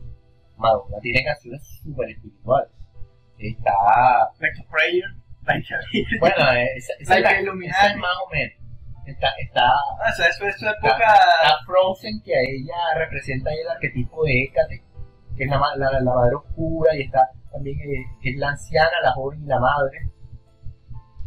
Madonna 0.56 0.96
tiene 1.02 1.24
canciones 1.24 1.80
súper 1.82 2.10
espirituales. 2.10 2.70
Está 3.38 3.72
Like 4.38 4.60
a 4.60 4.70
prayer, 4.70 5.04
like 5.46 5.66
a... 5.74 5.78
bueno, 6.20 6.36
esa, 6.76 6.92
esa 7.00 7.14
Like 7.20 7.38
es 7.40 7.44
la- 7.44 7.66
esa 7.66 7.86
es 7.92 7.96
más 7.96 8.16
o 8.24 8.30
menos. 8.32 8.54
Está, 9.06 9.28
está, 9.38 9.68
Ah, 9.68 10.10
o 10.10 10.16
sea, 10.16 10.28
eso 10.28 10.46
es 10.46 10.56
su 10.58 10.66
época... 10.66 10.96
está 10.96 11.58
Frozen, 11.66 12.22
que 12.24 12.32
a 12.34 12.40
ella 12.40 12.74
representa 12.96 13.50
el 13.52 13.68
arquetipo 13.68 14.24
de 14.24 14.44
Hécate, 14.44 14.82
que 15.36 15.44
es 15.44 15.50
la, 15.50 15.60
la, 15.76 16.00
la 16.00 16.14
madre 16.14 16.36
oscura, 16.36 16.96
y 16.96 17.02
está 17.02 17.28
también 17.52 17.76
eh, 17.80 18.04
es 18.22 18.36
la 18.36 18.48
anciana, 18.50 18.90
la 19.02 19.12
joven 19.12 19.42
y 19.42 19.46
la 19.46 19.60
madre. 19.60 20.08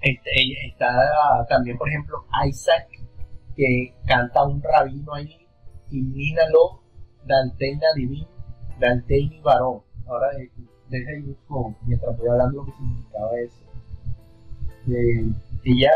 Este, 0.07 0.31
está 0.65 0.87
también, 1.49 1.77
por 1.77 1.89
ejemplo, 1.89 2.23
Isaac, 2.47 2.87
que 3.57 3.93
canta 4.05 4.45
un 4.45 4.63
rabino 4.63 5.13
ahí, 5.13 5.45
y 5.91 6.01
Nina 6.01 6.43
Lo, 6.49 6.81
Danteina 7.25 7.87
Divin, 7.93 8.25
Danteini 8.79 9.41
Varón. 9.41 9.81
Ahora, 10.07 10.27
eh, 10.39 10.49
deja 10.87 11.11
ahí 11.11 11.23
busco, 11.23 11.75
mientras 11.85 12.17
voy 12.17 12.29
hablando 12.29 12.59
lo 12.59 12.65
que 12.65 12.71
significaba 12.71 13.31
eso. 13.37 13.65
Eh, 14.87 15.27
ella, 15.65 15.91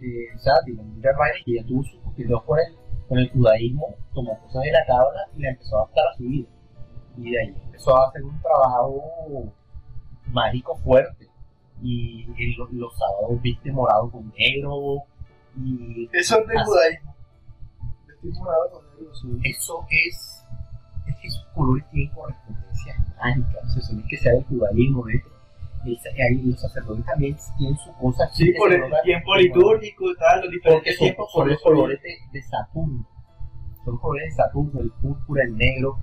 eh, 0.00 0.36
o 0.36 0.38
sea, 0.38 0.54
tiene 0.64 0.82
muchas 0.84 1.16
vainas 1.16 1.40
y 1.44 1.58
ella 1.58 1.66
tuvo 1.66 1.82
sus 1.82 2.00
coqueteos 2.02 2.44
con 2.44 2.58
el, 2.60 2.76
con 3.08 3.18
el 3.18 3.30
judaísmo, 3.30 3.96
tomó 4.14 4.38
cosas 4.42 4.62
de 4.62 4.70
la 4.70 4.86
tabla 4.86 5.28
y 5.36 5.42
la 5.42 5.50
empezó 5.50 5.76
a 5.76 5.80
adaptar 5.80 6.04
a 6.06 6.16
su 6.16 6.22
vida. 6.22 6.48
Y 7.16 7.30
de 7.32 7.40
ahí 7.40 7.54
empezó 7.64 7.96
a 7.96 8.06
hacer 8.06 8.22
un 8.22 8.40
trabajo 8.40 9.52
mágico 10.28 10.76
fuerte. 10.76 11.26
Y 11.82 12.24
en 12.24 12.78
los, 12.78 12.96
sábados 12.96 13.40
viste 13.42 13.70
morado 13.72 14.10
con 14.10 14.32
negro. 14.38 15.02
Y 15.58 16.08
Eso 16.12 16.40
es 16.40 16.46
del 16.48 16.58
Así. 16.58 16.66
judaísmo. 16.70 17.14
Estoy 18.08 18.32
morado 18.42 18.70
con 18.70 18.84
negro, 18.90 19.14
sí. 19.14 19.28
eso 19.44 19.86
es, 19.90 20.44
es 21.06 21.16
que 21.16 21.28
esos 21.28 21.44
colores 21.54 21.84
tienen 21.90 22.12
correspondencias 22.14 22.98
mágicas. 23.18 23.64
O 23.64 23.68
sea, 23.68 23.82
eso 23.82 23.92
no 23.94 24.00
es 24.00 24.06
que 24.08 24.16
sea 24.16 24.32
del 24.32 24.44
judaísmo, 24.44 25.04
de 25.06 25.14
esto. 25.14 25.30
El 26.16 26.50
los 26.50 26.60
sacerdotes 26.60 27.04
también 27.04 27.36
tienen 27.58 27.76
su 27.78 27.92
cosa. 27.94 28.28
Sí, 28.32 28.52
por 28.58 28.72
el 28.72 28.82
tiempo 29.04 29.36
litúrgico 29.36 30.10
y 30.10 30.16
tal, 30.16 30.40
los 30.40 30.50
diferentes 30.50 30.98
tiempos. 30.98 31.30
son 31.30 31.48
los 31.48 31.62
colores 31.62 32.02
de, 32.02 32.10
de 32.32 32.42
Saturno. 32.42 33.06
Son 33.84 33.92
los 33.94 34.00
colores 34.00 34.24
de 34.30 34.42
Saturno, 34.42 34.80
el 34.80 34.90
púrpura, 34.90 35.44
el 35.44 35.56
negro. 35.56 35.98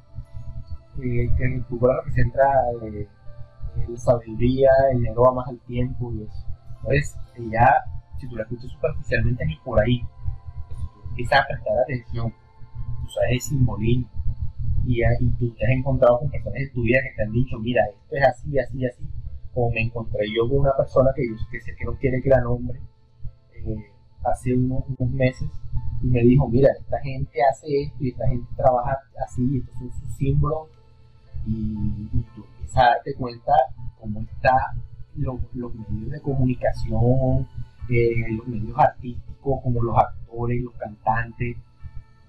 eh, 1.04 1.28
que 1.38 1.44
el 1.44 1.66
púrpura 1.66 1.98
representa 1.98 2.44
eh, 2.84 3.08
eh, 3.78 3.86
la 3.90 3.98
sabiduría, 3.98 4.70
el 4.92 5.06
va 5.18 5.34
más 5.34 5.48
al 5.48 5.60
tiempo 5.62 6.12
y 6.14 6.24
eso. 6.24 6.46
Entonces, 6.78 7.18
ella, 7.36 7.76
si 8.20 8.28
tú 8.28 8.36
la 8.36 8.44
escuchas 8.44 8.72
superficialmente, 8.72 9.46
ni 9.46 9.56
por 9.58 9.80
ahí. 9.80 10.02
Empiezas 11.10 11.42
a 11.42 11.48
prestar 11.48 11.78
atención. 11.80 12.34
Tú 13.04 13.10
sabes 13.10 13.32
el 13.34 13.42
simbolismo. 13.42 14.10
Y, 14.86 15.00
ya- 15.00 15.18
y 15.20 15.28
tú 15.40 15.50
te 15.52 15.66
has 15.66 15.72
encontrado 15.72 16.20
con 16.20 16.30
personas 16.32 16.60
en 16.62 16.74
tu 16.74 16.82
vida 16.84 17.00
que 17.04 17.16
te 17.16 17.24
han 17.24 17.32
dicho, 17.32 17.58
mira, 17.60 17.84
esto 17.88 18.16
es 18.16 18.24
así, 18.26 18.60
así, 18.60 18.86
así. 18.86 19.04
Como 19.54 19.72
me 19.72 19.82
encontré 19.82 20.26
yo 20.36 20.50
con 20.50 20.60
una 20.60 20.76
persona 20.76 21.12
que, 21.16 21.28
yo, 21.28 21.36
que 21.52 21.62
sé 21.62 21.76
que 21.76 21.86
no 21.86 21.98
que 21.98 22.12
la 22.30 22.42
nombre 22.42 22.80
eh, 23.56 23.86
hace 24.24 24.54
unos, 24.54 24.84
unos 24.98 25.14
meses 25.14 25.50
y 26.02 26.08
me 26.08 26.22
dijo, 26.22 26.48
mira, 26.50 26.70
esta 26.80 27.00
gente 27.00 27.40
hace 27.50 27.84
esto 27.84 27.98
y 28.04 28.10
esta 28.10 28.28
gente 28.28 28.48
trabaja 28.58 28.98
así, 29.26 29.42
y 29.54 29.58
estos 29.60 29.76
son 29.80 29.92
sus 29.94 30.16
símbolos 30.18 30.68
y, 31.48 31.52
y 32.14 32.26
tú 32.36 32.46
empiezas 32.64 32.78
a 32.78 32.88
darte 32.90 33.14
cuenta 33.16 33.52
cómo 34.00 34.22
están 34.22 34.82
los, 35.16 35.36
los 35.54 35.74
medios 35.76 36.12
de 36.12 36.22
comunicación, 36.22 37.48
eh, 37.90 38.32
los 38.36 38.48
medios 38.48 38.78
artísticos, 38.78 39.60
como 39.62 39.82
los 39.84 39.98
actores 39.98 40.62
los 40.64 40.74
cantantes. 40.76 41.58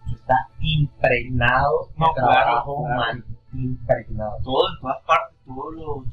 Eso 0.06 0.16
está 0.16 0.48
impregnado 0.60 1.88
de 1.94 1.98
No, 1.98 2.12
claro, 2.12 2.30
trabajo 2.32 2.84
claro. 2.84 2.94
humano. 2.94 3.24
Impregnado. 3.54 4.36
todo 4.42 4.68
en 4.74 4.80
todas 4.80 5.02
partes, 5.06 5.38
todos 5.46 5.74
los, 5.74 6.04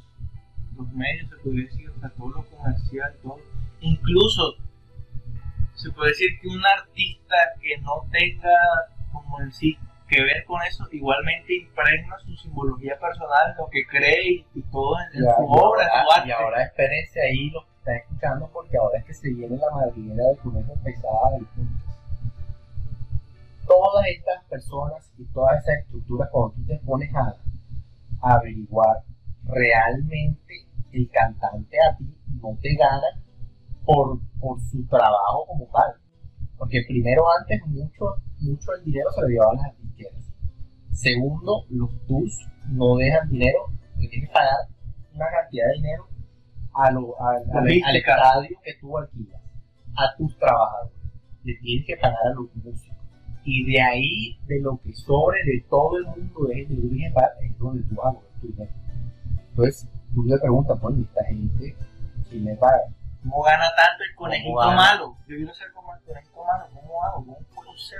los 0.78 0.94
medios, 0.94 1.30
se 1.30 1.36
puede 1.38 1.64
decir, 1.66 1.90
o 1.90 2.00
sea, 2.00 2.10
todo 2.12 2.30
lo 2.30 2.46
comercial, 2.46 3.14
todo. 3.24 3.38
Incluso 3.82 4.54
se 5.74 5.92
puede 5.92 6.10
decir 6.10 6.28
que 6.40 6.48
un 6.48 6.62
artista 6.64 7.36
que 7.60 7.80
no 7.82 8.06
tenga 8.12 8.52
como 9.12 9.38
sí 9.52 9.78
que 10.12 10.22
ver 10.22 10.44
con 10.46 10.62
eso, 10.68 10.86
igualmente 10.92 11.56
impregna 11.56 12.18
su 12.20 12.36
simbología 12.36 13.00
personal, 13.00 13.56
lo 13.58 13.68
que 13.70 13.86
cree 13.88 14.30
y, 14.30 14.46
y 14.56 14.62
todo 14.64 14.96
en, 15.00 15.22
su 15.24 15.26
obra, 15.46 15.88
ahora- 15.88 16.04
su 16.04 16.12
arte. 16.12 16.28
Y 16.28 16.32
ahora 16.32 16.64
espérense 16.64 17.22
ahí 17.22 17.50
los 17.52 17.64
que 17.66 17.72
están 17.80 17.96
escuchando 17.96 18.50
porque 18.54 18.78
ahora 18.78 19.00
es 19.00 19.06
que 19.06 19.14
se 19.14 19.30
viene 19.34 19.56
la 19.58 19.70
madriguera 19.74 20.24
del 20.28 20.38
conejo 20.40 20.74
pesada 20.84 21.32
del 21.32 21.46
podcast. 21.46 21.88
Todas 23.68 24.06
estas 24.08 24.44
personas 24.50 25.12
y 25.18 25.26
todas 25.34 25.64
esas 25.64 25.78
estructuras, 25.86 26.30
cuando 26.32 26.56
tú 26.56 26.66
te 26.68 26.78
pones 26.86 27.10
a, 27.16 27.36
a 28.22 28.34
averiguar, 28.36 28.98
realmente 29.46 30.68
el 30.92 31.10
cantante 31.10 31.78
a 31.82 31.96
ti 31.98 32.14
no 32.42 32.58
te 32.62 32.76
gana 32.76 33.08
por, 33.86 34.20
por 34.40 34.60
su 34.60 34.86
trabajo 34.88 35.46
como 35.48 35.66
tal. 35.68 35.96
Porque 36.62 36.84
primero, 36.88 37.24
antes, 37.40 37.60
mucho, 37.66 38.18
mucho 38.40 38.72
el 38.78 38.84
dinero 38.86 39.10
se 39.16 39.22
lo 39.22 39.28
llevaban 39.30 39.58
las 39.58 39.78
disqueras. 39.82 40.32
Segundo, 40.92 41.66
los 41.72 41.90
tours 42.06 42.38
no 42.70 42.98
dejan 42.98 43.28
dinero, 43.32 43.58
porque 43.94 44.08
tienes 44.10 44.30
que 44.30 44.34
pagar 44.34 44.58
una 45.16 45.26
cantidad 45.32 45.66
de 45.70 45.74
dinero 45.74 46.08
a 46.76 46.92
lo- 46.92 47.20
a- 47.20 47.32
al- 47.60 47.66
estadio 48.22 48.58
que 48.64 48.74
tú 48.80 48.96
alquilas, 48.96 49.42
a 49.98 50.16
tus 50.18 50.38
trabajadores. 50.38 50.94
Le 51.44 51.56
tienes 51.56 51.88
que 51.88 51.98
pagar 51.98 52.28
a 52.28 52.34
los 52.36 52.56
músicos. 52.56 52.96
Y 53.44 53.66
de 53.66 53.82
ahí, 53.82 54.38
de 54.46 54.62
lo 54.62 54.80
que 54.84 54.94
sobre 54.94 55.40
de 55.44 55.66
todo 55.68 55.98
el 55.98 56.06
mundo 56.06 56.44
de 56.48 56.56
gente 56.58 56.76
es 57.42 57.58
donde 57.58 57.82
tú 57.90 58.00
a 58.04 58.14
cobrar 58.14 58.32
tu 58.40 58.48
dinero. 58.50 58.72
Entonces, 59.50 59.90
tú 60.14 60.24
le 60.26 60.38
preguntas, 60.38 60.80
bueno, 60.80 61.00
¿y 61.00 61.02
esta 61.06 61.24
gente 61.26 61.76
quién 62.30 62.46
le 62.46 62.56
paga? 62.56 62.82
¿Cómo 63.22 63.44
gana 63.44 63.66
tanto 63.76 64.04
el 64.04 64.16
conejito 64.16 64.54
malo? 64.54 65.18
Yo 65.28 65.38
quiero 65.38 65.54
ser 65.54 65.72
como 65.74 65.94
el 65.96 66.02
conejito 66.02 66.44
malo, 66.44 66.66
¿cómo 66.74 67.04
hago? 67.04 67.18
¿Cómo 67.18 67.40
puedo 67.54 67.78
ser? 67.78 68.00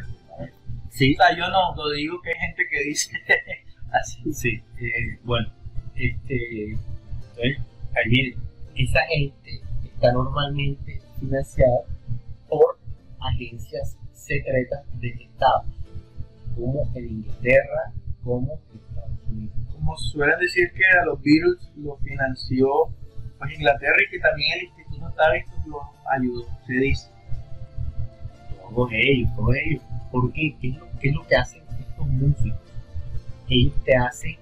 Sí, 0.90 1.16
O 1.16 1.24
sea, 1.24 1.36
yo 1.36 1.48
no, 1.50 1.76
lo 1.76 1.92
digo 1.92 2.22
que 2.22 2.32
hay 2.32 2.40
gente 2.40 2.64
que 2.70 2.84
dice 2.84 3.12
así. 3.92 4.34
Sí, 4.34 4.64
eh, 4.80 5.20
bueno, 5.24 5.50
este, 5.96 6.72
entonces, 6.72 7.58
ahí 7.96 8.10
viene, 8.10 8.38
esa 8.76 9.02
gente 9.08 9.62
está 9.86 10.12
normalmente 10.12 11.02
financiada 11.20 11.82
por 12.50 12.80
agencias 13.20 13.98
secretas 14.12 14.84
de 15.00 15.10
Estados, 15.10 15.66
como 16.56 16.90
en 16.96 17.06
Inglaterra, 17.06 17.94
como 18.24 18.54
en 18.54 18.80
Estados 18.80 19.20
Unidos. 19.30 19.56
Como 19.74 19.98
suelen 19.98 20.40
decir 20.40 20.72
que 20.74 20.84
a 21.00 21.06
los 21.06 21.22
Beatles 21.22 21.72
lo 21.78 21.96
financió 21.98 22.68
pues, 23.38 23.54
Inglaterra 23.54 23.96
y 24.08 24.12
que 24.12 24.20
también 24.20 24.60
el 24.60 24.81
Instituto 25.02 25.14
Tavistock 25.16 25.68
los 25.68 25.82
ayudó, 26.12 26.46
se 26.66 26.74
dice. 26.74 27.12
Todos 28.70 28.90
ellos, 28.94 29.30
todos 29.36 29.56
ellos. 29.66 29.84
¿Por 30.12 30.32
qué? 30.34 30.56
¿Qué 30.60 30.70
es 30.70 30.78
lo, 30.78 30.88
qué 31.00 31.10
es 31.10 31.16
lo 31.16 31.28
que 31.28 31.36
hacen 31.36 31.64
estos 31.80 32.08
músicos? 32.08 32.60
Ellos 33.48 33.74
te 33.84 33.96
hacen 33.96 34.38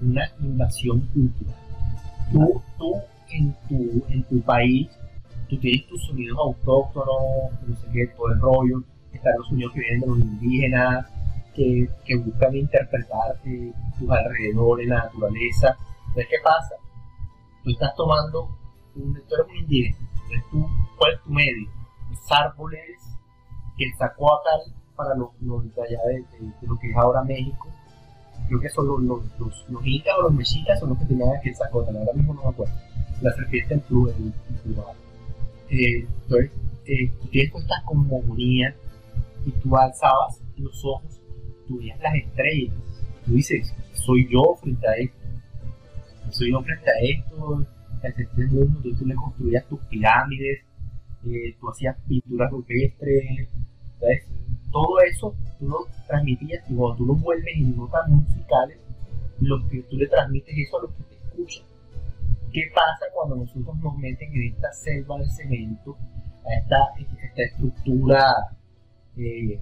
una 0.00 0.30
invasión 0.40 1.00
cultural. 1.12 1.56
Tú, 2.32 2.62
tú 2.78 2.92
en, 3.30 3.54
tu, 3.68 4.04
en 4.08 4.22
tu 4.24 4.40
país, 4.42 4.88
tú 5.48 5.58
tienes 5.58 5.86
tus 5.86 6.04
sonidos 6.06 6.38
autóctonos, 6.38 7.52
no 7.66 7.76
sé 7.76 7.86
qué, 7.92 8.06
todo 8.16 8.28
el 8.28 8.40
rollo. 8.40 8.82
Están 9.12 9.32
los 9.38 9.48
sonidos 9.48 9.72
que 9.72 9.80
vienen 9.80 10.00
de 10.00 10.06
los 10.06 10.18
indígenas, 10.18 11.06
que, 11.54 11.88
que 12.04 12.16
buscan 12.16 12.56
interpretar 12.56 13.36
eh, 13.44 13.72
tus 13.98 14.10
alrededores, 14.10 14.88
la 14.88 15.04
naturaleza. 15.04 15.76
Entonces, 16.08 16.26
¿qué 16.30 16.36
pasa? 16.42 16.74
Tú 17.64 17.70
estás 17.70 17.94
tomando, 17.94 18.48
un, 18.96 19.14
tú 19.14 19.34
eres 19.34 19.46
un 19.48 19.56
indígena, 19.56 19.96
entonces 20.12 20.42
tú, 20.50 20.66
¿cuál 20.98 21.14
es 21.14 21.22
tu 21.22 21.30
medio? 21.30 21.68
Los 22.10 22.32
árboles 22.32 22.80
que 23.76 23.90
sacó 23.98 24.34
acá 24.34 24.50
para 24.96 25.14
los, 25.14 25.28
los 25.40 25.64
de 25.74 25.82
allá 25.82 25.98
de, 26.08 26.14
de- 26.14 26.66
lo 26.66 26.76
que 26.78 26.90
es 26.90 26.96
ahora 26.96 27.22
México. 27.24 27.68
Creo 28.48 28.60
que 28.60 28.68
son 28.68 28.86
los, 28.88 29.00
los, 29.38 29.66
los, 29.70 29.86
incas 29.86 30.14
o 30.18 30.22
los 30.22 30.32
mexicas 30.34 30.78
son 30.80 30.90
los 30.90 30.98
que 30.98 31.04
tenían 31.06 31.28
aquel 31.36 31.54
Zacuata, 31.54 31.92
ahora 31.96 32.12
mismo 32.14 32.34
no 32.34 32.42
me 32.42 32.48
acuerdo. 32.48 32.74
La 33.22 33.32
serpiente 33.32 33.74
en 33.74 33.82
plu- 33.84 34.10
en- 34.16 34.34
en 34.48 34.56
plural. 34.62 34.96
Eh, 35.70 36.06
entonces, 36.22 36.50
eh, 36.86 37.12
tú 37.20 37.28
tienes 37.28 37.52
todas 37.52 37.64
estas 37.64 37.84
cosmogonías 37.84 38.74
y 39.46 39.50
tú 39.52 39.76
alzabas 39.76 40.40
los 40.56 40.84
ojos, 40.84 41.20
tú 41.68 41.78
veías 41.78 41.98
las 42.00 42.14
estrellas, 42.16 42.74
tú 43.24 43.32
dices, 43.34 43.72
soy 43.94 44.28
yo 44.30 44.56
frente 44.60 44.86
a 44.88 44.94
esto, 44.96 45.16
soy 46.30 46.50
yo 46.50 46.60
frente 46.62 46.90
a 46.90 46.94
esto, 47.02 47.60
es 47.62 47.68
el 48.02 48.48
mundo, 48.48 48.76
entonces 48.76 48.98
tú 48.98 49.06
le 49.06 49.14
construías 49.14 49.66
tus 49.66 49.80
pirámides, 49.80 50.60
eh, 51.26 51.54
tú 51.60 51.70
hacías 51.70 51.96
pinturas 52.08 52.50
rupestres, 52.50 53.48
¿sabes? 53.98 54.26
todo 54.70 55.00
eso 55.00 55.34
tú 55.58 55.68
lo 55.68 55.86
transmitías 56.06 56.62
y 56.70 56.74
cuando 56.74 56.96
tú 56.96 57.06
lo 57.06 57.14
vuelves 57.14 57.56
en 57.56 57.76
notas 57.76 58.08
musicales, 58.08 58.78
lo 59.40 59.66
que 59.68 59.82
tú 59.82 59.96
le 59.96 60.06
transmites 60.06 60.54
eso 60.56 60.78
a 60.78 60.82
los 60.82 60.92
que 60.92 61.02
te 61.04 61.14
escuchan. 61.16 61.64
¿Qué 62.52 62.62
pasa 62.74 63.06
cuando 63.14 63.36
nosotros 63.36 63.76
nos 63.78 63.96
meten 63.98 64.32
en 64.32 64.54
esta 64.54 64.72
selva 64.72 65.18
de 65.18 65.26
cemento, 65.26 65.96
a 66.44 66.54
esta, 66.58 66.76
estructura 67.36 68.22
eh, 69.16 69.58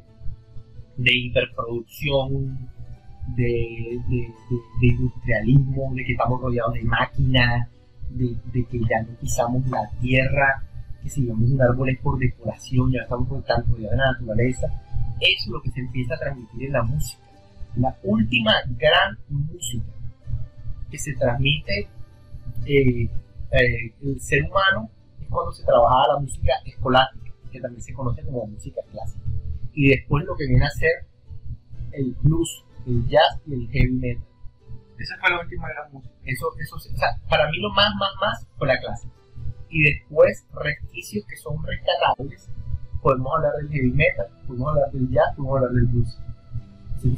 de 0.96 1.16
hiperproducción, 1.16 2.58
de 3.36 4.00
industrialismo, 4.80 5.92
de 5.94 6.04
que 6.04 6.12
estamos 6.12 6.40
rodeados 6.40 6.74
de 6.74 6.82
máquinas, 6.82 7.68
de, 8.10 8.36
de 8.52 8.64
que 8.64 8.78
ya 8.80 9.02
no 9.02 9.14
pisamos 9.20 9.66
la 9.68 9.88
tierra, 10.00 10.62
que 11.02 11.08
si 11.08 11.24
vemos 11.24 11.50
un 11.50 11.62
árbol 11.62 11.90
es 11.90 11.98
por 12.00 12.18
decoración, 12.18 12.92
ya 12.92 13.02
estamos 13.02 13.28
tan 13.44 13.64
rodeados 13.66 13.90
de 13.90 13.96
la 13.96 14.12
naturaleza. 14.12 14.66
Eso 15.20 15.44
es 15.44 15.48
lo 15.48 15.62
que 15.62 15.70
se 15.70 15.80
empieza 15.80 16.14
a 16.14 16.18
transmitir 16.18 16.66
en 16.66 16.72
la 16.72 16.82
música. 16.82 17.22
La 17.76 17.96
última 18.02 18.54
gran 18.76 19.18
música 19.28 19.92
que 20.90 20.98
se 20.98 21.14
transmite 21.14 21.88
eh, 22.66 23.08
eh, 23.50 23.94
el 24.02 24.20
ser 24.20 24.44
humano 24.44 24.90
es 25.20 25.28
cuando 25.28 25.52
se 25.52 25.64
trabajaba 25.64 26.14
la 26.14 26.20
música 26.20 26.52
escolástica, 26.64 27.32
que 27.50 27.60
también 27.60 27.82
se 27.82 27.92
conoce 27.92 28.22
como 28.22 28.46
música 28.46 28.80
clásica. 28.90 29.24
Y 29.74 29.88
después 29.88 30.24
lo 30.24 30.36
que 30.36 30.46
viene 30.46 30.64
a 30.64 30.70
ser 30.70 31.06
el 31.92 32.16
blues, 32.22 32.64
el 32.86 33.06
jazz 33.08 33.40
y 33.46 33.54
el 33.54 33.68
heavy 33.68 33.92
metal. 33.92 34.27
Esa 34.98 35.16
fue 35.20 35.30
la 35.30 35.40
última 35.40 35.68
gran 35.68 35.92
música. 35.92 36.14
Eso, 36.24 36.46
eso, 36.58 36.76
o 36.76 36.78
sea, 36.80 37.08
para 37.30 37.48
mí 37.50 37.58
lo 37.58 37.70
más, 37.70 37.94
más, 37.98 38.10
más 38.20 38.46
fue 38.56 38.66
la 38.66 38.78
clásica. 38.80 39.14
Y 39.70 39.82
después, 39.82 40.46
resquicios 40.52 41.24
que 41.26 41.36
son 41.36 41.56
rescatables, 41.64 42.50
podemos 43.02 43.32
hablar 43.36 43.52
del 43.56 43.68
heavy 43.70 43.92
metal, 43.92 44.26
podemos 44.46 44.68
hablar 44.70 44.90
del 44.92 45.08
jazz, 45.10 45.36
podemos 45.36 45.56
hablar 45.56 45.72
del 45.72 45.86
blues. 45.86 46.18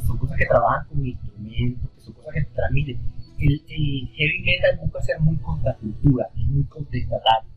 Son 0.05 0.17
cosas 0.17 0.37
que 0.37 0.45
trabajan 0.45 0.87
con 0.87 1.05
instrumentos, 1.05 1.89
que 1.91 2.01
son 2.01 2.13
cosas 2.13 2.33
que 2.33 2.43
transmiten. 2.43 2.99
El, 3.39 3.53
el 3.67 4.07
heavy 4.13 4.43
metal 4.45 4.79
busca 4.81 5.01
ser 5.01 5.19
muy 5.19 5.37
contracultura, 5.37 6.27
es 6.37 6.45
muy 6.45 6.63
contestatario. 6.65 7.49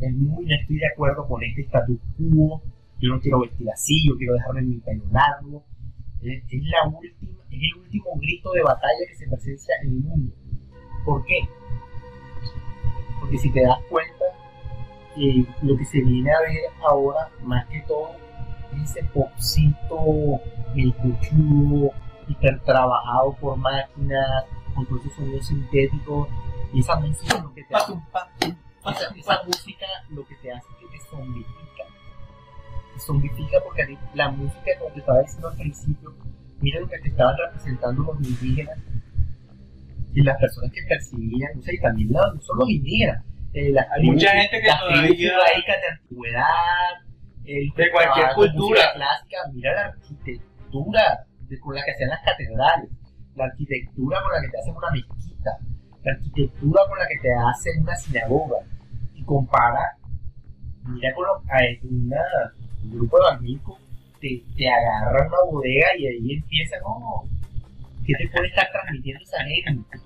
Es 0.00 0.12
muy, 0.14 0.44
no 0.44 0.54
estoy 0.54 0.76
de 0.76 0.86
acuerdo 0.86 1.26
con 1.26 1.42
este 1.42 1.62
status 1.62 1.98
quo, 2.16 2.62
yo 3.00 3.10
no 3.10 3.20
quiero 3.20 3.40
vestir 3.40 3.68
así, 3.70 4.06
yo 4.08 4.16
quiero 4.16 4.34
dejarme 4.34 4.62
mi 4.62 4.78
pelo 4.78 5.04
largo. 5.10 5.64
Es, 6.24 6.42
la 6.62 6.88
última, 6.88 7.44
es 7.50 7.58
el 7.60 7.80
último 7.80 8.16
grito 8.16 8.50
de 8.52 8.62
batalla 8.62 9.06
que 9.06 9.14
se 9.14 9.28
presencia 9.28 9.74
en 9.82 9.88
el 9.88 10.00
mundo. 10.00 10.32
¿Por 11.04 11.22
qué? 11.26 11.40
Porque 13.20 13.36
si 13.36 13.50
te 13.50 13.62
das 13.62 13.78
cuenta, 13.90 14.24
eh, 15.18 15.44
lo 15.60 15.76
que 15.76 15.84
se 15.84 16.00
viene 16.00 16.32
a 16.32 16.40
ver 16.40 16.62
ahora, 16.82 17.28
más 17.42 17.66
que 17.66 17.82
todo, 17.82 18.12
es 18.74 18.90
ese 18.90 19.04
popcito, 19.12 20.40
el 20.74 20.94
cochudo, 20.96 21.90
hiper 22.26 22.58
trabajado 22.60 23.36
por 23.38 23.58
máquinas, 23.58 24.46
con 24.74 24.86
todos 24.86 25.02
esos 25.02 25.16
sonidos 25.16 25.46
sintéticos, 25.46 26.28
y 26.72 26.80
esa 26.80 26.96
música 26.96 27.38
lo 27.38 27.52
que 27.52 27.64
te 27.64 27.74
hace, 27.74 27.92
esa, 27.92 29.14
esa 29.14 29.42
música 29.46 29.86
lo 30.08 30.26
que 30.26 30.36
te 30.36 30.52
hace 30.52 30.68
que 30.80 30.86
te. 30.86 31.63
Zombifica 32.98 33.58
porque 33.64 33.96
la 34.14 34.30
música, 34.30 34.70
como 34.78 34.92
te 34.92 35.00
estaba 35.00 35.20
diciendo 35.20 35.48
al 35.48 35.56
principio, 35.56 36.14
mira 36.60 36.80
lo 36.80 36.88
que 36.88 36.98
te 36.98 37.08
estaban 37.08 37.36
representando 37.36 38.02
los 38.02 38.20
indígenas 38.28 38.78
y 40.14 40.22
las 40.22 40.38
personas 40.38 40.70
que 40.72 40.80
percibían, 40.88 41.58
o 41.58 41.62
sea, 41.62 41.74
y 41.74 41.78
también 41.80 42.12
la- 42.12 42.32
no 42.34 42.40
solo 42.40 42.60
los 42.60 42.70
indígenas, 42.70 43.24
eh, 43.52 43.70
las 43.72 43.86
Hay 43.92 44.04
mucha 44.10 44.30
gente 44.30 44.60
que 44.60 44.66
las 44.68 44.80
todavía- 44.80 45.32
judaicas 45.34 45.76
de 45.80 45.88
antigüedad, 45.92 46.44
el 47.44 47.68
De 47.76 47.90
cualquier 47.90 48.14
trabajo 48.14 48.34
cultura. 48.40 48.92
clásica, 48.94 49.36
mira 49.52 49.74
la 49.74 49.84
arquitectura 49.86 51.26
de- 51.48 51.60
con 51.60 51.74
la 51.74 51.84
que 51.84 51.90
hacían 51.90 52.10
las 52.10 52.22
catedrales, 52.24 52.90
la 53.34 53.44
arquitectura 53.44 54.22
con 54.22 54.32
la 54.32 54.40
que 54.42 54.48
te 54.48 54.58
hacen 54.60 54.74
una 54.76 54.90
mezquita, 54.90 55.50
la 56.04 56.12
arquitectura 56.12 56.82
con 56.88 56.98
la 56.98 57.06
que 57.08 57.18
te 57.20 57.28
hacen 57.34 57.82
una 57.82 57.96
sinagoga, 57.96 58.56
y 59.14 59.24
compara, 59.24 59.96
mira 60.86 61.12
con 61.14 61.26
lo, 61.26 61.34
a 61.34 61.58
una, 61.82 62.22
El 62.84 62.90
grupo 62.90 63.18
evangélico 63.18 63.78
te, 64.20 64.42
te 64.56 64.68
agarra 64.68 65.26
una 65.28 65.36
bodega 65.50 65.86
y 65.98 66.06
ahí 66.06 66.32
empieza, 66.34 66.76
no, 66.80 67.24
¿qué 68.06 68.14
te 68.14 68.28
puede 68.28 68.48
estar 68.48 68.66
transmitiendo 68.72 69.22
esa 69.22 69.42
gente? 69.44 69.98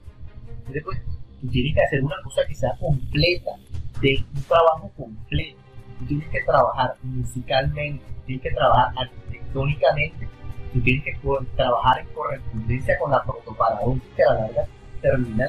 ¿Qué 0.72 0.80
puede- 0.80 1.02
Tú 1.40 1.46
tienes 1.48 1.72
que 1.74 1.82
hacer 1.84 2.02
una 2.02 2.16
cosa 2.24 2.42
que 2.48 2.54
sea 2.54 2.72
completa, 2.80 3.52
de 4.00 4.24
un 4.34 4.42
trabajo 4.42 4.90
completo. 4.96 5.58
Tú 6.00 6.06
tienes 6.06 6.28
que 6.30 6.40
trabajar 6.42 6.94
musicalmente, 7.04 8.04
tienes 8.26 8.42
que 8.42 8.50
trabajar 8.50 8.92
arquitectónicamente, 8.96 10.28
tú 10.72 10.80
tienes 10.82 11.04
que 11.04 11.16
trabajar 11.56 12.00
en 12.00 12.06
correspondencia 12.14 12.98
con 12.98 13.10
la 13.12 13.22
protoparadoja 13.22 14.00
que 14.16 14.22
a 14.24 14.34
la 14.34 14.40
larga 14.40 14.64
termina 15.00 15.46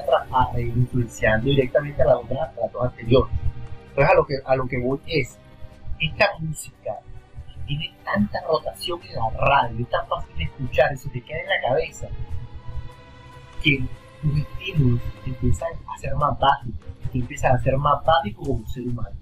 influenciando 0.58 1.50
directamente 1.50 2.02
a 2.02 2.06
la 2.06 2.18
otra, 2.18 2.44
a 2.44 2.52
las 2.56 2.92
anteriores. 2.92 3.34
Entonces 3.88 4.12
a 4.12 4.14
lo 4.14 4.26
que 4.26 4.34
a 4.44 4.56
lo 4.56 4.68
que 4.68 4.78
voy 4.78 5.00
es, 5.08 5.38
esta 6.00 6.26
música 6.38 7.00
tiene 7.78 7.94
tanta 8.04 8.40
rotación 8.48 9.00
en 9.08 9.14
la 9.14 9.30
radio, 9.30 9.78
es 9.80 9.90
tan 9.90 10.06
fácil 10.08 10.36
de 10.36 10.44
escuchar 10.44 10.96
se 10.98 11.08
te 11.10 11.20
queda 11.20 11.38
en 11.38 11.46
la 11.48 11.68
cabeza 11.68 12.08
que 13.62 13.84
tus 14.22 14.38
estímulos 14.38 15.00
empiezan 15.24 15.68
a 15.86 15.98
ser 15.98 16.14
más 16.16 16.38
básicos, 16.38 16.86
empiezan 17.14 17.54
a 17.54 17.58
ser 17.62 17.76
más 17.78 18.04
básicos 18.04 18.48
como 18.48 18.66
ser 18.68 18.82
humano. 18.88 19.16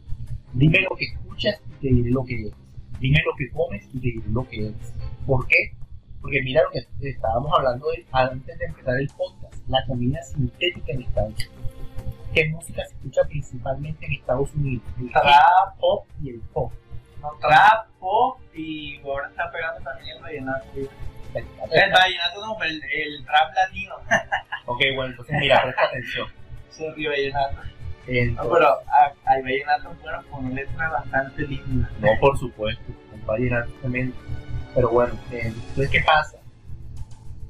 Dime 0.54 0.80
lo 0.80 0.96
que 0.96 1.04
escuchas 1.04 1.60
y 1.66 1.72
te 1.88 1.94
diré 1.94 2.10
lo 2.10 2.24
que 2.24 2.34
eres. 2.40 2.52
Dime 3.00 3.18
lo 3.24 3.32
que 3.36 3.50
comes 3.50 3.84
y 3.92 3.98
te 3.98 4.06
diré 4.08 4.28
lo 4.30 4.48
que 4.48 4.66
eres. 4.68 4.94
¿Por 5.26 5.46
qué? 5.46 5.72
Porque 6.22 6.40
mira 6.42 6.62
lo 6.62 6.70
que 6.70 7.08
estábamos 7.10 7.52
hablando 7.56 7.86
de- 7.90 8.06
antes 8.12 8.58
de 8.58 8.64
empezar 8.64 8.98
el 8.98 9.08
podcast, 9.08 9.68
la 9.68 9.84
comida 9.86 10.22
sintética 10.22 10.92
en 10.92 11.02
Estados 11.02 11.34
Unidos. 11.34 11.52
¿Qué 12.32 12.48
música 12.48 12.82
se 12.86 12.94
escucha 12.94 13.20
principalmente 13.28 14.06
en 14.06 14.12
Estados 14.12 14.54
Unidos? 14.54 14.82
El 14.98 15.10
Trap, 15.10 15.78
pop 15.78 16.06
y 16.22 16.30
el 16.30 16.40
pop. 16.52 16.72
No, 17.20 17.32
trap, 17.40 17.86
pop 17.98 18.40
y 18.54 19.00
ahora 19.02 19.28
está 19.28 19.50
pegando 19.50 19.82
también 19.82 20.16
el 20.16 20.22
vallenato. 20.22 20.66
El 20.74 21.92
vallenato 21.92 22.46
no, 22.46 22.62
el, 22.62 22.82
el 22.84 23.24
trap 23.24 23.54
latino. 23.54 23.94
Ok, 24.70 24.80
bueno, 24.94 25.12
entonces 25.12 25.34
mira, 25.40 25.62
presta 25.62 25.84
atención. 25.84 26.28
Sorry, 26.68 27.06
vallenato. 27.06 27.56
No, 28.34 28.50
pero 28.50 28.68
ah, 28.86 29.12
hay 29.24 29.42
vallenatos 29.42 29.98
buenos 30.02 30.26
con 30.26 30.54
letras 30.54 30.92
bastante 30.92 31.42
lindas. 31.46 31.90
No, 32.00 32.08
por 32.20 32.38
supuesto, 32.38 32.82
un 33.14 33.24
vallenato 33.24 33.70
también. 33.80 34.12
Pero 34.74 34.90
bueno, 34.90 35.14
entonces, 35.30 35.88
¿qué 35.90 36.02
pasa? 36.02 36.36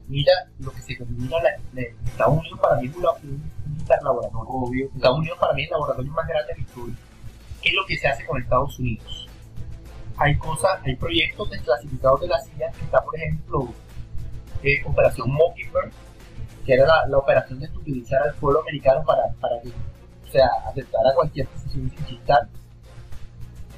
Mira 0.06 0.32
lo 0.60 0.70
que 0.70 0.80
se 0.80 0.96
mira 1.08 1.42
la, 1.42 1.50
la- 1.74 1.88
Estados 2.06 2.38
Unidos 2.38 2.60
para 2.60 2.76
mí 2.80 2.86
es 2.86 2.94
un, 2.96 3.52
hiperlaboratorio. 3.80 4.48
Obvio. 4.48 4.86
Estados 4.94 5.18
Unidos 5.18 5.38
para 5.40 5.52
mí 5.54 5.62
es 5.62 5.68
el 5.68 5.72
laboratorio 5.72 6.12
más 6.12 6.26
grande 6.28 6.52
de 6.52 6.54
la 6.54 6.60
historia. 6.60 6.96
¿Qué 7.60 7.68
es 7.70 7.74
lo 7.74 7.84
que 7.86 7.96
se 7.98 8.08
hace 8.08 8.24
con 8.26 8.40
Estados 8.40 8.78
Unidos? 8.78 9.27
Hay 10.18 10.36
cosas, 10.36 10.80
hay 10.84 10.96
proyectos 10.96 11.50
desclasificados 11.50 12.20
de 12.20 12.28
la 12.28 12.40
CIA, 12.40 12.70
que 12.72 12.84
está 12.84 13.02
por 13.02 13.16
ejemplo 13.16 13.68
eh, 14.62 14.82
Operación 14.84 15.30
Mockingbird, 15.30 15.92
que 16.66 16.74
era 16.74 16.86
la, 16.86 17.06
la 17.06 17.18
operación 17.18 17.60
de 17.60 17.66
estupidizar 17.66 18.22
al 18.22 18.34
pueblo 18.34 18.60
americano 18.60 19.02
para, 19.04 19.22
para 19.40 19.60
que, 19.62 19.68
o 19.68 20.30
sea, 20.30 20.48
aceptara 20.68 21.14
cualquier 21.14 21.48
decisión 21.48 21.90
sin 21.90 22.06
chistar. 22.06 22.48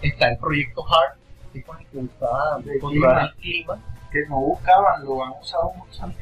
Está 0.01 0.29
el 0.29 0.39
proyecto 0.39 0.83
HART, 0.87 1.19
que 1.53 1.59
es 1.59 1.65
con 1.65 1.79
el 1.79 1.87
que 1.87 1.99
buscaba 1.99 2.59
controlar 2.81 3.29
el 3.29 3.35
clima. 3.35 3.79
Que 4.12 4.27
no 4.28 4.41
buscaban, 4.41 5.05
lo 5.05 5.23
han 5.24 5.32
usado 5.41 5.73
mucho. 5.74 6.12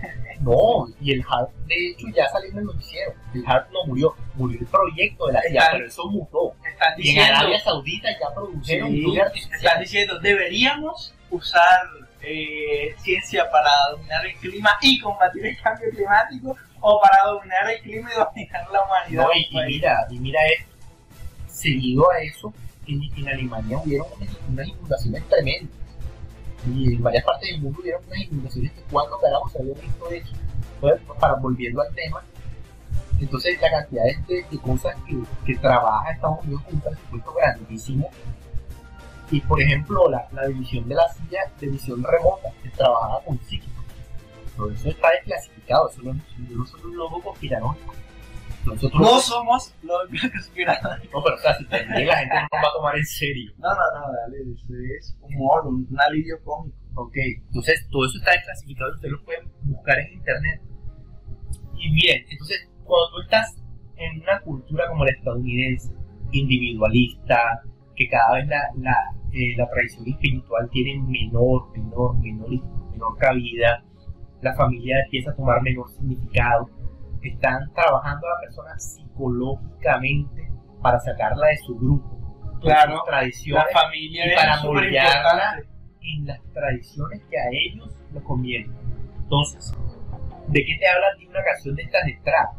No, 0.41 0.87
y 1.01 1.13
el 1.13 1.25
HARP 1.29 1.51
de 1.67 1.89
hecho 1.91 2.07
ya 2.15 2.29
salió 2.29 2.51
en 2.51 2.59
el 2.59 2.65
noticiero. 2.67 3.13
El 3.35 3.45
HARP 3.47 3.71
no 3.73 3.79
murió, 3.87 4.15
murió 4.35 4.61
el 4.61 4.67
proyecto 4.67 5.27
de 5.27 5.33
la 5.33 5.41
CIA, 5.43 5.51
Están- 5.61 5.73
pero 5.73 5.87
eso 5.87 6.09
mutó. 6.11 6.55
Están 6.71 6.93
Y 6.93 6.95
en 6.95 6.97
diciendo, 7.15 7.35
Arabia 7.39 7.61
Saudita 7.61 8.09
ya 8.21 8.35
produjeron 8.35 8.89
Sí, 8.91 9.19
están 9.55 9.81
diciendo, 9.81 10.19
deberíamos 10.21 11.15
usar 11.31 11.87
eh, 12.21 12.95
ciencia 12.99 13.51
para 13.51 13.71
dominar 13.93 14.27
el 14.27 14.35
clima 14.37 14.71
y 14.83 15.01
combatir 15.01 15.47
el 15.47 15.61
cambio 15.63 15.89
climático 15.91 16.57
o 16.81 17.01
para 17.01 17.31
dominar 17.31 17.71
el 17.71 17.81
clima 17.81 18.11
y 18.13 18.19
dominar 18.19 18.67
la 18.73 18.85
humanidad. 18.85 19.23
No, 19.23 19.29
y, 19.35 19.49
y 19.51 19.67
mira, 19.67 20.07
y 20.11 20.19
mira 20.19 20.41
esto. 20.59 20.75
Seguido 21.49 22.11
a 22.11 22.19
eso, 22.21 22.53
en, 22.87 23.01
en 23.17 23.29
Alemania 23.29 23.79
hubieron 23.79 24.07
unas, 24.17 24.37
unas 24.49 24.69
inundaciones 24.69 25.29
tremendas. 25.29 25.71
Y 26.75 26.95
en 26.95 27.03
varias 27.03 27.25
partes 27.25 27.51
del 27.51 27.63
mundo 27.63 27.81
hubieron 27.81 28.03
unas 28.07 28.21
inundaciones 28.21 28.73
que 28.73 28.83
cuando 28.91 29.19
carajo 29.19 29.49
se 29.49 29.59
había 29.59 29.75
visto 29.75 30.11
eso. 30.11 30.37
Entonces, 30.75 31.01
para 31.21 31.35
volviendo 31.35 31.83
al 31.83 31.95
tema, 31.95 32.23
entonces 33.21 33.61
la 33.61 33.71
cantidad 33.71 34.05
de, 34.29 34.59
cosas 34.59 34.97
que, 35.45 35.57
trabaja 35.57 36.11
Estados 36.11 36.45
Unidos 36.45 36.63
con 36.63 36.75
un 36.75 36.81
presupuesto 36.81 37.35
grandísimo. 37.35 38.11
Y 39.31 39.41
por 39.41 39.61
ejemplo, 39.61 40.09
la, 40.09 40.47
división 40.47 40.89
de 40.89 40.95
la 40.95 41.09
silla 41.13 41.41
de 41.61 41.67
visión 41.67 42.03
remota, 42.03 42.49
que 42.63 42.71
trabajaba 42.71 43.21
con 43.25 43.39
psíquicos. 43.41 43.85
Todo 44.57 44.71
eso 44.71 44.89
está 44.89 45.11
desclasificado, 45.11 45.91
eso 45.91 46.03
no, 46.03 46.15
no 46.15 46.67
soy 46.67 46.81
un 46.83 46.97
loco 46.97 47.21
conspiranoico. 47.23 47.95
Nosotros 48.75 49.01
No 49.01 49.19
somos 49.21 49.75
los 49.83 49.99
conspiradores. 50.33 51.11
no, 51.13 51.23
pero 51.23 51.37
o 51.37 51.39
sea, 51.39 51.55
si 51.57 51.65
te 51.67 51.79
ríes, 51.85 52.07
la 52.09 52.17
gente 52.19 52.35
no 52.35 52.41
nos 52.53 52.65
va 52.65 52.69
a 52.69 52.77
tomar 52.77 52.97
en 52.97 53.07
serio. 53.07 53.53
No, 53.59 53.69
no, 53.69 53.75
no, 53.75 54.13
dale, 54.13 54.53
eso 54.53 54.75
es 54.99 55.17
humor, 55.21 55.67
un, 55.67 55.87
un 55.91 56.01
alivio 56.01 56.37
cómico. 56.45 56.77
Ok, 56.95 57.15
entonces 57.17 57.87
todo 57.91 58.07
eso 58.07 58.19
está 58.19 58.33
desclasificado, 58.33 58.93
ustedes 58.95 59.13
lo 59.13 59.25
pueden 59.25 59.49
buscar 59.63 59.99
en 60.01 60.13
internet. 60.15 60.61
Y 61.79 61.91
miren, 61.93 62.25
entonces, 62.29 62.69
cuando 62.85 63.11
tú 63.15 63.21
estás 63.23 63.57
en 63.97 64.21
una 64.23 64.41
cultura 64.41 64.89
como 64.89 65.05
la 65.05 65.13
estadounidense, 65.13 65.93
individualista, 66.33 67.63
que 67.95 68.09
cada 68.09 68.35
vez 68.35 68.49
la, 68.49 68.61
la, 68.79 68.97
eh, 69.33 69.57
la 69.57 69.69
tradición 69.69 70.09
espiritual 70.09 70.69
tiene 70.71 71.01
menor, 71.03 71.71
menor, 71.77 72.19
menor, 72.19 72.51
menor 72.91 73.17
cabida, 73.19 73.85
la 74.41 74.55
familia 74.55 75.03
empieza 75.05 75.31
a 75.31 75.37
tomar 75.37 75.63
menor 75.63 75.89
significado, 75.91 76.69
están 77.29 77.73
trabajando 77.73 78.27
a 78.27 78.31
la 78.31 78.41
persona 78.41 78.79
psicológicamente 78.79 80.51
para 80.83 80.99
sacarla 81.01 81.49
de 81.49 81.57
su 81.59 81.77
grupo, 81.77 82.19
de 82.55 82.61
Claro, 82.61 82.97
sus 82.97 83.05
tradiciones 83.05 83.65
La 83.73 83.81
familia 83.81 84.33
y 84.33 84.37
para 84.37 84.63
moldearla 84.63 85.63
en 86.01 86.27
las 86.27 86.41
tradiciones 86.53 87.23
que 87.31 87.39
a 87.39 87.49
ellos 87.51 87.97
les 88.13 88.23
convienen. 88.23 88.75
Entonces, 89.23 89.75
¿de 90.47 90.65
qué 90.65 90.77
te 90.79 90.89
habla 90.89 91.07
ti 91.19 91.27
una 91.27 91.43
canción 91.45 91.75
de 91.75 91.83
estas 91.83 92.05
de 92.07 92.19
trap? 92.25 92.55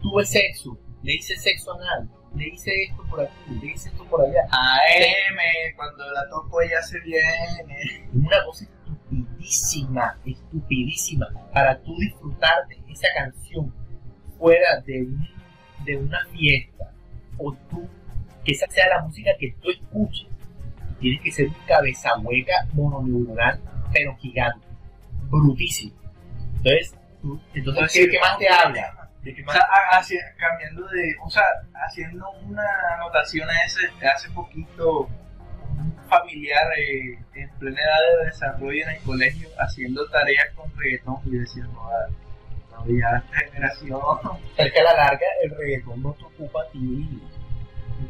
Tuve 0.00 0.24
sexo, 0.24 0.78
le 1.02 1.14
hice 1.14 1.36
sexo 1.36 1.74
anal, 1.74 2.08
le 2.34 2.48
hice 2.48 2.70
esto 2.84 3.02
por 3.10 3.20
aquí, 3.22 3.32
le 3.60 3.72
hice 3.72 3.88
esto 3.88 4.04
por 4.04 4.22
allá. 4.22 4.42
AM, 4.50 5.76
cuando 5.76 6.10
la 6.12 6.28
toco 6.30 6.60
ella 6.62 6.80
se 6.82 7.00
viene. 7.00 7.76
Es 7.82 8.02
una 8.14 8.44
cosa 8.44 8.64
estupidísima, 8.64 10.18
estupidísima, 10.24 11.26
para 11.52 11.80
tú 11.82 11.96
disfrutarte 11.98 12.80
esa 12.88 13.08
canción 13.14 13.74
fuera 14.40 14.80
de, 14.86 15.02
un- 15.02 15.28
de 15.84 15.96
una 15.96 16.18
fiesta, 16.32 16.90
o 17.38 17.52
tú, 17.70 17.88
que 18.44 18.52
esa 18.52 18.66
sea 18.68 18.88
la 18.88 19.02
música 19.02 19.30
que 19.38 19.52
tú 19.62 19.70
escuches, 19.70 20.26
tienes 20.98 21.20
que 21.22 21.30
ser 21.30 21.46
un 21.48 21.54
cabeza 21.68 22.18
hueca 22.18 22.66
mononeuronal, 22.72 23.60
pero 23.92 24.16
gigante, 24.16 24.66
brutísimo. 25.30 25.94
Entonces, 26.56 26.94
tú- 27.22 27.40
entonces 27.54 27.92
¿qué, 27.92 28.08
qué 28.10 28.18
más 28.18 28.38
te 28.38 28.48
habla? 28.48 28.96
¿De 29.22 29.34
qué 29.34 29.44
O 29.46 29.52
sea, 29.52 29.62
cambiando 30.38 30.86
de, 30.88 31.14
o 31.22 31.30
sea, 31.30 31.44
haciendo 31.86 32.30
una 32.46 32.62
anotación 32.96 33.48
a 33.48 33.64
ese, 33.66 33.80
hace 34.06 34.30
poquito, 34.30 35.02
un 35.78 35.94
familiar 36.08 36.64
eh, 36.78 37.18
en 37.34 37.50
plena 37.58 37.78
edad 37.80 38.18
de 38.20 38.26
desarrollo 38.26 38.82
en 38.82 38.90
el 38.90 39.02
colegio, 39.02 39.48
haciendo 39.58 40.06
tareas 40.08 40.48
con 40.54 40.70
reggaetón 40.76 41.16
y 41.26 41.30
decía, 41.36 41.64
no, 41.64 41.88
no, 42.86 42.98
ya 42.98 43.22
esta 43.24 43.50
generación, 43.52 44.00
Pero 44.56 44.72
que 44.72 44.80
a 44.80 44.82
la 44.84 44.94
larga 44.94 45.26
el 45.42 45.50
reggaetón 45.56 46.02
no 46.02 46.12
te 46.14 46.24
ocupa 46.24 46.62
a 46.62 46.70
ti 46.70 47.20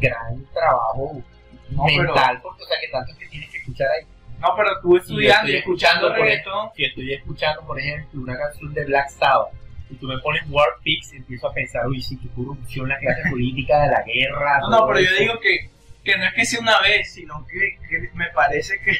gran 0.00 0.44
trabajo 0.52 1.22
No, 1.70 1.84
pero- 1.86 2.02
mental, 2.04 2.40
porque 2.42 2.62
o 2.62 2.66
sea 2.66 2.76
que 2.80 2.88
tanto 2.88 3.12
que 3.18 3.26
tienes 3.28 3.50
que 3.50 3.58
escuchar 3.58 3.88
ahí. 3.90 4.06
no, 4.40 4.48
pero 4.56 4.70
tú 4.82 4.96
estudiando 4.96 5.50
y 5.50 5.56
escuchando 5.56 6.06
escuchando, 6.08 6.24
reggaetón, 6.24 6.70
Si 6.76 6.84
estoy 6.84 7.12
escuchando, 7.14 7.62
por 7.66 7.78
ejemplo, 7.78 8.20
una 8.22 8.36
canción 8.38 8.72
de 8.74 8.84
Black 8.84 9.10
Sabbath 9.10 9.52
y 9.90 9.96
tú 9.96 10.06
me 10.06 10.18
pones 10.18 10.42
War 10.48 10.68
Pigs, 10.84 11.12
empiezo 11.14 11.48
a 11.48 11.52
pensar, 11.52 11.86
uy, 11.88 12.00
sí, 12.00 12.16
qué 12.16 12.28
corrupción 12.28 12.88
la 12.88 12.98
clase 12.98 13.22
política 13.30 13.82
de 13.82 13.88
la 13.88 14.02
guerra. 14.02 14.60
no, 14.60 14.70
no, 14.70 14.86
pero 14.86 15.00
yo 15.00 15.06
eso. 15.06 15.18
digo 15.18 15.40
que, 15.40 15.68
que 16.04 16.16
no 16.16 16.24
es 16.24 16.34
que 16.34 16.44
sea 16.44 16.60
una 16.60 16.80
vez, 16.80 17.12
sino 17.12 17.44
que, 17.46 17.76
que 17.88 18.10
me 18.14 18.26
parece 18.30 18.78
que, 18.80 18.92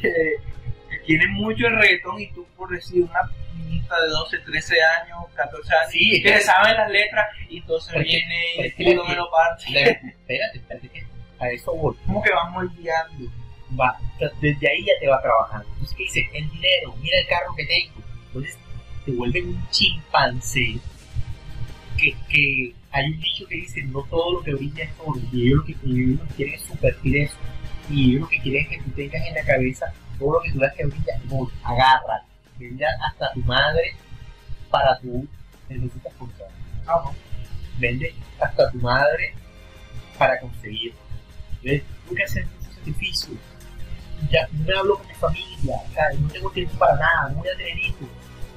que, 0.00 0.12
que 0.90 0.98
tiene 1.06 1.26
mucho 1.28 1.66
el 1.66 1.78
reggaetón 1.78 2.20
y 2.20 2.30
tú 2.32 2.46
por 2.56 2.68
decir 2.70 3.02
una 3.04 3.20
niñita 3.54 4.00
de 4.00 4.08
12, 4.08 4.38
13 4.38 4.76
años, 5.02 5.18
14 5.34 5.74
años, 5.74 5.90
Sí, 5.92 6.22
que 6.22 6.28
es- 6.28 6.34
le 6.36 6.40
saben 6.42 6.76
las 6.76 6.90
letras 6.90 7.26
y 7.48 7.58
entonces 7.58 7.94
es 7.94 8.02
viene 8.04 8.36
y 8.56 8.60
es 8.66 8.74
culo 8.74 9.02
la- 9.04 9.08
me 9.10 9.16
lo 9.16 9.30
parte. 9.30 9.64
Espérate, 9.90 10.58
espérate, 10.58 10.88
que 10.88 11.04
a 11.40 11.48
eso 11.50 11.74
voy. 11.74 11.96
Como 12.06 12.22
que 12.22 12.32
van 12.32 12.52
moldeando. 12.52 13.30
Va, 13.78 13.98
desde 14.40 14.68
ahí 14.70 14.84
ya 14.84 14.92
te 15.00 15.08
va 15.08 15.20
trabajando. 15.20 15.66
Entonces, 15.72 15.96
¿qué 15.96 16.02
dice? 16.04 16.28
El 16.32 16.48
dinero, 16.50 16.94
mira 17.02 17.18
el 17.18 17.26
carro 17.26 17.54
que 17.56 17.64
tengo. 17.66 18.02
Entonces, 18.26 18.58
te 19.04 19.10
vuelven 19.12 19.48
un 19.48 19.68
chimpancé. 19.70 20.78
Que, 21.98 22.14
que 22.28 22.72
hay 22.92 23.06
un 23.06 23.20
dicho 23.20 23.46
que 23.46 23.54
dice: 23.56 23.82
No 23.84 24.02
todo 24.04 24.34
lo 24.38 24.42
que 24.42 24.54
brilla 24.54 24.84
es 24.84 24.90
oro. 25.04 25.20
Y 25.32 25.46
ellos 25.46 25.58
lo 25.58 25.64
que, 25.64 25.72
ellos 25.84 26.20
lo 26.20 26.28
que 26.28 26.34
quieren 26.34 26.54
es 26.54 26.62
subvertir 26.62 27.16
eso. 27.18 27.36
y 27.90 28.10
ellos 28.10 28.20
lo 28.22 28.28
que 28.28 28.40
quieren 28.40 28.62
es 28.62 28.68
que 28.68 28.78
tú 28.84 28.90
tengas 28.92 29.26
en 29.26 29.34
la 29.34 29.44
cabeza 29.44 29.92
todo 30.18 30.32
lo 30.34 30.40
que 30.42 30.52
tú 30.52 30.58
veas 30.58 30.74
que 30.74 30.84
brilla, 30.86 31.12
no, 31.28 31.50
agarra, 31.64 32.24
brilla 32.58 32.88
hasta 33.06 33.32
tu 33.32 33.40
madre 33.40 33.94
para 34.70 34.98
tú 34.98 35.26
necesitas. 35.68 36.12
Vamos, 36.84 37.14
vende 37.78 38.14
hasta 38.40 38.70
tu 38.70 38.78
madre 38.78 39.34
para 40.18 40.38
conseguir. 40.40 40.94
¿Ves? 41.62 41.82
Que 42.14 42.22
hacer 42.22 42.46
ese 42.60 42.74
sacrificio. 42.74 43.34
Ya 44.30 44.46
no 44.52 44.64
me 44.64 44.74
hablo 44.78 44.98
con 44.98 45.06
mi 45.08 45.14
familia, 45.14 45.76
sea, 45.92 46.10
no 46.18 46.28
tengo 46.28 46.50
tiempo 46.50 46.78
para 46.78 46.96
nada, 46.96 47.30
no 47.30 47.38
voy 47.38 47.48
a 47.48 47.56
tener 47.56 47.78
hijos, 47.78 48.08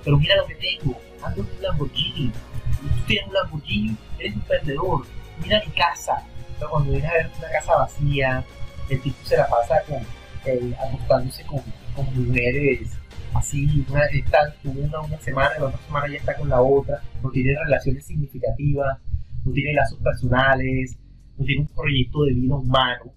pero 0.04 0.18
mira 0.18 0.36
lo 0.36 0.46
que 0.46 0.56
tengo, 0.56 1.00
ando 1.24 1.42
en 1.42 1.48
un 1.48 1.62
Lamborghini, 1.62 2.32
tú 2.32 3.06
tienes 3.08 3.28
un 3.28 3.34
Lamborghini, 3.34 3.98
eres 4.20 4.36
un 4.36 4.42
perdedor, 4.42 5.08
mira 5.42 5.62
mi 5.66 5.72
casa, 5.72 6.24
pero 6.58 6.70
cuando 6.70 6.92
vienes 6.92 7.10
a 7.10 7.14
ver 7.14 7.32
una 7.38 7.50
casa 7.50 7.76
vacía, 7.76 8.44
el 8.90 9.02
tipo 9.02 9.18
se 9.26 9.38
la 9.38 9.48
pasa 9.48 9.82
con, 9.88 10.06
eh, 10.46 10.76
acostándose 10.80 11.44
con, 11.46 11.62
con 11.96 12.28
mujeres 12.28 12.97
así, 13.34 13.86
una, 13.90 14.06
está 14.06 14.54
con 14.64 14.78
una 14.78 15.02
una 15.02 15.20
semana 15.20 15.52
y 15.58 15.62
la 15.62 15.68
otra 15.68 15.80
semana 15.80 16.08
ya 16.08 16.18
está 16.18 16.36
con 16.36 16.50
la 16.50 16.62
otra, 16.62 17.02
no 17.22 17.30
tiene 17.30 17.58
relaciones 17.64 18.06
significativas, 18.06 19.00
no 19.46 19.52
tiene 19.52 19.74
lazos 19.74 20.00
personales, 20.00 20.98
no 21.38 21.46
tiene 21.46 21.62
un 21.62 21.68
proyecto 21.68 22.24
de 22.24 22.34
vida 22.34 22.56
humano. 22.56 23.14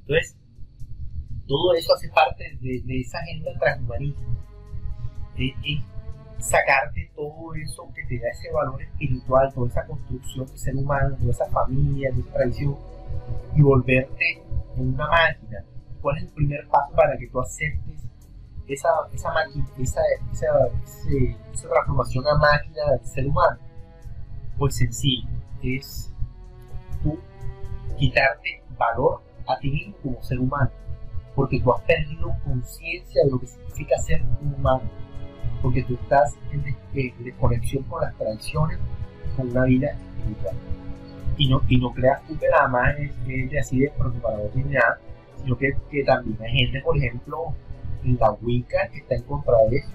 Entonces, 0.00 0.36
todo 1.46 1.74
eso 1.74 1.94
hace 1.94 2.08
parte 2.10 2.58
de, 2.60 2.82
de 2.84 3.00
esa 3.00 3.18
agenda 3.18 3.50
transhumanista. 3.58 4.22
Es, 5.36 5.54
es 5.64 5.82
sacarte 6.38 7.10
todo 7.14 7.54
eso 7.54 7.88
que 7.94 8.04
te 8.04 8.18
da 8.18 8.28
ese 8.30 8.50
valor 8.52 8.80
espiritual, 8.82 9.52
toda 9.52 9.68
esa 9.68 9.86
construcción 9.86 10.46
de 10.46 10.58
ser 10.58 10.76
humano, 10.76 11.16
toda 11.16 11.30
esa 11.30 11.46
familia, 11.46 12.10
toda 12.10 12.22
esa 12.22 12.32
tradición, 12.32 12.76
y 13.56 13.62
volverte 13.62 14.42
en 14.76 14.94
una 14.94 15.08
máquina. 15.08 15.64
¿Cuál 16.00 16.18
es 16.18 16.24
el 16.24 16.30
primer 16.30 16.66
paso 16.68 16.94
para 16.94 17.16
que 17.18 17.26
tú 17.26 17.40
aceptes 17.40 18.07
esa, 18.68 18.88
esa, 19.12 19.32
máquina, 19.32 19.66
esa, 19.78 20.00
esa, 20.32 20.46
esa 21.52 21.68
transformación 21.68 22.26
a 22.26 22.36
máquina 22.38 22.90
del 22.92 23.04
ser 23.04 23.26
humano? 23.26 23.58
Pues 24.58 24.76
sencillo, 24.76 25.28
es 25.62 26.12
tú 27.02 27.18
quitarte 27.96 28.62
valor 28.78 29.22
a 29.46 29.58
ti 29.58 29.70
mismo 29.70 29.94
como 30.02 30.22
ser 30.22 30.38
humano, 30.38 30.70
porque 31.34 31.60
tú 31.60 31.72
has 31.72 31.82
perdido 31.82 32.34
conciencia 32.44 33.24
de 33.24 33.30
lo 33.30 33.38
que 33.40 33.46
significa 33.46 33.96
ser 33.98 34.22
un 34.42 34.54
humano, 34.54 34.82
porque 35.62 35.82
tú 35.84 35.94
estás 35.94 36.34
des- 36.52 36.76
en 36.94 37.24
desconexión 37.24 37.82
con 37.84 38.02
las 38.02 38.14
tradiciones, 38.16 38.78
con 39.36 39.48
una 39.50 39.64
vida 39.64 39.90
espiritual. 39.90 40.56
Y 41.36 41.48
no, 41.48 41.60
y 41.68 41.78
no 41.78 41.92
creas 41.92 42.20
tú 42.26 42.36
que 42.36 42.48
nada 42.48 42.66
más 42.68 42.98
es, 42.98 43.12
es 43.28 43.50
de 43.50 43.60
así 43.60 43.78
de 43.80 43.90
preparador 43.90 44.50
ni 44.54 44.64
nada, 44.64 44.98
sino 45.40 45.56
que, 45.56 45.72
que 45.90 46.02
también 46.04 46.36
hay 46.42 46.50
gente, 46.64 46.80
por 46.82 46.96
ejemplo, 46.96 47.54
la 48.04 48.30
Wicca 48.40 48.88
que 48.92 48.98
está 48.98 49.14
en 49.16 49.22
contra 49.22 49.54
de 49.70 49.76
eso. 49.76 49.88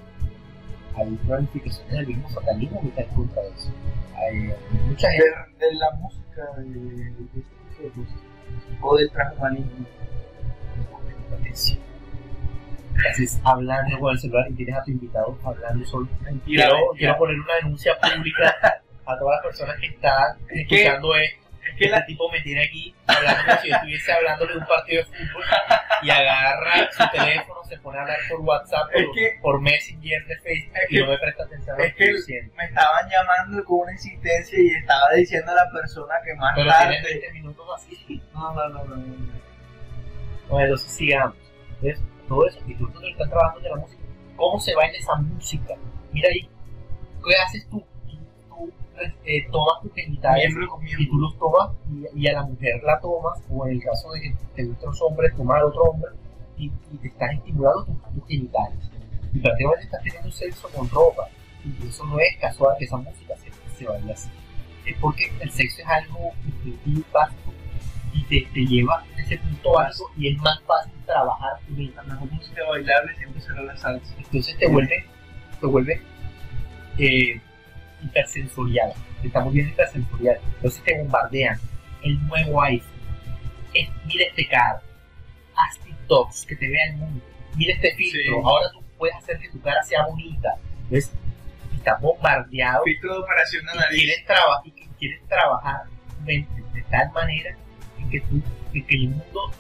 Hay 0.96 1.20
ramificaciones 1.28 1.92
del 1.94 2.08
mismo 2.08 2.30
satanismo 2.30 2.82
que 2.82 2.88
está 2.90 3.02
en 3.02 3.08
contra 3.10 3.42
de 3.42 3.50
eso. 3.50 3.72
Hay, 4.16 4.36
hay 4.38 4.80
mucha 4.88 5.12
gente. 5.12 5.26
de, 5.60 5.66
de 5.68 5.74
la 5.76 5.92
música, 5.92 6.42
de, 6.58 6.64
de 6.64 7.24
este 7.24 7.40
tipo 7.40 7.84
de 7.84 7.90
cosas, 7.92 8.20
o 8.82 8.98
del 8.98 9.12
transhumanismo. 9.12 9.86
Estás 13.18 13.40
hablando 13.44 14.00
con 14.00 14.12
el 14.14 14.20
celular 14.20 14.46
y 14.50 14.54
tienes 14.54 14.76
a 14.76 14.84
tu 14.84 14.92
invitado 14.92 15.38
hablando 15.44 15.86
solo. 15.86 16.08
Mentira, 16.22 16.66
Quiero, 16.66 16.76
mentira. 16.86 16.98
quiero 16.98 17.18
poner 17.18 17.40
una 17.40 17.56
denuncia 17.56 17.94
pública 18.00 18.56
a 19.06 19.18
todas 19.18 19.36
las 19.38 19.46
personas 19.46 19.76
que 19.80 19.88
están 19.88 20.38
escuchando 20.50 21.16
esto. 21.16 21.43
Que 21.78 21.90
la, 21.90 22.06
tipo 22.06 22.30
me 22.32 22.40
tiene 22.42 22.64
aquí 22.64 22.96
hablando 23.08 23.44
como 23.46 23.62
si 23.62 23.70
yo 23.70 23.76
estuviese 23.76 24.12
hablándole 24.14 24.54
de 24.54 24.60
un 24.60 24.66
partido 24.66 25.04
de 25.04 25.06
fútbol 25.06 25.44
y 26.04 26.10
agarra 26.10 26.92
su 26.92 27.04
teléfono, 27.12 27.64
se 27.64 27.78
pone 27.80 27.98
a 27.98 28.02
hablar 28.02 28.18
por 28.30 28.42
WhatsApp, 28.42 28.90
Es 28.94 29.06
por, 29.06 29.16
que- 29.16 29.40
por 29.42 29.62
Messenger 29.62 30.26
de 30.28 30.38
Facebook 30.40 30.78
es 30.84 30.92
y 30.92 30.98
no 31.00 31.08
me 31.08 31.18
presta 31.18 31.44
atención 31.44 31.76
a 31.76 31.80
lo 31.80 31.84
es 31.86 31.94
que 31.96 32.06
que 32.06 32.50
me 32.58 32.66
estaban 32.66 33.10
llamando 33.10 33.64
con 33.66 33.80
una 33.82 33.92
insistencia 33.94 34.60
y 34.60 34.68
estaba 34.70 35.12
diciendo 35.16 35.52
a 35.52 35.56
la 35.56 35.72
persona 35.72 36.16
que 36.26 36.36
más 36.36 36.54
Pero 36.56 36.70
tarde. 36.70 36.88
tienes 37.02 37.04
20 37.22 37.34
minutos 37.34 37.66
así. 37.76 38.22
No, 38.34 38.54
no, 38.54 38.70
no, 38.70 38.84
no. 38.86 38.96
no. 38.96 39.44
Bueno, 40.50 40.66
entonces 40.66 40.92
sigamos. 40.92 41.36
Entonces, 41.82 42.04
todo 42.28 42.48
eso, 42.48 42.60
y 42.68 42.76
tú 42.76 42.90
estás 43.10 43.30
trabajando 43.30 43.62
de 43.62 43.70
la 43.70 43.76
música, 43.78 44.04
¿cómo 44.36 44.60
se 44.60 44.76
baila 44.76 44.98
esa 44.98 45.16
música? 45.16 45.74
Mira 46.12 46.30
ahí, 46.30 46.50
¿qué 47.26 47.36
haces 47.36 47.68
tú? 47.70 47.84
Eh, 49.26 49.48
tomas 49.52 49.82
tus 49.82 49.94
genitales 49.94 50.54
y 50.98 51.10
tú 51.10 51.18
los 51.18 51.38
tomas 51.40 51.72
y, 51.90 52.22
y 52.22 52.28
a 52.28 52.34
la 52.34 52.44
mujer 52.44 52.82
la 52.84 53.00
tomas, 53.00 53.42
o 53.50 53.66
en 53.66 53.74
el 53.74 53.84
caso 53.84 54.12
de 54.12 54.22
que 54.22 54.36
te 54.56 54.64
gustan 54.66 54.90
los 54.90 55.02
hombres, 55.02 55.36
tomar 55.36 55.62
a 55.62 55.66
otro 55.66 55.82
hombre 55.84 56.12
y, 56.58 56.72
y 56.92 56.98
te 56.98 57.08
estás 57.08 57.32
estimulando 57.34 57.86
tus, 57.86 58.14
tus 58.14 58.28
genitales. 58.28 58.92
Y 59.34 59.40
prácticamente 59.40 59.86
estás 59.86 60.04
teniendo 60.04 60.32
sexo 60.32 60.70
con 60.70 60.88
ropa. 60.90 61.28
Y 61.66 61.88
eso 61.88 62.06
no 62.06 62.20
es 62.20 62.38
casual 62.40 62.76
que 62.78 62.86
esa 62.86 62.98
música 62.98 63.36
se, 63.38 63.52
se 63.78 63.86
baile 63.86 64.14
así. 64.14 64.30
Es 64.86 64.96
porque 65.00 65.32
el 65.40 65.50
sexo 65.50 65.82
es 65.82 65.88
algo 65.88 66.32
instintivo, 66.46 67.06
básico, 67.12 67.54
y 68.14 68.24
te, 68.26 68.48
te 68.54 68.66
lleva 68.66 69.00
a 69.00 69.22
ese 69.22 69.38
punto 69.40 69.72
básico 69.74 70.12
y 70.16 70.34
es 70.34 70.38
más 70.38 70.62
fácil 70.64 70.94
trabajar 71.06 71.60
tu 71.66 71.74
mente. 71.74 71.96
La 72.06 72.16
música 72.16 72.62
bailable 72.70 73.16
siempre 73.16 73.42
será 73.42 73.64
la 73.64 73.76
salsa. 73.76 74.14
Entonces 74.18 74.56
te 74.58 74.68
vuelve, 74.68 75.04
te 75.60 75.66
vuelve 75.66 76.02
eh, 77.00 77.42
hipersensorial. 78.04 78.94
Estamos 79.24 79.54
bien 79.54 79.70
hipersensorial. 79.70 80.38
Entonces 80.56 80.84
te 80.84 80.98
bombardean 80.98 81.60
el 82.04 82.28
nuevo 82.28 82.62
iPhone. 82.62 82.90
Es, 83.74 83.90
mira 84.06 84.26
este 84.26 84.48
carro. 84.48 84.80
Haz 85.56 85.78
TikToks, 85.80 86.46
que 86.46 86.56
te 86.56 86.68
vea 86.68 86.90
el 86.92 86.98
mundo. 86.98 87.24
Mira 87.56 87.74
este 87.76 87.94
filtro. 87.96 88.20
Sí. 88.22 88.42
Ahora 88.44 88.72
tú 88.72 88.84
puedes 88.98 89.16
hacer 89.16 89.40
que 89.40 89.50
tu 89.50 89.62
cara 89.62 89.82
sea 89.84 90.06
bonita. 90.08 90.56
Entonces, 90.84 91.12
estás 91.76 92.02
bombardeado 92.02 92.84
Filtro 92.84 93.14
de 93.14 93.20
operación 93.20 93.66
de 93.66 93.72
y 93.74 93.78
nariz. 93.78 94.00
quieres, 94.00 94.26
traba- 94.26 94.62
y 94.66 94.72
quieres 95.00 95.28
trabajar 95.28 95.84
tu 96.18 96.22
mente 96.26 96.64
de 96.74 96.82
tal 96.84 97.12
manera 97.12 97.56
en 98.00 98.10
que, 98.10 98.22
tú, 98.22 98.42
en 98.74 98.86
que 98.86 98.96
el 98.96 99.10
mundo, 99.10 99.52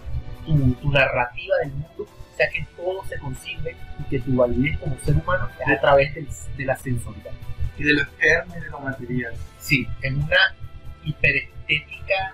tu, 0.46 0.74
tu 0.76 0.92
narrativa 0.92 1.56
del 1.64 1.72
mundo, 1.72 2.06
sea 2.38 2.50
que 2.50 2.66
todo 2.76 3.04
se 3.06 3.18
concibe 3.20 3.76
y 4.00 4.04
que 4.10 4.20
tu 4.20 4.36
validez 4.36 4.78
como 4.80 4.98
ser 5.00 5.16
humano 5.16 5.48
es 5.60 5.78
a 5.78 5.80
través 5.82 6.14
de 6.16 6.66
la 6.66 6.76
sensorialidad. 6.76 7.32
Y 7.78 7.84
de 7.84 7.94
lo 7.94 8.02
externo 8.04 8.54
y 8.58 8.60
de 8.62 8.70
lo 8.70 8.80
material. 8.80 9.34
Sí, 9.60 9.88
en 10.02 10.22
una 10.24 10.56
hiperestética 11.04 12.34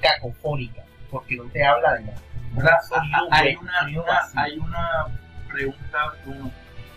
cacofónica, 0.00 0.82
porque 1.10 1.36
no 1.36 1.44
te 1.44 1.64
habla 1.64 1.94
de 1.94 2.04
nada. 2.04 2.18
Ahora, 2.56 2.80
Sonido 2.82 3.16
a- 3.32 3.36
a- 3.36 3.40
hay, 3.40 3.56
una, 3.56 4.20
hay 4.36 4.58
una 4.58 5.06
pregunta, 5.50 5.98
uno, 6.26 6.50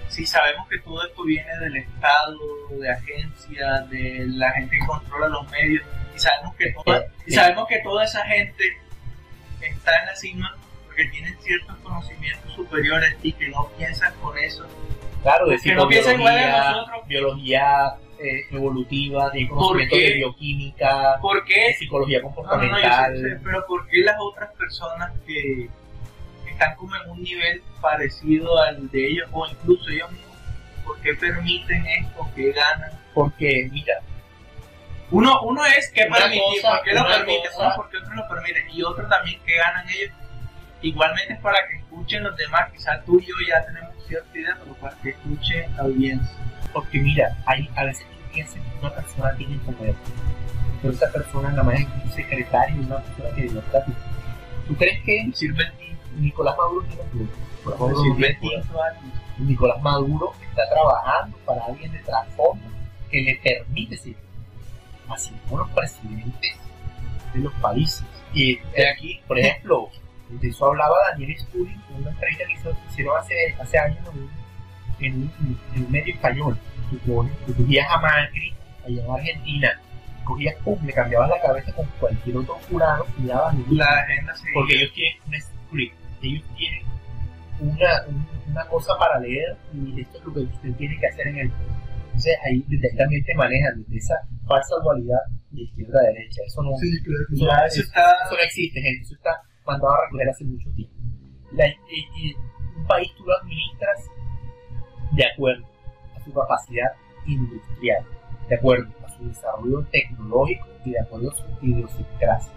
si 0.09 0.25
sabemos 0.25 0.67
que 0.67 0.77
todo 0.79 1.05
esto 1.05 1.23
viene 1.23 1.57
del 1.59 1.77
Estado, 1.77 2.38
de 2.79 2.91
agencias, 2.91 3.89
de 3.89 4.25
la 4.27 4.51
gente 4.51 4.77
que 4.79 4.85
controla 4.85 5.27
los 5.29 5.49
medios, 5.51 5.84
y 6.15 6.19
sabemos 6.19 6.55
que 6.55 6.71
toda, 6.73 7.05
y 7.25 7.31
sabemos 7.34 7.67
que 7.67 7.79
toda 7.79 8.03
esa 8.05 8.23
gente 8.25 8.63
está 9.61 9.99
en 9.99 10.05
la 10.05 10.15
cima 10.15 10.55
porque 10.85 11.05
tienen 11.09 11.35
ciertos 11.41 11.75
conocimientos 11.77 12.53
superiores 12.53 13.15
y 13.23 13.34
que 13.34 13.49
no 13.49 13.67
piensan 13.77 14.13
con 14.21 14.38
eso. 14.38 14.67
Claro, 15.23 15.48
de 15.48 15.53
no 15.56 15.60
psicobiología, 15.60 16.72
nosotros. 16.73 17.07
biología 17.07 17.94
eh, 18.19 18.41
evolutiva, 18.52 19.30
de 19.30 19.48
conocimiento 19.48 19.95
de 19.95 20.14
bioquímica, 20.14 21.18
¿Por 21.22 21.44
de 21.45 21.53
qué? 21.53 21.73
psicología 21.73 22.19
No, 22.22 22.30
no, 22.30 22.30
no, 22.30 22.35
yo 22.38 22.44
comportamental. 22.49 23.15
sé, 23.18 23.22
sé, 23.30 23.39
pero 23.44 23.65
¿por 23.68 23.88
qué 23.88 23.98
las 23.99 24.15
otras 24.19 24.53
personas 24.56 25.11
que 25.26 25.69
están 26.49 26.76
como 26.76 26.95
en 26.95 27.10
un 27.11 27.22
nivel 27.23 27.61
parecido 27.81 28.57
al 28.64 28.89
de 28.89 29.07
ellos 29.07 29.30
o 29.31 29.45
incluso 29.48 29.89
ellos 29.89 30.11
mismos, 30.11 30.38
¿por 30.85 30.99
qué 31.02 31.14
permiten 31.14 31.85
esto? 31.85 32.11
¿Por 32.18 32.34
qué 32.34 32.52
ganan? 32.53 32.91
Porque, 33.14 33.68
mira, 33.72 33.94
Uno, 35.11 35.41
uno 35.44 35.64
es 35.65 35.89
que 35.91 36.06
permitir, 36.06 36.41
cosa- 36.61 36.69
¿por 36.77 36.84
qué 36.84 36.94
lo 36.94 37.03
cosa- 37.03 37.18
Uno 37.19 37.73
porque 37.77 37.98
otros 37.98 38.15
lo 38.15 38.27
permiten 38.27 38.64
y 38.73 38.84
otro 38.84 39.07
también 39.07 39.39
que 39.45 39.56
ganan 39.56 39.85
ellos. 39.89 40.11
Igualmente 40.81 41.33
es 41.33 41.39
para 41.39 41.57
que 41.67 41.77
escuchen 41.77 42.23
los 42.23 42.37
demás, 42.37 42.71
quizás 42.71 43.03
tú 43.05 43.19
y 43.19 43.25
yo 43.25 43.33
ya 43.47 43.65
tenemos 43.65 43.93
cierta 44.07 44.37
idea, 44.37 44.57
pero 44.63 44.75
para 44.75 44.95
que 44.97 45.09
escuche 45.09 45.67
la 45.75 45.83
audiencia. 45.83 46.37
porque 46.73 46.99
mira, 46.99 47.35
hay, 47.45 47.69
a 47.75 47.85
veces 47.85 48.05
tú 48.05 48.33
piensas 48.33 48.55
que 48.55 48.79
una 48.79 48.93
persona 48.93 49.35
tiene 49.35 49.57
poder, 49.57 49.95
pero 50.81 50.93
esa 50.93 51.11
persona 51.11 51.49
nada 51.49 51.63
más 51.63 51.79
es 51.79 51.87
un 52.03 52.11
secretario 52.11 52.75
de 52.75 52.85
una 52.85 52.97
persona 52.99 53.35
que 53.35 53.43
no 53.45 53.59
está. 53.59 53.85
¿Tú 54.67 54.75
crees 54.75 55.03
que 55.03 55.31
Sirve 55.33 55.71
Nicolás 56.19 56.55
Maduro 56.57 56.85
tiene 56.85 57.03
poder? 57.03 57.27
Nicolás 57.57 57.79
Maduro 57.79 58.03
sirve 58.03 58.37
el. 58.41 59.47
Nicolás 59.47 59.81
Maduro 59.81 60.33
está 60.49 60.69
trabajando 60.69 61.37
para 61.45 61.65
alguien 61.65 61.91
de 61.91 61.99
trasfondo 61.99 62.65
que 63.09 63.21
le 63.21 63.35
permite 63.37 63.97
ser 63.97 64.15
así 65.09 65.31
como 65.47 65.59
los 65.59 65.69
presidentes 65.71 66.55
de 67.33 67.39
los 67.39 67.53
países. 67.53 68.03
Y 68.33 68.57
de 68.57 68.89
aquí, 68.89 69.19
por 69.27 69.39
ejemplo, 69.39 69.89
de 70.29 70.47
eso 70.49 70.65
hablaba 70.67 70.95
Daniel 71.11 71.37
Scully 71.39 71.71
en 71.89 72.01
una 72.01 72.11
entrevista 72.11 72.45
que 72.45 72.53
hizo- 72.53 72.77
hicieron 72.89 73.17
hace, 73.17 73.55
hace 73.59 73.77
años 73.79 73.97
en 73.99 74.17
un, 74.17 74.29
en 74.99 75.13
un- 75.21 75.59
en 75.75 75.85
un 75.85 75.91
medio 75.91 76.13
español. 76.13 76.57
Tú, 77.05 77.29
cogías 77.57 77.87
a 77.89 77.97
Macri 77.99 78.53
allá 78.85 79.03
en 79.05 79.11
Argentina, 79.11 79.81
cogías, 80.23 80.55
pum, 80.63 80.77
le 80.85 80.93
cambiabas 80.93 81.29
la 81.29 81.41
cabeza 81.41 81.71
con 81.73 81.85
cualquier 81.99 82.37
otro 82.37 82.55
jurado 82.69 83.05
y 83.17 83.27
dabas 83.27 83.55
La 83.69 83.85
agenda 83.85 84.35
se 84.35 84.45
porque 84.53 84.75
ellos 84.75 84.91
tienen 84.93 85.21
un, 85.27 85.33
es- 85.35 85.51
script. 85.67 85.95
Ellos 86.21 86.43
tienen 86.57 86.83
una, 87.59 88.05
un- 88.07 88.27
una 88.51 88.65
cosa 88.67 88.93
para 88.97 89.19
leer 89.19 89.55
y 89.73 90.01
esto 90.01 90.17
es 90.17 90.23
lo 90.25 90.33
que 90.33 90.39
usted 90.41 90.73
tiene 90.75 90.97
que 90.99 91.07
hacer 91.07 91.27
en 91.27 91.37
el 91.39 91.51
Entonces 92.07 92.35
ahí 92.45 92.63
desde 92.67 92.89
ahí 92.91 92.97
también 92.97 93.23
te 93.25 93.35
manejan 93.35 93.83
desde 93.83 93.97
esa 93.97 94.15
falsa 94.47 94.75
dualidad 94.83 95.19
de 95.51 95.61
izquierda 95.63 95.99
a 95.99 96.03
derecha. 96.03 96.41
Eso 96.47 96.63
no, 96.63 96.71
Sí, 96.77 96.89
claro. 97.03 97.23
eso, 97.33 97.45
Ya, 97.45 97.65
eso 97.65 97.81
está. 97.81 98.11
eso 98.25 98.35
no 98.35 98.41
existe, 98.41 98.81
gente. 98.81 99.03
Eso 99.03 99.13
está 99.15 99.31
mandado 99.68 99.94
a 99.94 100.06
recoger 100.06 100.30
hace 100.30 100.45
mucho 100.45 100.69
tiempo. 100.72 100.95
La- 101.52 101.68
y- 101.68 102.07
y 102.15 102.35
un 102.76 102.85
país 102.88 103.11
tú 103.18 103.23
lo 103.26 103.38
administras 103.41 104.10
de 105.11 105.26
acuerdo 105.26 105.65
a 106.15 106.19
su 106.23 106.34
capacidad 106.34 106.91
industrial, 107.26 108.06
de 108.49 108.56
acuerdo 108.56 108.88
a 109.06 109.10
su 109.10 109.27
desarrollo 109.27 109.85
tecnológico 109.91 110.65
y 110.85 110.91
de 110.91 110.99
acuerdo 111.02 111.31
a 111.31 111.35
su 111.35 111.45
idiosincrasia. 111.65 112.53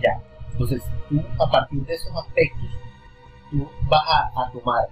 Ya. 0.00 0.20
Entonces, 0.52 0.82
tú 1.08 1.22
a 1.40 1.50
partir 1.50 1.84
de 1.84 1.94
esos 1.94 2.12
aspectos, 2.16 2.68
tú 3.50 3.68
vas 3.88 4.02
a, 4.08 4.42
a 4.46 4.50
tomar 4.52 4.88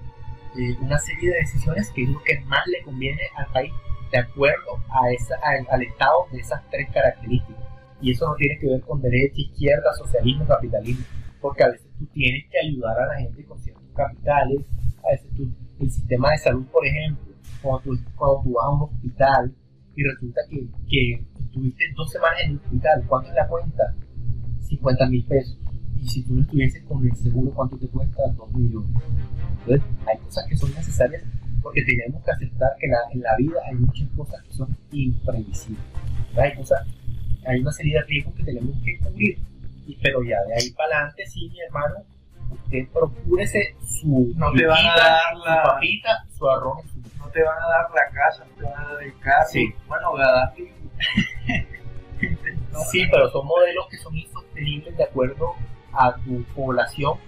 eh, 0.58 0.76
una 0.80 0.98
serie 0.98 1.30
de 1.30 1.38
decisiones 1.38 1.90
que 1.90 2.02
es 2.04 2.08
lo 2.08 2.22
que 2.22 2.40
más 2.46 2.66
le 2.66 2.82
conviene 2.82 3.20
al 3.36 3.46
país 3.52 3.72
de 4.10 4.18
acuerdo 4.18 4.78
a 4.88 5.10
esa, 5.10 5.34
al 5.70 5.82
estado 5.82 6.26
de 6.32 6.38
esas 6.38 6.62
tres 6.70 6.88
características. 6.92 7.62
Y 8.00 8.12
eso 8.12 8.28
no 8.28 8.34
tiene 8.36 8.58
que 8.58 8.68
ver 8.68 8.80
con 8.82 9.00
derecha, 9.02 9.40
izquierda, 9.40 9.92
socialismo, 9.94 10.46
capitalismo, 10.46 11.04
porque 11.40 11.64
a 11.64 11.68
veces 11.68 11.86
tú 11.98 12.06
tienes 12.06 12.44
que 12.50 12.58
ayudar 12.66 12.98
a 13.00 13.06
la 13.06 13.18
gente 13.20 13.44
con 13.44 13.58
ciertos 13.60 13.84
capitales, 13.94 14.60
a 15.06 15.12
veces 15.12 15.28
tú, 15.36 15.48
el 15.80 15.90
sistema 15.90 16.30
de 16.30 16.38
salud, 16.38 16.64
por 16.66 16.86
ejemplo, 16.86 17.34
cuando 17.62 17.82
tú, 17.82 17.98
vas 18.52 18.64
a 18.64 18.70
un 18.70 18.82
hospital 18.82 19.54
y 19.94 20.02
resulta 20.02 20.40
que, 20.50 20.66
que 20.88 21.24
estuviste 21.40 21.84
dos 21.96 22.10
semanas 22.10 22.40
en 22.44 22.50
el 22.52 22.56
hospital, 22.58 23.04
¿cuánto 23.06 23.28
es 23.30 23.34
la 23.36 23.48
cuenta? 23.48 23.94
50 24.60 25.06
mil 25.08 25.24
pesos. 25.24 25.58
Y 26.02 26.06
si 26.08 26.22
tú 26.24 26.34
no 26.34 26.42
estuvieses 26.42 26.82
con 26.84 27.04
el 27.04 27.14
seguro, 27.16 27.50
¿cuánto 27.54 27.78
te 27.78 27.88
cuesta? 27.88 28.22
2 28.36 28.52
millones. 28.54 28.90
Entonces, 29.60 29.82
hay 30.06 30.18
cosas 30.18 30.46
que 30.48 30.56
son 30.56 30.74
necesarias 30.74 31.22
porque 31.62 31.82
tenemos 31.84 32.22
que 32.22 32.30
aceptar 32.30 32.70
que 32.78 32.86
la- 32.86 33.12
en 33.12 33.20
la 33.22 33.36
vida 33.38 33.56
hay 33.68 33.74
muchas 33.76 34.08
cosas 34.10 34.42
que 34.44 34.52
son 34.52 34.76
imprevisibles. 34.92 35.82
Hay 36.36 36.54
cosas, 36.54 36.86
hay 37.46 37.60
una 37.60 37.72
serie 37.72 37.94
de 37.94 38.02
riesgos 38.02 38.34
que 38.34 38.44
tenemos 38.44 38.76
que 38.84 38.98
cubrir. 38.98 39.38
Y, 39.86 39.96
pero 40.02 40.22
ya 40.22 40.36
de 40.48 40.54
ahí 40.54 40.70
para 40.72 40.96
adelante, 40.96 41.26
sí, 41.26 41.48
mi 41.50 41.60
hermano, 41.60 41.96
usted 42.50 42.88
procúrese 42.92 43.76
su 43.84 44.32
No 44.36 44.52
te 44.52 44.66
van 44.66 44.84
a 44.86 45.20
su 45.34 45.44
papita, 45.44 46.24
su 46.36 46.48
arroz 46.48 46.84
No 47.18 47.28
te 47.28 47.42
van 47.42 47.56
a 47.56 47.68
dar 47.68 47.90
la 47.90 48.10
casa, 48.12 48.44
no 48.44 48.56
te 48.56 48.62
van 48.64 48.84
a 48.84 48.92
dar 48.92 49.02
el 49.02 49.18
carro. 49.18 49.48
Sí. 49.48 49.74
Bueno, 49.88 50.12
Gaddafi. 50.14 50.70
Sí, 52.90 53.06
pero 53.10 53.30
son 53.30 53.46
modelos 53.46 53.86
que 53.88 53.96
son 53.96 54.16
insostenibles 54.16 54.96
de 54.96 55.04
acuerdo 55.04 55.54
a 55.92 56.14
tu 56.16 56.42
población 56.54 57.18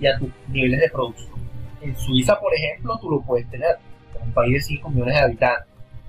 y 0.00 0.06
a 0.06 0.18
tus 0.18 0.28
niveles 0.48 0.80
de 0.80 0.90
producción. 0.90 1.38
En 1.80 1.96
Suiza, 1.96 2.38
por 2.38 2.52
ejemplo, 2.54 2.98
tú 3.00 3.10
lo 3.10 3.20
puedes 3.22 3.48
tener. 3.50 3.78
Es 4.14 4.22
un 4.22 4.32
país 4.32 4.52
de 4.52 4.60
5 4.60 4.90
millones 4.90 5.14
de 5.14 5.20
habitantes. 5.20 5.68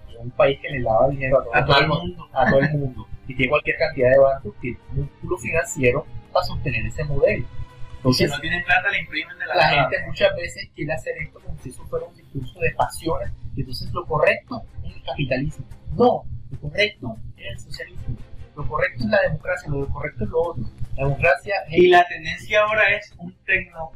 Es 0.10 0.16
un 0.18 0.32
país 0.32 0.60
que 0.60 0.70
le 0.70 0.80
lava 0.80 1.10
dinero 1.10 1.40
a 1.40 1.44
todo, 1.44 1.56
A 1.56 1.66
todo 1.66 1.78
el 1.78 1.84
el 1.84 1.90
mundo. 1.90 2.30
A 2.34 2.50
todo 2.50 2.60
el 2.60 2.74
mundo. 2.74 3.08
Y 3.28 3.36
tiene 3.36 3.50
cualquier 3.50 3.78
cantidad 3.78 4.12
de 4.12 4.20
bancos 4.20 4.54
que 4.56 4.60
tienen 4.62 4.80
un 4.92 5.00
músculo 5.04 5.38
financiero 5.38 6.06
para 6.32 6.46
sostener 6.46 6.86
ese 6.86 7.04
modelo. 7.04 7.46
Si 7.46 7.98
Entonces, 7.98 8.30
no 8.30 8.40
tienen 8.40 8.64
plata, 8.64 8.90
le 8.92 9.00
imprimen 9.00 9.38
de 9.38 9.46
la, 9.48 9.56
la 9.56 9.70
gente 9.70 9.98
muchas 10.06 10.36
veces 10.36 10.70
quiere 10.76 10.94
hacer 10.94 11.14
esto 11.22 11.40
como 11.42 11.58
si 11.60 11.70
eso 11.70 11.84
fuera 11.86 12.06
un 12.06 12.16
discurso 12.16 12.60
de 12.60 12.72
pasiones. 12.72 13.32
Entonces 13.58 13.92
lo 13.92 14.06
correcto 14.06 14.64
es 14.86 14.96
el 14.96 15.04
capitalismo. 15.04 15.66
No, 15.94 16.24
lo 16.52 16.60
correcto 16.70 17.18
es 17.38 17.52
el 17.52 17.60
socialismo. 17.60 18.16
Lo 18.56 18.68
correcto 18.68 19.04
es 19.04 19.10
la 19.10 19.22
democracia, 19.24 19.70
lo 19.70 19.88
correcto 19.90 20.24
es 20.24 20.30
lo 20.30 20.42
otro. 20.42 20.64
La 20.96 21.04
democracia 21.04 21.56
es 21.70 21.78
Y 21.78 21.88
la 21.90 22.08
tendencia 22.08 22.62
ahora 22.64 22.96
es 22.96 23.14
un 23.18 23.34
tecno, 23.46 23.92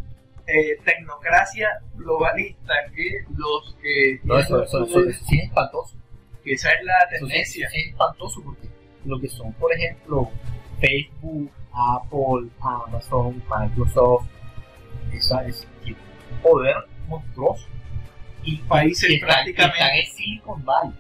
eh, 0.48 0.78
tecnocracia 0.84 1.70
globalista 1.96 2.74
que 2.94 3.24
los 3.38 3.76
que 3.82 4.20
No, 4.24 4.38
eso, 4.40 4.62
eso, 4.64 4.84
eso, 4.86 5.00
eso 5.08 5.26
sí 5.26 5.38
es 5.40 5.46
espantoso. 5.46 5.96
que 6.44 6.54
esa 6.54 6.72
es 6.72 6.84
la 6.84 6.94
sí, 7.10 7.20
tendencia. 7.20 7.70
sí 7.70 7.80
es 7.82 7.88
espantoso 7.88 8.42
porque 8.44 8.68
lo 9.06 9.20
que 9.20 9.28
son, 9.28 9.54
por 9.54 9.74
ejemplo, 9.74 10.30
Facebook, 10.80 11.52
Apple, 11.74 12.50
Amazon, 12.60 13.44
Microsoft, 13.50 14.28
esa 15.14 15.46
es 15.46 15.68
poder 16.42 16.76
monstruoso. 17.08 17.68
Y 18.44 18.58
Países 18.58 19.10
están, 19.10 19.28
prácticamente. 19.28 19.78
están 19.78 19.96
en 19.96 20.06
Silicon 20.06 20.66
Valley 20.66 20.94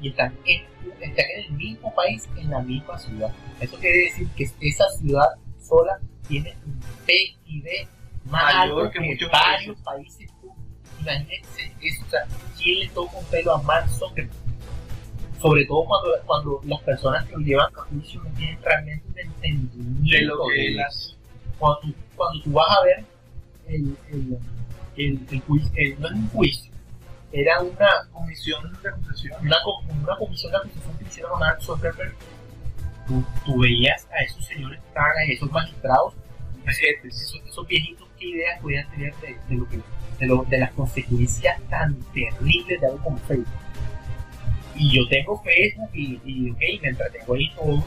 y 0.00 0.08
están 0.08 0.36
en, 0.44 0.62
están 1.00 1.24
en 1.36 1.44
el 1.44 1.52
mismo 1.52 1.94
país, 1.94 2.28
en 2.36 2.50
la 2.50 2.60
misma 2.60 2.98
ciudad. 2.98 3.32
Eso 3.60 3.78
quiere 3.78 3.98
decir 4.04 4.28
que 4.36 4.50
esa 4.60 4.88
ciudad 4.98 5.28
sola 5.60 6.00
tiene 6.26 6.54
un 6.66 6.80
PIB 7.06 7.86
más 8.24 8.54
Mayor 8.54 8.86
alto 8.86 8.90
que 8.90 8.98
que, 8.98 9.04
muchos 9.06 9.30
varios 9.30 9.80
países. 9.80 10.30
Imagínense 11.00 11.72
eso, 11.80 12.04
o 12.06 12.10
sea, 12.10 12.26
¿quién 12.58 12.80
le 12.80 12.88
toca 12.88 13.16
un 13.16 13.24
pelo 13.26 13.54
a 13.54 13.62
Mark 13.62 13.88
Zuckerberg? 13.88 14.49
Sobre 15.40 15.64
todo 15.64 15.84
cuando, 15.84 16.10
cuando 16.26 16.60
las 16.64 16.80
personas 16.82 17.24
que 17.26 17.32
lo 17.32 17.38
llevan 17.38 17.72
a 17.76 17.80
juicio 17.82 18.22
no 18.22 18.30
tienen 18.36 18.62
realmente 18.62 19.04
un 19.08 19.18
entendimiento 19.18 20.18
de 20.18 20.22
lo 20.22 20.46
que 20.48 20.70
las 20.72 21.16
cuando 21.58 21.80
tú, 21.80 21.94
cuando 22.16 22.42
tú 22.42 22.52
vas 22.52 22.66
a 22.70 22.84
ver 22.84 23.04
el, 23.68 23.96
el, 24.10 24.38
el, 24.96 25.20
el 25.30 25.40
juicio, 25.42 25.70
no 25.98 26.08
es 26.08 26.14
un 26.14 26.28
juicio, 26.30 26.72
era 27.32 27.60
una, 27.60 27.88
comisión 28.12 28.72
de 28.82 28.88
acusación 28.88 29.34
una, 29.40 29.56
una 30.02 30.16
comisión 30.16 30.50
de 30.52 30.58
acusación 30.58 30.98
que 30.98 31.04
hicieron 31.04 31.32
a 31.34 31.38
Mark 31.38 31.62
Zuckerberg, 31.62 32.14
tú, 33.06 33.22
tú 33.44 33.60
veías 33.60 34.08
a 34.10 34.24
esos 34.24 34.44
señores 34.46 34.80
que 34.80 34.88
estaban 34.88 35.16
ahí, 35.18 35.32
esos 35.32 35.50
magistrados, 35.52 36.14
esos, 36.66 37.40
esos 37.46 37.66
viejitos, 37.66 38.08
qué 38.18 38.26
ideas 38.26 38.60
podían 38.60 38.90
tener 38.90 39.14
de, 39.16 39.36
de 39.48 39.54
lo 39.54 39.68
que, 39.68 39.80
de, 40.18 40.26
lo, 40.26 40.44
de 40.44 40.58
las 40.58 40.72
consecuencias 40.72 41.60
tan 41.68 41.94
terribles 42.12 42.80
de 42.80 42.86
algo 42.86 42.98
como 43.04 43.18
Facebook. 43.18 43.46
Y 44.82 44.96
yo 44.96 45.08
tengo 45.08 45.40
Facebook 45.42 45.90
y, 45.92 46.20
y 46.24 46.50
ok, 46.50 46.58
me 46.82 46.88
entretengo 46.88 47.34
ahí 47.34 47.50
todo, 47.54 47.84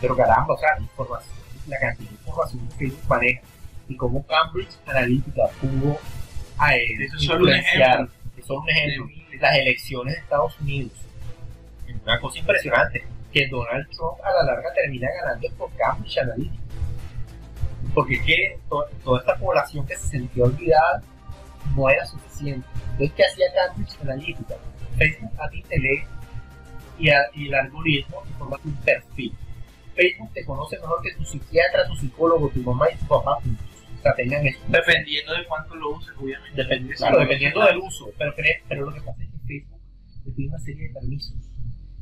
pero 0.00 0.14
caramba, 0.16 0.54
o 0.54 0.58
sea, 0.58 0.74
la 0.76 0.82
información, 0.82 1.34
la 1.68 1.78
cantidad 1.78 2.08
de 2.10 2.14
información 2.16 2.68
que 2.68 2.74
Facebook 2.76 3.08
maneja 3.08 3.40
y 3.88 3.96
cómo 3.96 4.26
Cambridge 4.26 4.76
Analytica 4.86 5.42
pudo 5.60 5.98
eh, 6.70 7.04
Eso 7.06 7.16
es 7.16 7.24
solo 7.24 7.44
un 7.44 7.52
ejemplo. 7.54 8.08
eso 8.36 8.44
es 8.44 8.50
un 8.50 8.68
ejemplo, 8.70 9.06
las 9.40 9.56
elecciones 9.56 10.14
de 10.14 10.20
Estados 10.20 10.60
Unidos. 10.60 10.92
Una 12.04 12.20
cosa 12.20 12.38
impresionante, 12.38 13.04
que 13.32 13.48
Donald 13.48 13.88
Trump 13.90 14.18
a 14.24 14.30
la 14.32 14.52
larga 14.52 14.72
termina 14.74 15.08
ganando 15.22 15.48
por 15.56 15.70
Cambridge 15.76 16.18
Analytica. 16.18 16.62
Porque 17.94 18.14
es 18.16 18.22
que 18.24 18.58
to- 18.68 18.86
toda 19.04 19.20
esta 19.20 19.36
población 19.36 19.86
que 19.86 19.96
se 19.96 20.06
sentía 20.08 20.44
olvidada 20.44 21.02
no 21.76 21.88
era 21.88 22.04
suficiente. 22.06 22.66
Entonces, 22.92 23.12
¿qué 23.16 23.24
hacía 23.24 23.46
Cambridge 23.54 23.96
Analytica? 24.02 24.54
Facebook 24.98 25.32
a 25.40 25.48
ti 25.50 25.62
te 25.68 25.78
lee 25.78 26.02
y, 26.98 27.08
a- 27.10 27.30
y 27.34 27.48
el 27.48 27.54
algoritmo 27.54 28.22
te 28.26 28.32
forma 28.34 28.56
un 28.64 28.74
perfil. 28.76 29.32
Facebook 29.94 30.30
te 30.32 30.44
conoce 30.44 30.78
mejor 30.78 31.02
que 31.02 31.12
tu 31.14 31.24
psiquiatra, 31.24 31.86
tu 31.86 31.94
psicólogo, 31.96 32.48
tu 32.50 32.60
mamá 32.60 32.86
y 32.92 32.96
tu 32.98 33.06
papá 33.06 33.34
juntos. 33.42 33.66
O 33.98 34.02
sea, 34.02 34.14
tengan 34.14 34.46
eso. 34.46 34.58
dependiendo 34.68 35.32
de 35.34 35.44
cuánto 35.46 35.74
lo 35.76 35.90
uses 35.96 36.12
obviamente 36.18 36.62
Si 36.64 36.94
claro, 36.94 37.20
dependiendo 37.20 37.64
del 37.64 37.78
uso. 37.78 38.10
Pero, 38.18 38.34
pero 38.68 38.86
lo 38.86 38.94
que 38.94 39.00
pasa 39.00 39.22
es 39.22 39.30
que 39.30 39.38
Facebook 39.46 39.80
te 40.24 40.30
pide 40.32 40.48
una 40.48 40.58
serie 40.58 40.88
de 40.88 40.94
permisos. 40.94 41.34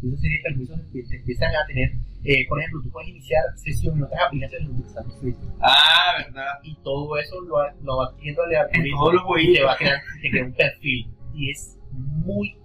Y 0.02 0.08
esa 0.08 0.16
serie 0.22 0.36
de 0.38 0.42
permisos 0.44 0.80
te, 0.92 1.16
empiezan 1.16 1.54
a 1.56 1.66
tener, 1.66 1.90
eh, 2.24 2.46
por 2.48 2.58
ejemplo, 2.58 2.80
tú 2.82 2.90
puedes 2.90 3.10
iniciar 3.10 3.42
sesión 3.56 3.98
en 3.98 4.04
otras 4.04 4.22
aplicaciones 4.28 4.68
utilizando 4.70 5.14
Facebook. 5.20 5.54
ah 5.60 6.14
verdad 6.24 6.46
Y 6.62 6.74
todo 6.76 7.18
eso 7.18 7.38
lo, 7.42 7.54
va- 7.56 7.74
lo 7.82 7.96
va 7.98 8.06
adquiriendo 8.06 8.44
el 8.44 8.56
algoritmo. 8.56 8.98
todos 8.98 9.14
los 9.14 9.42
y 9.42 9.52
te 9.54 9.62
va 9.62 9.72
a 9.72 9.76
crear, 9.76 10.00
te 10.22 10.30
crea 10.30 10.44
un 10.44 10.52
perfil. 10.54 11.06
Y 11.34 11.50
es 11.50 11.76
muy, 11.92 12.56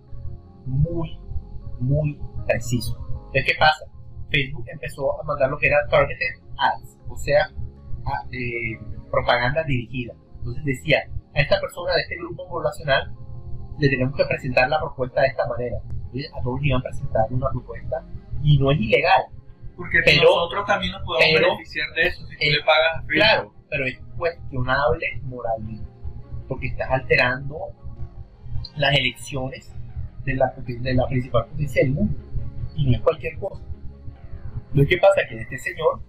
muy, 0.66 1.20
muy 1.80 2.20
preciso. 2.48 2.98
Entonces, 3.28 3.46
¿qué 3.46 3.54
pasa? 3.60 3.86
Facebook 4.32 4.66
empezó 4.68 5.20
a 5.22 5.24
mandar 5.24 5.50
lo 5.50 5.58
que 5.58 5.68
era 5.68 5.78
targeted 5.90 6.42
ads, 6.58 6.98
o 7.10 7.18
sea, 7.18 7.46
a- 8.06 8.28
eh, 8.32 8.80
propaganda 9.12 9.64
dirigida. 9.64 10.14
Entonces 10.40 10.64
decía, 10.66 11.00
a 11.34 11.40
esta 11.42 11.60
persona 11.60 11.94
de 11.96 12.02
este 12.02 12.16
grupo 12.18 12.48
poblacional 12.48 13.12
le 13.80 13.90
tenemos 13.90 14.16
que 14.16 14.26
presentar 14.26 14.70
la 14.70 14.80
propuesta 14.80 15.22
de 15.22 15.28
esta 15.28 15.48
manera. 15.48 15.78
Entonces, 15.88 16.32
a 16.34 16.42
todos 16.42 16.60
iban 16.64 16.80
a 16.80 16.84
presentar 16.84 17.26
una 17.30 17.50
propuesta 17.52 18.06
y 18.44 18.58
no 18.58 18.72
es 18.72 18.80
ilegal. 18.80 19.24
porque 19.76 19.98
Pero- 20.06 20.22
nosotros 20.24 20.66
también 20.68 20.94
nos 20.94 21.02
podemos 21.02 21.34
pero- 21.36 21.48
beneficiar 21.52 21.90
de 21.96 22.02
eso 22.08 22.26
si 22.28 22.36
tú 22.38 22.44
eh, 22.46 22.52
le 22.52 22.60
pagas 22.64 22.96
a 22.96 23.00
Facebook 23.02 23.12
Claro, 23.14 23.54
pero 23.70 23.86
es 23.86 24.00
cuestionable 24.18 25.06
moralmente, 25.24 25.90
porque 26.48 26.68
estás 26.68 26.90
alterando 26.92 27.58
las 28.78 28.98
elecciones 28.98 29.75
de 30.26 30.36
la, 30.36 30.54
de 30.58 30.94
la 30.94 31.08
principal 31.08 31.46
potencia 31.46 31.84
del 31.84 31.94
mundo, 31.94 32.16
y 32.76 32.86
no 32.90 32.98
es 32.98 33.02
cualquier 33.02 33.38
cosa. 33.38 33.62
Entonces, 34.70 34.88
¿qué 34.90 34.98
pasa? 34.98 35.22
Que 35.30 35.40
este 35.42 35.58
señor, 35.58 36.02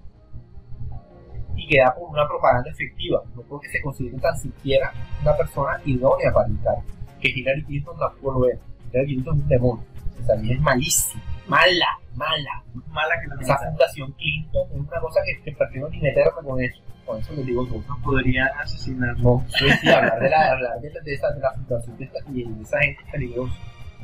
y 1.55 1.69
queda 1.69 1.95
por 1.95 2.11
una 2.11 2.27
propaganda 2.27 2.71
efectiva, 2.71 3.23
no 3.35 3.43
porque 3.43 3.69
se 3.69 3.81
considere 3.81 4.19
tan 4.19 4.37
siquiera 4.37 4.93
una 5.23 5.37
persona 5.37 5.81
idónea 5.85 6.33
para 6.33 6.49
el 6.49 6.61
cargo, 6.63 6.83
que 7.21 7.29
Hillary 7.31 7.65
Clinton 7.65 7.97
tampoco 7.99 8.41
lo 8.41 8.49
es. 8.51 8.59
Hillary 8.93 9.07
Clinton 9.07 9.37
es 9.37 9.43
un 9.43 9.49
demonio, 9.49 9.85
esa 10.21 10.35
vieja 10.37 10.55
es 10.55 10.61
malísima, 10.61 11.23
mala, 11.47 11.87
mala, 12.15 12.65
mala 12.89 13.15
que 13.21 13.29
la 13.29 13.35
esa 13.41 13.59
fundación 13.71 14.13
Clinton 14.13 14.67
es 14.71 14.81
una 14.81 15.01
cosa 15.01 15.21
que, 15.25 15.43
que 15.43 15.57
prefiero 15.57 15.89
ni 15.89 16.01
meterme 16.01 16.43
con 16.45 16.61
eso. 16.61 16.83
con 17.07 17.19
eso 17.21 17.33
les 17.35 17.47
digo 17.47 17.65
todo. 17.67 17.83
Nos 17.89 17.99
podrían 18.01 18.49
asesinar. 18.59 19.17
No, 19.21 19.45
sí, 19.49 19.89
hablar 19.89 20.21
de 20.21 20.29
la, 20.29 20.51
hablar 20.53 20.81
de, 20.81 20.93
la- 20.93 21.01
de 21.01 21.15
esa, 21.15 21.31
de 21.33 21.41
la 21.41 21.53
fluctuación 21.53 21.97
de, 21.97 22.05
esta, 22.05 22.19
de 22.29 22.63
esa 22.63 22.79
gente 22.81 23.03
peligrosa. 23.13 23.55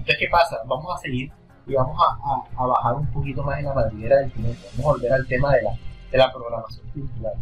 Entonces, 0.03 0.17
¿qué 0.19 0.29
pasa? 0.29 0.57
Vamos 0.67 0.93
a 0.93 0.99
seguir 0.99 1.31
y 1.65 1.75
vamos 1.75 1.97
a, 2.01 2.61
a- 2.61 2.63
a 2.65 2.67
bajar 2.67 2.95
un 2.95 3.07
poquito 3.13 3.45
más 3.45 3.59
en 3.61 3.67
la 3.67 3.75
madriguera 3.75 4.17
del 4.17 4.33
jinete. 4.33 4.59
Vamos 4.77 4.85
a 4.87 4.93
volver 4.97 5.13
al 5.13 5.27
tema 5.29 5.53
de 5.55 5.63
la, 5.63 5.71
de 6.11 6.19
la 6.19 6.33
programación 6.33 6.89
cultural. 6.91 7.35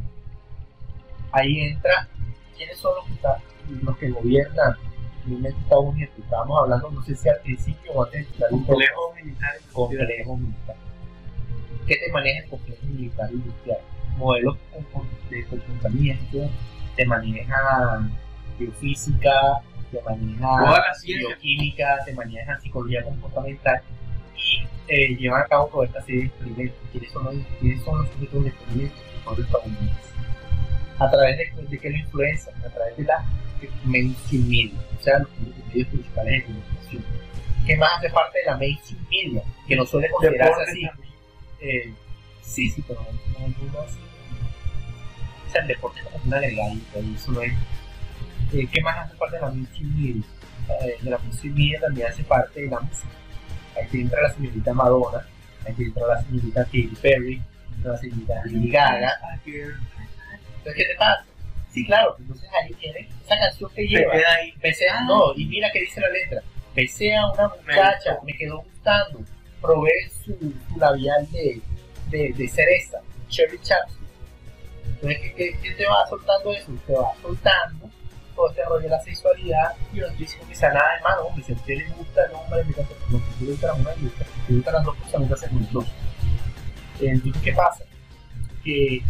Ahí 1.32 1.60
entra, 1.60 2.06
¿quiénes 2.56 2.76
son 2.78 2.94
los 2.96 3.06
que, 3.06 3.12
está- 3.14 3.38
los 3.82 3.96
que 3.96 4.10
gobiernan 4.10 4.74
en 5.26 5.46
Estados 5.46 5.84
Unidos? 5.86 6.12
Estábamos 6.18 6.58
hablando, 6.60 6.90
no 6.90 7.02
sé 7.02 7.14
si 7.16 7.28
al 7.30 7.40
principio 7.40 7.92
o 7.92 8.04
antes 8.04 8.26
de 8.38 8.46
Complejos 8.50 9.14
militares. 9.16 9.62
complejo 9.72 10.36
militar. 10.36 10.76
¿Qué 11.86 11.96
te 11.96 12.12
maneja 12.12 12.44
el 12.44 12.50
complejo 12.50 12.86
militar 12.86 13.30
industrial? 13.32 13.78
Modelos 14.18 14.56
con- 14.92 15.08
de 15.30 15.46
comportamiento, 15.46 16.38
te 16.94 17.06
maneja 17.06 18.00
biofísica, 18.58 19.62
te 19.90 20.02
maneja 20.02 20.92
bioquímica, 21.04 21.98
te 22.04 22.12
maneja 22.14 22.60
psicología 22.60 23.02
comportamental 23.02 23.82
y 24.36 24.66
eh, 24.88 25.16
llevan 25.16 25.42
a 25.42 25.46
cabo 25.46 25.66
toda 25.68 25.86
esta 25.86 26.02
serie 26.02 26.22
de 26.22 26.26
experimentos. 26.26 26.78
¿Quiénes 26.92 27.12
son 27.12 27.24
los, 27.24 27.34
quiénes 27.60 27.84
son 27.84 27.98
los 27.98 28.10
sujetos 28.12 28.44
de 28.44 28.48
experimentos? 28.50 28.98
Los 29.26 29.38
estadounidenses. 29.38 30.10
¿A 30.98 31.10
través 31.10 31.38
de, 31.38 31.62
de 31.62 31.78
qué 31.78 31.90
lo 31.90 31.96
influencian? 31.96 32.54
A 32.64 32.68
través 32.68 32.96
de 32.96 33.04
la 33.04 33.24
mainstream 33.84 34.48
media, 34.48 34.80
o 34.98 35.02
sea, 35.02 35.18
los 35.18 35.28
medios 35.68 35.88
principales 35.88 36.32
de 36.32 36.44
comunicación. 36.44 37.04
¿Qué 37.66 37.76
más 37.76 37.98
hace 37.98 38.10
parte 38.10 38.38
de 38.38 38.46
la 38.46 38.56
mainstream 38.56 39.06
media? 39.10 39.42
Que 39.68 39.76
no 39.76 39.86
suele 39.86 40.10
considerarse 40.10 40.62
así. 40.62 40.88
Eh, 41.60 41.92
sí, 42.42 42.70
sí, 42.70 42.82
pero 42.86 43.00
no, 43.00 43.48
no. 43.48 43.80
O 43.80 45.52
sea, 45.52 45.62
el 45.62 45.68
deporte 45.68 46.00
es 46.00 46.06
como 46.06 46.24
un 46.24 46.34
agregadito, 46.34 47.00
y 47.00 47.14
eso 47.14 47.32
no 47.32 47.42
es. 47.42 47.52
Eh, 48.52 48.66
¿Qué 48.72 48.80
más 48.80 48.98
hace 48.98 49.16
parte 49.16 49.36
de 49.36 49.42
la 49.42 49.50
mainstream 49.50 49.94
media? 49.96 50.22
Eh, 50.82 50.96
de 51.02 51.10
la 51.10 51.18
mainstream 51.18 51.54
media 51.54 51.80
también 51.80 52.06
hace 52.08 52.24
parte 52.24 52.60
de 52.62 52.66
la 52.68 52.80
música. 52.80 53.08
Ahí 53.76 53.86
te 53.88 54.00
entra 54.00 54.22
la 54.22 54.32
señorita 54.34 54.74
Madonna, 54.74 55.26
ahí 55.66 55.74
te 55.74 55.82
entra 55.84 56.06
la 56.06 56.22
señorita 56.22 56.64
Katy 56.64 56.92
Perry, 57.00 57.42
entra 57.76 57.92
la 57.92 57.98
señorita 57.98 58.34
Lady 58.46 58.70
Gaga. 58.70 59.12
Entonces, 59.44 60.74
¿qué 60.74 60.84
te 60.84 60.94
pasa? 60.98 61.24
Sí, 61.70 61.86
claro, 61.86 62.16
entonces 62.18 62.48
ahí 62.60 62.74
viene 62.80 63.08
esa 63.24 63.38
canción 63.38 63.70
que 63.74 63.86
lleva. 63.86 64.12
queda 64.12 64.34
ahí. 64.34 64.52
Besé, 64.60 64.86
no, 65.06 65.32
y 65.36 65.44
mira 65.46 65.70
que 65.70 65.80
dice 65.82 66.00
la 66.00 66.10
letra. 66.10 66.42
Besé 66.74 67.14
a 67.16 67.30
una 67.30 67.48
muchacha, 67.48 68.18
me 68.24 68.32
quedó 68.32 68.62
gustando. 68.62 69.20
Probé 69.60 69.92
su, 70.24 70.32
su 70.36 70.78
labial 70.78 71.30
de, 71.30 71.60
de, 72.08 72.32
de 72.32 72.48
cereza, 72.48 73.00
cherry 73.28 73.58
chaps. 73.60 73.92
Entonces, 74.84 75.18
¿qué, 75.20 75.34
qué, 75.34 75.58
qué 75.62 75.70
te 75.74 75.86
va 75.86 76.06
soltando 76.08 76.52
eso? 76.52 76.72
Te 76.86 76.92
va 76.94 77.12
soltando 77.22 77.90
todo 78.40 78.50
este 78.50 78.64
rollo 78.64 78.82
de 78.84 78.88
la 78.88 79.00
sexualidad. 79.00 79.74
Yo 79.92 80.02
no 80.02 80.08
estoy 80.08 80.24
diciendo 80.24 80.48
que 80.48 80.54
sea 80.54 80.72
nada 80.72 80.96
de 80.96 81.02
malo, 81.02 81.26
hombre. 81.26 81.44
Si 81.44 81.52
a 81.52 81.54
usted 81.56 81.76
le 81.76 81.88
gusta 81.90 82.24
el 82.24 82.34
hombre, 82.34 82.58
le 82.58 82.72
gusta 82.72 82.82
no, 83.10 83.18
si 83.38 83.44
le 83.44 83.50
gusta 83.50 83.66
la 83.66 83.74
mujer, 83.74 83.96
le 83.98 84.02
gusta, 84.04 84.24
le 84.48 84.56
gustan 84.56 84.74
las 84.74 84.84
dos 84.84 84.96
cosas, 84.96 85.20
nunca 85.20 85.34
hacen 85.34 85.60
los 85.60 85.72
dos. 85.72 85.92
Entonces, 87.00 87.42
¿qué 87.42 87.52
pasa? 87.52 87.84
Que 88.64 89.02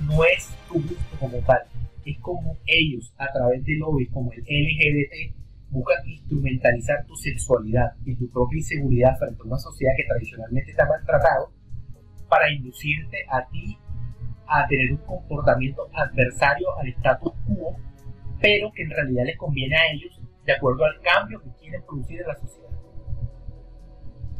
no 0.00 0.24
es 0.24 0.48
tu 0.68 0.74
gusto 0.74 1.16
como 1.18 1.38
tal, 1.38 1.62
es 2.04 2.18
como 2.20 2.56
ellos, 2.66 3.12
a 3.18 3.32
través 3.32 3.64
de 3.64 3.74
lobbies 3.76 4.10
como 4.12 4.30
el 4.32 4.40
LGBT, 4.40 5.34
buscan 5.70 6.08
instrumentalizar 6.08 7.04
tu 7.06 7.16
sexualidad 7.16 7.92
y 8.04 8.14
tu 8.14 8.30
propia 8.30 8.58
inseguridad 8.58 9.16
frente 9.18 9.42
a 9.42 9.46
una 9.46 9.58
sociedad 9.58 9.92
que 9.96 10.04
tradicionalmente 10.04 10.74
te 10.74 10.82
ha 10.82 10.86
maltratado 10.86 11.50
para 12.28 12.52
inducirte 12.52 13.18
a 13.30 13.44
ti 13.48 13.76
a 14.48 14.66
tener 14.68 14.92
un 14.92 14.98
comportamiento 14.98 15.88
adversario 15.92 16.66
al 16.78 16.88
status 16.88 17.32
quo, 17.46 17.76
pero 18.46 18.72
que 18.72 18.82
en 18.82 18.90
realidad 18.90 19.24
les 19.24 19.36
conviene 19.36 19.76
a 19.76 19.92
ellos 19.92 20.20
de 20.44 20.52
acuerdo 20.52 20.84
al 20.84 21.00
cambio 21.00 21.40
que 21.42 21.50
quieren 21.60 21.82
producir 21.84 22.20
en 22.20 22.28
la 22.28 22.36
sociedad. 22.36 22.70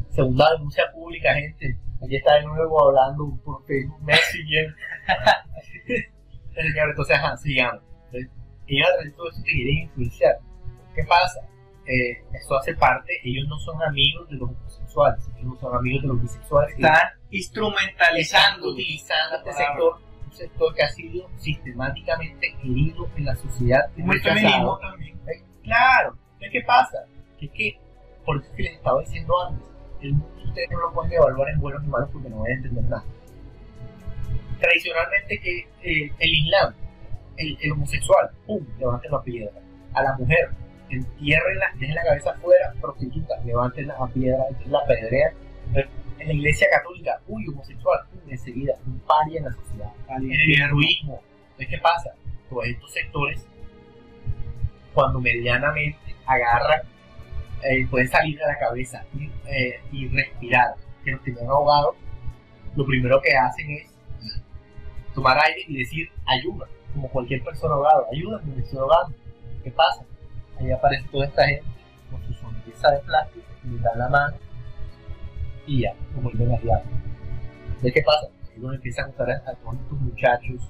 Segunda 0.09 0.51
denuncia 0.53 0.83
pública, 0.93 1.33
gente. 1.33 1.77
Aquí 2.03 2.15
está 2.15 2.35
de 2.35 2.43
nuevo 2.43 2.87
hablando 2.87 3.37
por 3.43 3.65
Facebook 3.65 4.01
Messenger. 4.01 4.75
Entonces, 6.89 7.15
ajá, 7.15 7.37
sigamos. 7.37 7.83
Entonces, 8.05 8.31
ellos 8.67 8.87
a 8.87 8.91
través 8.93 9.11
de 9.11 9.17
todo 9.17 9.29
eso 9.29 9.41
te 9.43 9.51
quieren 9.51 9.77
influenciar. 9.83 10.37
¿Qué 10.95 11.03
pasa? 11.03 11.41
Eh, 11.85 12.23
esto 12.33 12.57
hace 12.57 12.73
parte, 12.75 13.13
ellos 13.23 13.47
no 13.47 13.57
son 13.59 13.81
amigos 13.81 14.27
de 14.29 14.35
los 14.35 14.49
homosexuales, 14.49 15.23
ellos 15.37 15.53
no 15.53 15.59
son 15.59 15.75
amigos 15.75 16.01
de 16.01 16.07
los 16.09 16.21
bisexuales. 16.21 16.75
Están 16.75 16.93
están 16.93 17.11
instrumentalizando. 17.29 18.71
utilizando 18.71 19.37
este 19.37 19.53
sector, 19.53 19.99
sector 20.37 20.73
que 20.73 20.83
ha 20.83 20.89
sido 20.89 21.29
sistemáticamente 21.37 22.55
herido 22.63 23.07
en 23.15 23.25
la 23.25 23.35
sociedad. 23.35 23.89
Como 23.95 24.13
el 24.13 24.21
feminismo 24.21 24.77
también. 24.79 25.17
Eh, 25.27 25.43
Claro, 25.63 26.15
¿Entonces 26.33 26.49
¿qué 26.53 26.61
pasa? 26.65 26.97
Que 27.37 27.45
es 27.47 27.51
que, 27.51 27.79
por 28.25 28.37
eso 28.37 28.49
es 28.49 28.55
que 28.55 28.63
les 28.63 28.73
estaba 28.73 29.01
diciendo 29.01 29.33
antes, 29.47 29.67
el 30.01 30.13
mundo 30.13 30.37
ustedes 30.45 30.71
no 30.71 30.79
lo 30.79 30.93
pueden 30.93 31.13
evaluar 31.13 31.49
en 31.49 31.59
buenos 31.59 31.83
y 31.83 31.87
malos 31.87 32.09
porque 32.13 32.29
no 32.29 32.39
van 32.39 32.51
a 32.51 32.53
entender 32.53 32.83
nada. 32.85 33.03
Tradicionalmente 34.59 35.39
que 35.39 35.59
eh, 35.83 36.11
el 36.19 36.29
Islam, 36.29 36.73
el, 37.37 37.57
el 37.61 37.71
homosexual, 37.73 38.29
pum, 38.45 38.65
levanten 38.79 39.11
la 39.11 39.21
piedra. 39.21 39.51
A 39.93 40.03
la 40.03 40.17
mujer, 40.17 40.49
entiérrenla, 40.89 41.65
dejen 41.79 41.95
la 41.95 42.03
cabeza 42.03 42.31
afuera, 42.31 42.73
prostituta, 42.79 43.35
levanten 43.43 43.87
la 43.87 44.07
piedra, 44.13 44.45
la 44.67 44.85
pedrean. 44.85 45.33
En 46.19 46.27
la 46.27 46.33
iglesia 46.33 46.67
católica, 46.71 47.19
uy, 47.27 47.45
homosexual, 47.47 47.99
enseguida, 48.29 48.73
un 48.85 48.99
paria 48.99 49.39
en 49.39 49.45
la 49.45 49.53
sociedad. 49.53 49.91
En 50.09 50.31
el 50.31 50.49
hinduismo, 50.49 51.21
entonces 51.51 51.67
¿qué 51.69 51.77
pasa? 51.79 52.11
Todos 52.49 52.65
estos 52.67 52.91
sectores, 52.91 53.45
cuando 54.93 55.19
medianamente 55.19 56.15
agarran, 56.25 56.81
eh, 57.63 57.87
pueden 57.87 58.07
salir 58.07 58.37
de 58.37 58.45
la 58.45 58.57
cabeza 58.57 59.03
y, 59.15 59.25
eh, 59.47 59.81
y 59.91 60.07
respirar, 60.09 60.75
que 61.03 61.11
los 61.11 61.23
tenían 61.23 61.47
ahogados, 61.47 61.95
lo 62.75 62.85
primero 62.85 63.19
que 63.21 63.35
hacen 63.35 63.71
es 63.71 63.97
tomar 65.13 65.37
aire 65.45 65.65
y 65.67 65.77
decir 65.77 66.11
ayuda, 66.25 66.67
como 66.93 67.09
cualquier 67.09 67.43
persona 67.43 67.73
ahogada, 67.73 68.05
ayuda, 68.11 68.39
me 68.45 68.61
estoy 68.61 68.77
ahogando. 68.77 69.15
¿Qué 69.63 69.71
pasa? 69.71 70.05
Ahí 70.59 70.71
aparece 70.71 71.07
toda 71.11 71.25
esta 71.25 71.47
gente 71.47 71.65
con 72.11 72.23
su 72.23 72.33
sonrisa 72.33 72.91
de 72.91 72.99
plástico, 72.99 73.45
le 73.63 73.79
dan 73.79 73.97
la 73.97 74.09
mano 74.09 74.37
y 75.65 75.81
ya, 75.81 75.93
lo 76.15 76.21
vuelven 76.21 76.53
a 76.53 76.59
¿De 77.81 77.91
qué 77.91 78.01
pasa? 78.01 78.27
Ellos 78.55 78.73
empiezan 78.73 79.05
a 79.05 79.09
usar 79.09 79.29
a 79.31 79.53
todos 79.53 79.75
estos 79.75 79.99
muchachos 79.99 80.61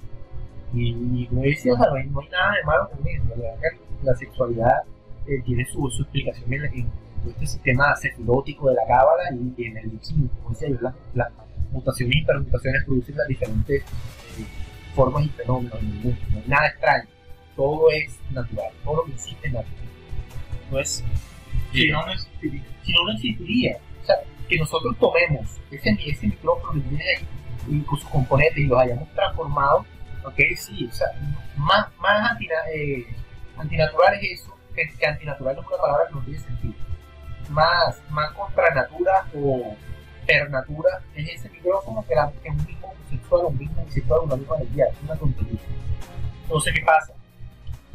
y, 0.74 0.90
y 0.90 1.26
como 1.26 1.42
decía, 1.42 1.72
o 1.72 1.76
sea, 1.76 1.86
no, 1.86 1.94
hay, 1.94 2.06
no 2.08 2.20
hay 2.20 2.28
nada 2.28 2.52
de 2.52 2.64
malo 2.64 2.90
con 2.90 3.08
eso. 3.08 3.24
La, 3.30 3.36
verdad 3.36 3.60
que 3.60 4.04
la 4.04 4.14
sexualidad 4.14 4.82
eh, 5.26 5.42
tiene 5.44 5.64
su, 5.64 5.90
su 5.90 6.02
explicación 6.02 6.52
en, 6.52 6.64
en 6.66 6.90
todo 7.22 7.30
este 7.30 7.46
sistema 7.46 7.96
sefilótico 7.96 8.68
de 8.68 8.74
la 8.74 8.86
cábala 8.86 9.22
y, 9.32 9.64
en 9.64 9.76
el 9.78 9.98
químico. 10.00 10.34
Como 10.42 10.50
decía 10.50 10.68
yo, 10.68 10.78
las 10.80 10.94
las 11.14 11.30
mutaciones 11.72 12.16
y 12.16 12.24
permutaciones 12.24 12.84
producen 12.84 13.16
las 13.16 13.28
diferentes 13.28 13.82
eh, 13.82 14.44
formas 14.94 15.24
y 15.24 15.28
fenómenos 15.30 15.80
en 15.80 15.86
el 15.86 15.94
mundo. 15.94 16.18
No 16.30 16.38
hay 16.38 16.48
nada 16.48 16.66
extraño. 16.66 17.08
Todo 17.56 17.90
es 17.90 18.18
natural. 18.30 18.72
Todo 18.84 18.96
lo 18.96 19.04
que 19.04 19.12
existe 19.12 19.48
es 19.48 19.52
natural. 19.52 19.88
No 20.70 20.78
es. 20.78 21.04
Si 21.72 21.88
no, 21.90 22.06
no 22.06 22.12
existiría. 22.12 22.64
Si 22.82 22.92
no, 22.92 23.04
no 23.04 23.12
existiría. 23.12 23.78
Que 24.48 24.58
nosotros 24.58 24.96
tomemos 24.98 25.60
ese, 25.70 25.96
ese 26.06 26.26
micrófono 26.26 26.82
y 27.68 27.80
con 27.82 27.98
sus 27.98 28.08
componentes 28.08 28.58
y 28.58 28.66
los 28.66 28.78
hayamos 28.80 29.08
transformado, 29.14 29.84
ok, 30.24 30.40
sí, 30.56 30.88
o 30.90 30.92
sea, 30.92 31.08
más, 31.56 31.86
más 31.98 32.30
antina, 32.30 32.54
eh, 32.74 33.06
antinatural 33.56 34.14
es 34.14 34.40
eso, 34.40 34.56
que, 34.74 34.88
que 34.98 35.06
antinatural 35.06 35.58
es 35.58 35.66
una 35.66 35.76
palabra 35.76 36.04
que 36.08 36.14
no 36.14 36.20
tiene 36.22 36.40
sentido. 36.40 36.74
Más, 37.50 38.00
más 38.10 38.30
contra 38.32 38.74
natura 38.74 39.26
o 39.34 39.76
per 40.26 40.50
natura 40.50 41.00
es 41.14 41.28
ese 41.28 41.48
micrófono 41.48 42.04
que, 42.06 42.14
la, 42.14 42.26
un 42.26 42.66
mismo 42.66 42.88
homosexual 42.88 43.44
o 43.44 43.48
un 43.48 43.58
mismo 43.58 43.84
bisexual 43.84 44.20
una 44.24 44.36
misma 44.36 44.58
lesbiana, 44.58 44.92
es 44.92 45.02
una 45.02 45.16
tontería. 45.16 45.60
Entonces, 46.42 46.74
¿qué 46.74 46.82
pasa? 46.84 47.12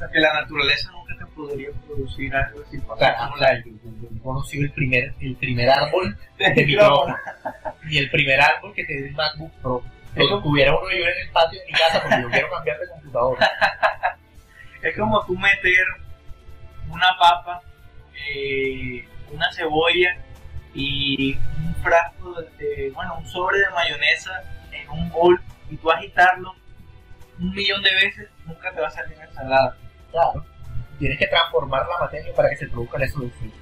Sea, 0.03 0.11
que 0.11 0.19
la 0.19 0.33
naturaleza 0.41 0.91
nunca 0.91 1.15
te 1.17 1.25
podría 1.27 1.69
producir 1.85 2.35
algo 2.35 2.61
así. 2.65 2.77
O 2.87 2.97
sea, 2.97 3.29
o 3.33 3.37
sea, 3.37 3.55
yo, 3.57 3.71
yo- 3.71 3.91
yo 4.01 4.07
he 4.15 4.19
conocido 4.21 4.63
el 4.65 4.71
primer, 4.71 5.13
el 5.19 5.35
primer 5.35 5.69
árbol 5.69 6.17
de 6.37 6.65
micrófono 6.65 7.17
y 7.89 7.97
el 7.97 8.09
primer 8.09 8.41
árbol 8.41 8.73
que 8.73 8.83
te 8.85 8.93
dé 9.01 9.09
un 9.09 9.15
MacBook 9.15 9.51
Pro. 9.61 9.83
Lo 10.15 10.41
tuviera 10.43 10.71
uno 10.77 10.91
yo 10.91 11.05
en 11.05 11.17
el 11.25 11.29
patio 11.31 11.59
de 11.59 11.65
mi 11.65 11.71
casa 11.71 12.01
porque 12.01 12.21
yo 12.21 12.29
quiero 12.29 12.49
cambiar 12.51 12.79
de 12.79 12.87
computadora. 12.89 13.51
Es 14.83 14.97
como 14.97 15.25
tú 15.25 15.37
meter 15.37 15.85
una 16.89 17.07
papa, 17.17 17.61
eh, 18.35 19.07
una 19.31 19.49
cebolla 19.53 20.17
y 20.73 21.35
un 21.35 21.73
frasco 21.81 22.41
de, 22.57 22.91
bueno, 22.93 23.15
un 23.17 23.25
sobre 23.25 23.59
de 23.59 23.69
mayonesa 23.69 24.43
en 24.73 24.89
un 24.89 25.09
bol 25.09 25.39
y 25.71 25.77
tú 25.77 25.89
agitarlo 25.89 26.53
un 27.39 27.51
millón 27.55 27.81
de 27.81 27.93
veces, 27.95 28.29
nunca 28.45 28.71
te 28.73 28.81
va 28.81 28.87
a 28.87 28.91
salir 28.91 29.15
una 29.15 29.25
ensalada. 29.25 29.77
Claro. 30.13 30.45
Tienes 30.99 31.17
que 31.19 31.27
transformar 31.27 31.85
la 31.89 32.05
materia 32.05 32.33
para 32.33 32.49
que 32.49 32.55
se 32.55 32.67
produzcan 32.69 33.01
esos 33.01 33.23
efectos. 33.23 33.59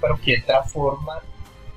Pero 0.00 0.16
¿quién 0.22 0.44
transforma 0.46 1.18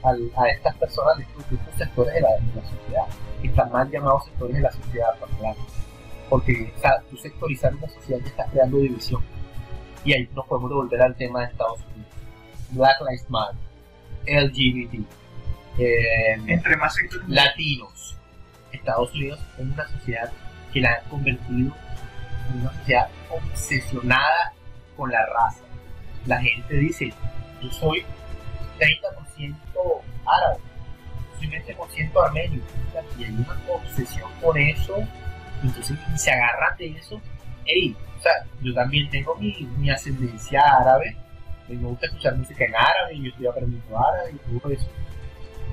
al- 0.04 0.32
a 0.38 0.50
estas 0.50 0.76
personas 0.76 1.18
de 1.18 1.24
estos, 1.24 1.50
de 1.50 1.56
estos 1.56 1.76
sectores 1.76 2.14
de 2.14 2.22
la, 2.22 2.30
de 2.30 2.62
la 2.62 2.70
sociedad? 2.70 3.06
Que 3.42 3.48
están 3.48 3.72
mal 3.72 3.90
llamados 3.90 4.26
sectores 4.26 4.56
de 4.58 4.62
la 4.62 4.72
sociedad. 4.72 5.16
Porque 6.30 6.72
o 6.76 6.80
sea, 6.80 7.02
tú 7.10 7.18
sectorizar 7.18 7.74
una 7.74 7.88
sociedad 7.90 8.20
ya 8.22 8.28
está 8.28 8.46
creando 8.46 8.78
división. 8.78 9.24
Y 10.06 10.14
ahí 10.14 10.30
nos 10.36 10.46
podemos 10.48 10.70
devolver 10.70 11.02
al 11.02 11.16
tema 11.16 11.40
de 11.42 11.46
Estados 11.48 11.80
Unidos. 11.80 12.12
Black 12.72 12.98
Lives 13.02 13.30
Matter, 13.30 13.56
LGBT, 14.26 15.06
eh, 15.80 16.34
Entre 16.48 16.76
más 16.78 16.94
sectores. 16.96 17.28
latinos. 17.30 18.18
Estados 18.72 19.14
Unidos 19.14 19.40
es 19.58 19.66
una 19.66 19.88
sociedad 19.88 20.32
que 20.74 20.82
la 20.82 20.94
han 20.94 21.10
convertido 21.10 21.72
sociedad 22.52 23.08
obsesionada 23.30 24.54
con 24.96 25.12
la 25.12 25.26
raza. 25.26 25.64
La 26.26 26.40
gente 26.40 26.76
dice, 26.76 27.14
yo 27.62 27.72
soy 27.72 28.06
30% 28.80 29.56
árabe, 30.26 30.60
soy 31.40 31.48
20% 31.48 32.26
armenio, 32.26 32.62
y 33.18 33.24
hay 33.24 33.32
una 33.32 33.60
obsesión 33.74 34.30
con 34.42 34.58
eso, 34.58 34.96
entonces 35.62 35.98
se 36.16 36.32
agarran 36.32 36.78
de 36.78 36.88
eso. 36.92 37.22
Ey, 37.66 37.96
o 38.18 38.22
sea, 38.22 38.32
yo 38.62 38.74
también 38.74 39.10
tengo 39.10 39.36
mi, 39.36 39.54
mi 39.78 39.90
ascendencia 39.90 40.62
árabe, 40.62 41.16
me 41.68 41.76
gusta 41.76 42.08
escuchar 42.08 42.36
música 42.36 42.66
en 42.66 42.76
árabe, 42.76 43.20
yo 43.20 43.30
estoy 43.30 43.48
aprendiendo 43.48 43.98
árabe 43.98 44.34
y 44.34 44.60
todo 44.60 44.72
eso. 44.72 44.88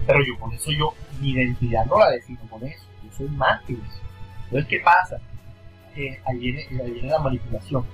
Pero 0.07 0.21
yo 0.25 0.39
con 0.39 0.53
eso, 0.53 0.71
yo, 0.73 0.95
mi 1.21 1.31
identidad 1.31 1.85
no 1.87 1.99
la 1.99 2.11
defino 2.11 2.41
con 2.49 2.65
eso, 2.65 2.85
yo 3.05 3.13
soy 3.13 3.29
más 3.29 3.63
que 3.65 3.75
eso. 3.75 4.01
Entonces, 4.45 4.69
¿qué 4.69 4.81
pasa? 4.81 5.21
Eh, 5.97 6.21
ahí, 6.25 6.39
viene, 6.39 6.67
ahí 6.83 6.91
viene 6.93 7.09
la 7.09 7.19
manipulación. 7.19 7.85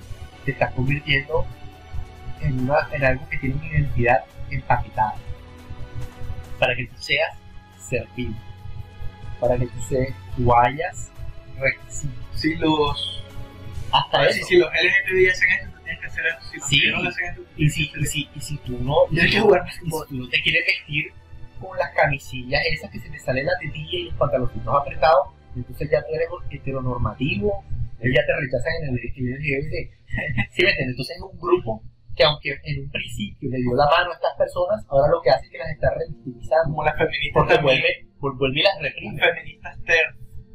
Te 0.44 0.52
estás 0.52 0.72
convirtiendo 0.74 1.46
en, 2.40 2.60
una, 2.60 2.88
en 2.92 3.04
algo 3.04 3.28
que 3.28 3.38
tiene 3.38 3.54
una 3.56 3.66
identidad 3.66 4.24
empaquetada. 4.50 5.14
Para 6.58 6.74
que 6.76 6.86
tú 6.86 6.94
seas 6.98 7.36
servil. 7.78 8.34
Para 9.40 9.56
que 9.58 9.66
tú, 9.66 9.82
seas, 9.88 10.08
tú 10.36 10.54
hayas 10.54 11.10
requisitos. 11.58 12.14
Si 12.34 12.54
los. 12.56 13.22
Hasta 13.92 14.26
eso. 14.26 14.46
si 14.46 14.56
los 14.58 14.68
LGTBI 14.68 15.28
hacen 15.28 15.48
esto, 15.50 15.70
tú 15.76 15.82
tienes 15.84 16.00
que 16.00 16.06
hacer 16.06 16.24
esto. 16.26 16.44
Si 16.68 16.80
los 16.80 17.00
Sí. 17.02 17.08
hacen 17.08 17.24
esto, 17.30 17.42
Y 17.56 17.70
si, 17.70 17.92
y, 17.96 18.04
si, 18.06 18.28
y 18.34 18.40
si 18.40 18.56
tú 18.58 18.78
no, 18.82 18.96
Tienes 19.10 19.32
que 19.32 19.40
jugar 19.40 19.64
y 19.66 19.72
si 19.72 19.90
tú 19.90 20.04
no 20.10 20.28
te 20.28 20.42
quieres 20.42 20.64
vestir 20.66 21.12
con 21.60 21.78
las 21.78 21.90
camisillas 21.94 22.60
esas 22.72 22.90
que 22.90 22.98
se 22.98 23.08
te 23.08 23.18
salen 23.18 23.46
la 23.46 23.52
tetilla 23.58 23.98
y 23.98 24.04
los 24.06 24.14
pantaloncitos 24.14 24.74
apretados, 24.74 25.28
entonces 25.54 25.88
ya 25.90 26.00
tú 26.02 26.08
eres 26.14 26.28
heteronormativo, 26.50 27.64
ellos 28.00 28.14
ya 28.16 28.24
te 28.26 28.32
rechazan 28.36 28.72
en 28.76 28.84
el, 28.88 28.98
en 29.00 29.24
el 29.26 29.38
LGBT. 29.40 29.76
¿Sí 30.52 30.62
me 30.62 30.70
entiendes? 30.70 30.96
Entonces 30.96 31.16
es 31.16 31.22
un 31.22 31.38
grupo 31.38 31.82
que 32.16 32.24
aunque 32.24 32.48
en 32.64 32.80
un 32.80 32.90
principio 32.90 33.50
le 33.50 33.58
dio 33.58 33.74
la 33.76 33.84
mano 33.92 34.10
a 34.10 34.14
estas 34.14 34.34
personas, 34.36 34.80
ahora 34.88 35.12
lo 35.12 35.20
que 35.20 35.30
hace 35.30 35.44
es 35.46 35.52
que 35.52 35.58
las 35.58 35.70
está 35.70 35.92
revictimizando, 35.92 36.72
Como 36.72 36.84
las 36.84 36.96
feministas 36.96 37.34
porque 37.34 37.56
vuelve, 37.60 37.92
vuelve, 38.18 38.60
y 38.60 38.62
las 38.62 38.80
reprime. 38.80 39.20
Feministas 39.20 39.82
ter. 39.84 40.06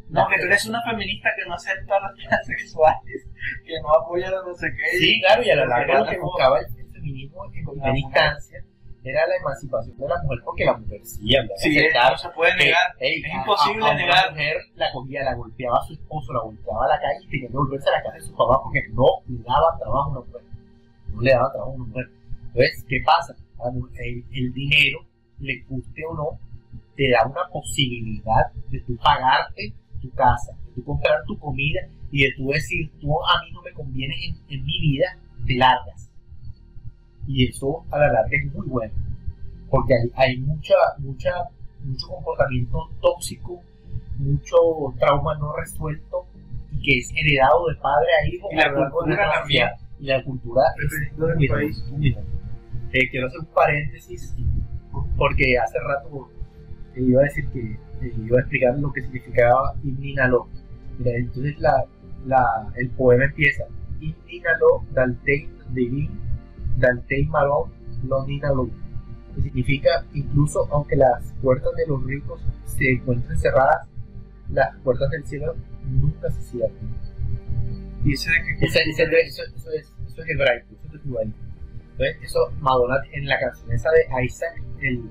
No, 0.09 0.27
que 0.27 0.39
tú 0.41 0.45
eres 0.45 0.65
una 0.65 0.81
feminista 0.84 1.30
que 1.38 1.47
no 1.47 1.53
acepta 1.53 1.95
a 1.95 2.01
las 2.01 2.13
transexuales, 2.18 3.30
que 3.63 3.80
no 3.81 3.93
apoya 3.95 4.27
a 4.27 4.43
no 4.43 4.53
sé 4.53 4.68
qué. 4.76 4.97
Sí, 4.97 5.22
claro, 5.22 5.43
y 5.43 5.49
a 5.51 5.55
la 5.55 5.65
larga 5.65 5.99
lo 5.99 6.05
que 6.09 6.19
buscaba 6.19 6.59
el, 6.59 6.65
feminismo 6.91 7.45
en 7.45 7.51
primera 7.51 7.73
mujer. 7.77 7.95
instancia 7.95 8.65
era 9.03 9.26
la 9.28 9.36
emancipación 9.38 9.98
de 9.98 10.07
la 10.07 10.22
mujer, 10.23 10.40
porque 10.45 10.65
la 10.65 10.78
mujer 10.78 10.99
sí 11.03 11.19
que 11.26 11.48
Sí, 11.57 11.78
aceptar 11.80 12.11
no 12.11 12.18
se 12.18 12.30
puede 12.30 12.52
que, 12.57 12.65
negar. 12.65 12.95
es 12.99 13.23
a- 13.26 13.38
imposible 13.38 13.86
a- 13.86 13.88
a 13.88 13.91
una 13.91 13.99
negar. 14.02 14.32
mujer 14.32 14.56
la 14.76 14.91
cogía, 14.91 15.23
la 15.23 15.36
golpeaba 15.36 15.78
a 15.80 15.84
su 15.88 15.94
esposo, 15.94 16.34
la 16.34 16.41
golpeaba 16.41 16.86
a 16.86 16.88
la 16.90 16.99
calle 16.99 17.19
y 17.26 17.30
tenía 17.30 17.48
que 17.49 17.53
volverse 17.57 17.90
a 17.90 17.91
la 17.94 18.03
casa 18.03 18.15
de 18.15 18.22
su 18.22 18.36
papá 18.36 18.60
porque 18.64 18.82
no 18.94 19.06
le 19.28 19.44
daba 19.44 19.78
trabajo 19.80 20.10
a 20.10 20.11
una 20.11 20.19
mujer. 20.28 20.41
No 21.14 21.22
le 21.22 21.32
daba 21.32 21.52
trabajo 21.52 21.72
a 21.72 21.76
una 21.76 21.86
mujer. 21.86 22.06
Entonces, 22.48 22.86
¿qué 22.88 22.98
pasa? 23.06 23.36
La 23.60 23.69
El, 24.03 24.26
el 24.34 24.53
dinero, 24.53 24.99
le 25.40 25.64
guste 25.69 26.02
o 26.06 26.14
no, 26.15 26.40
te 26.95 27.10
da 27.10 27.26
una 27.26 27.48
posibilidad 27.52 28.52
de 28.69 28.80
tú 28.82 28.95
pagarte 28.98 29.73
tu 30.02 30.10
casa, 30.11 30.52
de 30.65 30.73
tú 30.76 30.84
comprar 30.84 31.23
tu 31.26 31.38
comida 31.40 31.82
y 32.11 32.23
de 32.23 32.34
tú 32.38 32.48
decir, 32.49 32.91
tú 32.99 33.14
a 33.23 33.41
mí 33.44 33.52
no 33.52 33.61
me 33.61 33.72
conviene 33.72 34.14
en, 34.26 34.36
en 34.49 34.65
mi 34.65 34.80
vida, 34.82 35.18
te 35.48 35.56
largas. 35.56 36.10
Y 37.34 37.48
eso 37.48 37.86
a 37.91 37.98
la 37.98 38.12
larga 38.12 38.38
es 38.38 38.53
muy 38.53 38.68
bueno, 38.68 38.94
porque 39.70 39.94
hay, 39.94 40.12
hay 40.16 40.38
mucha, 40.40 40.76
mucha, 40.98 41.32
mucho 41.84 42.08
comportamiento 42.08 42.90
tóxico, 43.02 43.62
mucho 44.18 44.58
trauma 44.99 45.38
no 45.38 45.56
resuelto 45.56 46.26
y 46.74 46.82
que 46.82 46.98
es 46.99 47.10
heredado 47.16 47.68
de 47.68 47.76
padre 47.76 48.08
a 48.22 48.28
hijo 48.28 48.49
Y 48.52 48.56
la 48.56 48.74
cultura 48.74 49.32
también. 49.40 49.70
Y 49.99 50.06
la 50.08 50.24
cultura 50.24 50.62
es 50.78 50.91
Dependiendo 50.91 51.28
del 51.28 51.38
muy 51.38 51.48
país. 51.48 51.84
Eh, 52.94 53.10
quiero 53.10 53.28
hacer 53.28 53.40
un 53.40 53.45
paréntesis 53.53 54.36
porque 55.16 55.58
hace 55.58 55.80
rato 55.80 56.30
eh, 56.95 57.02
iba 57.02 57.22
a 57.22 57.24
decir 57.24 57.48
que 57.52 57.60
eh, 58.06 58.14
iba 58.26 58.38
a 58.40 58.41
explicar 58.41 58.78
lo 58.78 58.91
que 58.91 59.03
significaba 59.03 59.74
Imninalo. 59.84 60.49
Mira, 60.98 61.18
entonces 61.18 61.58
la, 61.60 61.86
la, 62.26 62.44
el 62.76 62.90
poema 62.90 63.24
empieza 63.24 63.64
Imninalo 64.02 64.84
daltein 64.91 65.49
divin 65.70 66.31
daltein 66.82 67.30
malon 67.30 67.72
lo 68.08 68.26
ninalo 68.26 68.70
que 69.36 69.41
significa 69.44 70.06
incluso 70.14 70.68
aunque 70.72 70.95
las 70.98 71.32
puertas 71.41 71.72
de 71.78 71.88
los 71.88 72.03
ricos 72.03 72.41
se 72.66 72.91
encuentren 72.91 73.38
cerradas 73.38 73.88
las 74.49 74.76
puertas 74.84 75.10
del 75.12 75.24
cielo 75.26 75.56
nunca 75.86 76.30
se 76.32 76.41
cierran 76.41 76.76
de 78.32 78.58
que 78.60 78.66
ese- 78.66 78.82
ese- 78.90 79.03
eso, 79.28 79.44
eso 79.56 79.70
es, 79.72 79.94
eso 80.08 80.22
es 80.24 80.30
hebraico, 80.30 80.68
eso 80.86 80.95
es 80.98 81.02
judaísmo. 81.03 81.36
Entonces, 81.91 82.18
eso 82.24 82.40
Madonna 82.60 82.95
en 83.14 83.28
la 83.28 83.40
canción 83.40 83.72
esa 83.72 83.90
de 83.91 84.26
Isaac, 84.26 84.62
el, 84.82 85.03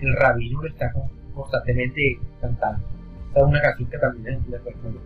el 0.00 0.16
rabino 0.16 0.62
lo 0.62 0.68
está 0.68 0.90
con- 0.92 1.10
constantemente 1.34 2.18
cantando. 2.40 2.82
Esa 3.30 3.40
es 3.40 3.44
una 3.46 3.60
canción 3.60 3.90
que 3.90 3.98
también 3.98 4.24
les, 4.24 4.42
les 4.50 4.64
recomiendo. 4.64 5.00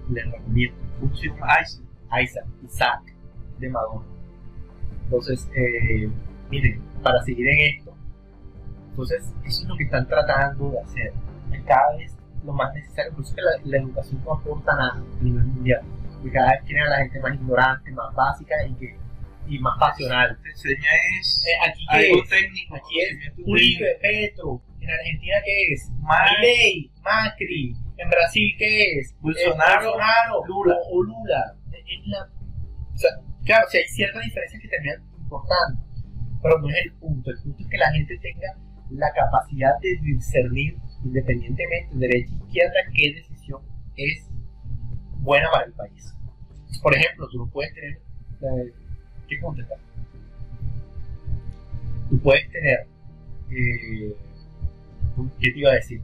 Isaac, 2.22 2.46
Isaac, 2.64 3.02
de 3.58 3.68
Madonna. 3.70 4.06
Entonces, 5.06 5.48
eh, 5.56 6.08
miren, 6.50 6.82
para 7.02 7.22
seguir 7.22 7.46
en 7.48 7.60
esto, 7.78 7.94
entonces, 8.90 9.22
eso 9.44 9.62
es 9.62 9.68
lo 9.68 9.76
que 9.76 9.84
están 9.84 10.06
tratando 10.08 10.70
de 10.70 10.80
hacer. 10.80 11.12
Es 11.52 11.62
cada 11.64 11.96
vez 11.96 12.16
lo 12.44 12.52
más 12.52 12.72
necesario, 12.74 13.12
por 13.12 13.24
eso 13.24 13.34
que 13.34 13.42
la, 13.42 13.50
la 13.64 13.78
educación 13.78 14.22
no 14.24 14.32
aporta 14.34 14.74
nada 14.74 14.92
a 14.94 15.22
nivel 15.22 15.44
mundial. 15.44 15.82
Que 16.22 16.30
cada 16.32 16.52
vez 16.52 16.62
quieren 16.64 16.84
a 16.84 16.90
la 16.90 16.96
gente 16.98 17.20
más 17.20 17.34
ignorante, 17.34 17.90
más 17.92 18.14
básica 18.14 18.54
y, 18.66 18.74
que, 18.74 18.96
y 19.48 19.58
más 19.58 19.78
pasional. 19.78 20.38
Te 20.42 20.48
enseña 20.50 20.88
es 21.20 21.44
Eh, 21.46 21.70
aquí 21.70 21.84
algo 21.88 22.22
es? 22.22 22.28
técnico. 22.30 22.76
Aquí 22.76 23.00
es 23.00 23.32
Uribe, 23.46 23.98
Petro. 24.00 24.62
En 24.80 24.90
Argentina 24.90 25.34
qué 25.44 25.72
es? 25.72 25.90
Milei, 26.00 26.90
Macri. 27.02 27.74
En 27.98 28.08
Brasil 28.10 28.54
qué 28.58 28.98
es? 28.98 29.14
Bolsonaro, 29.20 29.82
Bolsonaro, 29.90 30.46
Lula. 30.46 30.74
O, 30.90 30.98
o 30.98 31.02
Lula. 31.02 31.54
Es 31.72 32.06
la- 32.06 32.28
o 32.94 32.96
sea, 32.96 33.10
claro, 33.46 33.66
si 33.70 33.78
hay 33.78 33.88
ciertas 33.88 34.22
diferencias 34.22 34.60
que 34.60 34.68
terminan 34.68 35.02
importando, 35.18 35.80
pero 36.42 36.58
no 36.58 36.68
es 36.68 36.76
el 36.84 36.92
punto. 36.94 37.30
El 37.30 37.38
punto 37.42 37.62
es 37.62 37.68
que 37.68 37.78
la 37.78 37.92
gente 37.92 38.18
tenga 38.18 38.54
la 38.90 39.10
capacidad 39.12 39.78
de 39.80 39.96
discernir 40.02 40.76
independientemente 41.04 41.94
de 41.94 42.06
derecha 42.06 42.32
e 42.32 42.44
izquierda 42.44 42.74
qué 42.94 43.14
decisión 43.14 43.62
es 43.96 44.28
buena 45.20 45.50
para 45.50 45.66
el 45.66 45.72
país. 45.72 46.14
Por 46.82 46.94
ejemplo, 46.94 47.28
tú 47.30 47.38
no 47.38 47.50
puedes 47.50 47.72
tener 47.74 47.98
¿qué 49.28 49.40
contestar? 49.40 49.78
Tú 52.10 52.20
puedes 52.20 52.50
tener 52.50 52.86
eh, 53.50 54.14
¿qué 55.40 55.52
te 55.52 55.58
iba 55.58 55.70
a 55.70 55.74
decir? 55.74 56.02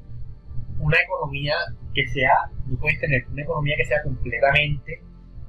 Una 0.78 0.96
economía 0.98 1.54
que 1.94 2.06
sea, 2.08 2.50
tú 2.68 2.76
puedes 2.78 2.98
tener 3.00 3.24
una 3.28 3.42
economía 3.42 3.76
que 3.76 3.84
sea 3.84 4.02
completamente 4.02 5.00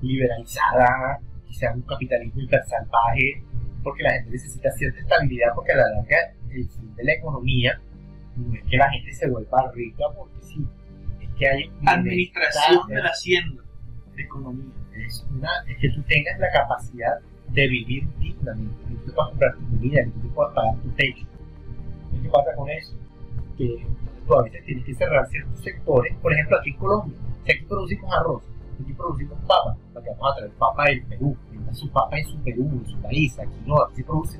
liberalizada, 0.01 1.19
sea 1.53 1.73
un 1.73 1.81
capitalismo 1.81 2.41
hiper 2.41 2.63
salvaje, 2.65 3.43
porque 3.83 4.03
la 4.03 4.13
gente 4.13 4.31
necesita 4.31 4.71
cierta 4.71 4.99
estabilidad, 4.99 5.53
porque 5.55 5.73
a 5.73 5.77
la 5.77 5.89
larga 5.95 6.17
el 6.49 6.69
fin 6.69 6.95
de 6.95 7.03
la 7.03 7.13
economía 7.13 7.81
no 8.35 8.53
es 8.55 8.63
que 8.63 8.77
la 8.77 8.89
gente 8.89 9.13
se 9.13 9.29
vuelva 9.29 9.71
rica, 9.73 10.05
porque 10.17 10.41
sí, 10.41 10.65
es 11.21 11.29
que 11.37 11.47
hay 11.47 11.71
Administración 11.85 12.87
bienestar, 12.87 12.95
de 12.95 13.03
la 13.03 13.09
hacienda. 13.09 13.63
Economía. 14.15 14.73
es, 14.95 15.25
una, 15.31 15.49
es 15.67 15.77
que 15.77 15.89
tú 15.89 16.01
tengas 16.03 16.39
la 16.39 16.51
capacidad 16.51 17.19
de 17.49 17.67
vivir 17.67 18.07
dignamente, 18.19 18.75
que 18.89 18.95
tú 19.05 19.13
puedas 19.13 19.29
comprar 19.31 19.53
tu 19.55 19.69
comida, 19.69 20.03
que 20.03 20.11
tú 20.11 20.33
puedas 20.33 20.53
pagar 20.53 20.75
tu 20.81 20.89
techo. 20.91 21.25
¿Qué 22.21 22.29
pasa 22.29 22.55
con 22.55 22.69
eso? 22.69 22.95
Que 23.57 23.85
tú 24.25 24.33
a 24.35 24.43
veces 24.43 24.63
tienes 24.65 24.85
que 24.85 24.93
cerrar 24.93 25.27
ciertos 25.27 25.59
sectores, 25.61 26.15
por 26.17 26.33
ejemplo 26.33 26.59
aquí 26.59 26.69
en 26.69 26.77
Colombia, 26.77 27.17
si 27.45 27.51
aquí 27.51 27.65
producimos 27.65 28.13
arroz, 28.13 28.43
aquí 28.81 28.93
producimos 28.93 29.39
papa, 29.47 29.77
para 29.93 30.03
que 30.03 30.11
vamos 30.11 30.31
a 30.31 30.35
traer 30.37 30.51
papa 30.53 30.85
del 30.85 31.05
Perú, 31.05 31.37
su 31.73 31.89
papa 31.91 32.17
en 32.17 32.25
su 32.25 32.37
Perú, 32.43 32.69
en 32.71 32.85
su 32.87 32.97
país, 33.01 33.39
aquí 33.39 33.61
no, 33.65 33.81
aquí 33.83 33.95
se 33.97 34.03
produce. 34.03 34.39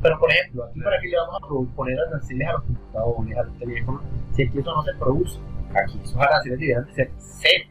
Pero 0.00 0.18
por 0.18 0.30
ejemplo, 0.30 0.64
aquí 0.64 0.80
para 0.80 1.00
qué 1.00 1.08
le 1.08 1.16
vamos 1.16 1.42
a 1.42 1.76
poner 1.76 1.98
aranceles 1.98 2.48
a 2.48 2.52
los 2.52 2.62
computadores, 2.62 3.36
a 3.36 3.42
los 3.42 3.58
teléfonos, 3.58 4.02
si 4.32 4.42
aquí 4.44 4.58
eso 4.58 4.74
no 4.74 4.82
se 4.82 4.94
produce, 4.94 5.40
aquí 5.70 5.98
esos 6.02 6.16
aranceles 6.16 6.58
deberían 6.58 6.84
de 6.86 6.92
ser 6.94 7.10
cero, 7.18 7.64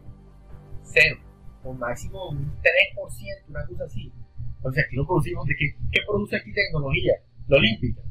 cero, 0.83 1.17
o 1.63 1.73
máximo 1.73 2.29
un 2.29 2.51
3%, 2.61 3.49
una 3.49 3.65
cosa 3.65 3.83
así. 3.85 4.11
Entonces 4.57 4.83
aquí 4.85 4.95
no 4.97 5.05
producimos, 5.05 5.45
¿de 5.45 5.55
qué, 5.55 5.65
qué 5.91 6.01
produce 6.05 6.35
aquí 6.35 6.51
tecnología? 6.53 7.13
La 7.47 7.57
olímpica. 7.57 8.01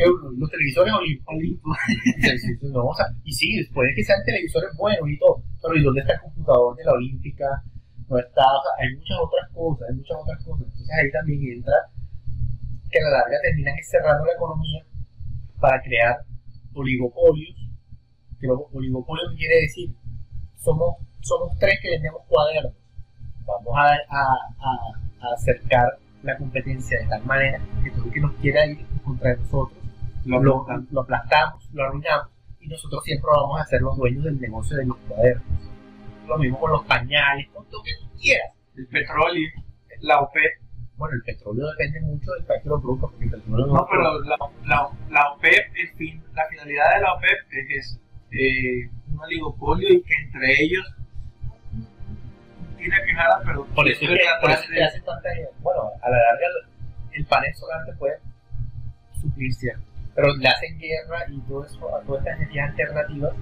¿Qué- 0.00 0.38
Los 0.38 0.48
televisores 0.50 0.92
olímpicos. 0.94 1.76
y 3.24 3.32
sí, 3.32 3.64
puede 3.74 3.94
que 3.94 4.02
sean 4.02 4.18
televisores 4.24 4.70
buenos 4.78 5.04
y 5.08 5.18
todo, 5.18 5.42
pero 5.62 5.76
¿y 5.76 5.82
dónde 5.84 6.00
está 6.00 6.14
el 6.14 6.20
computador 6.20 6.76
de 6.76 6.84
la 6.84 6.92
olímpica? 6.92 7.44
no 8.08 8.18
está, 8.18 8.42
hay 8.80 8.90
muchas 8.96 9.18
otras 9.22 9.46
cosas, 9.54 9.88
hay 9.88 9.94
muchas 9.96 10.16
otras 10.18 10.44
cosas. 10.44 10.66
Entonces 10.66 10.90
ahí 10.98 11.10
también 11.12 11.40
entra 11.58 11.74
que 12.90 12.98
a 12.98 13.02
la 13.04 13.10
larga 13.22 13.36
terminan 13.40 13.76
cerrando 13.88 14.24
la 14.26 14.32
economía 14.32 14.82
para 15.60 15.80
crear 15.80 16.16
oligopolios. 16.74 17.54
Que 18.40 18.48
los 18.48 18.58
oligopolios 18.72 19.32
quiere 19.36 19.60
decir, 19.60 19.94
somos, 20.56 20.96
somos 21.20 21.56
tres 21.60 21.78
que 21.80 21.90
vendemos 21.90 22.22
cuadernos. 22.26 22.72
Vamos 23.46 23.74
a, 23.76 23.94
a 24.10 25.34
acercar 25.34 25.86
la 26.24 26.36
competencia 26.36 26.98
de 26.98 27.06
tal 27.06 27.24
manera 27.24 27.60
que 27.84 27.90
todo 27.92 28.06
el 28.06 28.12
que 28.12 28.20
nos 28.20 28.34
quiera 28.36 28.66
ir 28.66 28.84
contra 29.04 29.36
nosotros 29.36 29.79
lo, 30.24 30.42
lo, 30.42 30.66
lo 30.90 31.00
aplastamos, 31.00 31.68
lo 31.72 31.84
arruinamos 31.84 32.28
y 32.60 32.68
nosotros 32.68 33.02
siempre 33.04 33.30
vamos 33.34 33.60
a 33.60 33.64
ser 33.64 33.80
los 33.80 33.96
dueños 33.96 34.24
del 34.24 34.40
negocio 34.40 34.76
de 34.76 34.86
los 34.86 34.96
cuadernos. 35.08 35.44
Lo 36.26 36.38
mismo 36.38 36.60
con 36.60 36.72
los 36.72 36.84
pañales, 36.84 37.48
con 37.48 37.64
lo 37.70 37.82
que 37.82 37.92
tú 38.00 38.06
quieras. 38.20 38.52
El 38.76 38.86
petróleo, 38.86 39.50
la 40.00 40.20
OPEP. 40.20 40.60
Bueno, 40.96 41.14
el 41.14 41.22
petróleo 41.22 41.66
depende 41.70 42.00
mucho 42.02 42.30
del 42.32 42.44
país 42.44 42.62
que 42.62 42.68
lo 42.68 42.80
produzca, 42.80 43.06
porque 43.06 43.24
el 43.24 43.30
petróleo 43.30 43.66
No, 43.66 43.86
pero 43.90 44.20
la, 44.20 44.36
la, 44.66 44.88
la 45.08 45.32
OPEP, 45.32 45.74
el 45.74 45.88
fin, 45.96 46.22
la 46.34 46.46
finalidad 46.48 46.94
de 46.94 47.00
la 47.00 47.14
OPEP 47.14 47.38
es 47.70 48.00
eh, 48.32 48.90
un 49.10 49.20
oligopolio 49.20 49.88
y 49.88 50.02
que 50.02 50.14
entre 50.14 50.62
ellos 50.62 50.86
tiene 52.76 52.96
que 53.04 53.12
nada, 53.12 53.42
pero 53.44 53.64
por 53.66 53.88
eso 53.88 54.04
es 54.04 54.10
que, 54.10 54.18
por 54.40 54.50
eso 54.50 54.62
que 54.72 54.82
hacen 54.82 55.04
tanta 55.04 55.28
bueno 55.60 55.82
a 56.00 56.10
la 56.10 56.16
larga 56.16 56.46
el 57.12 57.26
panel 57.26 57.54
solar 57.54 57.84
te 57.84 57.92
puede 57.94 58.18
suplir 59.20 59.52
cierto 59.52 59.89
pero 60.14 60.34
le 60.36 60.48
hacen 60.48 60.78
guerra 60.78 61.24
y 61.28 61.40
todo 61.42 61.64
eso 61.64 61.96
a 61.96 62.00
todas 62.02 62.20
estas 62.20 62.38
energías 62.38 62.70
alternativas 62.70 63.34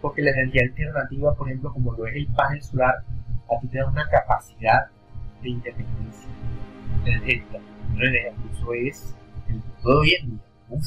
porque 0.00 0.22
la 0.22 0.30
energía 0.30 0.62
alternativa 0.62 1.34
por 1.34 1.48
ejemplo 1.48 1.72
como 1.72 1.92
lo 1.92 2.06
es 2.06 2.16
el 2.16 2.26
panel 2.28 2.62
solar 2.62 2.94
a 3.50 3.60
ti 3.60 3.68
te 3.68 3.78
da 3.78 3.86
una 3.86 4.08
capacidad 4.08 4.86
de 5.42 5.48
independencia 5.48 6.28
energética. 7.04 7.58
Eso 7.96 8.72
es 8.74 9.16
el 9.48 9.60
de 9.60 9.92
hoy 9.92 10.14
en 10.20 10.30
día. 10.30 10.40
Uf, 10.68 10.86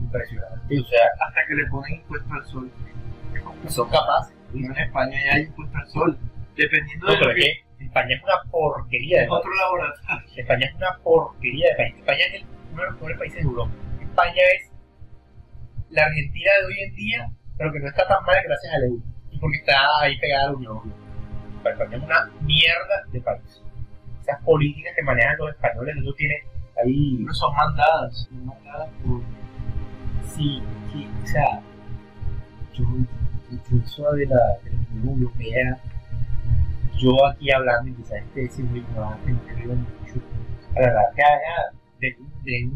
impresionante. 0.00 0.80
O 0.80 0.84
sea 0.84 1.00
hasta 1.26 1.46
que 1.46 1.54
le 1.54 1.66
ponen 1.66 1.94
impuesto 1.94 2.32
al 2.32 2.46
sol. 2.46 2.70
Son 3.68 3.88
capaces. 3.88 4.34
En 4.54 4.76
España 4.76 5.18
ya 5.24 5.34
hay 5.34 5.42
impuesto 5.42 5.76
al 5.76 5.88
sol. 5.88 6.18
Dependiendo 6.56 7.06
no, 7.06 7.12
de 7.12 7.18
pero 7.18 7.30
lo 7.30 7.34
que 7.34 7.40
es 7.40 7.58
que 7.78 7.84
España 7.84 8.14
es 8.14 8.22
una 8.22 8.50
porquería 8.50 9.20
de 9.22 9.28
otro 9.28 9.50
país. 9.50 9.60
laboratorio. 9.60 10.28
España 10.36 10.66
es 10.66 10.74
una 10.76 10.98
porquería 11.02 11.68
de 11.70 11.76
país. 11.76 11.94
España 11.98 12.24
es 12.26 12.34
el, 12.34 12.46
uno 12.72 12.82
de 12.82 12.88
los 12.90 12.98
peores 12.98 13.18
países 13.18 13.36
de 13.36 13.42
Europa. 13.42 13.72
España 14.14 14.42
es 14.54 14.70
la 15.90 16.04
Argentina 16.04 16.50
de 16.60 16.66
hoy 16.66 16.80
en 16.86 16.94
día, 16.94 17.30
pero 17.58 17.72
que 17.72 17.80
no 17.80 17.88
está 17.88 18.06
tan 18.06 18.24
mal 18.24 18.36
gracias 18.44 18.74
al 18.74 18.84
euro. 18.84 19.02
Y 19.32 19.38
porque 19.40 19.56
está 19.56 19.74
ahí 20.00 20.16
pegada 20.20 20.44
a 20.44 20.46
la 20.50 20.56
Unión 20.56 20.72
Europea. 20.76 21.72
España 21.72 21.96
es 21.96 22.02
una 22.04 22.30
mierda 22.42 23.04
de 23.10 23.20
país. 23.20 23.62
Esas 24.22 24.40
políticas 24.44 24.92
que 24.94 25.02
manejan 25.02 25.36
los 25.38 25.50
españoles, 25.50 25.96
eso 26.00 26.14
tiene 26.14 26.34
ahí. 26.80 27.16
no 27.18 27.34
son 27.34 27.56
mandadas 27.56 28.28
son 28.30 28.46
mandadas 28.46 28.88
por 29.04 29.20
Sí, 30.28 30.62
sí, 30.92 31.08
o 31.22 31.26
sea, 31.26 31.60
yo, 32.72 32.84
eso 33.84 34.12
de 34.12 34.26
la, 34.26 34.58
de 34.62 34.70
la 34.70 34.76
Unión 34.92 35.22
Europea, 35.22 35.78
yo 36.98 37.26
aquí 37.26 37.50
hablando, 37.50 37.90
y 37.90 37.94
quizás 37.94 38.22
este 38.22 38.44
es 38.44 38.58
muy 38.60 38.78
ignorante, 38.78 39.32
me 39.32 39.66
mucho, 39.66 40.20
a 40.76 40.80
la 40.80 40.92
larga 40.92 41.26
de, 42.00 42.16
de 42.44 42.70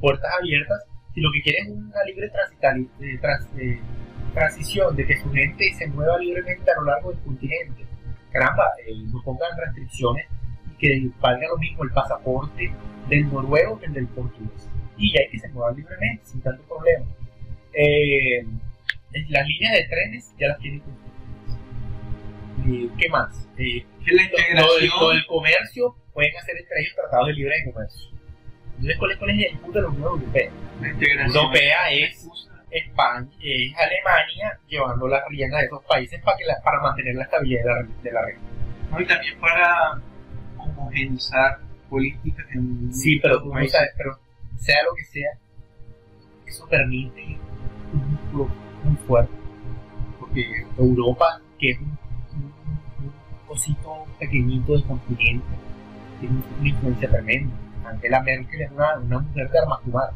puertas 0.00 0.30
abiertas, 0.38 0.84
si 1.14 1.20
lo 1.20 1.30
que 1.32 1.42
quieren 1.42 1.66
es 1.66 1.72
una 1.72 2.04
libre 2.04 2.26
eh, 2.26 3.18
trans- 3.20 3.48
eh, 3.58 3.78
transición, 4.34 4.96
de 4.96 5.06
que 5.06 5.18
su 5.18 5.30
gente 5.32 5.72
se 5.74 5.86
mueva 5.88 6.18
libremente 6.18 6.70
a 6.70 6.74
lo 6.76 6.84
largo 6.84 7.10
del 7.10 7.20
continente, 7.20 7.84
caramba, 8.32 8.64
eh, 8.86 8.92
no 9.12 9.22
pongan 9.22 9.50
restricciones 9.58 10.26
y 10.70 10.76
que 10.78 11.10
valga 11.20 11.48
lo 11.48 11.58
mismo 11.58 11.84
el 11.84 11.90
pasaporte 11.90 12.72
del 13.08 13.32
noruego 13.32 13.78
que 13.80 13.86
el 13.86 13.92
del 13.94 14.06
portugués. 14.08 14.68
Y 14.96 15.12
ya 15.12 15.20
hay 15.20 15.30
que 15.30 15.38
se 15.38 15.48
muevan 15.48 15.76
libremente, 15.76 16.24
sin 16.24 16.40
tanto 16.42 16.62
problema. 16.64 17.04
Eh, 17.72 18.44
las 19.28 19.46
líneas 19.46 19.72
de 19.74 19.84
trenes 19.88 20.34
ya 20.38 20.48
las 20.48 20.58
tienen 20.58 20.82
¿Qué 22.98 23.08
más? 23.08 23.48
La 23.56 24.22
integración 24.22 25.00
lo 25.00 25.08
del 25.10 25.26
comercio 25.26 25.96
pueden 26.12 26.36
hacer 26.36 26.56
entre 26.56 26.80
ellos 26.80 26.94
tratados 26.94 27.26
de 27.28 27.32
libre 27.34 27.54
de 27.64 27.72
comercio. 27.72 28.10
Entonces, 28.80 28.98
¿cuál 28.98 29.10
es, 29.12 29.18
cuál 29.18 29.30
es 29.30 29.52
el 29.52 29.58
punto 29.58 29.78
de 29.78 29.82
la 29.82 29.88
Unión 29.88 30.02
Europea? 30.08 30.50
la 30.80 30.88
integración 30.88 31.36
Europea 31.44 31.90
es 31.90 32.28
España, 32.70 33.28
es 33.42 33.72
Alemania 33.76 34.58
llevando 34.68 35.06
las 35.08 35.22
riendas 35.28 35.60
de 35.60 35.66
esos 35.66 35.84
países 35.84 36.22
para, 36.22 36.36
que 36.38 36.44
la- 36.46 36.60
para 36.64 36.80
mantener 36.80 37.14
la 37.16 37.24
estabilidad 37.24 37.62
de 37.62 37.68
la, 37.68 37.88
de 38.02 38.12
la 38.12 38.22
región. 38.24 38.42
¿no? 38.90 39.00
y 39.00 39.06
también 39.06 39.38
para 39.38 40.00
homogenizar 40.56 41.58
políticas 41.90 42.46
en 42.54 42.92
Sí, 42.94 43.18
pero 43.20 43.42
tú 43.42 43.50
sabes, 43.68 43.90
pero 43.96 44.18
sea 44.56 44.82
lo 44.84 44.94
que 44.94 45.04
sea, 45.04 45.30
eso 46.46 46.66
permite 46.68 47.38
un 47.92 48.12
músculo 48.12 48.48
muy 48.84 48.96
fuerte. 49.06 49.32
Porque 50.18 50.64
Europa, 50.78 51.40
que 51.58 51.70
es 51.72 51.78
un, 51.80 51.98
un, 52.34 52.52
un 53.04 53.12
cosito 53.46 54.06
pequeñito 54.18 54.72
del 54.72 54.84
continente, 54.84 55.46
tiene 56.20 56.36
una 56.60 56.68
influencia 56.68 57.10
tremenda. 57.10 57.54
Angela 57.90 58.22
Merkel 58.22 58.62
es 58.62 58.70
una, 58.70 58.98
una 58.98 59.18
mujer 59.20 59.50
de 59.50 59.58
armas 59.58 59.80
tomar. 59.82 60.10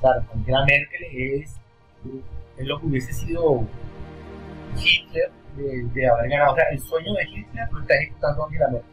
Claro, 0.00 0.24
Angela 0.34 0.64
Merkel 0.64 1.02
es, 1.12 1.60
es 2.56 2.66
lo 2.66 2.80
que 2.80 2.86
hubiese 2.86 3.12
sido 3.12 3.66
Hitler 4.76 5.30
de, 5.56 5.82
de 5.94 6.08
haber 6.08 6.30
ganado. 6.30 6.52
O 6.52 6.56
sea, 6.56 6.64
el 6.70 6.80
sueño 6.80 7.12
de 7.14 7.24
Hitler 7.24 7.68
lo 7.72 7.80
está 7.80 7.94
ejecutando 7.94 8.46
Angela 8.46 8.68
Merkel, 8.68 8.90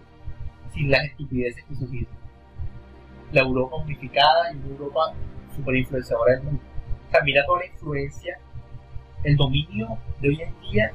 sin 0.73 0.91
las 0.91 1.03
estupideces 1.05 1.63
que 1.63 1.73
hizo 1.73 1.85
Hitler 1.85 2.19
la 3.31 3.41
Europa 3.41 3.75
unificada 3.77 4.51
y 4.53 4.57
una 4.57 4.67
Europa 4.67 5.13
super 5.55 5.75
influenciadora 5.75 6.33
del 6.33 6.43
mundo. 6.43 6.61
O 7.07 7.11
sea, 7.11 7.21
mira 7.23 7.45
toda 7.45 7.59
la 7.59 7.65
influencia, 7.67 8.39
el 9.23 9.35
dominio 9.35 9.97
de 10.21 10.29
hoy 10.29 10.41
en 10.41 10.71
día 10.71 10.91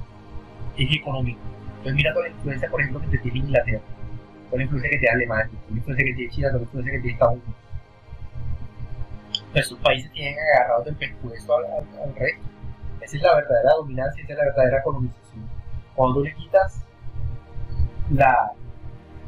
es 0.77 0.97
económico. 0.97 1.41
Entonces 1.79 1.95
mira 1.95 2.13
toda 2.13 2.29
la 2.29 2.35
influencia, 2.35 2.71
por 2.71 2.81
ejemplo, 2.81 3.11
que 3.11 3.19
tiene 3.19 3.39
Inglaterra, 3.39 3.83
toda 4.47 4.59
la 4.59 4.63
influencia 4.65 5.01
que 5.01 5.09
Alemania, 5.09 5.47
toda 5.51 5.71
la 5.71 5.77
influencia 5.77 6.17
que 6.17 6.29
China, 6.31 6.49
toda 6.49 6.59
la 6.59 6.65
influencia 6.65 6.93
que 6.93 6.99
tiene 7.01 7.13
Estados 7.15 7.35
Unidos. 7.35 7.55
Esos 9.55 9.79
países 9.79 10.11
tienen 10.13 10.37
agarrados 10.39 10.85
del 10.87 10.97
pescuezo 10.97 11.57
al, 11.59 11.65
al- 11.67 12.03
al 12.03 12.15
resto. 12.17 12.45
Esa 13.01 13.17
es 13.17 13.23
la 13.23 13.35
verdadera 13.37 13.71
dominancia, 13.77 14.23
esa 14.25 14.33
es 14.33 14.39
la 14.39 14.45
verdadera 14.47 14.83
colonización. 14.83 15.49
Cuando 15.95 16.15
tú 16.17 16.25
le 16.25 16.35
quitas 16.35 16.85
la, 18.11 18.53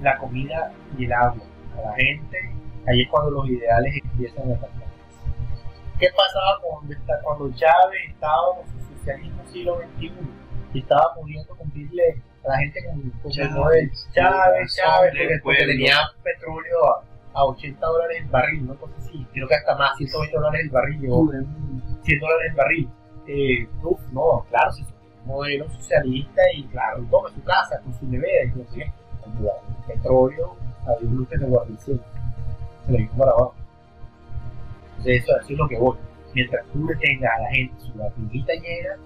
la 0.01 0.19
comida 0.19 0.73
y 0.99 1.05
el 1.05 1.13
agua 1.13 1.43
a 1.79 1.81
la 1.91 1.95
gente, 1.95 2.39
ahí 2.89 3.03
es 3.03 3.09
cuando 3.09 3.31
los 3.31 3.49
ideales 3.49 3.95
empiezan 4.03 4.51
a 4.51 4.55
atacar. 4.55 4.87
¿Qué 5.99 6.09
pasaba 6.17 6.61
cuando, 6.63 6.95
cuando 7.23 7.51
Chávez 7.57 8.01
estaba 8.09 8.43
en 8.61 8.67
su 8.81 8.95
socialismo 8.99 9.43
siglo 9.47 9.79
XXI 9.97 10.13
y 10.75 10.79
estaba 10.81 11.15
pudiendo 11.15 11.55
cumplirle 11.57 12.21
a 12.47 12.51
la 12.51 12.59
gente 12.59 12.85
con, 12.85 13.11
con 13.11 13.31
el 13.31 13.33
Chávez, 13.33 13.55
modelo 13.55 13.93
Chávez, 14.13 14.75
Chávez, 14.77 15.13
porque, 15.17 15.41
porque 15.43 15.67
tenía 15.67 15.97
petróleo 16.23 16.77
a, 16.87 17.05
a 17.41 17.45
80 17.45 17.87
dólares 17.87 18.19
el 18.23 18.29
barril, 18.29 18.67
¿no? 18.67 18.73
Entonces 18.73 19.11
sí, 19.11 19.27
creo 19.33 19.49
que 19.49 19.55
hasta 19.55 19.77
más, 19.77 19.97
120 19.97 20.37
dólares 20.37 20.61
el 20.63 20.71
barril, 20.71 21.01
llegó 21.01 21.31
100 22.03 22.21
dólares 22.21 22.51
el 22.51 22.57
barril. 22.57 22.91
Eh, 23.29 23.69
uf, 23.83 24.01
no, 24.13 24.47
claro, 24.49 24.73
si 24.73 24.83
es 24.83 24.89
un 24.89 25.29
modelo 25.33 25.69
socialista 25.71 26.43
y 26.55 26.65
claro, 26.65 27.05
toma 27.11 27.29
su 27.31 27.43
casa 27.43 27.81
con 27.83 27.93
su 27.95 28.07
nevera 28.07 28.45
y 28.45 28.59
no 28.59 28.65
sé 28.71 28.79
qué. 28.79 28.93
Petróleo, 29.89 30.57
a 30.87 31.01
Dios 31.01 31.13
luz 31.13 31.29
que 31.29 31.39
te 31.39 31.45
guarde 31.45 31.73
el 31.73 31.79
cielo. 31.79 32.01
Se 32.87 32.93
le 32.93 32.99
vino 32.99 33.13
para 33.19 33.33
abajo. 33.33 33.55
Entonces 34.91 35.23
eso, 35.25 35.37
eso 35.37 35.53
es 35.53 35.59
lo 35.59 35.69
que 35.69 35.79
voy. 35.79 35.99
Mientras 36.33 36.65
tú 36.73 36.87
le 36.87 36.95
tengas 36.97 37.33
a 37.35 37.43
la 37.43 37.51
gente 37.51 37.75
su 37.81 37.93
barriguita 37.95 38.53
llena 38.55 38.97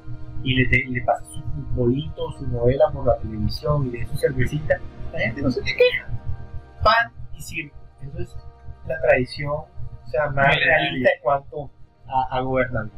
y 0.42 0.54
le, 0.54 0.78
y 0.78 0.90
le 0.90 1.02
pases 1.02 1.28
su 1.28 1.42
futbolito, 1.42 2.32
su 2.32 2.46
novela 2.48 2.90
por 2.92 3.06
la 3.06 3.18
televisión 3.18 3.86
y 3.86 3.90
le 3.90 4.06
su 4.06 4.16
cervecita, 4.16 4.78
la 5.12 5.18
gente 5.18 5.42
no 5.42 5.50
se 5.50 5.62
te 5.62 5.74
queja. 5.74 6.08
Pan 6.82 7.12
y 7.36 7.42
circo. 7.42 7.76
Eso 8.02 8.18
es 8.18 8.36
la 8.86 9.00
tradición, 9.00 9.52
o 9.52 10.08
sea, 10.10 10.30
más 10.30 10.54
realista 10.56 11.10
en 11.14 11.22
cuanto 11.22 11.70
a, 12.06 12.38
a. 12.38 12.88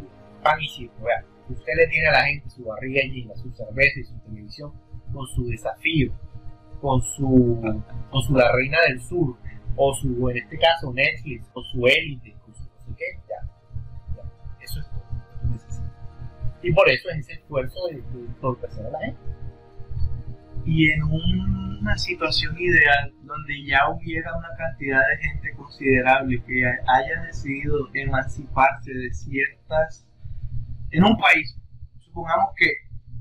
Pan 0.43 0.61
y 0.61 0.69
circo, 0.69 1.05
vean. 1.05 1.25
Usted 1.49 1.73
le 1.77 1.87
tiene 1.89 2.09
a 2.09 2.13
la 2.13 2.25
gente 2.25 2.49
su 2.51 2.65
barriga 2.65 3.03
llena, 3.03 3.35
su 3.37 3.51
cerveza 3.53 4.01
y 4.01 4.05
su 4.05 4.19
televisión 4.21 4.73
con 5.13 5.27
su 5.27 5.45
desafío, 5.45 6.13
con 6.81 7.03
su, 7.03 7.61
con 8.11 8.23
su 8.23 8.35
La 8.35 8.51
Reina 8.53 8.79
del 8.89 9.01
Sur, 9.01 9.37
o 9.77 9.95
su, 9.95 10.29
en 10.31 10.39
este 10.39 10.59
caso, 10.59 10.93
Netflix, 10.93 11.45
o 11.53 11.63
su 11.63 11.87
élite, 11.87 12.35
o 12.49 12.55
su 12.55 12.63
no 12.63 12.81
sé 12.87 12.93
qué, 12.97 13.05
ya. 13.29 13.52
Y 16.63 16.73
por 16.73 16.89
eso 16.89 17.11
es 17.11 17.19
ese 17.19 17.33
esfuerzo 17.35 17.79
de, 17.89 17.97
de 17.97 18.27
entorpecer 18.27 18.87
a 18.87 18.91
la 18.91 18.99
gente. 19.01 19.21
y 20.65 20.91
en 20.91 21.03
una 21.03 21.99
situación 21.99 22.57
ideal 22.59 23.13
donde 23.23 23.65
ya 23.67 23.89
hubiera 23.89 24.37
una 24.37 24.51
cantidad 24.57 25.01
de 25.01 25.29
gente 25.29 25.53
considerable 25.57 26.41
que 26.47 26.65
haya 26.65 27.23
decidido 27.27 27.89
emanciparse 27.95 28.93
de 28.93 29.13
ciertas 29.13 30.07
en 30.93 31.03
un 31.05 31.17
país 31.19 31.57
supongamos 31.99 32.51
que 32.57 32.67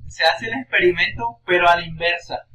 se 0.07 0.23
hace 0.23 0.47
el 0.47 0.59
experimento 0.59 1.39
pero 1.45 1.67
a 1.67 1.77
la 1.77 1.85
inversa 1.85 2.45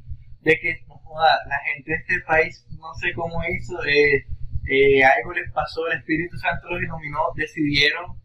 de 0.41 0.57
que 0.59 0.79
no, 0.87 0.95
joda, 0.99 1.37
la 1.47 1.59
gente 1.73 1.91
de 1.91 1.97
este 1.97 2.21
país 2.25 2.65
no 2.79 2.93
sé 2.95 3.13
cómo 3.13 3.41
hizo, 3.43 3.83
eh, 3.85 4.25
eh, 4.69 5.03
algo 5.03 5.33
les 5.33 5.51
pasó, 5.51 5.87
el 5.87 5.97
Espíritu 5.97 6.37
Santo 6.37 6.69
los 6.69 6.81
iluminó, 6.81 7.19
decidieron, 7.35 8.17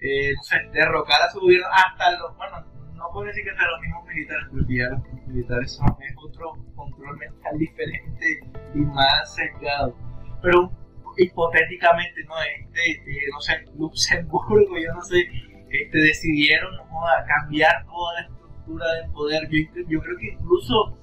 eh, 0.00 0.32
no 0.34 0.42
sé, 0.42 0.56
derrocar 0.72 1.22
a 1.22 1.30
su 1.30 1.40
gobierno 1.40 1.66
hasta 1.72 2.18
los, 2.18 2.36
bueno, 2.36 2.64
no 2.94 3.10
puedo 3.12 3.26
decir 3.26 3.44
que 3.44 3.50
hasta 3.50 3.66
los 3.70 3.80
mismos 3.80 4.04
militares, 4.06 4.46
porque 4.50 4.76
ya 4.76 4.88
los 4.88 5.26
militares 5.26 5.72
son 5.72 5.86
es 6.00 6.14
otro 6.24 6.52
control 6.74 7.16
mental 7.18 7.58
diferente 7.58 8.40
y 8.74 8.78
más 8.78 9.34
sesgado. 9.34 9.96
Pero 10.42 10.70
hipotéticamente, 11.16 12.24
no, 12.24 12.34
este, 12.42 12.90
eh, 12.92 13.28
no 13.32 13.40
sé, 13.40 13.64
Luxemburgo, 13.76 14.78
yo 14.78 14.92
no 14.94 15.02
sé, 15.02 15.28
este, 15.70 15.98
decidieron 15.98 16.76
no 16.76 16.84
cambiar 17.26 17.84
toda 17.86 18.14
la 18.14 18.20
estructura 18.20 18.92
del 18.92 19.10
poder. 19.12 19.48
Yo, 19.50 19.82
yo 19.88 20.00
creo 20.00 20.16
que 20.18 20.32
incluso 20.32 20.98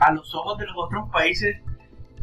a 0.00 0.12
los 0.12 0.34
ojos 0.34 0.58
de 0.58 0.66
los 0.66 0.76
otros 0.76 1.08
países 1.10 1.56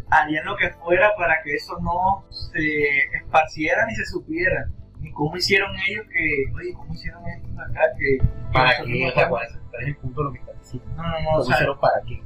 harían 0.10 0.46
lo 0.46 0.56
que 0.58 0.70
fuera 0.72 1.12
para 1.18 1.42
que 1.42 1.54
eso 1.54 1.78
no 1.82 2.26
se 2.30 3.00
esparciera 3.18 3.86
ni 3.86 3.96
se 3.96 4.06
supiera. 4.06 4.70
Ni 5.02 5.12
cómo 5.12 5.36
hicieron 5.36 5.72
ellos 5.88 6.06
que, 6.12 6.44
oye, 6.56 6.74
cómo 6.74 6.94
hicieron 6.94 7.24
esto 7.28 7.50
acá, 7.60 7.82
que... 7.98 8.20
¿Para 8.54 8.84
qué? 8.84 9.08
O 9.08 9.12
sea, 9.12 9.30
¿cuál 9.30 9.46
es 9.46 9.88
el 9.88 9.96
punto 9.98 10.22
de 10.22 10.26
lo 10.26 10.34
que 10.34 10.40
estás 10.40 10.60
diciendo? 10.60 10.92
No, 10.96 11.04
no, 11.04 11.10
no, 11.10 11.30
o 11.30 11.44
¿Cómo 11.44 11.58
sea, 11.58 11.74
para 11.80 12.02
qué? 12.08 12.22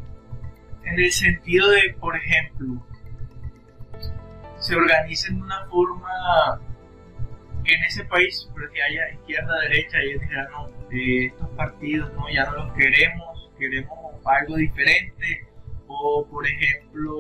en 0.86 1.00
el 1.00 1.12
sentido 1.12 1.70
de, 1.70 1.96
por 2.00 2.16
ejemplo, 2.16 2.86
se 4.58 4.76
organicen 4.76 5.36
de 5.38 5.42
una 5.42 5.66
forma 5.68 6.62
que 7.64 7.74
en 7.74 7.84
ese 7.84 8.06
país, 8.06 8.50
pero 8.54 8.72
que 8.72 8.82
haya 8.82 9.10
izquierda, 9.14 9.60
derecha, 9.62 9.98
y 10.02 10.10
ellos 10.10 10.22
dijeran, 10.22 10.48
no, 10.52 10.70
eh, 10.92 11.26
estos 11.26 11.50
partidos 11.50 12.14
no, 12.14 12.30
ya 12.30 12.46
no 12.46 12.66
los 12.66 12.74
queremos, 12.74 13.52
queremos 13.58 13.98
algo 14.26 14.56
diferente, 14.56 15.48
o 15.88 16.26
por 16.30 16.46
ejemplo, 16.48 17.16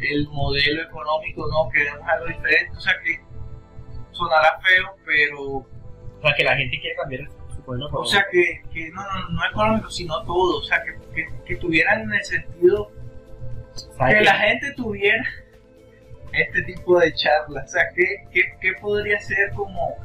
el 0.00 0.28
modelo 0.28 0.82
económico, 0.82 1.46
no, 1.48 1.70
queremos 1.70 2.06
algo 2.06 2.26
diferente, 2.26 2.76
o 2.76 2.80
sea 2.80 2.94
que 3.02 3.20
sonará 4.18 4.60
feo, 4.60 4.96
pero 5.04 5.40
O 5.40 6.20
sea, 6.20 6.34
que 6.36 6.44
la 6.44 6.56
gente 6.56 6.80
quiere 6.80 6.96
cambiar 6.96 7.28
su 7.54 7.62
modelo 7.66 7.88
o 7.92 8.04
sea 8.04 8.26
que, 8.30 8.62
que 8.72 8.90
no, 8.90 9.02
no, 9.02 9.28
no 9.30 9.46
económico, 9.48 9.90
sino 9.90 10.22
todo, 10.24 10.58
o 10.58 10.62
sea 10.62 10.82
que, 10.82 10.94
que, 11.14 11.28
que 11.44 11.56
tuvieran 11.56 12.02
en 12.02 12.12
el 12.12 12.24
sentido 12.24 12.90
¿Sabes 13.96 14.16
que 14.16 14.24
la 14.24 14.34
gente 14.34 14.72
tuviera 14.74 15.24
este 16.32 16.62
tipo 16.62 16.98
de 16.98 17.12
charlas. 17.14 17.64
O 17.64 17.68
sea, 17.68 17.82
¿qué, 17.94 18.26
qué, 18.32 18.42
qué 18.60 18.72
podría 18.80 19.20
ser 19.20 19.52
como, 19.54 19.96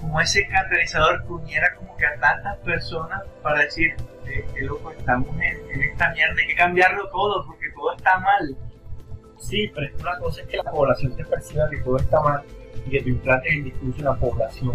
como 0.00 0.20
ese 0.20 0.46
catalizador 0.48 1.22
que 1.24 1.32
uniera 1.32 1.74
como 1.76 1.96
que 1.96 2.06
a 2.06 2.18
tantas 2.18 2.56
personas 2.58 3.22
para 3.42 3.60
decir, 3.60 3.94
eh, 4.26 4.44
que 4.54 4.60
loco, 4.62 4.90
estamos 4.92 5.28
en, 5.40 5.58
en 5.72 5.82
esta 5.82 6.10
mierda, 6.10 6.34
hay 6.38 6.46
que 6.46 6.54
cambiarlo 6.54 7.08
todo 7.10 7.46
porque 7.46 7.70
todo 7.74 7.94
está 7.96 8.18
mal. 8.18 8.56
Sí, 9.38 9.70
pero 9.74 9.86
es 9.86 9.94
una 10.00 10.18
cosa 10.18 10.42
es 10.42 10.48
que 10.48 10.58
la 10.58 10.70
población 10.70 11.16
te 11.16 11.24
perciba 11.24 11.70
que 11.70 11.78
todo 11.78 11.96
está 11.96 12.20
mal 12.20 12.42
y 12.90 12.98
que 12.98 13.02
tú 13.02 13.08
implantes 13.10 13.52
el 13.52 13.64
discurso 13.64 13.98
en 13.98 14.04
la 14.04 14.14
población 14.14 14.74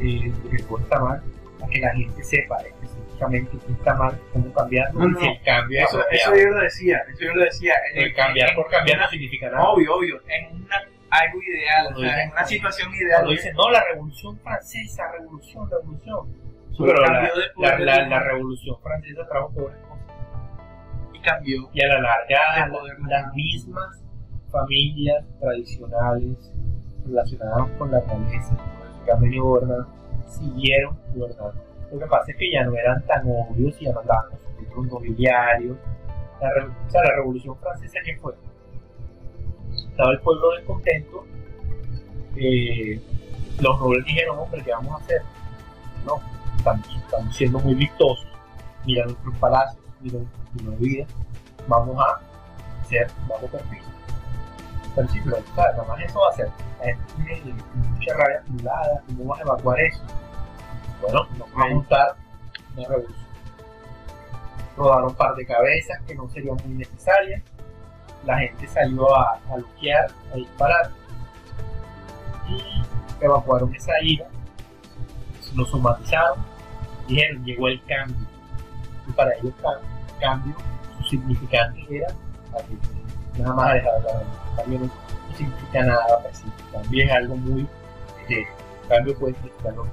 eh, 0.00 0.32
de 0.44 0.56
que 0.56 0.62
todo 0.62 0.78
está 0.78 1.00
mal, 1.00 1.22
a 1.62 1.66
que 1.66 1.80
la 1.80 1.92
gente 1.94 2.22
sepa 2.24 2.56
específicamente 2.62 3.50
qué 3.66 3.72
está 3.72 3.94
mal, 3.94 4.18
cómo 4.32 4.52
cambiarlo, 4.52 5.00
No, 5.00 5.08
no, 5.08 5.20
el 5.20 5.42
cambio 5.42 5.80
es 5.80 5.88
Eso, 5.88 6.04
eso 6.10 6.36
yo 6.36 6.48
lo 6.50 6.60
decía, 6.62 6.98
eso 7.12 7.24
yo 7.24 7.34
lo 7.34 7.44
decía. 7.44 7.74
En- 7.94 8.02
El 8.04 8.14
cambiar 8.14 8.54
por 8.54 8.68
cambiar 8.68 8.98
no 9.00 9.08
significa 9.08 9.50
nada. 9.50 9.68
Obvio, 9.68 9.94
obvio, 9.96 10.20
en 10.28 10.62
una, 10.62 10.76
algo 11.10 11.42
ideal, 11.42 11.94
o 11.94 11.98
sea, 12.00 12.22
en 12.24 12.30
una 12.30 12.44
situación 12.46 12.94
ideal. 12.94 13.10
Cuando 13.20 13.30
dicen, 13.32 13.54
no, 13.56 13.70
la 13.70 13.84
revolución 13.84 14.38
francesa, 14.38 15.10
revolución, 15.12 15.68
revolución. 15.70 16.40
Pero 16.78 17.02
la, 17.02 17.20
de 17.20 17.28
la, 17.56 17.78
la- 17.78 18.02
de- 18.04 18.08
la 18.08 18.20
revolución 18.20 18.76
francesa 18.82 19.26
trajo 19.28 19.52
peores 19.52 19.76
cosas. 19.86 20.06
y 21.12 21.20
cambió. 21.20 21.68
Y 21.74 21.82
a 21.82 21.88
la 21.88 22.00
larga, 22.00 22.68
De 22.72 23.10
las 23.10 23.34
mismas 23.34 24.02
familias 24.50 25.24
tradicionales 25.40 26.52
relacionadas 27.10 27.68
con 27.78 27.90
la 27.90 28.00
realeza, 28.00 28.56
que 29.04 29.12
han 29.12 29.20
venido 29.20 29.44
gobernando, 29.44 29.86
siguieron 30.28 30.96
gobernando. 31.14 31.54
Lo 31.92 31.98
que 31.98 32.06
pasa 32.06 32.30
es 32.30 32.36
que 32.36 32.50
ya 32.52 32.64
no 32.64 32.74
eran 32.76 33.04
tan 33.06 33.22
obvios 33.26 33.74
y 33.80 33.86
ya 33.86 33.92
no 33.92 34.00
andaban 34.00 34.30
con 34.30 34.38
sus 34.40 34.56
títulos 34.56 34.92
nobiliarios. 34.92 35.76
O 36.36 36.90
sea, 36.90 37.02
la 37.04 37.16
revolución 37.16 37.56
francesa, 37.58 37.98
¿qué 38.04 38.16
fue? 38.16 38.34
Estaba 39.90 40.12
el 40.12 40.20
pueblo 40.20 40.52
descontento. 40.56 41.24
eh, 42.36 43.00
los 43.60 43.78
nobles 43.78 44.04
dijeron, 44.06 44.38
hombre, 44.38 44.62
¿qué 44.62 44.70
vamos 44.70 44.92
a 44.92 45.04
hacer? 45.04 45.22
No, 46.06 46.20
estamos, 46.56 47.36
siendo 47.36 47.58
muy 47.58 47.74
vistosos. 47.74 48.26
Mira 48.86 49.04
nuestros 49.04 49.36
palacios, 49.36 49.84
mira 50.00 50.18
de 50.70 50.76
vida. 50.76 51.06
Vamos 51.68 51.96
a 52.02 52.20
ser 52.88 53.08
bajo 53.28 53.46
perfil. 53.48 53.82
Sí, 55.10 55.20
pero 55.24 55.36
¿sabes? 55.54 55.76
nada 55.76 55.84
más 55.88 56.00
eso 56.02 56.20
va 56.20 56.28
a 56.28 56.32
ser. 56.32 56.50
Gente 56.82 57.02
tiene 57.16 57.54
mucha 57.74 58.14
rabia 58.14 58.38
acumulada, 58.40 59.02
¿cómo 59.06 59.24
vas 59.26 59.38
a 59.38 59.42
evacuar 59.42 59.80
eso? 59.80 60.02
Bueno, 61.02 61.26
nos 61.38 61.52
vamos 61.52 61.64
a 61.70 61.74
montar 61.74 62.16
una 62.76 62.88
revolución. 62.88 63.26
Rodaron 64.76 65.04
un 65.10 65.14
par 65.14 65.34
de 65.34 65.46
cabezas 65.46 65.98
que 66.06 66.14
no 66.14 66.28
serían 66.28 66.56
muy 66.64 66.74
necesarias. 66.74 67.42
La 68.24 68.38
gente 68.38 68.66
salió 68.68 69.14
a, 69.16 69.32
a 69.34 69.56
a 70.32 70.36
disparar. 70.36 70.90
Y 72.48 72.82
evacuaron 73.24 73.74
esa 73.74 73.92
ira. 74.02 74.26
Lo 75.54 75.64
somatizaron. 75.66 76.38
Dijeron, 77.08 77.44
llegó 77.44 77.68
el 77.68 77.82
cambio. 77.84 78.26
Y 79.08 79.12
para 79.12 79.34
ellos, 79.34 79.52
cam- 79.62 79.80
cambio, 80.20 80.54
su 80.98 81.04
significante 81.10 81.80
era 81.96 82.08
aquí. 82.58 82.78
Nada 83.38 83.54
más 83.54 83.74
dejar 83.74 84.02
de 84.02 84.08
hablar. 84.10 84.24
Cambio 84.62 84.78
no, 84.80 84.90
significa 85.36 85.82
nada 85.82 86.22
pacífico. 86.22 86.54
Cambio 86.72 87.04
es 87.04 87.10
algo 87.12 87.36
muy. 87.36 87.66
Eh, 88.28 88.46
cambio 88.88 89.18
puede 89.18 89.34
significar 89.34 89.74
lo 89.74 89.84
que. 89.84 89.90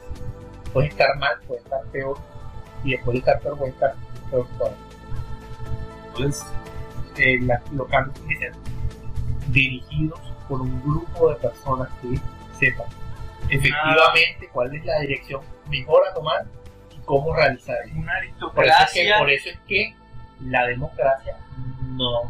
Puede 0.73 0.87
estar 0.89 1.17
mal, 1.17 1.35
puede 1.47 1.61
estar 1.61 1.81
peor. 1.91 2.17
Y 2.83 2.91
después 2.91 3.13
de 3.13 3.19
estar 3.19 3.39
peor, 3.39 3.57
puede 3.57 3.71
estar 3.71 3.95
peor 4.29 4.47
todavía. 4.57 4.77
Entonces, 6.07 6.45
eh, 7.17 7.39
la- 7.41 7.61
los 7.71 7.87
cambios 7.87 8.15
tienen 8.15 8.39
que 8.39 8.45
ser 8.45 8.53
dirigidos 9.49 10.19
por 10.47 10.61
un 10.61 10.81
grupo 10.83 11.29
de 11.29 11.35
personas 11.35 11.89
que 12.01 12.19
sepan 12.57 12.87
efectivamente 13.49 14.49
cuál 14.51 14.75
es 14.75 14.83
la 14.85 14.99
dirección 14.99 15.41
mejor 15.69 16.01
a 16.09 16.13
tomar 16.13 16.45
y 16.95 16.99
cómo 17.05 17.33
realizar. 17.35 17.77
Una 17.95 18.13
Por 18.53 18.65
eso, 18.65 18.73
es 18.83 18.91
que, 18.91 18.99
aristocracia. 19.01 19.19
por 19.19 19.29
eso 19.29 19.49
es 19.49 19.59
que 19.67 19.95
la 20.41 20.65
democracia 20.67 21.37
no. 21.91 22.23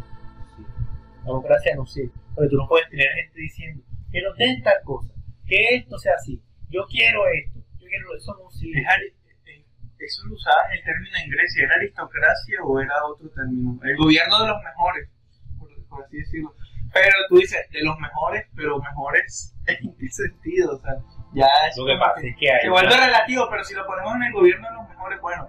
La 1.24 1.24
democracia 1.24 1.74
no 1.76 1.86
sirve. 1.86 2.12
Porque 2.38 2.50
tú 2.50 2.56
no 2.56 2.68
puedes 2.68 2.88
tener 2.88 3.08
gente 3.18 3.40
diciendo 3.40 3.82
que 4.12 4.22
nos 4.22 4.36
den 4.38 4.62
tal 4.62 4.78
cosa, 4.84 5.12
que 5.44 5.58
esto 5.74 5.98
sea 5.98 6.14
así, 6.14 6.40
yo 6.70 6.86
quiero 6.86 7.26
esto, 7.26 7.58
yo 7.80 7.86
quiero 7.88 8.14
eso 8.16 8.32
no 8.40 8.48
sirve. 8.48 8.78
Eh, 8.78 9.64
Eso 9.98 10.22
lo 10.28 10.34
usaban 10.36 10.70
el 10.70 10.84
término 10.84 11.16
en 11.24 11.30
Grecia, 11.30 11.64
¿era 11.64 11.74
aristocracia 11.74 12.62
o 12.62 12.78
era 12.78 12.94
otro 13.10 13.28
término? 13.30 13.80
El 13.82 13.96
gobierno 13.96 14.40
de 14.40 14.48
los 14.50 14.62
mejores, 14.62 15.10
por, 15.58 15.68
por 15.88 16.04
así 16.04 16.18
decirlo. 16.18 16.54
Pero 16.94 17.16
tú 17.28 17.38
dices, 17.38 17.68
de 17.72 17.82
los 17.82 17.98
mejores, 17.98 18.46
pero 18.54 18.78
mejores 18.78 19.56
en 19.66 19.96
qué 19.98 20.08
sentido, 20.08 20.76
o 20.76 20.78
sea, 20.78 20.94
ya 21.34 21.48
es 21.68 21.76
Lo 21.76 21.86
que 21.86 21.92
como 21.92 22.04
pasa 22.06 22.20
que 22.20 22.28
es 22.28 22.36
que 22.36 22.52
hay 22.52 22.60
se 22.62 22.70
vuelve 22.70 22.96
relativo, 22.96 23.48
pero 23.50 23.64
si 23.64 23.74
lo 23.74 23.84
ponemos 23.84 24.14
en 24.14 24.22
el 24.22 24.32
gobierno 24.32 24.68
de 24.68 24.74
los 24.74 24.88
mejores, 24.88 25.20
bueno, 25.20 25.48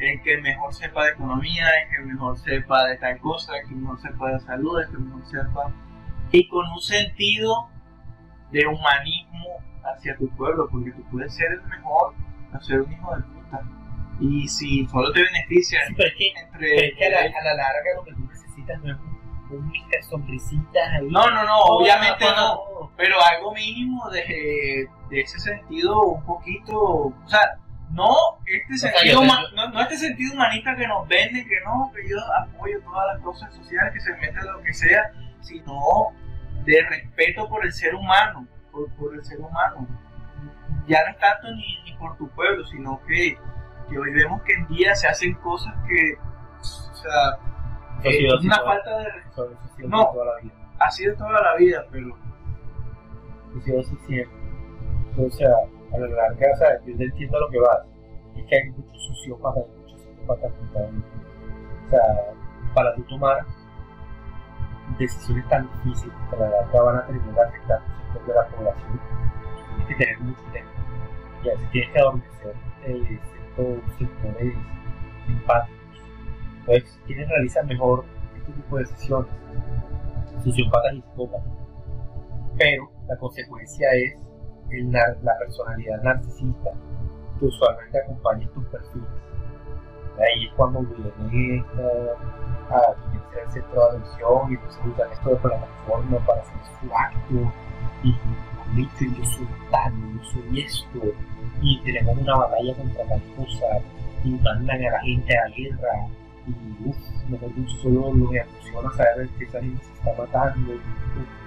el 0.00 0.22
que 0.22 0.38
mejor 0.38 0.72
sepa 0.72 1.04
de 1.04 1.12
economía, 1.12 1.68
el 1.82 1.90
que 1.90 1.98
mejor 2.10 2.38
sepa 2.38 2.86
de 2.86 2.96
tal 2.96 3.20
cosa, 3.20 3.58
el 3.58 3.68
que 3.68 3.74
mejor 3.74 4.00
sepa 4.00 4.32
de 4.32 4.40
salud, 4.40 4.80
el 4.80 4.90
que 4.90 4.96
mejor 4.96 5.26
sepa... 5.26 5.74
Y 6.32 6.48
con 6.48 6.66
un 6.70 6.80
sentido 6.80 7.68
de 8.50 8.66
humanismo 8.66 9.46
hacia 9.84 10.16
tu 10.16 10.28
pueblo, 10.36 10.68
porque 10.70 10.90
tú 10.92 11.02
puedes 11.10 11.34
ser 11.34 11.52
el 11.52 11.62
mejor 11.64 12.14
o 12.54 12.60
ser 12.60 12.80
un 12.80 12.92
hijo 12.92 13.16
de 13.16 13.22
puta. 13.22 13.60
Y 14.20 14.46
si 14.48 14.86
solo 14.86 15.10
te 15.12 15.22
beneficia 15.22 15.80
Sí, 15.86 15.94
pero 15.96 16.08
es 16.08 16.14
que, 16.16 16.28
entre... 16.28 16.58
pero 16.58 16.82
es 16.86 16.94
que 16.98 17.06
a, 17.06 17.10
la, 17.10 17.18
a 17.20 17.44
la 17.44 17.54
larga 17.54 17.90
lo 17.96 18.04
que 18.04 18.12
tú 18.12 18.20
necesitas 18.26 18.80
no 18.82 18.92
es 18.92 18.98
un, 19.50 19.68
mister 19.70 20.02
sonrisitas 20.04 20.88
ahí. 20.92 21.08
No, 21.10 21.30
no, 21.30 21.44
no, 21.44 21.58
obviamente 21.60 22.24
no, 22.24 22.54
no. 22.54 22.90
Pero 22.96 23.16
algo 23.34 23.52
mínimo 23.52 24.08
de, 24.10 24.86
de 25.10 25.20
ese 25.20 25.38
sentido, 25.40 26.00
un 26.02 26.24
poquito, 26.24 26.74
o 26.78 27.14
sea, 27.26 27.58
no 27.90 28.08
este 28.46 28.78
sea, 28.78 28.92
sentido, 28.92 29.22
yo- 29.22 29.26
huma- 29.28 29.52
no, 29.54 29.68
no 29.70 29.80
este 29.80 29.96
sentido 29.98 30.32
humanista 30.34 30.74
que 30.76 30.86
nos 30.86 31.06
venden, 31.08 31.46
que 31.46 31.60
no, 31.66 31.90
que 31.94 32.08
yo 32.08 32.16
apoyo 32.42 32.80
todas 32.82 33.14
las 33.14 33.22
cosas 33.22 33.54
sociales, 33.54 33.92
que 33.92 34.00
se 34.00 34.12
meten 34.16 34.46
lo 34.46 34.62
que 34.62 34.72
sea, 34.72 35.10
sino 35.40 35.74
de 36.64 36.82
respeto 36.88 37.48
por 37.48 37.64
el 37.64 37.72
ser 37.72 37.94
humano, 37.94 38.46
por, 38.70 38.90
por 38.94 39.14
el 39.14 39.24
ser 39.24 39.40
humano. 39.40 39.86
Ya 40.86 41.02
no 41.04 41.10
es 41.10 41.18
tanto 41.18 41.48
ni, 41.52 41.82
ni 41.84 41.96
por 41.98 42.16
tu 42.16 42.28
pueblo, 42.30 42.64
sino 42.66 43.00
que, 43.06 43.36
que 43.88 43.98
hoy 43.98 44.12
vemos 44.12 44.42
que 44.42 44.54
en 44.54 44.66
día 44.68 44.94
se 44.94 45.06
hacen 45.08 45.34
cosas 45.34 45.74
que, 45.86 46.14
o 46.60 46.94
sea, 46.94 47.38
eh, 48.04 48.26
es 48.26 48.44
una 48.44 48.60
falta 48.60 48.98
de 48.98 49.10
respeto. 49.10 49.88
No. 49.88 50.06
toda 50.12 50.26
la 50.26 50.42
vida. 50.42 50.54
Ha 50.80 50.90
sido 50.90 51.14
toda 51.16 51.40
la 51.40 51.56
vida, 51.56 51.86
pero 51.90 52.16
sido 53.64 53.80
así 53.80 53.96
siempre. 54.06 54.38
O 55.18 55.30
sea, 55.30 55.50
a 55.92 55.98
la 55.98 56.06
larga, 56.08 56.46
o 56.52 56.56
sea, 56.56 56.80
yo 56.86 56.96
te 56.96 57.04
entiendo 57.04 57.38
lo 57.38 57.50
que 57.50 57.60
vas. 57.60 57.86
Es 58.36 58.46
que 58.46 58.56
hay 58.56 58.70
muchos 58.70 59.06
sociópatas 59.08 59.64
muchos 59.76 60.02
juntados. 60.02 60.90
O 61.86 61.90
sea, 61.90 62.00
para 62.74 62.94
tú 62.94 63.02
tomar 63.04 63.44
decisiones 64.98 65.48
tan 65.48 65.68
difíciles 65.84 66.14
que 66.30 66.36
la 66.36 66.48
verdad 66.48 66.84
van 66.84 66.96
a 66.96 67.06
terminar 67.06 67.46
afectando 67.46 67.84
un 67.84 68.12
sector 68.12 68.26
de 68.26 68.34
la 68.34 68.48
población, 68.48 69.00
tienes 69.76 69.86
que 69.88 69.94
tener 69.94 70.20
mucho 70.20 70.42
tiempo. 70.52 70.70
Y 71.44 71.48
a 71.48 71.52
veces 71.52 71.70
tienes 71.70 71.92
que 71.92 71.98
adormecer 71.98 72.54
eh, 72.84 73.20
ciertos 73.54 73.98
sectores 73.98 74.54
empáticos. 75.28 75.82
Entonces, 76.60 77.00
quienes 77.06 77.28
realizan 77.28 77.66
mejor 77.66 78.04
este 78.36 78.52
tipo 78.52 78.76
de 78.76 78.84
decisiones, 78.84 79.32
sociópatas 80.44 80.94
y 80.94 81.02
psicópatas. 81.02 81.52
Pero 82.58 82.90
la 83.08 83.16
consecuencia 83.16 83.88
es 83.94 84.14
el 84.70 84.90
la 84.90 85.38
personalidad 85.38 86.02
narcisista 86.02 86.70
que 87.38 87.46
usualmente 87.46 87.98
acompaña 88.00 88.44
estos 88.44 88.64
perfiles. 88.66 89.08
Ahí 90.18 90.46
es 90.46 90.52
cuando 90.54 90.80
viene 91.30 91.58
esta 91.58 91.82
de 93.34 93.42
atención 93.42 94.50
y 94.50 94.54
entonces 94.54 94.80
usan 94.84 95.12
esto 95.12 95.30
de 95.30 95.36
plataforma 95.36 96.18
para 96.26 96.40
hacer 96.42 96.60
su 96.80 96.94
acto 96.94 97.52
y 98.02 98.14
dicen 98.74 99.14
yo 99.16 99.24
soy 99.24 99.48
tal, 99.70 99.92
yo 99.92 100.24
soy 100.24 100.60
esto 100.60 101.00
y 101.60 101.80
tenemos 101.82 102.18
una 102.18 102.36
batalla 102.36 102.74
contra 102.74 103.04
tal 103.04 103.22
cosa 103.36 103.66
y 104.24 104.30
mandan 104.30 104.84
a 104.84 104.90
la 104.90 105.00
gente 105.00 105.36
a 105.36 105.48
la 105.48 105.56
guerra 105.56 106.08
y 106.46 106.88
uff, 106.88 106.96
mejor 107.28 107.54
dicho, 107.54 107.76
solo 107.82 108.12
lo 108.12 108.32
emociona 108.32 108.90
saber 108.96 109.28
que 109.38 109.44
esa 109.44 109.60
gente 109.60 109.84
se 109.84 109.92
está 109.92 110.22
matando 110.22 110.72
y 110.74 110.80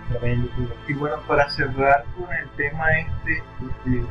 tremendo. 0.10 0.50
Y 0.88 0.94
bueno, 0.94 1.18
para 1.28 1.50
cerrar 1.50 2.06
con 2.16 2.34
el 2.34 2.50
tema 2.52 2.86
este, 3.00 3.44
porque 3.60 4.06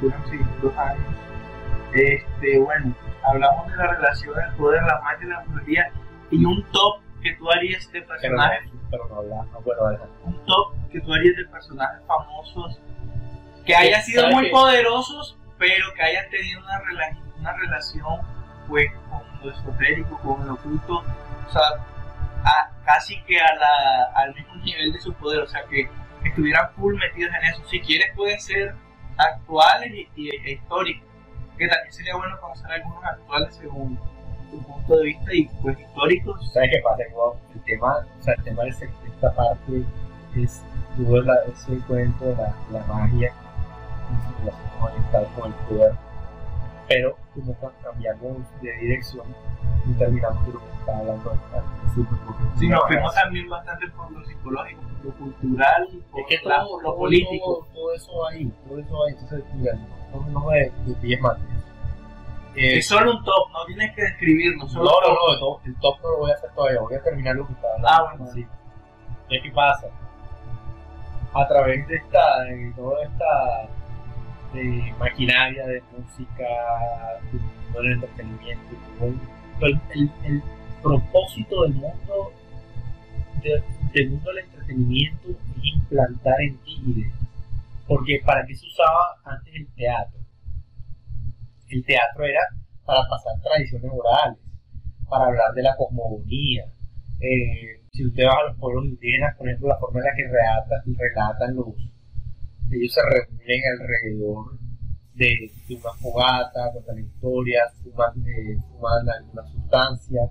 fueron 0.00 0.22
sí, 0.30 0.38
dos 0.60 0.76
años, 0.76 1.14
este, 1.92 2.58
bueno, 2.58 2.94
hablamos 3.22 3.68
de 3.68 3.76
la 3.76 3.86
relación 3.94 4.34
del 4.34 4.52
poder, 4.56 4.82
la 4.82 5.00
magia 5.02 5.26
y 5.26 5.28
la 5.28 5.44
brujería, 5.44 5.92
y 6.32 6.44
un 6.44 6.62
top 6.72 7.00
que 7.22 7.34
tú 7.36 7.50
harías 7.50 7.90
de 7.92 8.02
pero 8.02 8.06
no, 8.14 8.20
personajes, 8.20 8.70
pero 8.90 9.08
no 9.08 9.22
no, 9.22 10.08
un 10.24 10.44
top 10.46 10.74
que 10.90 11.00
tú 11.00 11.12
harías 11.14 11.36
de 11.36 11.44
personajes 11.46 12.00
famosos 12.06 12.80
que 13.64 13.76
hayan 13.76 14.02
sido 14.02 14.22
¿Sabes 14.22 14.34
muy 14.36 14.44
qué? 14.46 14.50
poderosos, 14.50 15.38
pero 15.58 15.92
que 15.94 16.02
hayan 16.02 16.28
tenido 16.30 16.60
una, 16.60 16.80
rela- 16.82 17.18
una 17.38 17.52
relación 17.52 18.20
pues 18.68 18.90
con 19.08 19.22
lo 19.44 19.50
esotérico, 19.56 20.18
con 20.18 20.46
lo 20.46 20.54
oculto, 20.54 20.98
o 21.48 21.52
sea, 21.52 21.62
a- 22.44 22.70
casi 22.84 23.22
que 23.22 23.40
a 23.40 23.54
la, 23.54 24.04
al 24.16 24.34
mismo 24.34 24.56
nivel 24.56 24.92
de 24.92 25.00
su 25.00 25.12
poder, 25.14 25.40
o 25.42 25.46
sea, 25.46 25.62
que 25.66 25.88
estuvieran 26.24 26.70
full 26.74 26.94
metidos 26.96 27.32
en 27.34 27.44
eso. 27.46 27.62
Si 27.68 27.80
quieres 27.80 28.14
pueden 28.16 28.40
ser 28.40 28.74
actuales 29.16 29.92
y, 29.92 30.08
y- 30.16 30.30
e 30.30 30.52
históricos, 30.54 31.06
que 31.56 31.68
también 31.68 31.92
sería 31.92 32.16
bueno 32.16 32.40
conocer 32.40 32.70
algunos 32.72 33.04
actuales 33.04 33.54
según 33.54 33.98
tu 34.52 34.58
punto 34.62 34.96
de 34.98 35.04
vista 35.04 35.34
y 35.34 35.44
pues 35.62 35.78
históricos. 35.80 36.52
¿Sabes 36.52 36.70
qué 36.72 36.80
pasa? 36.82 37.02
El 37.54 37.60
tema, 37.62 37.96
o 38.20 38.22
sea, 38.22 38.34
el 38.34 38.42
tema 38.44 38.62
de 38.64 38.68
esta 38.70 39.32
parte 39.34 39.84
es 40.36 40.62
todo 40.96 41.20
la- 41.22 41.42
ese 41.52 41.78
cuento 41.88 42.24
de 42.26 42.36
la, 42.36 42.54
la 42.70 42.84
magia 42.86 43.32
y 43.32 44.14
su 44.22 44.38
relación 44.40 44.70
con 44.80 44.92
el 44.92 44.98
Estado, 45.04 45.26
con 45.36 45.46
el 45.52 45.58
poder. 45.68 45.92
Pero 46.88 47.16
como 47.34 47.54
cuando 47.54 47.78
cambiamos 47.82 48.36
de 48.60 48.72
dirección 48.78 49.26
y 49.88 49.92
terminamos 49.94 50.46
de 50.46 50.52
lo 50.52 50.58
que 50.60 50.66
estaba 50.80 50.98
hablando 50.98 51.30
al 51.30 51.64
principio. 51.80 52.18
Sí, 52.58 52.68
nos 52.68 52.86
fuimos 52.86 53.14
también 53.14 53.48
bastante 53.48 53.88
por 53.90 54.10
lo 54.10 54.24
psicológico, 54.26 54.82
lo 55.04 55.10
cultural 55.12 55.88
por 56.10 56.20
Es 56.20 56.26
que 56.28 56.48
la- 56.48 56.56
todo, 56.64 56.80
lo 56.82 56.88
todo- 56.90 56.98
político. 56.98 57.44
Todo, 57.44 57.66
todo 57.74 57.94
eso 57.94 58.26
ahí, 58.26 58.52
todo 58.68 58.78
eso 58.80 59.04
ahí. 59.04 59.12
Entonces, 59.14 59.44
mira, 59.54 59.72
no, 60.12 60.20
no 60.30 60.46
me 60.50 60.70
desvíes 60.86 61.20
más. 61.20 61.38
de 61.38 61.44
eso. 61.44 61.66
Eh, 62.54 62.78
Es 62.78 62.86
solo 62.86 63.12
un 63.12 63.24
top, 63.24 63.50
no 63.52 63.64
tienes 63.66 63.94
que 63.94 64.02
describirlo, 64.02 64.66
No, 64.66 64.82
no, 64.82 64.82
no, 64.82 65.32
el 65.34 65.38
top, 65.40 65.60
el 65.66 65.74
top 65.76 65.96
no 66.02 66.10
lo 66.10 66.18
voy 66.18 66.30
a 66.30 66.34
hacer 66.34 66.50
todavía, 66.54 66.80
voy 66.80 66.94
a 66.94 67.02
terminar 67.02 67.36
lo 67.36 67.46
que 67.46 67.52
estaba 67.54 67.74
hablando. 67.74 67.88
Ah, 68.10 68.14
bueno. 68.16 68.32
Sí. 68.34 68.46
Entonces, 69.22 69.40
¿qué 69.42 69.50
pasa? 69.52 69.86
A 71.34 71.48
través 71.48 71.88
de 71.88 71.96
esta, 71.96 72.40
de 72.44 72.72
toda 72.76 73.02
esta 73.04 73.68
eh, 74.54 74.94
maquinaria 74.98 75.66
de 75.66 75.82
música, 75.96 76.44
de 77.32 77.38
todo 77.72 77.82
el 77.82 77.92
entretenimiento, 77.92 78.76
el, 79.00 79.18
el, 79.62 79.80
el- 79.94 80.10
el 80.24 80.42
propósito 80.82 81.62
del 81.62 81.72
mundo, 81.74 82.32
de- 83.42 83.62
del 83.94 84.10
mundo 84.10 84.28
del 84.30 84.44
entretenimiento 84.44 85.28
es 85.30 85.64
implantar 85.64 86.38
en 86.42 86.58
ti 86.58 86.82
ideas. 86.86 87.14
Porque 87.86 88.20
¿para 88.26 88.44
qué 88.44 88.54
se 88.54 88.66
usaba 88.66 89.16
antes 89.24 89.54
el 89.54 89.66
teatro? 89.74 90.20
El 91.72 91.84
teatro 91.84 92.24
era 92.24 92.40
para 92.84 93.00
pasar 93.08 93.32
tradiciones 93.42 93.90
orales, 93.92 94.38
para 95.08 95.26
hablar 95.26 95.52
de 95.54 95.62
la 95.62 95.74
cosmogonía. 95.76 96.64
Eh, 97.20 97.80
si 97.92 98.06
usted 98.06 98.24
va 98.24 98.36
a 98.40 98.48
los 98.48 98.58
pueblos 98.58 98.84
indígenas, 98.86 99.36
por 99.36 99.48
ejemplo, 99.48 99.68
la 99.68 99.78
forma 99.78 100.00
en 100.00 100.06
la 100.06 100.14
que 100.14 100.26
relata- 100.28 100.82
relatan 100.84 101.56
los, 101.56 101.68
ellos 102.70 102.92
se 102.92 103.00
reúnen 103.02 103.60
alrededor 103.78 104.58
de, 105.14 105.50
de 105.68 105.74
una 105.76 105.92
fogata, 106.00 106.72
cuentan 106.72 106.98
historias, 106.98 107.72
fuman, 107.82 108.12
eh, 108.26 108.56
fuman 108.68 109.08
alguna 109.08 109.44
sustancia. 109.48 110.22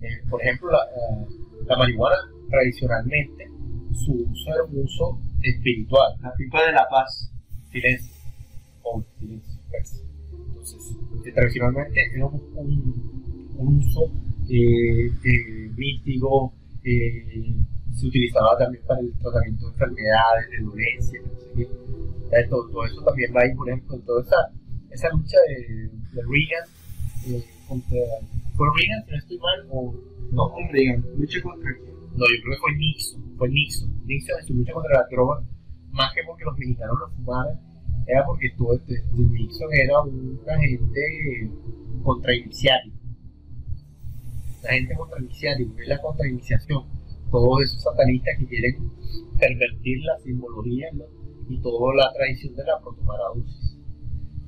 Eh, 0.00 0.28
por 0.28 0.42
ejemplo, 0.42 0.70
la, 0.72 0.78
eh, 0.78 1.26
la 1.66 1.76
marihuana 1.76 2.16
tradicionalmente 2.50 3.46
su 3.94 4.12
uso 4.12 4.54
era 4.54 4.64
un 4.64 4.78
uso 4.78 5.18
espiritual, 5.42 6.12
La 6.22 6.32
pipa 6.34 6.66
de 6.66 6.72
la 6.72 6.86
paz. 6.88 7.30
silencio, 7.70 8.14
o 8.82 9.02
silencio, 9.18 9.60
pues. 9.70 10.02
Entonces, 10.62 10.96
eh, 11.24 11.32
tradicionalmente 11.32 12.00
era 12.14 12.26
un, 12.26 12.40
un- 12.56 13.78
uso 13.78 14.10
eh, 14.48 15.06
eh, 15.24 15.70
místico, 15.76 16.52
eh, 16.84 17.54
se 17.94 18.06
utilizaba 18.06 18.56
también 18.58 18.82
para 18.86 19.00
el 19.00 19.12
tratamiento 19.18 19.66
de 19.66 19.72
enfermedades, 19.72 20.50
de 20.50 20.64
dolencias. 20.64 21.24
Ya, 21.56 22.48
Todo, 22.48 22.68
todo 22.70 22.86
eso 22.86 23.02
también 23.02 23.32
va 23.36 23.42
ahí, 23.42 23.54
por 23.54 23.68
ejemplo, 23.68 23.96
en 23.96 24.02
toda 24.02 24.22
esa, 24.22 24.36
esa 24.90 25.08
lucha 25.10 25.36
de, 25.48 25.88
de 26.12 26.22
Reagan 26.22 26.68
eh, 27.28 27.44
contra. 27.68 27.98
¿Fue 28.56 28.66
Reagan, 28.76 29.04
si 29.04 29.10
no 29.12 29.18
estoy 29.18 29.38
mal? 29.38 29.66
O, 29.70 29.94
no, 30.32 30.48
No, 30.48 30.54
Reagan, 30.72 31.04
lucha 31.18 31.42
contra 31.42 31.70
no, 31.70 32.24
yo 32.28 32.42
creo 32.42 32.54
que 32.54 32.60
fue 32.60 32.76
Nixon, 32.76 33.22
fue 33.38 33.48
Nixon. 33.48 33.90
Nixon 34.06 34.38
en 34.40 34.46
su 34.46 34.54
lucha 34.54 34.72
contra 34.74 34.92
la 35.00 35.06
droga, 35.10 35.42
más 35.92 36.12
que 36.14 36.20
porque 36.26 36.44
los 36.44 36.58
mexicanos 36.58 36.96
lo 37.00 37.08
fumaran, 37.16 37.60
era 38.06 38.24
porque 38.26 38.48
estuvo, 38.48 38.74
este, 38.74 39.02
Nixon 39.14 39.72
era 39.72 40.00
un 40.02 40.40
agente 40.48 41.50
contrainiciático. 42.02 42.96
La 44.62 44.70
gente 44.70 44.94
contrainiciático, 44.94 45.74
que 45.76 45.82
es 45.82 45.88
la 45.88 46.00
contrainiciación. 46.00 46.84
Todos 47.30 47.62
esos 47.62 47.82
satanistas 47.82 48.38
que 48.38 48.46
quieren 48.46 48.90
pervertir 49.38 50.02
la 50.04 50.18
simbología 50.18 50.88
¿no? 50.92 51.04
y 51.48 51.58
toda 51.60 51.94
la 51.94 52.12
tradición 52.12 52.54
de 52.54 52.64
la 52.64 52.80
protomarausis. 52.80 53.78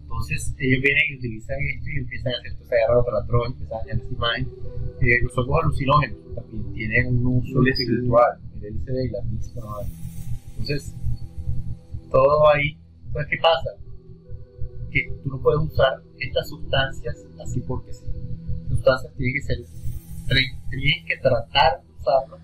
Entonces 0.03 0.55
ellos 0.59 0.83
vienen 0.83 1.03
y 1.11 1.17
utilizan 1.17 1.57
esto 1.75 1.91
y 1.91 1.99
empiezan 1.99 2.33
a 2.35 2.39
hacer 2.39 2.53
toda 2.55 2.67
esa 2.67 2.77
guerra 2.77 2.95
contra 2.95 3.15
la 3.15 3.27
droga, 3.27 3.47
empiezan 3.49 3.77
a 3.77 3.81
hacer 3.81 3.97
las 3.97 4.13
imágenes. 4.13 4.49
Eh, 5.01 5.23
los 5.23 5.39
hongos 5.39 5.63
alucinógenos 5.65 6.35
también 6.35 6.73
tienen 6.73 7.07
un 7.09 7.27
uso 7.27 7.61
LSD. 7.61 7.69
espiritual, 7.71 8.39
el 8.63 8.75
LSD 8.75 9.05
y 9.05 9.09
la 9.11 9.23
misma. 9.23 9.63
Entonces, 10.51 10.95
todo 12.11 12.49
ahí. 12.49 12.79
Entonces, 13.15 13.31
¿qué 13.31 13.39
pasa? 13.41 13.71
Que 14.91 15.09
tú 15.23 15.29
no 15.31 15.41
puedes 15.41 15.61
usar 15.71 16.03
estas 16.19 16.49
sustancias 16.49 17.27
así 17.41 17.61
porque 17.61 17.93
sí. 17.93 18.07
Las 18.63 18.69
sustancias 18.71 19.13
tienen 19.17 19.35
que 19.35 19.43
ser, 19.43 19.59
tienen 20.71 21.07
que 21.07 21.17
tratar 21.23 21.81
de 21.83 21.93
usarlas 21.93 22.41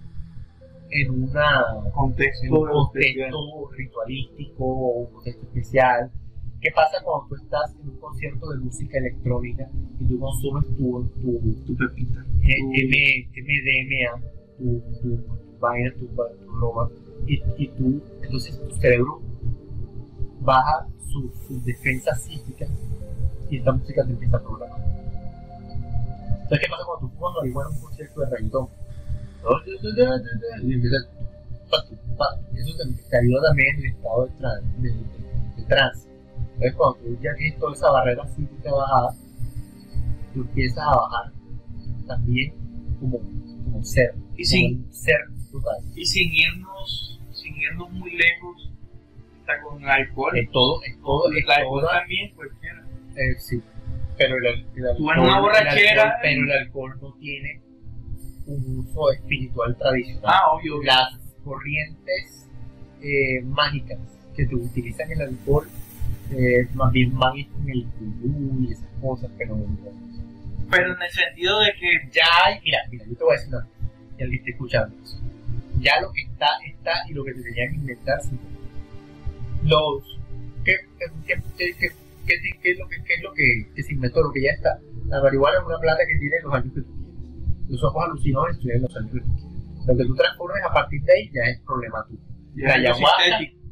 en 0.91 1.11
una 1.25 1.65
Contexto. 1.93 2.47
en 2.47 2.53
un 2.53 2.69
especial. 2.87 3.31
contexto 3.33 3.71
ritualístico 3.77 4.65
o 4.65 5.01
un 5.01 5.13
contexto 5.13 5.43
especial. 5.47 6.11
¿Qué 6.61 6.71
pasa 6.75 7.03
cuando 7.03 7.27
tú 7.29 7.37
estás 7.37 7.75
en 7.83 7.89
un 7.89 7.97
concierto 7.99 8.51
de 8.51 8.59
música 8.59 8.99
electrónica 8.99 9.69
y 9.99 10.05
tú 10.05 10.19
consumes 10.21 10.67
tu, 10.77 11.05
tu, 11.21 11.41
Tu 11.67 11.77
pepita. 11.77 12.25
MDMA, 12.43 14.21
tu, 14.59 14.81
tu, 15.01 15.17
tu 15.17 15.59
vaina, 15.59 15.91
tu, 15.95 16.07
tu 16.07 16.57
droga, 16.59 16.89
y, 17.27 17.41
y 17.59 17.69
tú, 17.69 18.01
entonces 18.23 18.61
tu 18.69 18.75
cerebro 18.77 19.23
baja 20.41 20.87
sus 21.13 21.31
sus 21.47 21.65
defensas 21.65 22.21
psíquicas 22.23 22.69
y 23.51 23.57
esta 23.59 23.73
música 23.73 24.05
te 24.05 24.11
empieza 24.13 24.37
a 24.37 24.41
programar. 24.41 24.81
Entonces, 26.43 26.59
¿qué 26.61 26.71
pasa 26.71 26.85
cuando 26.87 27.09
tú 27.09 27.31
marihuana 27.41 27.71
en 27.71 27.77
un 27.77 27.83
concierto 27.83 28.21
de 28.21 28.27
reggaetón? 28.31 28.69
Y 30.63 30.75
empieza 30.75 30.97
eso 32.59 32.77
te, 32.77 33.03
te 33.11 33.17
ayuda 33.19 33.49
también 33.49 33.77
en 33.77 33.85
el 33.85 33.91
estado 33.93 34.27
de, 34.27 34.33
tran- 34.39 34.63
de, 34.79 34.89
de- 34.91 35.57
de 35.57 35.63
trance. 35.69 36.09
Entonces, 36.55 36.75
cuando 36.77 36.99
tú 36.99 37.19
ya 37.23 37.35
tienes 37.35 37.59
toda 37.59 37.73
esa 37.73 37.91
barrera 37.91 38.27
psíquica 38.29 38.73
bajada, 38.73 39.15
tú 40.35 40.41
empiezas 40.43 40.79
a 40.87 40.97
bajar 40.97 41.33
también 42.07 42.53
como, 43.01 43.19
como 43.65 43.83
ser, 43.85 44.15
Y 44.37 44.43
como 44.43 44.45
sin, 44.45 44.85
un 44.85 44.93
ser 44.93 45.21
total. 45.53 45.77
y 45.95 46.05
sin 46.05 46.33
irnos, 46.33 47.21
sin 47.33 47.57
irnos 47.57 47.91
muy 47.93 48.11
lejos, 48.11 48.70
está 49.53 49.63
con 49.63 49.85
alcohol. 49.89 50.37
En 50.39 50.51
todo, 50.51 50.81
en 50.85 51.01
todo, 51.03 51.31
el 51.33 51.51
alcohol 51.51 51.81
toda, 51.83 51.99
también, 52.01 52.35
cualquiera. 52.35 52.85
eh, 53.17 53.35
sí. 53.39 53.63
Pero 54.19 54.37
el, 54.37 54.47
el 54.47 54.65
Tú 54.75 55.11
alcohol, 55.11 55.15
en 55.17 55.21
una 55.25 55.41
borrachera- 55.41 56.03
alcohol- 56.03 56.19
pero 56.23 56.43
el 56.43 56.53
alcohol 56.53 56.99
no 57.01 57.13
tiene 57.15 57.61
un 58.47 58.79
uso 58.81 59.13
espiritual 59.13 59.77
tradicional. 59.79 60.23
Ah, 60.27 60.53
obvio. 60.53 60.77
obvio. 60.77 60.87
Las 60.87 61.19
corrientes 61.45 62.49
eh, 63.03 63.41
mágicas 63.45 63.99
que 64.37 64.47
utilizan 64.57 65.11
el 65.11 65.23
alcohol 65.23 65.69
eh, 66.33 66.67
más 66.75 66.93
bien 66.93 67.17
van 67.19 67.37
en 67.39 67.71
el 67.71 67.85
vudú 67.99 68.63
y 68.69 68.73
esas 68.73 68.89
cosas, 69.01 69.31
pero 69.39 69.57
Pero 70.71 70.95
en 70.95 71.03
el 71.03 71.11
sentido 71.11 71.61
de 71.61 71.73
que 71.79 72.09
ya 72.13 72.25
hay, 72.45 72.61
mira, 72.63 72.79
mira, 72.91 73.05
yo 73.07 73.17
te 73.17 73.25
voy 73.25 73.35
a 73.35 73.37
decir 73.37 73.55
una 73.55 73.67
y 74.19 74.51
escuchando 74.51 74.97
eso. 75.03 75.19
Ya 75.81 76.01
lo 76.01 76.13
que 76.13 76.21
está, 76.23 76.47
está, 76.67 76.93
y 77.09 77.15
lo 77.15 77.25
que 77.25 77.33
te 77.35 77.43
tenían 77.43 77.71
que 77.71 77.77
inventar, 77.77 78.21
sí. 78.23 78.39
Los, 79.65 80.19
¿qué, 80.65 80.75
qué, 80.99 81.07
qué, 81.27 81.43
qué, 81.57 81.73
qué- 81.79 82.59
qué 82.63 82.71
es 82.73 82.79
lo 82.79 82.87
que, 82.89 82.97
qué 83.05 83.15
es 83.15 83.23
lo 83.23 83.33
que, 83.33 83.67
que 83.75 83.83
se 83.83 83.93
inventó? 83.95 84.23
Lo 84.23 84.33
que 84.33 84.43
ya 84.43 84.51
está. 84.53 84.79
La 85.09 85.21
marihuana 85.23 85.59
es 85.59 85.65
una 85.67 85.79
planta 85.79 86.03
que 86.07 86.19
tiene 86.19 86.37
los 86.43 86.55
años 86.55 86.75
que 86.75 86.81
tú 86.83 86.93
quieres. 86.95 87.69
Los 87.69 87.85
ojos 87.85 88.05
alucinógenos 88.05 88.61
tienen 88.61 88.83
los 88.83 88.97
años 88.97 89.11
que 89.13 89.21
tú 89.21 89.27
quieres. 89.35 89.87
Lo 89.87 89.97
que 89.97 90.05
tú 90.05 90.15
transformes 90.15 90.63
a 90.69 90.73
partir 90.73 91.03
de 91.03 91.13
ahí 91.13 91.31
ya 91.33 91.43
es 91.51 91.61
problema 91.63 92.05
tuyo. 92.07 92.21
Ya 92.57 92.67
la 92.69 92.75
ayahuasca 92.95 93.23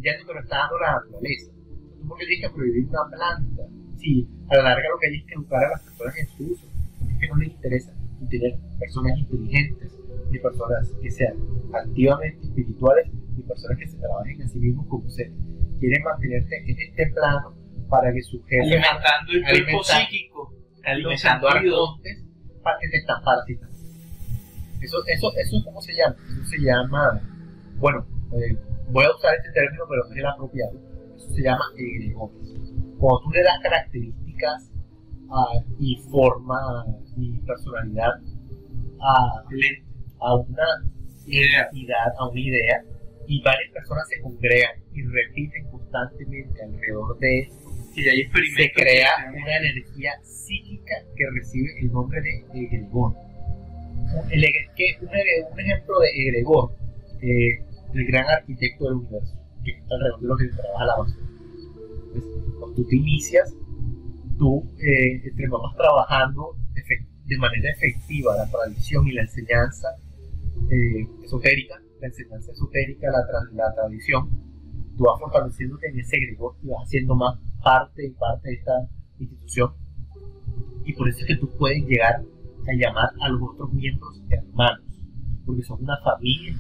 ya 0.00 0.12
no 0.18 0.26
te 0.26 0.34
lo 0.34 0.40
está 0.40 0.56
dando 0.58 0.78
la 0.78 0.92
naturaleza. 0.92 1.52
¿Tú 2.00 2.08
por 2.08 2.18
qué 2.18 2.26
tienes 2.26 2.48
que 2.48 2.54
prohibir 2.54 2.86
una 2.88 3.04
planta? 3.10 3.62
Sí, 3.96 4.28
a 4.48 4.56
la 4.56 4.62
larga 4.62 4.88
lo 4.88 4.98
que 4.98 5.06
hay 5.08 5.16
es 5.18 5.24
que 5.26 5.34
educar 5.34 5.64
a 5.64 5.70
las 5.70 5.82
personas 5.82 6.16
en 6.18 6.26
su 6.28 6.52
uso. 6.52 6.66
Porque 6.98 7.14
es 7.14 7.20
que 7.20 7.28
no 7.28 7.36
les 7.36 7.48
interesa 7.48 7.92
tener 8.30 8.54
personas 8.78 9.18
inteligentes, 9.18 9.92
ni 10.30 10.38
personas 10.38 10.92
que 11.02 11.10
sean 11.10 11.34
activamente 11.72 12.40
espirituales, 12.46 13.06
ni 13.36 13.42
personas 13.42 13.78
que 13.78 13.86
se 13.86 13.96
trabajen 13.98 14.42
a 14.42 14.48
sí 14.48 14.58
mismos 14.58 14.86
como 14.86 15.08
seres. 15.10 15.32
Quieren 15.78 16.02
mantenerte 16.02 16.56
en 16.56 16.76
este 16.80 17.06
plano 17.12 17.54
para 17.88 18.12
que 18.12 18.22
su 18.22 18.42
jefe 18.44 18.62
alimentando 18.62 19.32
el 19.32 19.42
cuerpo 19.44 19.84
psíquico. 19.84 20.52
alimentando 20.84 21.48
arcontes 21.48 22.24
para 22.62 22.78
que 22.80 22.88
te 22.88 22.96
están 22.98 23.22
parasitando. 23.24 23.78
Eso, 24.80 24.98
eso, 25.06 25.32
eso, 25.36 25.56
¿cómo 25.64 25.80
se 25.80 25.92
llama? 25.94 26.16
Eso 26.30 26.44
se 26.44 26.58
llama, 26.58 27.20
bueno, 27.76 28.06
eh, 28.32 28.56
voy 28.90 29.04
a 29.04 29.10
usar 29.10 29.34
este 29.36 29.50
término, 29.52 29.84
pero 29.88 30.04
no 30.04 30.12
es 30.12 30.18
el 30.18 30.26
apropiado. 30.26 30.80
Eso 31.16 31.28
se 31.30 31.42
llama 31.42 31.64
egregores. 31.76 32.48
Cuando 32.98 33.20
tú 33.24 33.30
le 33.30 33.42
das 33.42 33.58
características 33.62 34.70
ah, 35.30 35.62
y 35.78 35.96
forma 36.10 36.84
y 37.16 37.38
personalidad 37.38 38.12
a, 39.00 39.42
a 40.20 40.34
una 40.34 40.66
identidad, 41.26 42.12
a 42.18 42.28
una 42.28 42.40
idea, 42.40 42.82
y 43.28 43.42
varias 43.42 43.70
personas 43.72 44.08
se 44.08 44.20
congregan 44.22 44.70
y 44.94 45.02
repiten 45.02 45.64
constantemente 45.70 46.62
alrededor 46.62 47.18
de 47.18 47.40
eso, 47.40 47.58
Y 47.94 48.08
hay 48.08 48.22
se 48.56 48.72
crea 48.72 49.10
una 49.28 49.56
energía 49.58 50.12
psíquica 50.22 50.94
que 51.14 51.24
recibe 51.34 51.68
el 51.80 51.92
nombre 51.92 52.20
de 52.22 52.44
egregor. 52.54 53.14
El 54.30 54.40
que- 54.74 54.96
un, 55.02 55.08
un 55.52 55.60
ejemplo 55.60 56.00
de 56.00 56.08
egregor, 56.08 56.72
eh, 57.20 57.62
el 57.94 58.06
gran 58.06 58.24
arquitecto 58.26 58.84
del 58.86 58.94
universo, 58.94 59.34
que 59.62 59.72
está 59.72 59.94
alrededor 59.94 60.20
de 60.20 60.26
lo 60.28 60.36
que 60.36 60.46
trabaja 60.62 60.86
la 60.86 60.96
basura. 60.96 61.26
Entonces, 62.06 62.24
cuando 62.58 62.76
tú 62.76 62.86
te 62.88 62.96
inicias, 62.96 63.54
tú, 64.38 64.64
eh, 64.80 65.20
entre 65.28 65.48
más 65.48 65.60
vas 65.62 65.76
trabajando 65.76 66.56
de 67.26 67.36
manera 67.36 67.70
efectiva 67.72 68.34
la 68.36 68.50
tradición 68.50 69.06
y 69.06 69.12
la 69.12 69.20
enseñanza 69.22 69.88
eh, 70.70 71.06
esotérica, 71.24 71.74
la 72.00 72.06
enseñanza 72.06 72.52
esotérica, 72.52 73.10
la, 73.10 73.18
tra- 73.26 73.50
la 73.52 73.74
tradición, 73.74 74.28
tú 74.96 75.04
vas 75.04 75.20
fortaleciéndote 75.20 75.88
en 75.88 75.98
ese 76.00 76.16
egregor 76.16 76.56
y 76.62 76.68
vas 76.68 76.82
haciendo 76.84 77.14
más 77.14 77.38
parte 77.62 78.06
y 78.06 78.10
parte 78.10 78.48
de 78.48 78.54
esta 78.54 78.72
institución. 79.18 79.72
Y 80.84 80.92
por 80.94 81.08
eso 81.08 81.20
es 81.20 81.26
que 81.26 81.36
tú 81.36 81.50
puedes 81.58 81.84
llegar 81.84 82.22
a 82.66 82.72
llamar 82.74 83.10
a 83.20 83.28
los 83.28 83.40
otros 83.42 83.72
miembros 83.72 84.20
hermanos, 84.30 84.84
porque 85.44 85.62
son 85.62 85.82
una 85.82 85.96
familia 86.02 86.54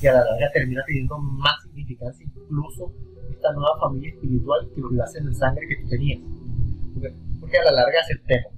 y 0.00 0.06
a 0.06 0.12
la 0.12 0.24
larga 0.24 0.50
termina 0.52 0.82
teniendo 0.86 1.18
más 1.18 1.62
significancia 1.64 2.24
incluso 2.24 2.92
esta 3.30 3.52
nueva 3.52 3.78
familia 3.80 4.10
espiritual 4.10 4.68
que 4.74 4.80
los 4.80 4.92
lazos 4.92 5.24
de 5.24 5.34
sangre 5.34 5.66
que 5.68 5.76
tú 5.82 5.88
tenías. 5.88 6.20
Porque, 6.94 7.14
porque 7.40 7.58
a 7.58 7.64
la 7.64 7.72
larga 7.72 8.00
aceptemos, 8.00 8.52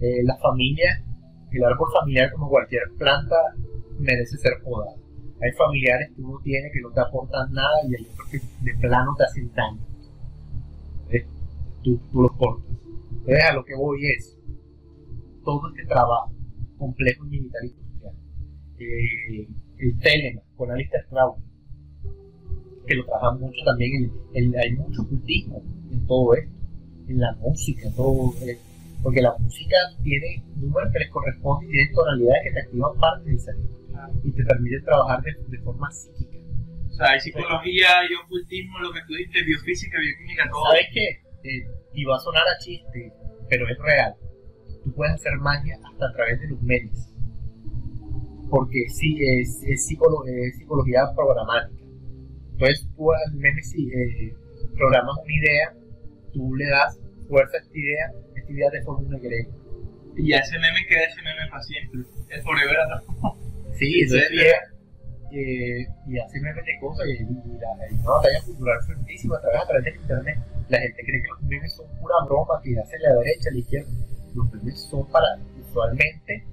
eh, 0.00 0.22
la 0.24 0.36
familia, 0.38 1.04
el 1.52 1.64
árbol 1.64 1.88
familiar 1.92 2.30
como 2.32 2.48
cualquier 2.48 2.82
planta 2.98 3.36
merece 3.98 4.36
ser 4.36 4.52
podada. 4.62 4.96
Hay 5.42 5.52
familiares 5.52 6.10
que 6.16 6.22
uno 6.22 6.40
tiene 6.42 6.70
que 6.72 6.80
no 6.80 6.90
te 6.90 7.00
aportan 7.00 7.52
nada 7.52 7.74
y 7.88 7.94
hay 7.94 8.06
otros 8.12 8.28
que 8.30 8.38
de 8.62 8.74
plano 8.80 9.14
te 9.18 9.24
hacen 9.24 9.52
daño. 9.54 9.80
¿Ves? 11.10 11.24
Tú, 11.82 11.98
tú 12.10 12.22
los 12.22 12.32
cortas. 12.32 12.64
Entonces 13.10 13.44
a 13.50 13.54
lo 13.54 13.64
que 13.64 13.74
voy 13.76 14.06
es, 14.06 14.36
todo 15.44 15.68
este 15.70 15.84
trabajo 15.86 16.32
complejo 16.78 17.24
militar 17.24 17.62
industrial, 17.64 18.14
eh, 18.78 19.48
el 19.78 19.98
Telema 19.98 20.40
con 20.56 20.70
Alistair 20.70 21.04
Crowley, 21.10 21.42
que 22.86 22.94
lo 22.94 23.04
trabajan 23.04 23.40
mucho 23.40 23.58
también, 23.64 24.10
en, 24.34 24.44
en- 24.44 24.58
hay 24.58 24.72
mucho 24.74 25.02
ocultismo 25.02 25.62
en 25.90 26.06
todo 26.06 26.34
esto, 26.34 26.52
en 27.08 27.18
la 27.20 27.32
música, 27.36 27.88
todo, 27.96 28.32
eh, 28.42 28.58
porque 29.02 29.20
la 29.22 29.36
música 29.38 29.76
tiene 30.02 30.42
números 30.56 30.92
que 30.92 30.98
les 31.00 31.10
corresponden 31.10 31.68
y 31.68 31.72
tiene 31.72 31.92
tonalidades 31.94 32.42
que 32.44 32.50
te 32.52 32.60
activan 32.60 32.96
parte 32.98 33.30
del 33.30 33.40
cerebro 33.40 33.85
y 34.24 34.32
te 34.32 34.44
permiten 34.44 34.84
trabajar 34.84 35.22
de, 35.22 35.32
de 35.48 35.58
forma 35.62 35.90
psíquica. 35.90 36.38
O 36.88 36.94
sea, 36.96 37.10
hay 37.10 37.20
psicología, 37.20 37.86
hay 38.00 38.08
ocultismo, 38.24 38.78
lo 38.80 38.92
que 38.92 39.00
tú 39.06 39.14
dijiste, 39.14 39.44
biofísica, 39.44 39.98
bioquímica, 40.00 40.48
todo. 40.50 40.64
¿Sabes 40.70 40.86
qué? 40.92 41.08
Eh, 41.44 41.66
y 41.92 42.04
va 42.04 42.16
a 42.16 42.20
sonar 42.20 42.42
a 42.42 42.58
chiste, 42.58 43.12
pero 43.48 43.68
es 43.68 43.78
real. 43.78 44.14
Tú 44.84 44.94
puedes 44.94 45.14
hacer 45.14 45.32
magia 45.38 45.76
hasta 45.84 46.06
a 46.08 46.12
través 46.12 46.40
de 46.40 46.48
los 46.48 46.62
memes. 46.62 47.12
Porque 48.48 48.88
sí, 48.88 49.18
es, 49.20 49.62
es, 49.66 49.88
psicolo- 49.88 50.24
es 50.26 50.56
psicología 50.58 51.02
programática. 51.14 51.82
Entonces 52.52 52.88
tú 52.96 53.12
al 53.12 53.34
meme 53.34 53.62
si 53.62 53.88
eh, 53.90 54.34
programas 54.76 55.16
una 55.22 55.34
idea, 55.34 55.74
tú 56.32 56.54
le 56.54 56.66
das 56.66 56.98
fuerza 57.28 57.56
a 57.56 57.60
esta 57.60 57.76
idea, 57.78 58.12
esta 58.36 58.52
idea 58.52 58.70
te 58.70 58.82
forma 58.82 59.06
un 59.08 59.14
egregor. 59.16 59.54
Y 60.16 60.32
ese 60.32 60.58
meme 60.58 60.86
queda 60.88 61.04
ese 61.04 61.20
meme 61.22 61.50
para 61.50 61.62
siempre. 61.62 62.00
El 62.30 62.42
forever 62.42 62.76
Sí, 63.78 64.06
llega 64.06 64.58
eh, 65.32 65.86
y 66.06 66.18
hace 66.18 66.40
memes 66.40 66.64
de 66.64 66.78
cosas 66.80 67.06
y, 67.08 67.22
y 67.22 67.58
la, 67.58 67.68
hay 67.84 67.94
una 67.94 68.10
batalla 68.10 68.40
cultural 68.44 68.78
fuertísima 68.86 69.36
a 69.36 69.40
través, 69.40 69.60
a 69.60 69.66
través 69.66 69.84
del 69.84 69.96
internet. 69.96 70.38
La 70.68 70.78
gente 70.80 71.02
cree 71.04 71.22
que 71.22 71.28
los 71.28 71.42
memes 71.42 71.72
son 71.74 71.86
pura 72.00 72.14
broma 72.26 72.60
que 72.62 72.78
hace 72.78 72.98
la 73.00 73.14
derecha, 73.14 73.50
la 73.52 73.58
izquierda. 73.58 73.90
Los 74.34 74.52
memes 74.52 74.80
son 74.90 75.06
para, 75.08 75.26
usualmente, 75.60 76.44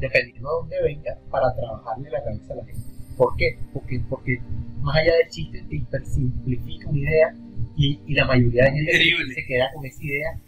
dependiendo 0.00 0.48
de 0.48 0.54
dónde 0.60 0.82
venga, 0.82 1.18
para 1.30 1.54
trabajarle 1.54 2.10
la 2.10 2.22
cabeza 2.22 2.52
a 2.52 2.56
la 2.56 2.64
gente. 2.64 2.80
¿Por 3.16 3.36
qué? 3.36 3.58
Porque, 3.72 4.00
porque 4.08 4.38
más 4.80 4.96
allá 4.96 5.16
del 5.16 5.28
chiste 5.30 5.64
te 5.68 5.76
hipersimplifica 5.76 6.88
una 6.90 6.98
idea 6.98 7.34
y, 7.76 8.00
y 8.06 8.14
la 8.14 8.24
mayoría 8.26 8.64
de 8.64 8.70
gente 8.72 8.92
Increíble. 8.92 9.34
se 9.34 9.44
queda 9.46 9.70
con 9.74 9.84
esa 9.84 10.04
idea 10.04 10.40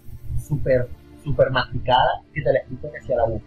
súper 0.47 0.89
super 1.25 1.51
masticada 1.51 2.23
que 2.33 2.43
te 2.43 2.53
la 2.53 2.59
escupen 2.61 2.91
hacia 2.99 3.17
la 3.17 3.25
boca. 3.25 3.45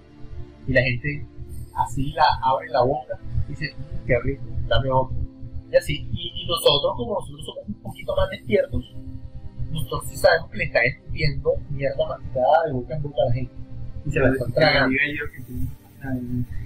Y 0.67 0.73
la 0.73 0.81
gente 0.83 1.25
así 1.75 2.11
la 2.13 2.25
abre 2.43 2.69
la 2.69 2.81
boca 2.83 3.17
y 3.47 3.51
dice, 3.51 3.73
"Mm, 3.77 4.05
qué 4.07 4.19
rico, 4.23 4.43
dame 4.67 4.89
otro. 4.91 5.15
Y 5.71 5.75
así, 5.75 6.07
y, 6.11 6.31
y 6.43 6.47
nosotros, 6.47 6.93
como 6.95 7.15
nosotros 7.15 7.45
somos 7.45 7.67
un 7.67 7.73
poquito 7.81 8.15
más 8.15 8.29
despiertos, 8.29 8.95
nosotros 9.71 10.03
sí 10.07 10.17
sabemos 10.17 10.49
que 10.51 10.57
le 10.57 10.63
están 10.65 10.83
escupiendo 10.85 11.51
mierda 11.71 12.07
masticada 12.07 12.63
de 12.67 12.73
boca 12.73 12.95
en 12.95 13.01
boca 13.01 13.15
a 13.23 13.25
la 13.29 13.33
gente. 13.33 13.53
Y 14.05 14.11
se 14.11 14.19
la 14.19 14.29
están 14.29 14.51
tragando. 14.53 14.95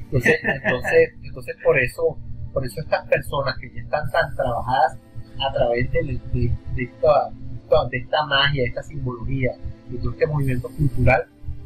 Entonces, 0.02 0.36
entonces, 0.44 1.10
entonces 1.24 1.56
por 1.64 1.80
eso, 1.80 2.18
por 2.54 2.66
eso 2.66 2.82
estas 2.82 3.08
personas 3.08 3.56
que 3.60 3.70
ya 3.74 3.82
están 3.82 4.10
tan 4.12 4.36
trabajadas 4.36 4.98
a 5.40 5.54
través 5.54 5.92
de, 5.92 6.02
de, 6.04 6.52
de 6.76 6.84
esta, 6.84 7.30
esta- 7.64 7.88
de 7.92 7.98
esta 7.98 8.26
magia, 8.26 8.64
de 8.64 8.70
esta 8.70 8.84
simbología, 8.84 9.52
de 9.90 9.98
todo 10.00 10.12
este 10.12 10.26
movimiento 10.28 10.70
cultural, 10.70 11.26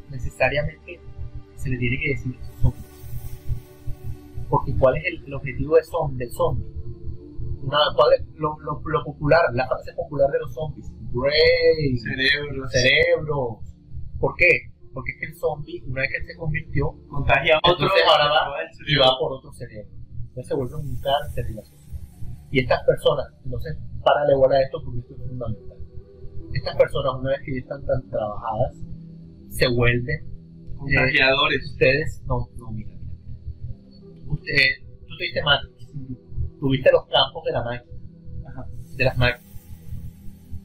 necesariamente 0.09 0.99
se 1.55 1.69
le 1.69 1.77
tiene 1.77 1.97
que 1.99 2.09
decir 2.09 2.35
zombies. 2.61 2.84
Porque 4.52 4.76
¿cuál 4.78 4.98
es 4.98 5.03
el, 5.07 5.23
el 5.26 5.34
objetivo 5.34 5.76
de 5.76 5.82
zom- 5.88 6.15
del 6.18 6.30
zombie? 6.32 6.68
Una, 7.64 7.78
¿cuál 7.95 8.14
es 8.19 8.26
lo, 8.36 8.60
lo, 8.60 8.82
lo 8.84 9.03
popular, 9.06 9.40
la 9.53 9.65
frase 9.68 9.94
popular 9.95 10.30
de 10.30 10.40
los 10.40 10.53
zombies? 10.53 10.91
Brains, 11.14 12.03
Cerebros. 12.03 12.72
cerebros. 12.72 13.57
¿Por 14.19 14.36
qué? 14.36 14.49
Porque 14.94 15.11
es 15.14 15.18
que 15.19 15.26
el 15.28 15.36
zombie, 15.36 15.82
una 15.88 16.02
vez 16.02 16.10
que 16.11 16.18
él 16.18 16.26
se 16.28 16.36
convirtió, 16.38 16.91
Contagia 17.07 17.56
a 17.56 17.60
otro. 17.72 17.88
ahora 17.88 18.28
va 18.28 18.64
y 18.69 18.76
cerebro. 18.76 19.03
va 19.07 19.18
por 19.19 19.32
otro 19.34 19.52
cerebro. 19.53 19.90
Entonces 20.28 20.48
se 20.48 20.56
vuelve 20.56 20.76
un 20.76 20.99
cáncer 20.99 21.45
en 21.48 21.56
la 21.56 21.64
sociedad. 21.64 21.99
Y 22.52 22.60
estas 22.60 22.84
personas, 22.84 23.26
entonces, 23.45 23.78
bola 24.36 24.56
a 24.57 24.61
esto 24.61 24.82
porque 24.84 24.99
esto 24.99 25.14
es 25.15 25.19
fundamental. 25.30 25.78
Estas 26.53 26.76
personas, 26.76 27.11
una 27.19 27.30
vez 27.32 27.40
que 27.45 27.53
ya 27.56 27.60
están 27.61 27.86
tan 27.86 28.10
trabajadas, 28.10 28.76
se 29.49 29.68
vuelven 29.69 30.28
Contagiadores. 30.78 31.64
ustedes, 31.72 32.22
no, 32.26 32.48
no, 32.57 32.72
mira. 32.72 32.90
Usted, 34.32 34.88
tú 35.08 35.16
tuviste 35.18 35.41
Matrix, 35.44 35.91
tuviste 36.60 36.91
los 36.91 37.06
campos 37.08 37.44
de 37.45 37.52
la 37.52 37.64
máquina, 37.64 37.94
Ajá, 38.49 38.66
de 38.98 39.03
las 39.03 39.18
máquinas. 39.18 39.52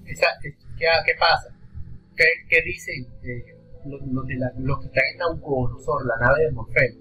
Esa, 0.07 0.27
es- 0.43 0.57
¿qué, 0.79 0.87
qué 1.05 1.13
pasa? 1.19 1.55
¿Qué, 2.17 2.25
qué 2.49 2.63
dicen 2.63 3.07
eh, 3.23 3.45
los, 3.87 4.01
los 4.07 4.27
de 4.27 4.35
la- 4.37 4.53
los 4.59 4.79
que 4.81 4.87
están 4.87 5.03
en 5.13 5.19
Nabucodonosor, 5.19 6.07
la 6.07 6.17
nave 6.27 6.45
de 6.45 6.53
Morfeo? 6.53 6.95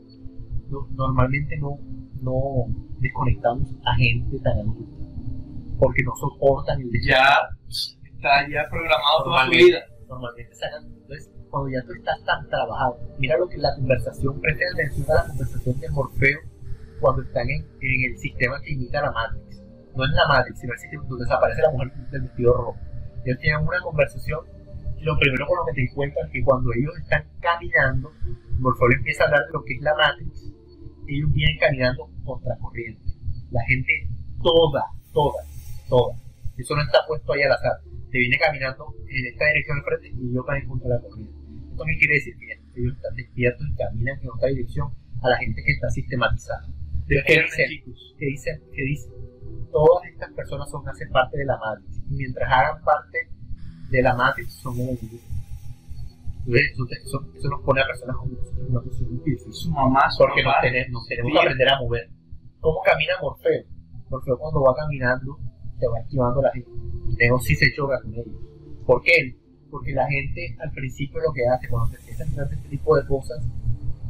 no- 0.70 0.88
normalmente 0.96 1.56
no, 1.58 1.78
no 2.22 2.66
desconectamos 3.00 3.70
a 3.86 3.96
gente 3.96 4.40
tan 4.40 4.58
adulta 4.60 4.96
porque 5.80 6.02
no 6.04 6.16
soportan 6.16 6.82
el 6.82 6.90
descanso. 6.90 7.98
Ya 8.02 8.08
está 8.16 8.50
ya 8.50 8.64
programado 8.70 9.24
toda 9.26 9.46
su 9.46 9.52
vida. 9.52 9.80
normalmente 10.10 10.56
sacan. 10.56 10.86
Entonces, 10.86 11.30
cuando 11.52 11.70
ya 11.70 11.82
tú 11.86 11.94
estás 11.94 12.24
tan 12.24 12.48
trabajado, 12.50 12.98
mira 13.20 13.38
lo 13.38 13.48
que 13.48 13.58
la 13.58 13.76
conversación, 13.76 14.40
presten 14.42 14.68
atención 14.74 15.06
a 15.12 15.14
la 15.22 15.28
conversación 15.28 15.80
de 15.80 15.90
Morfeo 15.90 16.40
cuando 17.06 17.22
están 17.22 17.48
en, 17.50 17.62
en 17.62 18.12
el 18.12 18.18
sistema 18.18 18.60
que 18.62 18.74
imita 18.74 19.02
la 19.02 19.12
Matrix. 19.12 19.62
No 19.96 20.04
es 20.04 20.12
la 20.12 20.28
Matrix, 20.28 20.60
sino 20.60 20.74
el 20.74 20.80
sistema 20.80 21.04
donde 21.08 21.26
desaparece 21.26 21.62
la 21.62 21.72
mujer 21.72 21.94
del 22.10 22.22
vestido 22.22 22.54
rojo. 22.54 22.78
Ellos 23.26 23.40
tienen 23.40 23.62
una 23.62 23.82
conversación 23.82 24.40
y 24.98 25.04
lo 25.04 25.18
primero 25.20 25.46
con 25.46 25.58
lo 25.58 25.66
que 25.66 25.74
te 25.74 25.84
encuentran 25.84 26.26
es 26.26 26.34
que 26.34 26.44
cuando 26.44 26.74
ellos 26.74 26.98
están 26.98 27.30
caminando, 27.40 28.12
Morfeo 28.58 28.88
le 28.88 28.96
empieza 28.96 29.24
a 29.24 29.28
hablar 29.28 29.46
de 29.46 29.54
lo 29.54 29.64
que 29.64 29.74
es 29.74 29.82
la 29.82 29.94
Matrix, 29.94 30.52
ellos 31.08 31.32
vienen 31.32 31.58
caminando 31.60 32.10
contracorriente. 32.24 33.06
La 33.52 33.62
gente 33.66 34.10
toda, 34.42 34.84
toda, 35.14 35.44
toda. 35.88 36.16
Eso 36.58 36.76
no 36.76 36.82
está 36.82 37.00
puesto 37.08 37.34
ahí 37.34 37.44
al 37.44 37.52
azar 37.52 37.78
te 38.16 38.20
viene 38.20 38.38
caminando 38.40 38.96
en 39.10 39.26
esta 39.28 39.46
dirección 39.48 39.78
al 39.78 39.84
frente 39.84 40.08
y 40.08 40.34
yo 40.34 40.42
van 40.46 40.66
contra 40.66 40.88
la 40.88 41.02
corriente. 41.02 41.36
Esto 41.70 41.84
qué 41.84 41.98
quiere 41.98 42.14
decir 42.14 42.34
que 42.38 42.80
ellos 42.80 42.96
están 42.96 43.14
despiertos 43.14 43.68
y 43.68 43.76
caminan 43.76 44.20
en 44.22 44.30
otra 44.30 44.48
dirección 44.48 44.88
a 45.22 45.30
la 45.30 45.38
gente 45.38 45.62
que 45.66 45.74
está 45.74 45.90
sistematizada. 45.90 46.66
¿Qué 47.08 47.16
Despierten, 47.16 47.46
dicen? 47.46 47.68
chicos. 47.70 48.16
¿Qué 48.18 48.26
dicen? 48.26 48.62
¿Qué 48.74 48.82
dicen? 48.84 49.12
Todas 49.72 50.06
estas 50.12 50.32
personas 50.34 50.70
son, 50.70 50.88
hacen 50.88 51.10
parte 51.12 51.38
de 51.38 51.46
la 51.46 51.58
Matrix 51.58 51.98
y 52.10 52.16
mientras 52.16 52.52
hagan 52.52 52.84
parte 52.84 53.18
de 53.90 54.02
la 54.02 54.16
Matrix 54.16 54.54
son. 54.54 54.76
Entonces, 54.80 56.72
eso, 56.74 56.86
eso- 56.92 57.26
eso 57.36 57.50
nos 57.50 57.62
pone 57.62 57.82
a 57.82 57.86
personas 57.88 58.16
como 58.18 58.32
nosotros 58.34 58.60
en 58.66 58.72
una 58.72 58.82
posición 58.82 59.10
muy 59.16 59.24
difícil 59.26 59.54
Su 59.54 59.72
mamá, 59.72 60.10
su 60.12 60.18
porque 60.20 60.44
papá. 60.44 60.58
nos, 60.58 60.62
tenemos, 60.72 60.92
nos 60.92 61.08
tenemos 61.08 61.32
que 61.34 61.40
aprender 61.40 61.70
a 61.70 61.80
mover. 61.82 62.10
¿Cómo 62.62 62.82
camina 62.84 63.14
Morfeo? 63.22 63.64
Morfeo 64.10 64.38
cuando 64.38 64.62
va 64.62 64.76
caminando 64.76 65.38
te 65.80 65.88
va 65.88 66.00
esquivando 66.00 66.42
la 66.42 66.52
gente. 66.52 66.70
Neo 67.20 67.40
sí 67.40 67.56
se 67.56 67.74
choca 67.76 68.00
con 68.02 68.14
ellos. 68.14 68.28
¿Por 68.86 69.02
qué? 69.02 69.36
Porque 69.72 69.92
la 69.94 70.08
gente 70.08 70.56
al 70.60 70.72
principio 70.72 71.20
lo 71.22 71.34
que 71.34 71.46
hace 71.48 71.68
cuando 71.68 71.92
se 71.92 72.00
empieza 72.00 72.24
a 72.24 72.46
de 72.46 72.56
este 72.56 72.70
tipo 72.70 72.96
de 72.96 73.06
cosas 73.08 73.44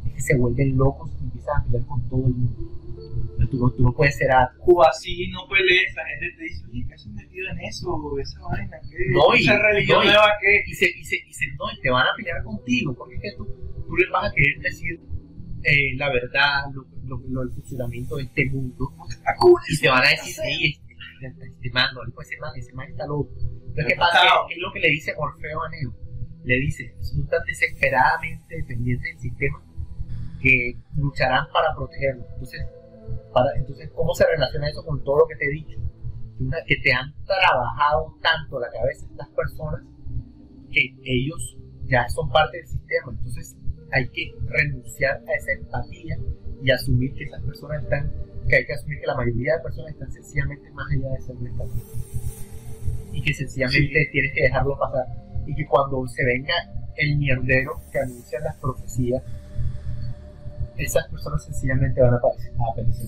es 0.06 0.12
que 0.14 0.20
se 0.20 0.36
vuelven 0.36 0.76
locos 0.76 1.10
y 1.20 1.24
empiezan 1.24 1.60
a 1.60 1.64
pelear 1.64 1.86
con 1.86 2.08
todo 2.08 2.26
el 2.26 2.34
mundo. 2.34 2.62
Tú, 3.50 3.58
no, 3.58 3.70
tú 3.70 3.82
no 3.82 3.92
puedes 3.92 4.16
ser 4.16 4.30
Atlas. 4.32 4.56
O 4.66 4.82
así 4.82 5.28
no 5.30 5.46
pelees, 5.48 5.94
la 5.94 6.04
gente 6.06 6.36
te 6.36 6.42
dice, 6.44 6.64
oye, 6.70 6.84
¿qué 6.88 6.94
haces 6.94 7.12
metido 7.12 7.48
en 7.50 7.60
eso? 7.60 8.18
Esa 8.20 8.40
vaina, 8.42 8.76
¿qué? 8.90 8.96
No, 9.10 9.34
y- 9.36 9.40
Esa 9.42 9.58
religión 9.58 9.98
no, 9.98 10.04
nueva, 10.04 10.32
¿qué? 10.40 10.62
y 10.66 10.74
se, 10.74 10.86
y, 10.86 11.04
se, 11.04 11.16
y 11.16 11.32
se- 11.32 11.46
no, 11.58 11.64
y 11.76 11.80
te 11.80 11.90
van 11.90 12.06
a 12.06 12.14
pelear 12.16 12.42
contigo, 12.42 12.94
porque 12.96 13.14
es 13.16 13.20
que 13.22 13.32
tú, 13.36 13.44
tú 13.86 13.96
les 13.96 14.10
vas 14.10 14.30
a 14.30 14.34
querer 14.34 14.58
decir 14.60 15.00
eh, 15.62 15.94
la 15.96 16.10
verdad, 16.10 16.62
lo, 16.72 16.84
lo, 17.04 17.22
lo- 17.28 17.42
el 17.42 17.50
funcionamiento 17.50 18.16
de 18.16 18.24
este 18.24 18.46
mundo, 18.50 18.92
y 19.68 19.78
te 19.80 19.88
van 19.88 20.04
a 20.04 20.08
decir, 20.10 20.32
sí, 20.34 20.78
este, 21.22 21.46
este, 21.46 21.70
man, 21.70 21.88
no 21.94 22.04
le 22.04 22.12
puede 22.12 22.28
ser 22.28 22.38
man, 22.40 22.52
ese 22.56 22.72
man 22.72 22.88
está 22.90 23.06
loco. 23.06 23.30
Entonces, 23.38 23.86
¿qué 23.88 23.96
pasa? 23.96 24.20
¿Qué 24.48 24.54
es 24.54 24.60
lo 24.60 24.72
que 24.72 24.80
le 24.80 24.88
dice 24.90 25.12
Morfeo 25.18 25.62
a 25.62 25.68
Neo? 25.70 25.94
Le 26.44 26.56
dice, 26.60 26.94
son 27.00 27.26
tan 27.26 27.42
desesperadamente 27.46 28.56
dependientes 28.56 29.12
del 29.12 29.18
sistema 29.20 29.62
que 30.40 30.76
lucharán 30.96 31.46
para 31.52 31.74
protegerlo. 31.74 32.24
Entonces, 32.34 32.60
para, 33.32 33.50
entonces, 33.56 33.90
¿cómo 33.94 34.14
se 34.14 34.24
relaciona 34.26 34.68
eso 34.68 34.84
con 34.84 35.02
todo 35.04 35.18
lo 35.20 35.26
que 35.26 35.36
te 35.36 35.46
he 35.46 35.50
dicho? 35.52 35.78
Que, 36.38 36.44
una- 36.44 36.64
que 36.66 36.76
te 36.76 36.92
han 36.92 37.12
trabajado 37.24 38.14
tanto 38.22 38.60
la 38.60 38.68
cabeza 38.70 39.06
estas 39.10 39.28
personas 39.30 39.82
que 40.70 40.94
ellos 41.04 41.56
ya 41.86 42.08
son 42.08 42.28
parte 42.30 42.58
del 42.58 42.66
sistema. 42.66 43.12
Entonces 43.12 43.56
hay 43.92 44.08
que 44.08 44.34
renunciar 44.46 45.22
a 45.26 45.34
esa 45.34 45.52
empatía 45.52 46.18
y 46.62 46.70
asumir 46.70 47.14
que 47.14 47.24
esas 47.24 47.42
personas 47.42 47.82
están, 47.82 48.12
que 48.48 48.56
hay 48.56 48.66
que 48.66 48.72
asumir 48.72 49.00
que 49.00 49.06
la 49.06 49.14
mayoría 49.16 49.56
de 49.56 49.62
personas 49.62 49.92
están 49.92 50.10
sencillamente 50.10 50.70
más 50.72 50.86
allá 50.92 51.10
de 51.10 51.20
ser 51.20 51.36
estatal. 51.36 51.68
Y 53.12 53.22
que 53.22 53.32
sencillamente 53.34 54.08
tienes 54.12 54.32
que 54.34 54.42
dejarlo 54.42 54.78
pasar. 54.78 55.06
Y 55.46 55.54
que 55.54 55.66
cuando 55.66 56.06
se 56.08 56.24
venga 56.24 56.54
el 56.96 57.16
mierdero 57.18 57.80
que 57.92 57.98
anuncia 57.98 58.40
las 58.40 58.56
profecías, 58.56 59.22
esas 60.78 61.06
personas 61.08 61.44
sencillamente 61.44 62.00
van 62.00 62.14
a 62.14 62.16
aparecer. 62.16 62.52
A 62.58 62.72
aparecer. 62.72 63.06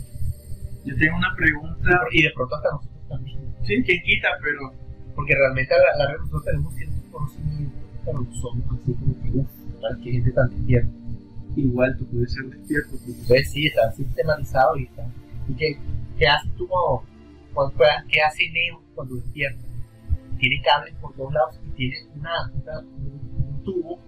Yo 0.85 0.97
tengo 0.97 1.17
una 1.17 1.35
pregunta, 1.37 1.91
Y 2.13 2.23
de 2.23 2.31
pronto 2.35 2.57
hasta 2.57 2.71
nosotros 2.73 3.09
también. 3.09 3.39
sí, 3.65 3.83
quien 3.85 4.03
quita, 4.03 4.29
pero 4.43 4.73
Porque 5.15 5.35
realmente 5.35 5.75
a 5.75 5.79
la 5.79 6.05
larga 6.05 6.19
nosotros 6.19 6.45
tenemos 6.45 6.75
ciertos 6.75 6.99
conocimientos, 7.11 7.81
pero 8.05 8.21
no 8.23 8.35
somos 8.35 8.65
así 8.81 8.93
como 8.95 9.23
que, 9.23 9.31
uff, 9.39 10.03
que 10.03 10.13
gente 10.13 10.31
tan 10.33 10.49
despierta. 10.51 10.91
igual 11.57 11.97
tú 11.99 12.07
puedes 12.07 12.33
ser 12.33 12.45
despierto. 12.45 12.91
pues. 12.91 13.09
Entonces 13.09 13.51
sí, 13.51 13.67
está 13.67 13.93
sistematizado 13.93 14.77
y 14.77 14.85
está. 14.85 15.07
¿Y 15.49 15.55
qué, 15.55 15.79
qué 16.19 16.27
haces 16.29 16.51
tú 16.57 16.69
cuando? 16.69 17.05
¿Qué 18.09 18.21
hace 18.23 18.49
Neo 18.51 18.81
cuando 18.95 19.17
despierta? 19.17 19.61
Tiene 20.39 20.63
cables 20.63 20.95
por 21.01 21.13
todos 21.15 21.33
lados 21.35 21.59
y 21.67 21.71
tiene 21.73 21.97
una, 22.15 22.31
una- 22.55 22.79
un, 22.81 23.55
un 23.57 23.65
tubo 23.65 23.99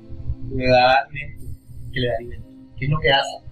Le 0.55 0.69
da 0.69 0.93
alimento. 1.01 1.45
que 1.93 2.01
le 2.01 2.07
da 2.07 2.15
alimento. 2.19 2.47
¿Qué 2.78 2.85
es 2.85 2.91
lo 2.93 2.99
que 3.01 3.11
hace? 3.11 3.49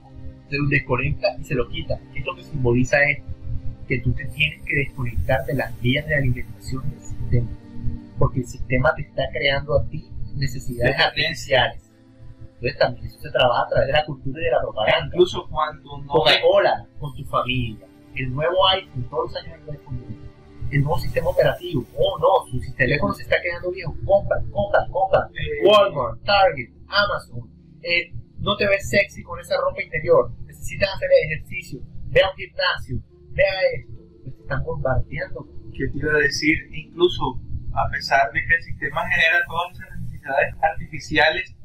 Se 0.49 0.57
lo 0.57 0.69
desconecta 0.69 1.37
y 1.39 1.45
se 1.45 1.55
lo 1.55 1.69
quita. 1.69 1.99
¿Qué 2.13 2.21
es 2.21 2.27
lo 2.27 2.35
que 2.35 2.43
simboliza 2.43 3.03
esto? 3.11 3.25
Que 3.87 4.01
tú 4.01 4.13
te 4.13 4.25
tienes 4.27 4.63
que 4.65 4.77
desconectar 4.77 5.45
de 5.47 5.55
las 5.55 5.81
vías 5.81 6.07
de 6.07 6.15
alimentación 6.15 6.89
del 6.91 7.01
sistema. 7.01 7.49
Porque 8.19 8.41
el 8.41 8.47
sistema 8.47 8.95
te 8.95 9.03
está 9.03 9.23
creando 9.33 9.79
a 9.79 9.85
ti 9.87 10.09
necesidades 10.35 10.99
artificiales. 10.99 11.89
Entonces 12.55 12.79
también 12.79 13.07
eso 13.07 13.21
se 13.21 13.31
trabaja 13.31 13.63
a 13.63 13.69
través 13.69 13.87
de 13.87 13.93
la 13.93 14.05
cultura 14.05 14.41
y 14.41 14.45
de 14.45 14.51
la 14.51 14.61
propaganda. 14.61 15.07
Incluso 15.07 15.47
cuando 15.49 15.99
no 15.99 16.07
Coca-Cola 16.09 16.87
con 16.99 17.15
tu 17.15 17.25
familia, 17.25 17.87
el 18.17 18.35
nuevo 18.35 18.67
iPhone, 18.69 19.07
todos 19.09 19.33
los 19.33 19.45
años 19.45 19.61
nuevo, 19.65 19.83
el 20.71 20.81
nuevo 20.83 20.99
sistema 20.99 21.29
operativo, 21.29 21.85
oh 21.97 22.19
no, 22.19 22.61
su 22.61 22.75
teléfono 22.75 23.15
se 23.15 23.23
está 23.23 23.41
quedando 23.41 23.71
viejo, 23.71 23.95
compra, 24.05 24.39
compra, 24.51 24.87
compra, 24.91 25.31
eh, 25.35 25.67
Walmart, 25.67 26.23
Target, 26.25 26.71
Amazon, 26.89 27.49
eh, 27.83 28.13
no 28.39 28.57
te 28.57 28.67
ves 28.67 28.89
sexy 28.89 29.23
con 29.23 29.41
esa 29.41 29.57
ropa 29.61 29.83
interior, 29.83 30.31
necesitas 30.47 30.89
hacer 30.95 31.09
ejercicio, 31.25 31.81
ve 32.07 32.21
a 32.23 32.31
un 32.31 32.37
gimnasio, 32.37 32.97
ve 33.33 33.45
a 33.45 33.61
esto, 33.77 33.93
pues 34.23 34.35
te 34.37 34.43
están 34.43 34.63
bombardeando. 34.65 35.47
que 35.73 35.87
te 35.93 35.99
iba 35.99 36.13
a 36.13 36.19
decir, 36.19 36.57
incluso 36.73 37.41
a 37.75 37.89
pesar 37.91 38.31
de 38.33 38.41
que 38.45 38.55
el 38.55 38.63
sistema 38.63 39.03
genera 39.09 39.39
todas 39.47 39.79
esas 39.79 40.01
necesidades 40.01 40.55
artificiales, 40.63 41.57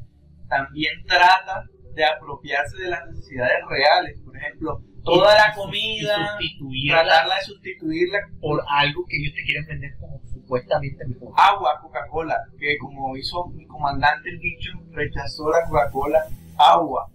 también 0.48 0.94
trata 1.08 1.66
de 1.95 2.06
apropiarse 2.06 2.78
de 2.78 2.90
las 2.90 3.08
necesidades 3.08 3.58
reales. 3.70 4.20
Por 4.24 4.38
ejemplo, 4.38 4.82
toda 5.04 5.36
la 5.36 5.54
comida, 5.54 6.38
tratarla 6.88 7.36
de 7.36 7.41
sustituirla 7.41 8.20
por 8.40 8.64
algo 8.68 9.04
que 9.08 9.18
ellos 9.18 9.34
te 9.36 9.44
quieren 9.44 9.66
vender 9.66 9.91
como 10.00 10.22
supuestamente 10.26 11.06
mejor. 11.08 11.34
agua, 11.38 11.80
Coca-Cola, 11.82 12.38
que 12.60 12.78
como 12.78 13.16
hizo 13.18 13.48
mi 13.50 13.66
comandante 13.66 14.30
el 14.30 14.40
bicho, 14.40 14.72
rechazó 14.91 15.50
la 15.50 15.64
Coca-Cola, 15.68 16.26
agua. 16.58 17.10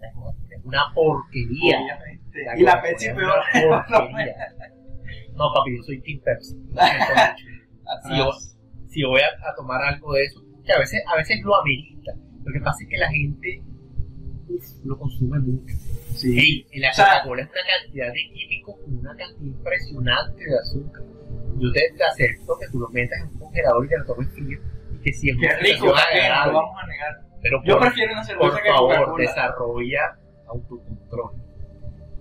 Es 0.51 0.65
una 0.65 0.93
porquería. 0.95 1.79
Obviamente. 1.81 2.45
La 2.45 2.59
Y 2.59 2.63
la 2.63 2.83
Pepsi 2.83 3.07
es 3.07 3.15
peor. 3.15 3.35
No, 5.35 5.53
papi, 5.55 5.77
yo 5.77 5.83
soy 5.85 6.01
Team 6.03 6.21
Pepsi. 6.25 6.57
Si 8.07 8.19
yo, 8.19 8.31
si 8.87 9.01
yo 9.01 9.09
voy 9.09 9.23
a, 9.23 9.29
a 9.49 9.55
tomar 9.57 9.81
algo 9.83 10.13
de 10.13 10.25
eso, 10.25 10.43
que 10.63 10.73
a 10.75 10.79
veces, 10.79 11.01
a 11.07 11.17
veces 11.17 11.41
lo 11.43 11.57
amerita. 11.59 12.13
Lo 12.45 12.53
que 12.53 12.61
pasa 12.61 12.77
es 12.83 12.89
que 12.91 12.99
la 12.99 13.09
gente 13.09 13.63
uf, 14.49 14.65
lo 14.85 14.99
consume 14.99 15.39
mucho. 15.39 15.75
Sí. 16.15 16.67
En 16.73 16.83
la 16.83 16.91
Coca-Cola 16.91 17.43
es 17.43 17.49
una 17.49 17.61
cantidad 17.83 18.07
de 18.13 18.21
químicos 18.35 18.77
con 18.85 18.99
una 18.99 19.17
cantidad 19.17 19.41
impresionante 19.41 20.45
de 20.45 20.59
azúcar. 20.59 21.03
Yo 21.57 21.73
te, 21.73 21.81
te 21.97 22.05
acepto 22.05 22.59
que 22.61 22.69
tú 22.69 22.79
lo 22.81 22.89
metas 22.91 23.19
en 23.21 23.29
un 23.29 23.39
congelador 23.39 23.87
y 23.87 23.89
te 23.89 23.99
lo 23.99 24.05
tomes 24.05 24.29
frío 24.35 24.59
y 24.93 24.99
que 25.03 25.13
si 25.15 25.31
es 25.31 25.37
Qué 25.41 25.49
rico, 25.57 25.95
agradable. 25.95 26.53
lo 26.53 26.59
vamos 26.59 26.77
a 26.83 26.87
negar. 26.89 27.28
Pero 27.43 27.63
Yo 27.65 27.75
por- 27.75 27.87
prefiero 27.87 28.13
una 28.13 28.25
cerveza 28.25 28.51
por 28.51 28.63
que 28.63 28.69
favor, 28.69 29.19
desarrolla 29.19 30.19
autocontrol. 30.49 31.33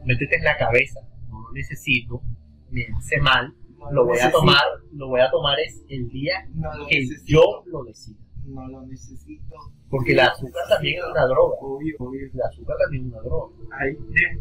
Métete 0.05 0.37
en 0.37 0.43
la 0.43 0.57
cabeza, 0.57 0.99
no 1.29 1.41
lo 1.41 1.51
necesito, 1.53 2.21
me 2.69 2.85
hace 2.97 3.19
mal, 3.19 3.53
No 3.79 3.91
lo 3.91 4.05
voy 4.05 4.11
a 4.17 4.25
necesito. 4.25 4.39
tomar, 4.39 4.63
lo 4.93 5.07
voy 5.07 5.21
a 5.21 5.29
tomar 5.31 5.59
es 5.59 5.83
el 5.89 6.07
día 6.09 6.47
No 6.53 6.69
que 6.87 6.99
necesito. 6.99 7.23
yo 7.27 7.63
lo 7.65 7.83
decida. 7.83 8.17
No 8.45 8.65
lo 8.67 8.81
necesito. 8.83 9.55
Porque 9.89 10.13
el 10.13 10.19
azúcar 10.21 10.63
también 10.69 10.99
es 10.99 11.05
una 11.11 11.25
droga. 11.25 11.55
Obvio, 11.59 11.95
obvio. 11.99 12.25
El 12.33 12.41
azúcar 12.41 12.75
también 12.81 13.07
es 13.07 13.11
una 13.13 13.21
droga. 13.21 13.53
Hay 13.79 13.97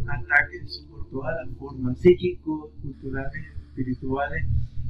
ataques 0.09 0.87
por 0.91 1.09
todas 1.11 1.35
las 1.45 1.57
formas, 1.59 1.99
psíquicos, 1.99 2.71
culturales, 2.83 3.45
espirituales, 3.69 4.45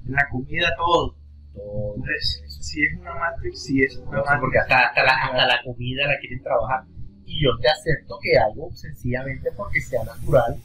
en 0.07 0.13
la 0.13 0.29
comida, 0.31 0.69
todo. 0.77 1.15
Todo. 1.57 1.97
Entonces, 1.97 2.45
si 2.61 2.85
es 2.85 2.93
una 3.01 3.15
Matrix, 3.15 3.62
si 3.65 3.83
es 3.83 3.97
una 3.99 4.19
No 4.19 4.24
Matrix. 4.24 4.41
porque 4.41 4.59
hasta, 4.59 4.77
hasta, 4.87 5.03
la, 5.03 5.12
hasta 5.24 5.47
la 5.47 5.59
comida 5.65 6.07
la 6.07 6.19
quieren 6.20 6.43
trabajar. 6.43 6.85
Y 7.24 7.43
yo 7.43 7.51
te 7.59 7.69
acepto 7.69 8.19
que 8.23 8.39
algo 8.39 8.70
sencillamente 8.73 9.51
porque 9.57 9.81
sea 9.81 10.05
natural 10.05 10.57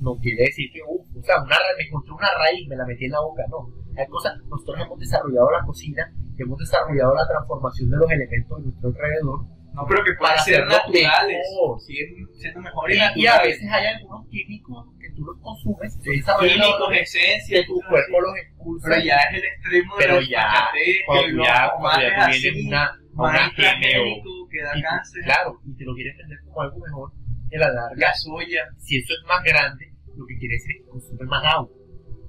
no 0.00 0.16
quiere 0.16 0.44
decir 0.44 0.70
que, 0.72 0.80
uff, 0.86 1.06
o 1.16 1.22
sea, 1.22 1.40
una, 1.42 1.56
me 1.78 1.84
encontré 1.86 2.12
una 2.12 2.28
raíz, 2.38 2.66
me 2.68 2.76
la 2.76 2.84
metí 2.84 3.04
en 3.04 3.12
la 3.12 3.20
boca, 3.20 3.42
no. 3.48 3.68
Hay 3.96 4.06
cosas, 4.08 4.34
nosotros 4.50 4.76
hemos 4.84 4.98
desarrollado 4.98 5.50
la 5.52 5.62
cocina, 5.64 6.12
hemos 6.36 6.58
desarrollado 6.58 7.14
la 7.14 7.26
transformación 7.28 7.90
de 7.90 7.96
los 7.98 8.10
elementos 8.10 8.58
de 8.58 8.64
nuestro 8.64 8.88
alrededor 8.90 9.40
No, 9.72 9.86
pero 9.88 10.02
que 10.02 10.12
pueden 10.18 10.34
para 10.34 10.42
ser 10.42 10.66
naturales. 10.66 11.38
mejor. 11.48 11.80
Siendo 11.80 12.60
mejores 12.60 12.98
Y, 13.14 13.20
y 13.22 13.26
a 13.26 13.40
veces 13.40 13.70
hay 13.70 13.86
algunos 13.86 14.26
químicos 14.28 14.86
tú 15.14 15.24
los 15.24 15.38
consumes, 15.40 15.98
esa 16.02 16.36
químicos, 16.38 16.92
esencias, 16.92 17.66
tu 17.66 17.80
cuerpo 17.88 18.20
los 18.20 18.36
expulsa. 18.36 18.88
Pero 18.88 19.04
ya 19.04 19.16
es 19.16 19.34
el 19.38 19.44
extremo 19.44 19.96
de 19.96 20.02
Pero 20.04 20.14
los 20.20 20.28
ya, 20.28 20.68
cuando 21.06 21.44
ya, 21.44 21.70
cuando 21.78 22.00
ya 22.02 22.08
tú 22.26 22.30
vienes 22.30 22.66
una, 22.66 23.00
una 23.14 23.52
transgénico 23.56 24.30
que 24.50 24.62
da 24.62 24.72
cáncer, 24.82 25.22
claro, 25.24 25.60
y 25.64 25.76
te 25.76 25.84
lo 25.84 25.94
quieres 25.94 26.16
vender 26.18 26.38
como 26.44 26.60
algo 26.62 26.78
mejor, 26.78 27.12
a 27.54 27.58
la 27.58 27.68
larga, 27.68 27.94
la 27.96 28.14
soya. 28.14 28.62
si 28.78 28.98
eso 28.98 29.12
es 29.14 29.22
más 29.28 29.42
grande, 29.44 29.86
lo 30.16 30.26
que 30.26 30.36
quiere 30.38 30.54
decir 30.54 30.76
es 30.76 30.82
que 30.82 30.88
consume 30.90 31.24
más 31.26 31.44
agua. 31.54 31.70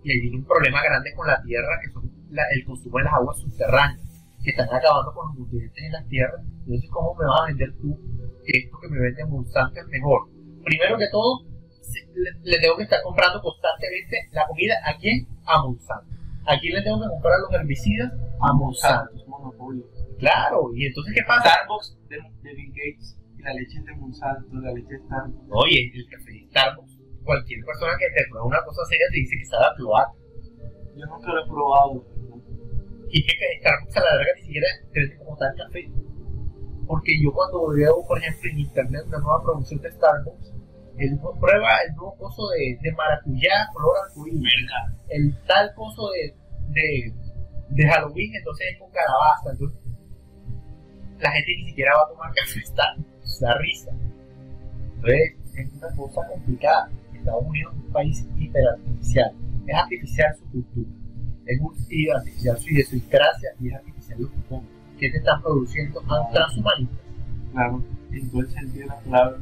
Y 0.03 0.11
ahí 0.11 0.19
viene 0.21 0.37
un 0.37 0.45
problema 0.45 0.83
grande 0.83 1.13
con 1.15 1.25
la 1.27 1.41
tierra, 1.41 1.79
que 1.81 1.89
son 1.91 2.03
la- 2.29 2.45
el 2.53 2.63
consumo 2.65 2.97
de 2.99 3.03
las 3.05 3.13
aguas 3.13 3.39
subterráneas, 3.41 4.01
que 4.43 4.51
están 4.51 4.67
acabando 4.69 5.11
con 5.13 5.29
los 5.29 5.37
nutrientes 5.39 5.83
en 5.83 5.91
las 5.91 6.07
tierras. 6.07 6.41
Entonces, 6.45 6.89
¿cómo 6.91 7.15
me 7.15 7.25
vas 7.25 7.41
a 7.41 7.45
vender 7.47 7.69
tú 7.81 7.97
que 8.45 8.57
esto 8.59 8.77
que 8.79 8.89
me 8.89 8.99
vende 9.01 9.25
Monsanto 9.25 9.79
es 9.79 9.87
mejor? 9.87 10.29
Primero 10.63 10.97
que 10.97 11.09
todo, 11.11 11.41
le, 12.13 12.31
le 12.43 12.59
tengo 12.59 12.77
que 12.77 12.83
estar 12.83 13.01
comprando 13.01 13.41
constantemente 13.41 14.29
la 14.31 14.45
comida 14.47 14.75
a 14.85 14.97
quién? 14.97 15.27
A 15.45 15.61
Monsanto. 15.61 16.15
¿A 16.45 16.59
quién 16.59 16.75
le 16.75 16.81
tengo 16.83 17.01
que 17.01 17.09
comprar 17.09 17.39
los 17.39 17.53
herbicidas? 17.53 18.11
A 18.41 18.53
Monsanto. 18.53 19.15
es 19.15 19.27
monopolio. 19.27 19.83
Claro, 20.19 20.71
y 20.73 20.85
entonces, 20.87 21.13
¿qué 21.13 21.23
pasa? 21.27 21.49
Starbucks 21.49 21.97
de, 22.07 22.17
de 22.17 22.53
Bill 22.55 22.71
Gates 22.71 23.17
y 23.37 23.41
la 23.41 23.53
leche 23.53 23.81
de 23.81 23.95
Monsanto, 23.95 24.55
la 24.61 24.71
leche 24.71 24.93
de 24.93 24.99
Starbucks. 24.99 25.49
Oye, 25.51 25.91
el 25.93 26.05
café 26.07 26.31
de 26.31 26.47
Starbucks, 26.49 26.97
cualquier 27.23 27.65
persona 27.65 27.93
que 27.99 28.07
te 28.15 28.23
pruebe 28.29 28.47
una 28.47 28.63
cosa 28.63 28.85
seria 28.85 29.05
te 29.11 29.17
dice 29.17 29.35
que 29.37 29.45
sabe 29.45 29.65
a 29.65 29.73
cloaca. 29.75 30.13
Yo 30.95 31.05
nunca 31.05 31.27
lo 31.33 31.43
he 31.43 31.47
probado. 31.47 32.05
Y 33.09 33.19
es 33.19 33.33
que 33.33 33.59
Starbucks 33.59 33.97
a 33.97 33.99
la 34.01 34.15
larga 34.15 34.31
ni 34.37 34.41
siquiera 34.43 34.67
vende 34.93 35.17
como 35.17 35.37
tal 35.37 35.53
café. 35.57 35.91
Porque 36.87 37.11
yo 37.21 37.33
cuando 37.33 37.67
veo, 37.69 38.05
por 38.07 38.17
ejemplo, 38.19 38.49
en 38.49 38.59
internet 38.59 39.01
una 39.07 39.19
nueva 39.19 39.43
promoción 39.43 39.81
de 39.81 39.91
Starbucks, 39.91 40.53
él 40.97 41.19
prueba 41.39 41.69
el 41.87 41.95
nuevo 41.95 42.15
coso 42.17 42.43
de, 42.49 42.77
de 42.81 42.91
maracuyá 42.95 43.67
color 43.73 43.95
arcoíris, 44.07 44.53
el 45.09 45.35
tal 45.45 45.73
coso 45.75 46.09
de, 46.11 46.33
de, 46.69 47.13
de 47.69 47.87
Halloween, 47.87 48.35
entonces 48.35 48.67
es 48.71 48.79
con 48.79 48.89
calabaza. 48.91 49.51
Entonces, 49.51 49.79
la 51.19 51.31
gente 51.31 51.51
ni 51.57 51.65
siquiera 51.69 51.91
va 51.95 52.03
a 52.03 52.09
tomar 52.09 52.33
café 52.33 52.59
Starbucks, 52.61 53.39
da 53.39 53.57
risa. 53.57 53.91
Entonces, 54.95 55.37
es 55.55 55.73
una 55.73 55.95
cosa 55.95 56.21
complicada. 56.27 56.89
Estados 57.13 57.43
Unidos 57.45 57.73
es 57.75 57.85
un 57.85 57.91
país 57.91 58.27
hiperartificial. 58.37 59.31
Es 59.67 59.75
artificial 59.75 60.35
su 60.35 60.51
cultura. 60.51 60.89
Es 61.45 61.59
artificial 62.13 62.57
su 62.57 62.69
idiosincrasia 62.69 63.49
y 63.59 63.67
es 63.67 63.75
artificial 63.75 64.21
lo 64.21 64.29
que 64.29 64.41
come. 64.47 64.67
¿Qué 64.99 65.09
te 65.09 65.17
están 65.17 65.41
produciendo? 65.41 66.01
Ah, 66.07 66.29
transhumanistas. 66.31 66.99
Claro, 67.51 67.83
en 68.11 68.31
todo 68.31 68.41
el 68.41 68.49
sentido 68.49 68.79
de 68.81 68.85
la 68.85 68.99
palabra. 68.99 69.37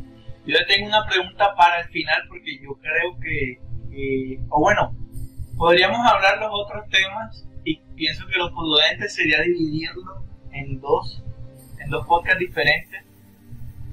Yo 0.45 0.57
le 0.57 0.65
tengo 0.65 0.87
una 0.87 1.05
pregunta 1.05 1.55
para 1.55 1.79
el 1.81 1.87
final 1.89 2.21
porque 2.27 2.59
yo 2.61 2.73
creo 2.75 3.17
que, 3.21 3.59
que- 3.89 4.39
o 4.49 4.59
bueno, 4.59 4.95
podríamos 5.57 5.99
hablar 6.05 6.37
los 6.39 6.49
otros 6.51 6.89
temas 6.89 7.47
y 7.63 7.77
pienso 7.95 8.27
que 8.27 8.37
lo 8.37 8.53
prudente 8.53 9.07
sería 9.07 9.39
dividirlo 9.41 10.23
en 10.51 10.79
dos, 10.81 11.23
en 11.79 11.89
dos 11.89 12.05
podcasts 12.07 12.39
diferentes, 12.39 13.01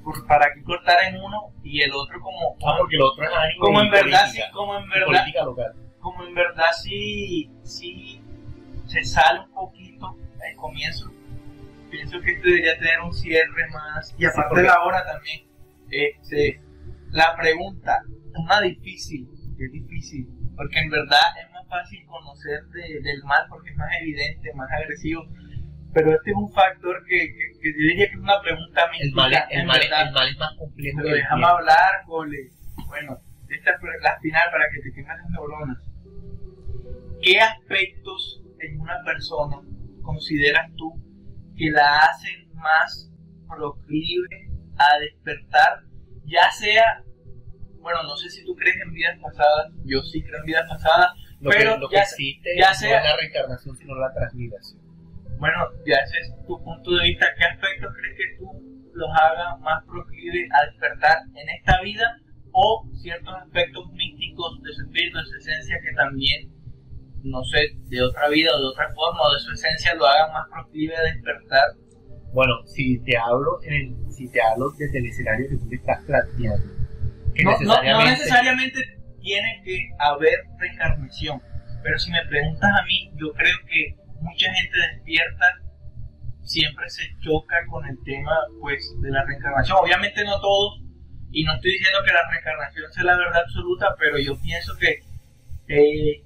por- 0.03 0.25
para 0.27 0.47
aquí 0.47 0.61
cortar 0.63 0.97
en 1.07 1.21
uno 1.21 1.51
y 1.63 1.81
el 1.81 1.93
otro 1.93 2.19
como, 2.19 2.57
Ah, 2.65 2.75
porque 2.79 2.97
lo 2.97 3.07
otro 3.11 3.23
es 3.23 3.31
anime 3.33 3.59
como 3.59 3.81
en 3.81 3.89
verdad, 3.91 4.25
sí, 4.27 4.37
política, 4.39 4.51
como 4.51 4.77
en 4.77 4.89
verdad, 4.89 5.05
política 5.05 5.43
local. 5.45 5.73
como 5.99 6.23
en 6.25 6.33
verdad 6.35 6.71
sí, 6.81 7.49
sí 7.63 8.21
se 8.87 9.03
sale 9.05 9.39
un 9.41 9.51
poquito 9.53 10.07
al 10.07 10.55
comienzo. 10.57 11.09
Pienso 11.89 12.19
que 12.21 12.31
esto 12.33 12.47
debería 12.47 12.77
tener 12.77 12.99
un 13.01 13.13
cierre 13.13 13.67
más. 13.71 14.13
Y 14.17 14.25
aparte 14.25 14.49
porque- 14.49 14.63
la 14.63 14.81
hora 14.83 15.05
también. 15.05 15.41
Este, 15.91 16.61
la 17.11 17.35
pregunta, 17.39 18.01
una 18.35 18.61
difícil, 18.61 19.27
es 19.59 19.71
difícil, 19.71 20.27
porque 20.55 20.79
en 20.79 20.89
verdad 20.89 21.19
es 21.45 21.51
más 21.51 21.67
fácil 21.67 22.03
conocer 22.07 22.63
de- 22.73 23.01
del 23.01 23.23
mal 23.25 23.45
porque 23.49 23.69
es 23.71 23.77
más 23.77 23.89
evidente, 24.01 24.53
más 24.55 24.69
agresivo. 24.71 25.23
Pero 25.93 26.13
este 26.15 26.31
es 26.31 26.37
un 26.37 26.51
factor 26.53 27.03
que, 27.05 27.19
que, 27.19 27.59
que 27.61 27.69
yo 27.73 27.87
diría 27.89 28.07
que 28.07 28.13
es 28.13 28.19
una 28.19 28.41
pregunta 28.41 28.81
El 28.85 28.91
mística, 29.11 29.47
el, 29.51 29.67
verdad. 29.67 30.07
el 30.07 30.13
mal 30.13 30.29
es 30.29 30.37
más 30.37 30.55
complejo 30.57 30.97
Pero 30.97 31.09
el 31.09 31.15
déjame 31.15 31.45
hablar, 31.45 32.05
Gole. 32.07 32.49
Bueno, 32.87 33.17
esta 33.49 33.71
es 33.71 33.77
la 34.01 34.19
final 34.21 34.43
para 34.51 34.65
que 34.71 34.79
te 34.81 34.93
quemen 34.93 35.17
las 35.17 35.29
neuronas. 35.31 35.77
¿Qué 37.21 37.39
aspectos 37.41 38.41
en 38.59 38.79
una 38.79 39.03
persona 39.03 39.57
consideras 40.01 40.71
tú 40.77 40.93
que 41.57 41.69
la 41.71 41.99
hacen 41.99 42.49
más 42.55 43.11
proclive 43.49 44.49
a 44.89 44.99
despertar? 44.99 45.83
Ya 46.25 46.49
sea, 46.51 47.03
bueno, 47.79 48.03
no 48.03 48.15
sé 48.15 48.29
si 48.29 48.45
tú 48.45 48.55
crees 48.55 48.77
en 48.81 48.93
vidas 48.93 49.17
pasadas, 49.21 49.71
yo 49.85 50.01
sí 50.03 50.21
creo 50.23 50.39
en 50.39 50.45
vidas 50.45 50.67
pasadas, 50.69 51.11
Lo 51.39 51.49
pero 51.49 51.73
que, 51.75 51.79
lo 51.79 51.89
que 51.89 51.95
ya, 51.95 52.01
existe 52.03 52.49
ya 52.57 52.69
no 52.69 52.75
sea- 52.75 52.97
es 52.99 53.03
la 53.03 53.17
reencarnación, 53.17 53.75
sino 53.77 53.95
la 53.95 54.13
transmigración. 54.13 54.81
bueno, 55.39 55.57
ya 55.85 55.95
ese 55.97 56.19
es 56.19 56.35
tu 56.45 56.63
punto 56.63 56.91
de 56.91 57.03
vista. 57.03 57.25
¿Qué 57.37 57.45
aspectos 57.45 57.93
crees 57.99 58.17
que 58.17 58.37
tú 58.37 58.91
los 58.93 59.09
haga 59.19 59.57
más 59.57 59.83
proclive 59.85 60.47
a 60.53 60.65
despertar 60.67 61.17
en 61.33 61.49
esta 61.49 61.81
vida 61.81 62.17
o 62.51 62.85
ciertos 63.01 63.33
aspectos 63.33 63.89
místicos 63.93 64.61
de 64.61 64.73
su 64.73 64.81
espíritu, 64.83 65.17
de 65.17 65.25
su 65.25 65.35
esencia 65.37 65.77
que 65.81 65.95
también, 65.95 66.51
no 67.23 67.41
sé, 67.45 67.71
de 67.89 68.01
otra 68.03 68.27
vida 68.29 68.51
o 68.53 68.59
de 68.59 68.65
otra 68.67 68.87
forma 68.93 69.21
o 69.23 69.33
de 69.33 69.39
su 69.39 69.51
esencia 69.53 69.95
lo 69.95 70.05
hagan 70.05 70.31
más 70.33 70.45
proclive 70.51 70.95
a 70.95 71.01
despertar? 71.01 71.63
Bueno, 72.33 72.53
si 72.65 72.99
te 72.99 73.17
hablo 73.17 73.59
en 73.63 73.73
el, 73.73 74.11
si 74.13 74.29
te 74.29 74.41
hablo 74.41 74.69
desde 74.77 74.99
el 74.99 75.05
escenario 75.07 75.49
que 75.49 75.57
tú 75.57 75.67
te 75.69 75.75
estás 75.75 76.01
planteando, 76.05 76.65
que 77.35 77.43
No, 77.43 77.51
no- 77.51 77.57
no 77.59 77.65
necesariamente, 78.05 78.09
necesariamente 78.11 78.79
tiene 79.21 79.61
que 79.65 79.89
haber 79.99 80.33
reencarnación, 80.59 81.41
pero 81.83 81.99
si 81.99 82.11
me 82.11 82.25
preguntas 82.27 82.69
a 82.71 82.85
mí, 82.85 83.11
yo 83.15 83.31
creo 83.33 83.55
que 83.67 83.95
mucha 84.21 84.53
gente 84.53 84.77
despierta 84.93 85.45
siempre 86.43 86.89
se 86.89 87.03
choca 87.21 87.55
con 87.69 87.85
el 87.87 87.97
tema 88.03 88.31
pues 88.59 88.83
de 89.01 89.09
la 89.11 89.23
reencarnación. 89.25 89.77
Obviamente 89.81 90.23
no 90.25 90.39
todos, 90.41 90.81
y 91.31 91.43
no 91.43 91.53
estoy 91.53 91.71
diciendo 91.71 91.99
que 92.05 92.13
la 92.13 92.29
reencarnación 92.29 92.91
sea 92.93 93.03
la 93.03 93.17
verdad 93.17 93.41
absoluta, 93.43 93.95
pero 93.99 94.17
yo 94.19 94.39
pienso 94.41 94.73
que 94.77 94.99
eh, 95.67 96.23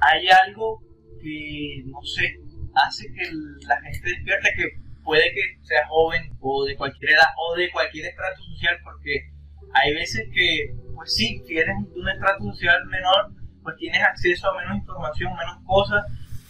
hay 0.00 0.28
algo 0.46 0.80
que, 1.22 1.82
no 1.86 2.00
sé, 2.02 2.36
hace 2.74 3.06
que 3.12 3.30
la 3.66 3.80
gente 3.80 4.08
despierte, 4.10 4.48
que 4.56 4.85
puede 5.06 5.22
que 5.32 5.64
sea 5.64 5.86
joven 5.86 6.36
o 6.40 6.64
de 6.64 6.76
cualquier 6.76 7.12
edad 7.12 7.30
o 7.38 7.56
de 7.56 7.70
cualquier 7.70 8.06
estrato 8.06 8.42
social, 8.42 8.76
porque 8.82 9.30
hay 9.72 9.94
veces 9.94 10.28
que, 10.34 10.74
pues 10.94 11.14
sí, 11.14 11.40
si 11.46 11.56
eres 11.56 11.76
de 11.94 12.00
un 12.00 12.08
estrato 12.08 12.42
social 12.44 12.84
menor, 12.86 13.32
pues 13.62 13.76
tienes 13.76 14.02
acceso 14.02 14.50
a 14.50 14.60
menos 14.60 14.78
información, 14.78 15.32
menos 15.32 15.58
cosas, 15.64 16.04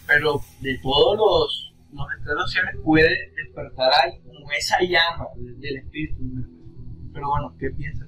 pero 0.07 0.41
de 0.61 0.77
todos 0.79 1.17
los, 1.17 1.73
los 1.93 2.07
estratos 2.17 2.51
sociales 2.51 2.75
puede 2.83 3.31
despertar 3.35 3.91
ahí 4.03 4.19
como 4.21 4.51
esa 4.51 4.77
llama 4.81 5.27
del, 5.37 5.59
del 5.59 5.77
espíritu. 5.77 6.23
Pero 7.13 7.29
bueno, 7.29 7.55
¿qué 7.59 7.69
piensas? 7.69 8.07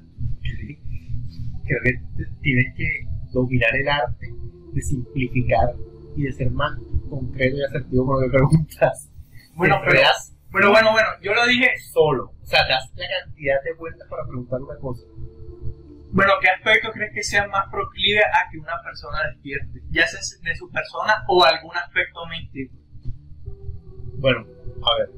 creo 1.69 1.81
que 1.84 2.26
tienes 2.41 2.73
que 2.76 2.85
dominar 3.31 3.69
el 3.76 3.88
arte 3.88 4.34
de 4.73 4.81
simplificar 4.81 5.76
y 6.15 6.23
de 6.23 6.31
ser 6.31 6.49
más 6.51 6.71
concreto 7.09 7.57
y 7.57 7.63
asertivo 7.63 8.07
con 8.07 8.21
lo 8.21 8.27
que 8.27 8.38
preguntas. 8.38 9.11
Bueno, 9.55 9.80
pero, 9.85 9.99
pero 10.51 10.71
bueno, 10.71 10.91
bueno, 10.91 11.07
yo 11.21 11.34
lo 11.34 11.45
dije, 11.47 11.69
solo. 11.91 12.34
O 12.41 12.45
sea, 12.45 12.67
das 12.67 12.91
la 12.95 13.05
cantidad 13.23 13.61
de 13.63 13.73
vueltas 13.73 14.07
para 14.09 14.23
preguntar 14.26 14.61
una 14.61 14.77
cosa. 14.80 15.03
bueno, 16.11 16.34
¿qué 16.41 16.49
aspecto 16.49 16.91
crees 16.91 17.11
que 17.13 17.23
sea 17.23 17.47
más 17.47 17.65
proclive 17.71 18.19
a 18.23 18.49
que 18.51 18.57
una 18.57 18.81
persona 18.84 19.19
despierte? 19.30 19.80
Ya 19.91 20.07
sea 20.07 20.19
de 20.41 20.55
su 20.55 20.69
persona 20.71 21.23
o 21.27 21.43
algún 21.43 21.76
aspecto 21.77 22.19
místico. 22.27 22.73
Bueno, 24.17 24.45
a 24.84 24.97
ver. 24.99 25.09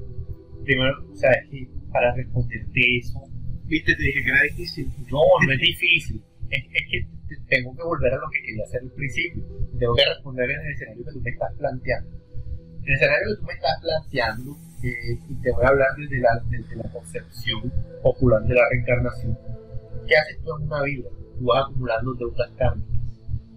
Primero, 0.64 0.94
o 1.10 1.16
sea, 1.16 1.30
es 1.32 1.48
que 1.50 1.68
para 1.92 2.14
responderte 2.14 2.80
eso, 2.98 3.20
Viste, 3.64 3.94
te 3.96 4.02
dije 4.02 4.22
que 4.22 4.30
era 4.30 4.42
difícil. 4.42 4.86
no, 5.10 5.20
no 5.46 5.52
es 5.52 5.58
difícil. 5.60 6.22
Es, 6.50 6.62
es 6.62 6.84
que 6.90 7.00
te- 7.28 7.40
tengo 7.56 7.74
que 7.74 7.82
volver 7.82 8.12
a 8.12 8.16
lo 8.16 8.28
que 8.30 8.42
quería 8.42 8.64
hacer 8.64 8.82
al 8.82 8.90
principio. 8.92 9.42
Tengo 9.78 9.94
que 9.94 10.04
responder 10.04 10.50
en 10.50 10.60
el 10.60 10.72
escenario 10.72 11.04
que 11.06 11.12
tú 11.12 11.20
me 11.22 11.30
estás 11.30 11.54
planteando. 11.56 12.10
En 12.12 12.84
el 12.84 12.92
escenario 12.94 13.28
que 13.34 13.40
tú 13.40 13.46
me 13.46 13.52
estás 13.54 13.80
planteando, 13.80 14.56
eh, 14.82 15.18
y 15.28 15.34
te 15.42 15.52
voy 15.52 15.64
a 15.64 15.68
hablar 15.68 15.88
desde 15.96 16.20
la, 16.20 16.42
desde 16.48 16.76
la 16.76 16.90
concepción 16.90 17.72
popular 18.02 18.42
de 18.42 18.54
la 18.54 18.62
reencarnación. 18.70 19.38
¿Qué 20.06 20.16
haces 20.16 20.38
tú 20.44 20.56
en 20.56 20.66
una 20.66 20.82
vida? 20.82 21.08
Tú 21.38 21.44
vas 21.44 21.64
acumulando 21.64 22.14
deudas 22.14 22.50
kármicas. 22.56 22.92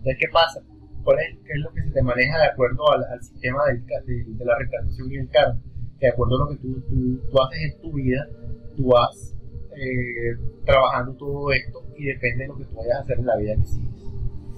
¿qué 0.03 0.27
pasa? 0.31 0.61
¿Cuál 1.03 1.19
es, 1.19 1.37
qué 1.45 1.53
es 1.53 1.59
lo 1.59 1.71
que 1.73 1.81
se 1.81 1.91
te 1.91 2.01
maneja 2.01 2.37
de 2.37 2.45
acuerdo 2.45 2.91
al, 2.91 3.03
al 3.05 3.21
sistema 3.23 3.65
del 3.65 3.85
de, 3.85 4.23
de 4.27 4.45
la 4.45 4.57
reencarnación 4.57 5.11
y 5.11 5.17
el 5.17 5.29
karma? 5.29 5.59
Que 5.99 6.07
de 6.07 6.11
acuerdo 6.11 6.35
a 6.35 6.39
lo 6.45 6.49
que 6.49 6.61
tú, 6.61 6.81
tú, 6.81 7.19
tú 7.31 7.41
haces 7.41 7.73
en 7.73 7.81
tu 7.81 7.93
vida, 7.93 8.27
tú 8.75 8.87
vas 8.87 9.35
eh, 9.75 10.37
trabajando 10.65 11.13
todo 11.13 11.51
esto 11.51 11.83
y 11.97 12.05
depende 12.05 12.43
de 12.43 12.47
lo 12.47 12.57
que 12.57 12.65
tú 12.65 12.75
vayas 12.75 12.97
a 12.97 13.01
hacer 13.01 13.19
en 13.19 13.25
la 13.25 13.37
vida 13.37 13.55
que 13.55 13.67
sigues. 13.67 14.03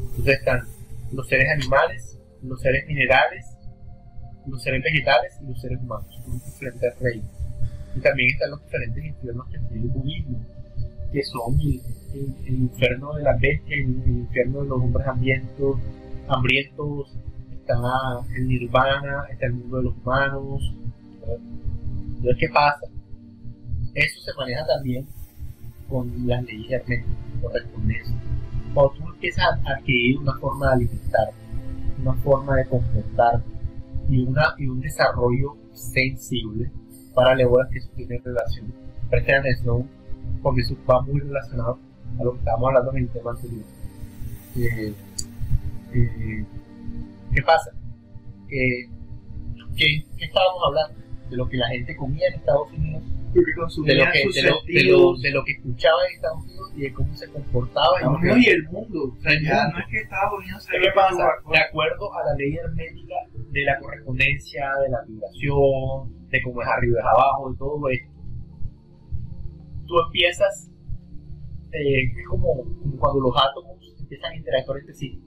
Entonces 0.10 0.40
están 0.40 0.62
los 1.12 1.28
seres 1.28 1.50
animales, 1.50 2.20
los 2.44 2.62
seres 2.62 2.86
minerales, 2.88 3.46
los 4.48 4.62
seres 4.62 4.84
vegetales 4.84 5.34
y 5.42 5.48
los 5.48 5.62
seres 5.62 5.80
humanos. 5.82 6.08
Son 6.26 6.40
diferentes 6.40 7.00
reinos. 7.00 7.32
Y 7.96 8.00
también 8.00 8.30
están 8.30 8.52
los 8.52 8.64
diferentes 8.64 9.06
infiernos 9.06 9.48
que 9.48 9.60
tiene 9.60 9.84
el 9.84 9.90
budismo, 9.90 10.40
que 11.12 11.24
son 11.24 11.60
el, 11.60 11.82
infierno 12.48 13.14
de 13.14 13.24
las 13.24 13.40
bestias, 13.40 13.80
el, 13.80 14.02
el 14.04 14.18
infierno 14.20 14.64
de 14.64 14.70
los 14.70 14.82
hombres 14.82 15.08
hambrientos, 15.08 15.80
hambrientos, 16.28 17.18
está 17.68 17.76
el 18.36 18.48
nirvana, 18.48 19.26
está 19.30 19.48
el 19.48 19.54
mundo 19.54 19.78
de 19.78 19.84
los 19.84 19.98
humanos. 19.98 20.74
¿verdad? 21.22 21.38
Entonces, 22.18 22.38
¿qué 22.40 22.50
pasa? 22.54 22.88
Eso 23.94 24.22
se 24.22 24.34
maneja 24.38 24.66
también 24.66 25.08
con 25.90 26.28
las 26.28 26.44
leyes 26.44 26.72
herméticas, 26.72 27.16
correspondencia. 27.42 28.16
Cuando 28.74 28.94
tú 28.94 29.10
empiezas 29.10 29.46
a 29.46 29.72
adquirir 29.72 30.20
una 30.20 30.38
forma 30.38 30.68
de 30.68 30.74
alimentar, 30.74 31.30
una 32.02 32.14
forma 32.16 32.56
de 32.56 32.66
comportar 32.66 33.42
y, 34.10 34.22
una, 34.24 34.54
y 34.58 34.68
un 34.68 34.80
desarrollo 34.82 35.56
sensible, 35.74 36.72
para 37.14 37.36
leer 37.36 37.50
que 37.72 37.80
eso 37.80 37.90
tiene 37.96 38.20
relación. 38.24 38.74
Presten 39.10 39.36
atención 39.36 39.88
porque 40.42 40.62
eso 40.62 40.76
va 40.90 41.02
muy 41.02 41.20
relacionado 41.20 41.80
a 42.20 42.24
lo 42.24 42.34
que 42.34 42.40
estábamos 42.40 42.68
hablando 42.70 42.92
en 42.92 42.98
el 42.98 43.10
tema 43.10 43.32
anterior. 43.32 43.64
Eh, 44.56 44.94
eh, 45.94 46.46
¿Qué 47.34 47.42
pasa? 47.44 47.72
Que, 48.48 48.88
que- 49.76 50.06
¿Qué 50.18 50.26
estábamos 50.26 50.62
hablando? 50.68 51.00
De 51.30 51.36
lo 51.38 51.48
que 51.50 51.58
la 51.58 51.68
gente 51.70 51.96
comía 51.96 52.28
en 52.30 52.36
Estados 52.36 52.72
Unidos, 52.72 53.04
de 53.42 53.96
lo 53.96 54.06
que, 54.12 54.20
de 54.34 54.44
lo, 54.50 54.56
de 54.66 54.84
lo- 54.84 55.16
de 55.18 55.32
lo 55.32 55.44
que 55.46 55.52
escuchaba 55.54 55.98
en 56.10 56.16
Estados 56.16 56.44
Unidos 56.46 56.72
y 56.76 56.82
de 56.82 56.94
cómo 56.94 57.14
se 57.16 57.28
comportaba. 57.30 57.96
Estados 57.98 58.18
Unidos 58.20 58.38
y 58.40 58.50
el 58.50 58.64
mundo. 58.70 59.14
O 59.18 59.22
sea, 59.22 59.32
ya 59.42 59.68
no 59.70 59.80
es 59.80 59.86
que 59.90 59.98
Estados 60.00 60.40
Unidos 60.40 60.64
sea 60.64 60.80
¿Qué 60.82 60.90
pasa? 60.96 61.28
De 61.52 61.60
acuerdo 61.60 62.14
a 62.14 62.26
la 62.26 62.34
ley 62.36 62.56
hermética 62.56 63.16
de 63.52 63.64
la 63.64 63.80
correspondencia, 63.80 64.70
de 64.84 64.90
la 64.90 65.00
vibración, 65.08 66.28
de 66.30 66.42
cómo 66.42 66.62
es 66.62 66.68
arriba 66.68 66.98
y 66.98 67.00
es 67.00 67.06
abajo, 67.06 67.52
de 67.52 67.58
todo 67.58 67.90
esto, 67.90 68.12
tú 69.88 69.94
empiezas, 70.06 70.70
eh, 71.72 72.04
es 72.04 72.28
como, 72.28 72.56
como 72.82 72.98
cuando 72.98 73.22
los 73.22 73.34
átomos 73.38 73.78
empiezan 74.00 74.34
a 74.34 74.36
interactuar 74.36 74.80
entre 74.80 74.94
sí. 74.94 75.20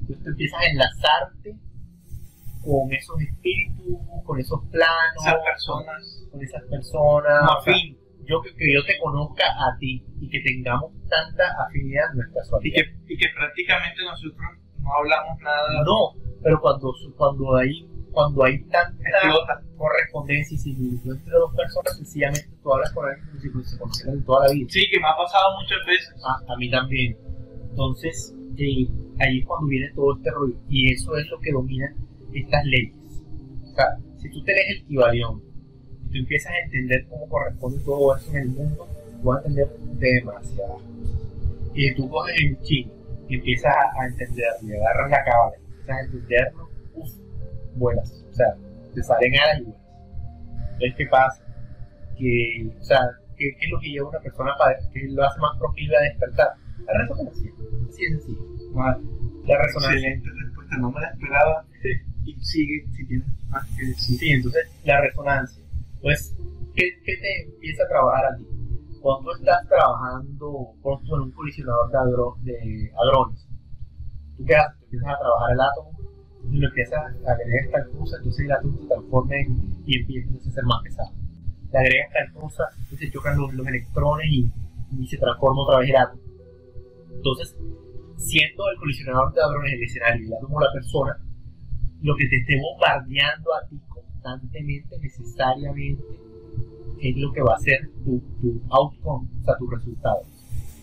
Entonces 0.00 0.24
tú 0.24 0.30
empiezas 0.30 0.60
a 0.60 0.66
enlazarte 0.66 1.56
con 2.64 2.92
esos 2.92 3.20
espíritus, 3.20 3.98
con 4.24 4.38
esos 4.38 4.60
planos, 4.70 5.26
esas 5.26 5.40
personas 5.44 6.26
con 6.30 6.42
esas 6.42 6.62
personas. 6.64 7.40
como 7.40 7.58
o 7.58 7.62
sea, 7.62 7.74
afín. 7.74 7.98
yo 8.24 8.40
que, 8.42 8.54
que 8.54 8.74
yo 8.74 8.84
te 8.84 8.98
conozca 8.98 9.44
a 9.44 9.76
ti 9.78 10.04
y 10.20 10.28
que 10.28 10.40
tengamos 10.40 10.92
tanta 11.08 11.44
afinidad 11.66 12.12
no 12.14 12.22
es 12.22 12.28
Y 12.28 12.32
casualidad. 12.34 12.76
que, 13.06 13.14
y 13.14 13.16
que 13.18 13.26
prácticamente 13.36 14.02
nosotros 14.04 14.40
no 14.78 14.94
hablamos 14.94 15.38
nada. 15.40 15.84
No, 15.84 16.14
pero 16.42 16.60
cuando, 16.60 16.92
cuando 17.16 17.56
hay 17.56 17.88
cuando 18.12 18.44
hay 18.44 18.62
tanta 18.64 19.08
Explota. 19.08 19.62
correspondencia 19.78 20.54
y 20.54 20.58
similitud 20.58 21.16
entre 21.16 21.32
dos 21.32 21.54
personas, 21.56 21.96
sencillamente 21.96 22.48
tú 22.62 22.72
hablas 22.74 22.92
con 22.92 23.08
alguien 23.08 23.26
como 23.26 23.40
si 23.64 23.70
se 23.70 23.78
conocieran 23.78 24.24
toda 24.24 24.46
la 24.46 24.52
vida. 24.52 24.66
Sí, 24.70 24.82
que 24.90 25.00
me 25.00 25.06
ha 25.08 25.16
pasado 25.16 25.44
muchas 25.62 25.78
veces. 25.86 26.14
A, 26.22 26.52
a 26.52 26.56
mí 26.58 26.70
también. 26.70 27.16
Entonces, 27.70 28.34
eh, 28.58 28.86
ahí 29.18 29.38
es 29.38 29.46
cuando 29.46 29.66
viene 29.66 29.90
todo 29.94 30.14
este 30.16 30.30
rollo. 30.30 30.54
Y 30.68 30.92
eso 30.92 31.16
es 31.16 31.26
lo 31.30 31.40
que 31.40 31.52
domina 31.52 31.86
estas 32.34 32.64
leyes. 32.64 32.94
O 33.64 33.74
sea, 33.74 33.86
si 34.18 34.30
tú 34.30 34.42
te 34.44 34.52
lees 34.52 34.78
el 34.78 34.86
Kibalión 34.86 35.42
y 36.04 36.12
tú 36.12 36.18
empiezas 36.18 36.52
a 36.52 36.58
entender 36.64 37.06
cómo 37.08 37.28
corresponde 37.28 37.78
todo 37.84 38.16
eso 38.16 38.30
en 38.30 38.36
el 38.36 38.48
mundo, 38.48 38.88
tú 39.20 39.28
vas 39.28 39.44
a 39.44 39.48
entender 39.48 39.68
demasiado. 39.98 40.78
Y 41.74 41.94
tú 41.94 42.08
coges 42.08 42.34
el 42.40 42.60
chino 42.60 42.92
y 43.28 43.36
empiezas 43.36 43.72
a, 43.74 44.06
entenderlo, 44.06 44.68
y 44.68 44.76
agarras 44.76 45.10
la 45.10 45.24
cábala, 45.24 45.56
empiezas 45.56 45.96
a 45.96 46.00
entenderlo, 46.00 46.68
uff, 46.94 47.10
vuelas. 47.76 48.24
O 48.30 48.34
sea, 48.34 48.54
te 48.94 49.02
salen 49.02 49.32
alas 49.40 49.60
y 49.60 49.64
vuelas. 49.64 49.82
Entonces, 50.72 50.94
¿qué 50.96 51.06
pasa? 51.06 51.44
Que, 52.18 52.70
o 52.78 52.84
sea, 52.84 53.00
¿qué, 53.36 53.48
es 53.48 53.70
lo 53.70 53.80
que 53.80 53.88
lleva 53.88 54.06
a 54.06 54.10
una 54.10 54.20
persona 54.20 54.52
para 54.58 54.76
que 54.92 55.00
lo 55.08 55.24
hace 55.24 55.40
más 55.40 55.58
proclive 55.58 55.96
a 55.96 56.00
despertar? 56.00 56.48
La 56.86 56.98
resonancia. 56.98 57.50
Así 57.88 58.04
es 58.04 58.10
sencillo. 58.10 58.42
La 59.46 59.58
resonancia. 59.58 59.96
Excelente 59.96 60.28
respuesta, 60.44 60.76
no 60.78 60.90
me 60.90 61.00
la 61.00 61.08
esperaba. 61.08 61.64
Y 62.24 62.40
sigue 62.40 62.84
si 62.94 63.06
tienes 63.06 63.26
más 63.48 63.66
que 63.76 63.86
decir. 63.86 64.18
Sí, 64.18 64.28
entonces 64.30 64.62
la 64.84 65.00
resonancia. 65.00 65.62
Pues, 66.00 66.34
¿qué, 66.74 66.82
qué 67.04 67.16
te 67.16 67.42
empieza 67.52 67.84
a 67.84 67.88
trabajar 67.88 68.24
a 68.26 68.36
ti? 68.36 68.46
Cuando 69.00 69.34
estás 69.34 69.66
trabajando 69.68 70.74
en 70.84 71.20
un 71.20 71.30
colisionador 71.32 71.90
de, 71.90 71.98
hadro- 71.98 72.36
de 72.42 72.92
hadrones, 72.94 73.46
¿tú 74.36 74.44
qué 74.44 74.54
haces? 74.54 74.78
Tú 74.78 74.84
empiezas 74.84 75.08
a 75.14 75.18
trabajar 75.18 75.50
el 75.52 75.60
átomo 75.60 75.90
y 76.52 76.56
lo 76.58 76.68
empiezas 76.68 76.98
a 77.02 77.32
agregar 77.32 77.64
esta 77.64 77.84
cosa, 77.98 78.16
entonces 78.18 78.44
el 78.46 78.52
átomo 78.52 78.78
se 78.78 78.86
transforma 78.86 79.34
y 79.86 79.98
empieza 79.98 80.26
entonces 80.28 80.52
a 80.52 80.54
ser 80.54 80.64
más 80.64 80.82
pesado. 80.84 81.10
Le 81.72 81.78
agregas 81.78 82.08
esta 82.14 82.40
cosa, 82.40 82.64
entonces 82.78 83.12
chocan 83.12 83.38
los, 83.38 83.54
los 83.54 83.66
electrones 83.66 84.26
y, 84.30 84.50
y 85.00 85.06
se 85.08 85.18
transforma 85.18 85.62
otra 85.62 85.78
vez 85.78 85.90
el 85.90 85.96
átomo. 85.96 86.22
Entonces, 87.12 87.56
siendo 88.18 88.70
el 88.70 88.78
colisionador 88.78 89.32
de 89.32 89.40
hadrones 89.42 89.72
el 89.72 89.82
escenario 89.82 90.22
y 90.22 90.26
el 90.28 90.34
átomo 90.34 90.60
la 90.60 90.72
persona, 90.72 91.16
lo 92.02 92.16
que 92.16 92.26
te 92.28 92.36
esté 92.38 92.60
bombardeando 92.60 93.54
a 93.54 93.66
ti 93.68 93.80
constantemente, 93.88 94.98
necesariamente, 95.00 96.02
es 97.00 97.16
lo 97.16 97.32
que 97.32 97.42
va 97.42 97.54
a 97.54 97.58
ser 97.60 97.90
tu, 98.04 98.20
tu 98.40 98.60
outcome, 98.70 99.28
o 99.40 99.44
sea, 99.44 99.56
tu 99.58 99.66
resultado. 99.68 100.22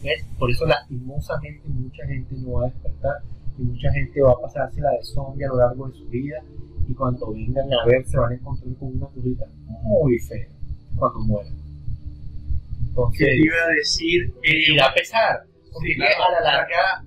¿Ves? 0.04 0.26
Por 0.38 0.50
eso, 0.50 0.66
lastimosamente, 0.66 1.68
mucha 1.68 2.06
gente 2.08 2.36
no 2.38 2.54
va 2.54 2.64
a 2.64 2.70
despertar 2.70 3.18
y 3.58 3.64
mucha 3.64 3.92
gente 3.92 4.22
va 4.22 4.32
a 4.32 4.42
pasársela 4.42 4.92
de 4.92 5.04
zombie 5.04 5.46
a 5.46 5.50
lo 5.50 5.58
largo 5.58 5.88
de 5.90 5.94
su 5.98 6.06
vida 6.08 6.42
y 6.88 6.94
cuando 6.94 7.32
vengan 7.34 7.72
a 7.74 7.86
ver 7.86 8.06
se 8.06 8.18
van 8.18 8.32
a 8.32 8.36
encontrar 8.36 8.74
con 8.76 8.96
una 8.96 9.08
curita 9.08 9.46
muy 9.84 10.18
fea 10.20 10.48
cuando 10.96 11.20
mueran. 11.20 11.54
¿Qué 11.54 12.86
Entonces, 12.88 13.28
iba 13.44 13.56
a 13.56 13.68
decir? 13.76 14.34
y 14.44 14.76
da 14.76 14.94
pesar, 14.94 15.44
porque 15.72 15.90
Sí, 15.90 15.96
claro. 15.96 16.24
a 16.24 16.32
la 16.32 16.52
larga, 16.52 17.06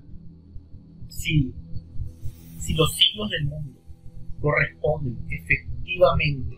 si, 1.09 1.51
si 2.59 2.73
los 2.75 2.95
siglos 2.95 3.29
del 3.31 3.45
mundo 3.45 3.72
corresponden 4.43 5.17
efectivamente 5.29 6.57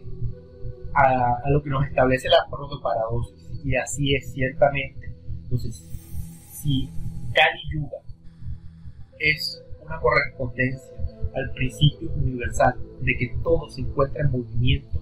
a, 0.96 1.50
lo 1.52 1.62
que 1.62 1.70
nos 1.70 1.86
establece 1.86 2.28
la 2.30 2.48
protoparadosis, 2.50 3.62
y 3.64 3.76
así 3.76 4.16
es 4.16 4.32
ciertamente, 4.34 5.14
entonces, 5.44 5.88
si 6.52 6.90
Kali 7.34 7.60
Yuga 7.72 7.98
es 9.20 9.62
una 9.86 10.00
correspondencia 10.00 10.94
al 11.36 11.52
principio 11.54 12.10
universal 12.16 12.74
de 13.02 13.18
que 13.18 13.36
todo 13.44 13.70
se 13.70 13.82
encuentra 13.82 14.24
en 14.24 14.32
movimiento, 14.32 15.02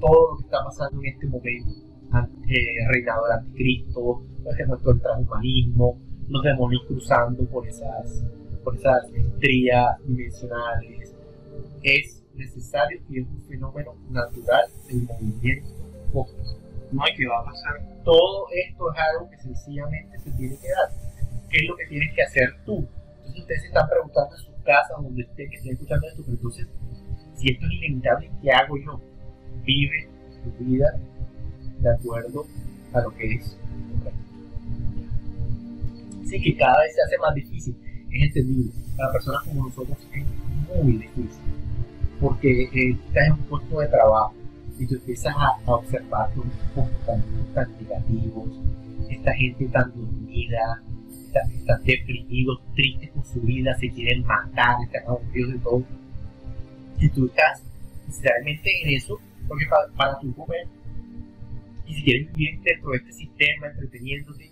todo 0.00 0.32
lo 0.32 0.36
que 0.38 0.44
está 0.44 0.64
pasando 0.64 1.00
en 1.02 1.06
este 1.06 1.26
momento, 1.26 1.70
an- 2.10 2.30
eh, 2.48 2.88
reinado 2.92 3.22
del 3.24 3.38
anticristo, 3.38 4.22
ejemplo, 4.52 4.92
el 4.92 5.00
transhumanismo, 5.00 5.98
los 6.28 6.42
demonios 6.42 6.82
cruzando 6.88 7.44
por 7.46 7.66
esas, 7.68 8.24
por 8.64 8.74
esas 8.76 9.04
estrías 9.14 9.96
dimensionales, 10.06 11.14
es 11.82 12.15
necesario 12.36 13.00
y 13.08 13.20
es 13.20 13.26
un 13.26 13.40
fenómeno 13.48 13.94
natural 14.10 14.66
del 14.88 15.02
movimiento. 15.02 15.68
No, 16.92 17.02
¿y 17.08 17.16
qué 17.16 17.26
va 17.26 17.40
a 17.40 17.44
pasar? 17.44 17.74
Todo 18.04 18.46
esto 18.52 18.92
es 18.92 18.98
algo 18.98 19.30
que 19.30 19.38
sencillamente 19.38 20.18
se 20.18 20.30
tiene 20.32 20.56
que 20.56 20.68
dar. 20.68 20.90
¿Qué 21.50 21.58
es 21.58 21.68
lo 21.68 21.76
que 21.76 21.86
tienes 21.86 22.14
que 22.14 22.22
hacer 22.22 22.56
tú? 22.64 22.86
Entonces 23.18 23.40
ustedes 23.40 23.60
se 23.62 23.66
están 23.68 23.88
preguntando 23.88 24.36
en 24.36 24.42
sus 24.42 24.54
casas, 24.64 24.96
donde 25.02 25.22
estén, 25.22 25.50
que 25.50 25.56
estén 25.56 25.72
escuchando 25.72 26.06
esto, 26.06 26.22
pero 26.22 26.36
entonces, 26.36 26.68
si 27.36 27.52
esto 27.52 27.66
es 27.66 27.72
inevitable, 27.72 28.30
¿qué 28.42 28.50
hago 28.52 28.76
yo? 28.78 29.00
Vive 29.64 30.08
tu 30.44 30.64
vida 30.64 30.98
de 31.80 31.90
acuerdo 31.90 32.46
a 32.92 33.00
lo 33.00 33.10
que 33.16 33.34
es 33.34 33.56
correcto. 33.92 34.20
Sí, 36.26 36.42
que 36.42 36.56
cada 36.56 36.78
vez 36.82 36.94
se 36.94 37.02
hace 37.02 37.18
más 37.18 37.34
difícil, 37.34 37.76
es 38.12 38.22
entendible. 38.22 38.72
Para 38.96 39.12
personas 39.12 39.42
como 39.44 39.66
nosotros 39.66 39.98
es 40.12 40.24
muy 40.82 40.92
difícil, 40.92 41.42
porque 42.20 42.64
eh, 42.64 42.96
estás 43.06 43.26
en 43.26 43.32
un 43.32 43.42
puesto 43.44 43.80
de 43.80 43.88
trabajo 43.88 44.34
y 44.78 44.86
tú 44.86 44.94
empiezas 44.94 45.34
a, 45.36 45.48
a 45.64 45.74
observar 45.74 46.30
los 46.36 46.46
comportamientos 46.74 47.54
tan 47.54 47.72
negativos, 47.80 48.48
esta 49.08 49.32
gente 49.34 49.66
tan 49.66 49.92
dormida, 49.94 50.82
están, 51.44 51.82
deprimidos, 51.84 52.60
tristes 52.74 53.10
con 53.10 53.24
su 53.24 53.40
vida, 53.40 53.74
se 53.78 53.90
quieren 53.90 54.24
matar, 54.24 54.76
están 54.84 55.02
aburridos 55.06 55.52
de 55.52 55.58
todo. 55.58 55.84
Y 56.98 57.08
tú 57.10 57.26
estás 57.26 57.62
necesariamente 58.06 58.70
en 58.82 58.94
eso, 58.94 59.20
porque 59.48 59.66
para, 59.66 59.88
para 59.96 60.20
tu 60.20 60.34
comer, 60.34 60.66
y 61.86 61.94
si 61.94 62.02
quieres 62.02 62.32
vivir 62.32 62.60
dentro 62.62 62.90
de 62.90 62.96
este 62.98 63.12
sistema, 63.12 63.68
entreteniéndote, 63.68 64.50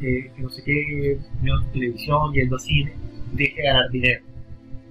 eh, 0.00 0.30
que 0.34 0.42
no 0.42 0.48
sé 0.48 0.62
qué, 0.64 1.18
viendo 1.40 1.64
televisión, 1.72 2.32
yendo 2.32 2.56
al 2.56 2.60
cine, 2.60 2.92
tienes 3.36 3.54
que 3.54 3.62
ganar 3.62 3.90
dinero. 3.90 4.24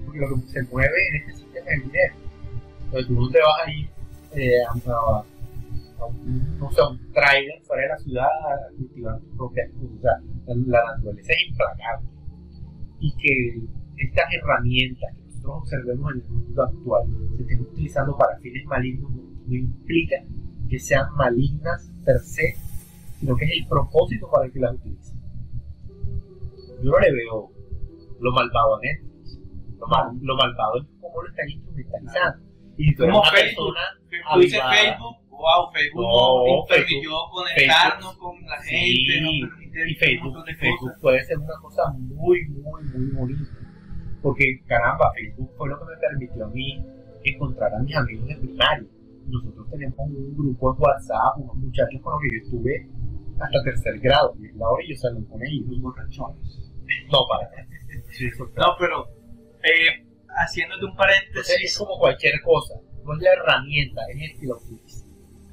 Porque 0.05 0.19
lo 0.19 0.35
que 0.35 0.47
se 0.47 0.63
mueve 0.63 1.07
en 1.09 1.15
este 1.15 1.40
el 1.75 1.81
dinero. 1.83 2.15
Entonces 2.85 3.07
tú 3.07 3.13
no 3.13 3.29
te 3.29 3.39
vas 3.39 3.67
ir 3.75 3.89
eh, 4.33 4.63
a, 4.63 4.91
a- 4.91 5.25
a 6.01 6.05
un, 6.05 6.57
no 6.59 6.71
sé, 6.71 6.81
un 6.81 7.11
trailer 7.13 7.61
fuera 7.63 7.83
de 7.83 7.89
la 7.89 7.97
ciudad 7.97 8.25
a 8.25 8.75
cultivar 8.77 9.19
tus 9.19 9.35
propias 9.37 9.69
cosas. 9.71 9.91
O 9.97 10.01
sea, 10.01 10.55
la, 10.55 10.83
naturaleza 10.95 11.33
es 11.33 11.49
implacable. 11.49 12.09
Y 12.99 13.11
que 13.17 13.61
estas 13.97 14.25
herramientas 14.33 15.13
que 15.15 15.23
nosotros 15.25 15.57
observemos 15.61 16.11
en 16.13 16.21
el 16.21 16.27
mundo 16.29 16.63
actual 16.63 17.03
se 17.37 17.41
estén 17.43 17.61
utilizando 17.61 18.17
para 18.17 18.37
fines 18.39 18.65
malignos 18.65 19.11
no, 19.11 19.21
no 19.47 19.55
implica 19.55 20.17
que 20.69 20.79
sean 20.79 21.05
malignas 21.15 21.91
per 22.05 22.19
se, 22.19 22.55
sino 23.19 23.35
que 23.35 23.45
es 23.45 23.51
el 23.61 23.67
propósito 23.67 24.29
para 24.31 24.45
el 24.45 24.51
que 24.51 24.59
las 24.59 24.73
utiliza. 24.75 25.13
Yo 26.83 26.89
no 26.91 26.99
le 26.99 27.11
veo 27.13 27.51
lo 28.19 28.31
malvado 28.31 28.75
a 28.77 28.79
Netflix. 28.81 29.10
Lo, 29.81 29.87
mal- 29.87 30.13
lo 30.21 30.35
malvado 30.37 30.77
es 30.77 30.85
cómo 31.01 31.21
lo 31.23 31.29
están 31.29 31.49
instrumentalizando. 31.49 32.45
Y 32.77 32.93
tú 32.95 33.03
eres 33.03 33.13
Como 33.15 33.21
una 33.25 33.31
Facebook. 33.31 33.73
persona 33.73 34.33
Tú 34.33 34.39
dices 34.39 34.61
Facebook, 34.61 35.15
wow, 35.29 35.61
Facebook 35.73 36.01
No, 36.05 36.55
nos 36.55 36.67
permitió 36.69 37.11
conectarnos 37.31 38.17
con 38.17 38.35
la 38.45 38.57
gente, 38.61 38.69
Sí, 38.69 39.41
nos 39.41 39.49
permite 39.49 39.89
y 39.89 39.95
Facebook, 39.95 40.91
puede 41.01 41.23
ser 41.23 41.37
una 41.39 41.57
cosa 41.61 41.83
muy, 41.97 42.45
muy, 42.49 42.83
muy 42.93 43.11
bonita. 43.15 43.49
Porque, 44.21 44.45
caramba, 44.67 45.11
Facebook 45.15 45.49
fue 45.57 45.69
lo 45.69 45.79
que 45.79 45.85
me 45.85 45.97
permitió 45.97 46.45
a 46.45 46.49
mí 46.49 46.85
encontrar 47.23 47.73
a 47.73 47.79
mis 47.79 47.95
amigos 47.95 48.27
de 48.27 48.35
primaria. 48.37 48.87
Nosotros 49.27 49.67
tenemos 49.71 49.97
un 49.99 50.35
grupo 50.37 50.73
en 50.75 50.81
WhatsApp, 50.81 51.37
unos 51.37 51.55
muchachos 51.55 52.01
con 52.01 52.13
los 52.13 52.21
que 52.21 52.29
yo 52.37 52.43
estuve 52.45 52.87
hasta 53.39 53.63
tercer 53.63 53.99
grado. 53.99 54.35
Y 54.39 54.57
Laura 54.57 54.83
y 54.83 54.89
yo 54.89 54.95
salgo 54.97 55.25
con 55.27 55.41
ellos. 55.43 55.65
Los 55.69 55.81
borrachones. 55.81 56.71
No, 57.11 57.19
para. 57.29 57.49
Sí, 58.11 58.25
es 58.27 58.37
No, 58.39 58.75
pero 58.79 59.07
eh, 59.63 60.05
haciéndote 60.29 60.85
un 60.85 60.91
Entonces, 60.91 61.17
es 61.27 61.27
paréntesis, 61.27 61.77
como 61.77 61.97
cualquier 61.97 62.41
cosa. 62.41 62.75
No 63.03 63.15
es 63.15 63.21
la 63.21 63.33
herramienta, 63.33 64.01
es 64.13 64.21
el 64.21 64.49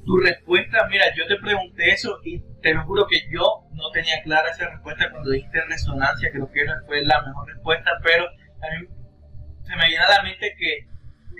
tu 0.05 0.17
respuesta, 0.17 0.87
mira, 0.89 1.05
yo 1.15 1.27
te 1.27 1.35
pregunté 1.37 1.91
eso 1.91 2.19
y 2.23 2.41
te 2.61 2.73
lo 2.73 2.83
juro 2.85 3.05
que 3.07 3.19
yo 3.31 3.45
no 3.73 3.91
tenía 3.93 4.21
clara 4.23 4.49
esa 4.49 4.67
respuesta 4.69 5.11
cuando 5.11 5.29
dijiste 5.29 5.61
resonancia, 5.69 6.31
creo 6.31 6.49
que 6.51 6.61
esa 6.61 6.81
fue 6.87 7.05
la 7.05 7.21
mejor 7.21 7.47
respuesta, 7.47 7.91
pero 8.03 8.25
a 8.25 8.67
mí 8.73 8.87
se 9.61 9.75
me 9.75 9.87
viene 9.87 10.03
a 10.03 10.09
la 10.09 10.23
mente 10.23 10.55
que 10.57 10.87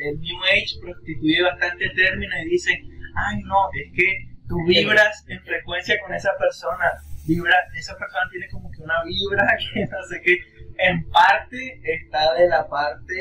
el 0.05 0.19
New 0.19 0.37
Age 0.53 0.77
prostituye 0.81 1.41
bastante 1.41 1.89
términos 1.89 2.35
y 2.45 2.49
dicen, 2.49 2.77
ay 3.15 3.41
no, 3.41 3.69
es 3.73 3.91
que 3.95 4.37
tú 4.47 4.55
vibras 4.67 5.25
en 5.27 5.41
frecuencia 5.43 5.99
con 6.05 6.13
esa 6.13 6.31
persona, 6.37 6.85
vibra, 7.25 7.55
esa 7.75 7.97
persona 7.97 8.29
tiene 8.29 8.47
como 8.49 8.69
que 8.71 8.83
una 8.83 9.03
vibra 9.03 9.47
que 9.73 9.81
no 9.81 10.03
sé 10.03 10.21
qué, 10.23 10.37
en 10.79 11.09
parte 11.09 11.81
está 11.83 12.33
de 12.35 12.47
la 12.47 12.67
parte 12.67 13.13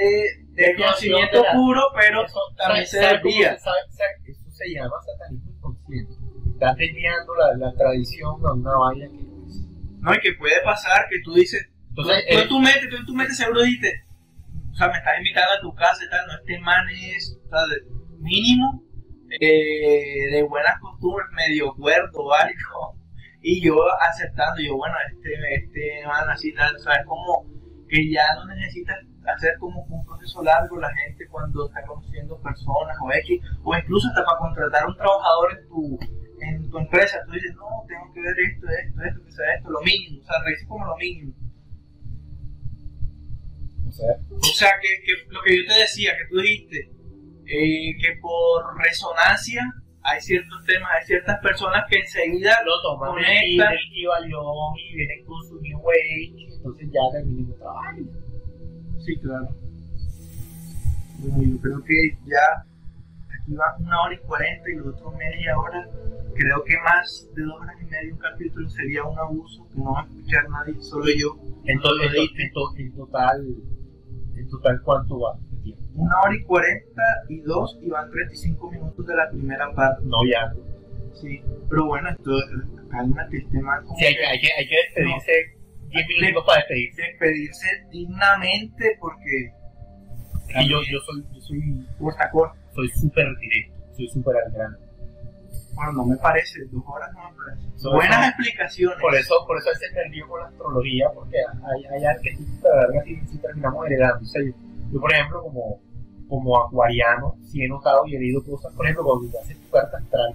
de 0.52 0.76
conocimiento 0.76 1.42
puro, 1.52 1.82
pero 1.94 2.24
Eso, 2.24 2.40
también 2.56 2.86
se 2.86 3.00
¿sabe 3.00 3.20
cómo 3.20 3.34
desvía. 3.34 3.52
Eso 3.54 4.50
se 4.50 4.70
llama 4.72 4.96
satanismo 5.04 5.50
inconsciente. 5.50 6.14
Estás 6.52 6.76
desviando 6.76 7.34
la, 7.34 7.66
la 7.66 7.74
tradición 7.74 8.34
a 8.46 8.52
una 8.52 8.76
vaina 8.76 9.06
que 9.06 9.24
no 9.24 9.46
es. 9.46 9.58
No, 10.00 10.14
y 10.14 10.20
que 10.20 10.32
puede 10.34 10.60
pasar 10.62 11.06
que 11.10 11.16
tú 11.24 11.34
dices, 11.34 11.68
Entonces, 11.90 12.24
tú, 12.28 12.34
eh, 12.34 12.42
en 12.42 12.48
tu 12.48 12.60
mente, 12.60 12.86
tú 12.88 12.96
en 12.96 13.06
tu 13.06 13.14
mente 13.14 13.34
seguro 13.34 13.62
dijiste, 13.62 14.04
o 14.72 14.74
sea, 14.74 14.88
me 14.88 14.98
estás 14.98 15.18
invitando 15.18 15.52
a 15.54 15.60
tu 15.60 15.74
casa 15.74 16.04
y 16.04 16.10
tal, 16.10 16.26
no, 16.26 16.34
este 16.34 16.58
man 16.60 16.86
es, 16.90 17.38
o 17.44 17.48
sea, 17.48 17.60
mínimo, 18.18 18.84
eh, 19.40 20.30
de 20.30 20.42
buenas 20.44 20.80
costumbres, 20.80 21.26
medio 21.32 21.74
cuerdo 21.74 22.20
o 22.20 22.32
algo, 22.32 22.97
y 23.40 23.62
yo 23.64 23.76
aceptando, 24.00 24.60
yo, 24.60 24.76
bueno, 24.76 24.94
este, 25.12 25.30
este 25.54 26.06
man 26.06 26.28
así 26.28 26.52
tal, 26.54 26.74
o 26.74 26.78
sea, 26.78 26.94
es 26.94 27.06
como 27.06 27.46
que 27.88 28.10
ya 28.10 28.34
no 28.34 28.46
necesitas 28.46 28.98
hacer 29.26 29.56
como 29.58 29.82
un 29.82 30.04
proceso 30.04 30.42
largo 30.42 30.78
la 30.78 30.94
gente 30.94 31.26
cuando 31.28 31.66
está 31.66 31.82
conociendo 31.86 32.40
personas 32.40 32.96
o 33.02 33.12
X, 33.12 33.40
o 33.62 33.76
incluso 33.76 34.08
hasta 34.08 34.24
para 34.24 34.38
contratar 34.38 34.84
a 34.84 34.88
un 34.88 34.96
trabajador 34.96 35.58
en 35.58 35.68
tu, 35.68 35.98
en 36.40 36.70
tu 36.70 36.78
empresa, 36.78 37.18
tú 37.26 37.32
dices, 37.32 37.54
no, 37.54 37.84
tengo 37.86 38.12
que 38.12 38.20
ver 38.20 38.34
esto, 38.50 38.66
esto, 38.68 39.02
esto, 39.02 39.24
que 39.24 39.32
sea 39.32 39.54
esto, 39.54 39.70
lo 39.70 39.80
mínimo, 39.82 40.20
o 40.20 40.24
sea, 40.24 40.42
reírse 40.44 40.66
como 40.66 40.86
lo 40.86 40.96
mínimo. 40.96 41.32
o 43.86 43.92
sea, 43.92 44.14
O 44.30 44.54
sea, 44.54 44.70
que, 44.80 44.88
que 45.04 45.32
lo 45.32 45.42
que 45.42 45.56
yo 45.56 45.66
te 45.66 45.80
decía, 45.80 46.16
que 46.16 46.28
tú 46.28 46.40
dijiste, 46.40 46.90
eh, 47.46 47.96
que 48.00 48.18
por 48.20 48.76
resonancia 48.78 49.62
hay 50.10 50.20
ciertos 50.20 50.64
temas, 50.64 50.90
hay 50.98 51.06
ciertas 51.06 51.38
personas 51.40 51.84
que 51.90 51.98
enseguida 51.98 52.56
lo 52.64 52.80
toman 52.82 53.10
conectan. 53.10 53.74
equivalión 53.74 54.42
y 54.76 54.96
vienen 54.96 55.24
con 55.24 55.42
su 55.44 55.60
new 55.60 55.78
entonces 56.56 56.88
ya 56.90 57.00
terminan 57.12 57.52
otra 57.52 57.70
vaina. 57.72 58.10
Sí, 58.98 59.16
claro. 59.20 59.48
Bueno, 61.18 61.42
yo 61.42 61.60
creo 61.60 61.84
que 61.84 62.18
ya 62.26 62.64
aquí 63.40 63.54
va 63.54 63.76
una 63.78 64.02
hora 64.02 64.14
y 64.14 64.18
cuarenta 64.18 64.70
y 64.70 64.76
lo 64.76 64.90
otro 64.90 65.10
media 65.12 65.58
hora. 65.58 65.88
Creo 66.34 66.62
que 66.64 66.74
más 66.84 67.28
de 67.34 67.42
dos 67.42 67.60
horas 67.60 67.76
y 67.80 67.86
media 67.86 68.12
un 68.12 68.18
capítulo 68.18 68.68
sería 68.70 69.04
un 69.04 69.18
abuso 69.18 69.68
que 69.68 69.78
no 69.78 69.92
va 69.92 70.00
a 70.00 70.04
escuchar 70.04 70.48
nadie, 70.50 70.80
solo 70.82 71.06
yo. 71.16 71.36
Entonces, 71.64 72.12
en, 72.14 72.40
en 72.40 72.86
en 72.86 72.94
total, 72.94 73.46
en 74.36 74.48
total, 74.48 74.80
¿cuánto 74.84 75.20
va? 75.20 75.38
Una 75.98 76.20
hora 76.20 76.34
y 76.34 76.42
cuarenta 76.44 77.02
y 77.28 77.40
dos 77.40 77.78
y 77.82 77.88
van 77.90 78.10
35 78.10 78.70
minutos 78.70 79.06
de 79.06 79.14
la 79.16 79.28
primera 79.30 79.70
parte. 79.72 80.02
No, 80.04 80.16
ya. 80.30 80.52
Sí, 81.14 81.42
pero 81.68 81.86
bueno, 81.86 82.08
esto, 82.10 82.30
cálmate, 82.90 83.38
este 83.38 83.60
man 83.60 83.84
Sí, 83.98 84.04
hay, 84.04 84.14
que- 84.14 84.26
hay, 84.26 84.40
que, 84.40 84.48
hay 84.58 84.68
que 84.68 84.76
despedirse 84.76 85.32
10 85.88 86.06
minutos 86.22 86.44
para 86.46 86.58
despedirse. 86.58 87.02
despedirse 87.02 87.66
dignamente 87.90 88.96
porque 89.00 89.52
Y 90.60 90.68
yo, 90.70 90.78
yo 90.90 90.98
soy, 91.00 91.24
yo 91.34 91.40
soy, 91.40 91.86
corta 91.98 92.30
corta. 92.30 92.56
soy 92.74 92.88
súper 92.90 93.26
directo, 93.40 93.74
soy 93.96 94.08
súper 94.08 94.36
al 94.46 94.52
grano. 94.52 94.76
Bueno, 95.74 95.92
no 95.92 96.06
me 96.06 96.16
parece, 96.16 96.60
dos 96.72 96.82
horas 96.86 97.10
no 97.14 97.30
me 97.30 97.36
parece. 97.36 97.88
Buenas 97.88 98.28
explicaciones. 98.30 98.98
Por 99.00 99.14
eso, 99.14 99.34
por 99.46 99.58
eso 99.58 99.68
se 99.74 99.94
perdió 99.94 100.26
con 100.28 100.40
la 100.40 100.46
astrología, 100.48 101.08
porque 101.14 101.36
hay, 101.38 101.84
hay 101.84 102.04
arquetipos 102.04 102.60
que 102.62 102.68
la 102.68 102.76
larga 102.82 103.02
sí, 103.04 103.20
sí 103.30 103.38
terminamos 103.38 103.86
heredando. 103.86 104.22
O 104.22 104.24
sea, 104.24 104.42
yo, 104.42 104.52
yo, 104.92 105.00
por 105.00 105.12
ejemplo, 105.12 105.42
como, 105.42 105.80
como 106.28 106.58
acuariano, 106.58 107.36
sí 107.42 107.62
he 107.62 107.68
notado 107.68 108.06
y 108.06 108.16
he 108.16 108.20
leído 108.20 108.44
cosas, 108.44 108.72
por 108.74 108.84
ejemplo, 108.84 109.04
cuando 109.04 109.30
tú 109.30 109.38
haces 109.38 109.58
tu 109.58 109.70
carta 109.70 109.98
astral, 109.98 110.34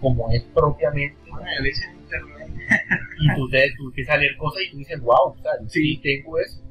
como 0.00 0.30
es 0.30 0.42
propiamente, 0.54 1.16
Bueno, 1.30 1.46
yo 1.56 1.62
le 1.62 1.68
hice 1.70 1.84
en 1.86 1.96
internet. 1.96 2.50
y 3.20 3.34
tú, 3.34 3.48
te, 3.48 3.72
tú 3.76 3.86
empiezas 3.86 4.14
a 4.14 4.18
leer 4.18 4.36
cosas 4.36 4.62
y 4.62 4.70
tú 4.70 4.78
dices, 4.78 5.00
wow, 5.00 5.34
yo 5.36 5.68
sí 5.68 6.00
tengo 6.02 6.38
eso. 6.38 6.62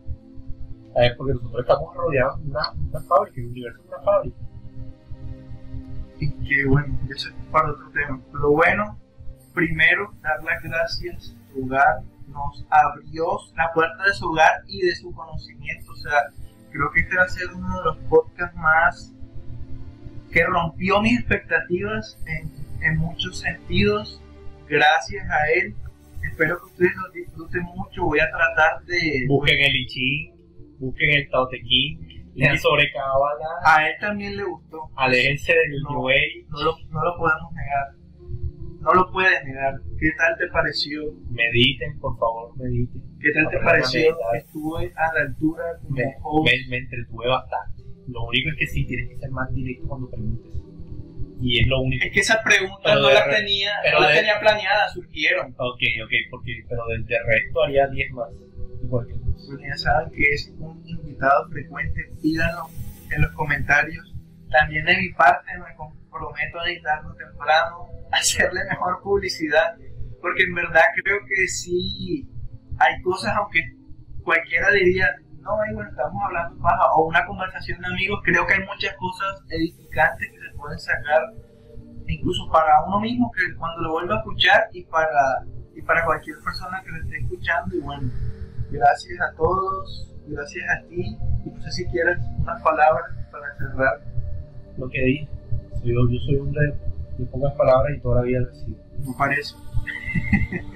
A 0.95 1.01
ver, 1.01 1.17
porque 1.17 1.33
nosotros 1.33 1.61
estamos 1.61 1.93
rodeados 1.93 2.41
de 2.41 2.49
una, 2.49 2.71
una 2.71 3.01
fábrica, 3.01 3.41
el 3.41 3.47
universo 3.47 3.79
es 3.81 3.87
una 3.87 3.99
fábrica. 3.99 4.37
Y 6.19 6.31
que 6.31 6.65
bueno, 6.67 6.97
eso 7.13 7.29
es 7.29 7.35
para 7.51 7.71
otro 7.71 7.89
tema. 7.91 8.21
Pero 8.31 8.51
bueno, 8.51 8.97
primero 9.53 10.13
dar 10.21 10.41
las 10.43 10.63
gracias. 10.63 11.35
Su 11.51 11.65
hogar 11.65 12.03
nos 12.27 12.65
abrió 12.69 13.25
la 13.57 13.71
puerta 13.73 14.03
de 14.05 14.13
su 14.13 14.29
hogar 14.29 14.63
y 14.67 14.81
de 14.81 14.95
su 14.95 15.11
conocimiento. 15.11 15.91
O 15.91 15.95
sea, 15.95 16.31
creo 16.77 16.91
que 16.91 17.01
este 17.01 17.17
va 17.17 17.23
a 17.23 17.27
ser 17.27 17.47
uno 17.53 17.77
de 17.79 17.85
los 17.85 17.97
podcasts 18.09 18.55
más 18.57 19.13
que 20.31 20.43
rompió 20.45 21.01
mis 21.01 21.19
expectativas 21.19 22.17
en, 22.27 22.51
en 22.83 22.97
muchos 22.97 23.39
sentidos. 23.39 24.21
Gracias 24.67 25.25
a 25.29 25.51
él. 25.51 25.75
Espero 26.23 26.57
que 26.59 26.65
ustedes 26.65 26.91
lo 26.95 27.11
disfruten 27.11 27.63
mucho. 27.63 28.03
Voy 28.03 28.19
a 28.19 28.29
tratar 28.29 28.83
de. 28.85 29.25
Busquen 29.27 29.59
el 29.59 29.75
I 29.75 29.85
Ching, 29.87 30.33
busquen 30.79 31.09
el 31.11 31.29
Tao 31.29 31.47
Te 31.47 31.61
Ching, 31.63 32.31
lean 32.33 32.57
sobre 32.57 32.91
Kabbalah, 32.91 33.61
A 33.63 33.87
él 33.87 33.95
también 34.01 34.35
le 34.35 34.43
gustó. 34.43 34.89
aléjense 34.95 35.53
del 35.53 35.81
No. 35.83 35.89
New 35.91 36.09
Age, 36.09 36.45
No 36.49 36.61
lo, 36.63 36.77
no 36.89 37.03
lo 37.03 37.17
podemos 37.17 37.53
negar. 37.53 38.04
No 38.85 38.93
lo 38.93 39.11
puedes 39.11 39.43
negar. 39.43 39.73
¿Qué 39.99 40.11
tal 40.15 40.37
te 40.37 40.47
pareció? 40.53 41.01
mediten, 41.31 41.97
por 41.99 42.17
favor, 42.19 42.55
mediten. 42.55 43.01
¿Qué 43.19 43.31
tal 43.33 43.49
te 43.49 43.57
pareció? 43.57 44.15
Estuve 44.37 44.93
a 44.95 45.13
la 45.13 45.21
altura 45.21 45.63
como 45.81 45.95
me, 45.95 46.15
host. 46.21 46.51
me, 46.51 46.69
me 46.69 46.77
entretuve 46.77 47.27
bastante. 47.27 47.83
Lo 48.07 48.23
único 48.25 48.49
es 48.51 48.55
que 48.59 48.67
sí 48.67 48.85
tienes 48.85 49.09
que 49.09 49.15
ser 49.15 49.31
más 49.31 49.51
directo 49.51 49.87
cuando 49.87 50.09
preguntes. 50.11 50.51
Y 51.41 51.61
es 51.61 51.67
lo 51.67 51.81
único. 51.81 52.05
Es 52.05 52.13
que 52.13 52.19
esas 52.19 52.43
preguntas 52.43 52.95
no 52.95 53.09
las 53.09 53.27
tenía, 53.27 53.71
pero 53.83 53.99
no 53.99 54.05
las 54.05 54.15
tenía 54.15 54.39
planeadas, 54.39 54.93
surgieron. 54.93 55.47
Ok, 55.57 55.81
ok, 56.03 56.11
porque, 56.29 56.63
pero 56.69 56.85
del 56.87 57.05
de 57.05 57.17
resto 57.25 57.63
haría 57.63 57.87
10 57.87 58.11
más. 58.11 58.29
Igual 58.83 59.07
que 59.07 59.13
tú. 59.13 59.33
Pues 59.33 59.61
ya 59.67 59.77
saben 59.77 60.11
que 60.11 60.29
es 60.29 60.53
un 60.59 60.81
invitado 60.85 61.49
frecuente, 61.49 62.01
pídanlo 62.21 62.67
en 63.11 63.21
los 63.23 63.31
comentarios. 63.31 64.14
También 64.57 64.85
de 64.85 64.97
mi 64.97 65.09
parte 65.13 65.51
me 65.57 65.75
comprometo 65.75 66.59
a 66.59 66.69
editarlo 66.69 67.13
temprano, 67.15 67.89
a 68.11 68.15
hacerle 68.19 68.61
mejor 68.69 69.01
publicidad, 69.03 69.75
porque 70.21 70.43
en 70.43 70.55
verdad 70.55 70.83
creo 71.03 71.17
que 71.27 71.47
sí 71.47 72.25
hay 72.79 73.01
cosas, 73.01 73.35
aunque 73.35 73.59
cualquiera 74.23 74.71
diría, 74.71 75.13
no, 75.41 75.57
bueno, 75.57 75.83
estamos 75.89 76.23
hablando 76.23 76.61
paja, 76.61 76.89
o 76.95 77.07
una 77.07 77.25
conversación 77.25 77.81
de 77.81 77.87
amigos, 77.87 78.21
creo 78.23 78.47
que 78.47 78.53
hay 78.53 78.65
muchas 78.65 78.95
cosas 78.95 79.43
edificantes 79.49 80.31
que 80.31 80.39
se 80.39 80.57
pueden 80.57 80.79
sacar, 80.79 81.21
incluso 82.07 82.49
para 82.49 82.81
uno 82.87 83.01
mismo, 83.01 83.29
que 83.31 83.53
cuando 83.57 83.81
lo 83.81 83.91
vuelva 83.91 84.15
a 84.15 84.19
escuchar, 84.19 84.69
y 84.71 84.85
para, 84.85 85.43
y 85.75 85.81
para 85.81 86.05
cualquier 86.05 86.37
persona 86.39 86.81
que 86.81 86.91
lo 86.91 87.03
esté 87.03 87.17
escuchando, 87.17 87.75
y 87.75 87.81
bueno, 87.81 88.09
gracias 88.71 89.19
a 89.19 89.35
todos, 89.35 90.15
gracias 90.27 90.65
a 90.69 90.87
ti, 90.87 91.17
y 91.45 91.49
no 91.49 91.61
sé 91.61 91.71
si 91.71 91.85
quieres 91.89 92.17
unas 92.39 92.61
palabras 92.61 93.11
para 93.29 93.53
cerrar. 93.57 94.14
Lo 94.77 94.89
que 94.89 95.01
dije. 95.01 95.27
Soy, 95.81 95.93
yo, 95.93 96.19
soy 96.25 96.35
hombre 96.37 96.61
de, 96.61 97.23
de 97.23 97.25
pocas 97.25 97.53
palabras 97.53 97.95
y 97.97 98.01
toda 98.01 98.17
la 98.17 98.21
vida 98.23 98.39
lo 98.41 98.51
he 98.51 98.55
sido. 98.55 98.77
No 99.05 99.17
parece. 99.17 99.55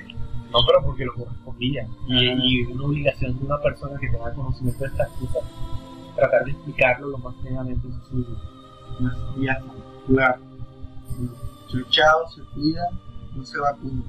No, 0.51 0.59
pero 0.65 0.83
porque 0.83 1.05
lo 1.05 1.13
correspondía. 1.13 1.87
Y, 2.07 2.25
y 2.25 2.63
una 2.63 2.85
obligación 2.85 3.37
de 3.37 3.45
una 3.45 3.61
persona 3.61 3.99
que 3.99 4.09
tenga 4.09 4.33
conocimiento 4.33 4.83
de 4.83 4.89
estas 4.89 5.09
cosas, 5.09 5.43
tratar 6.15 6.43
de 6.45 6.51
explicarlo 6.51 7.09
lo 7.09 7.17
más 7.19 7.35
plenamente 7.35 7.87
posible. 7.87 8.35
Y 9.37 9.45
ya 9.45 9.51
está. 9.53 9.71
Claro. 10.07 10.41
Chao, 11.89 12.27
se 12.29 12.41
cuidan, 12.55 12.99
no 13.35 13.45
se 13.45 13.59
vacunen. 13.59 14.03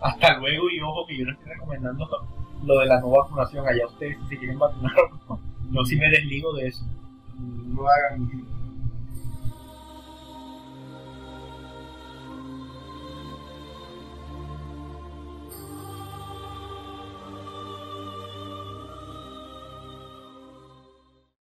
Hasta 0.00 0.38
luego 0.38 0.70
y 0.70 0.80
ojo 0.80 1.06
que 1.06 1.18
yo 1.18 1.26
no 1.26 1.32
estoy 1.32 1.52
recomendando 1.52 2.08
lo 2.64 2.78
de 2.78 2.86
la 2.86 3.00
no 3.00 3.10
vacunación. 3.10 3.66
Allá 3.68 3.86
ustedes 3.86 4.16
si 4.22 4.28
se 4.28 4.38
quieren 4.38 4.58
vacunar 4.58 4.94
o 4.98 5.34
no. 5.34 5.40
Yo 5.72 5.84
sí 5.84 5.96
me 5.96 6.08
desligo 6.08 6.54
de 6.54 6.68
eso. 6.68 6.86
No 7.38 7.86
hagan 7.86 8.24
mi 8.24 8.30
gente. 8.30 8.55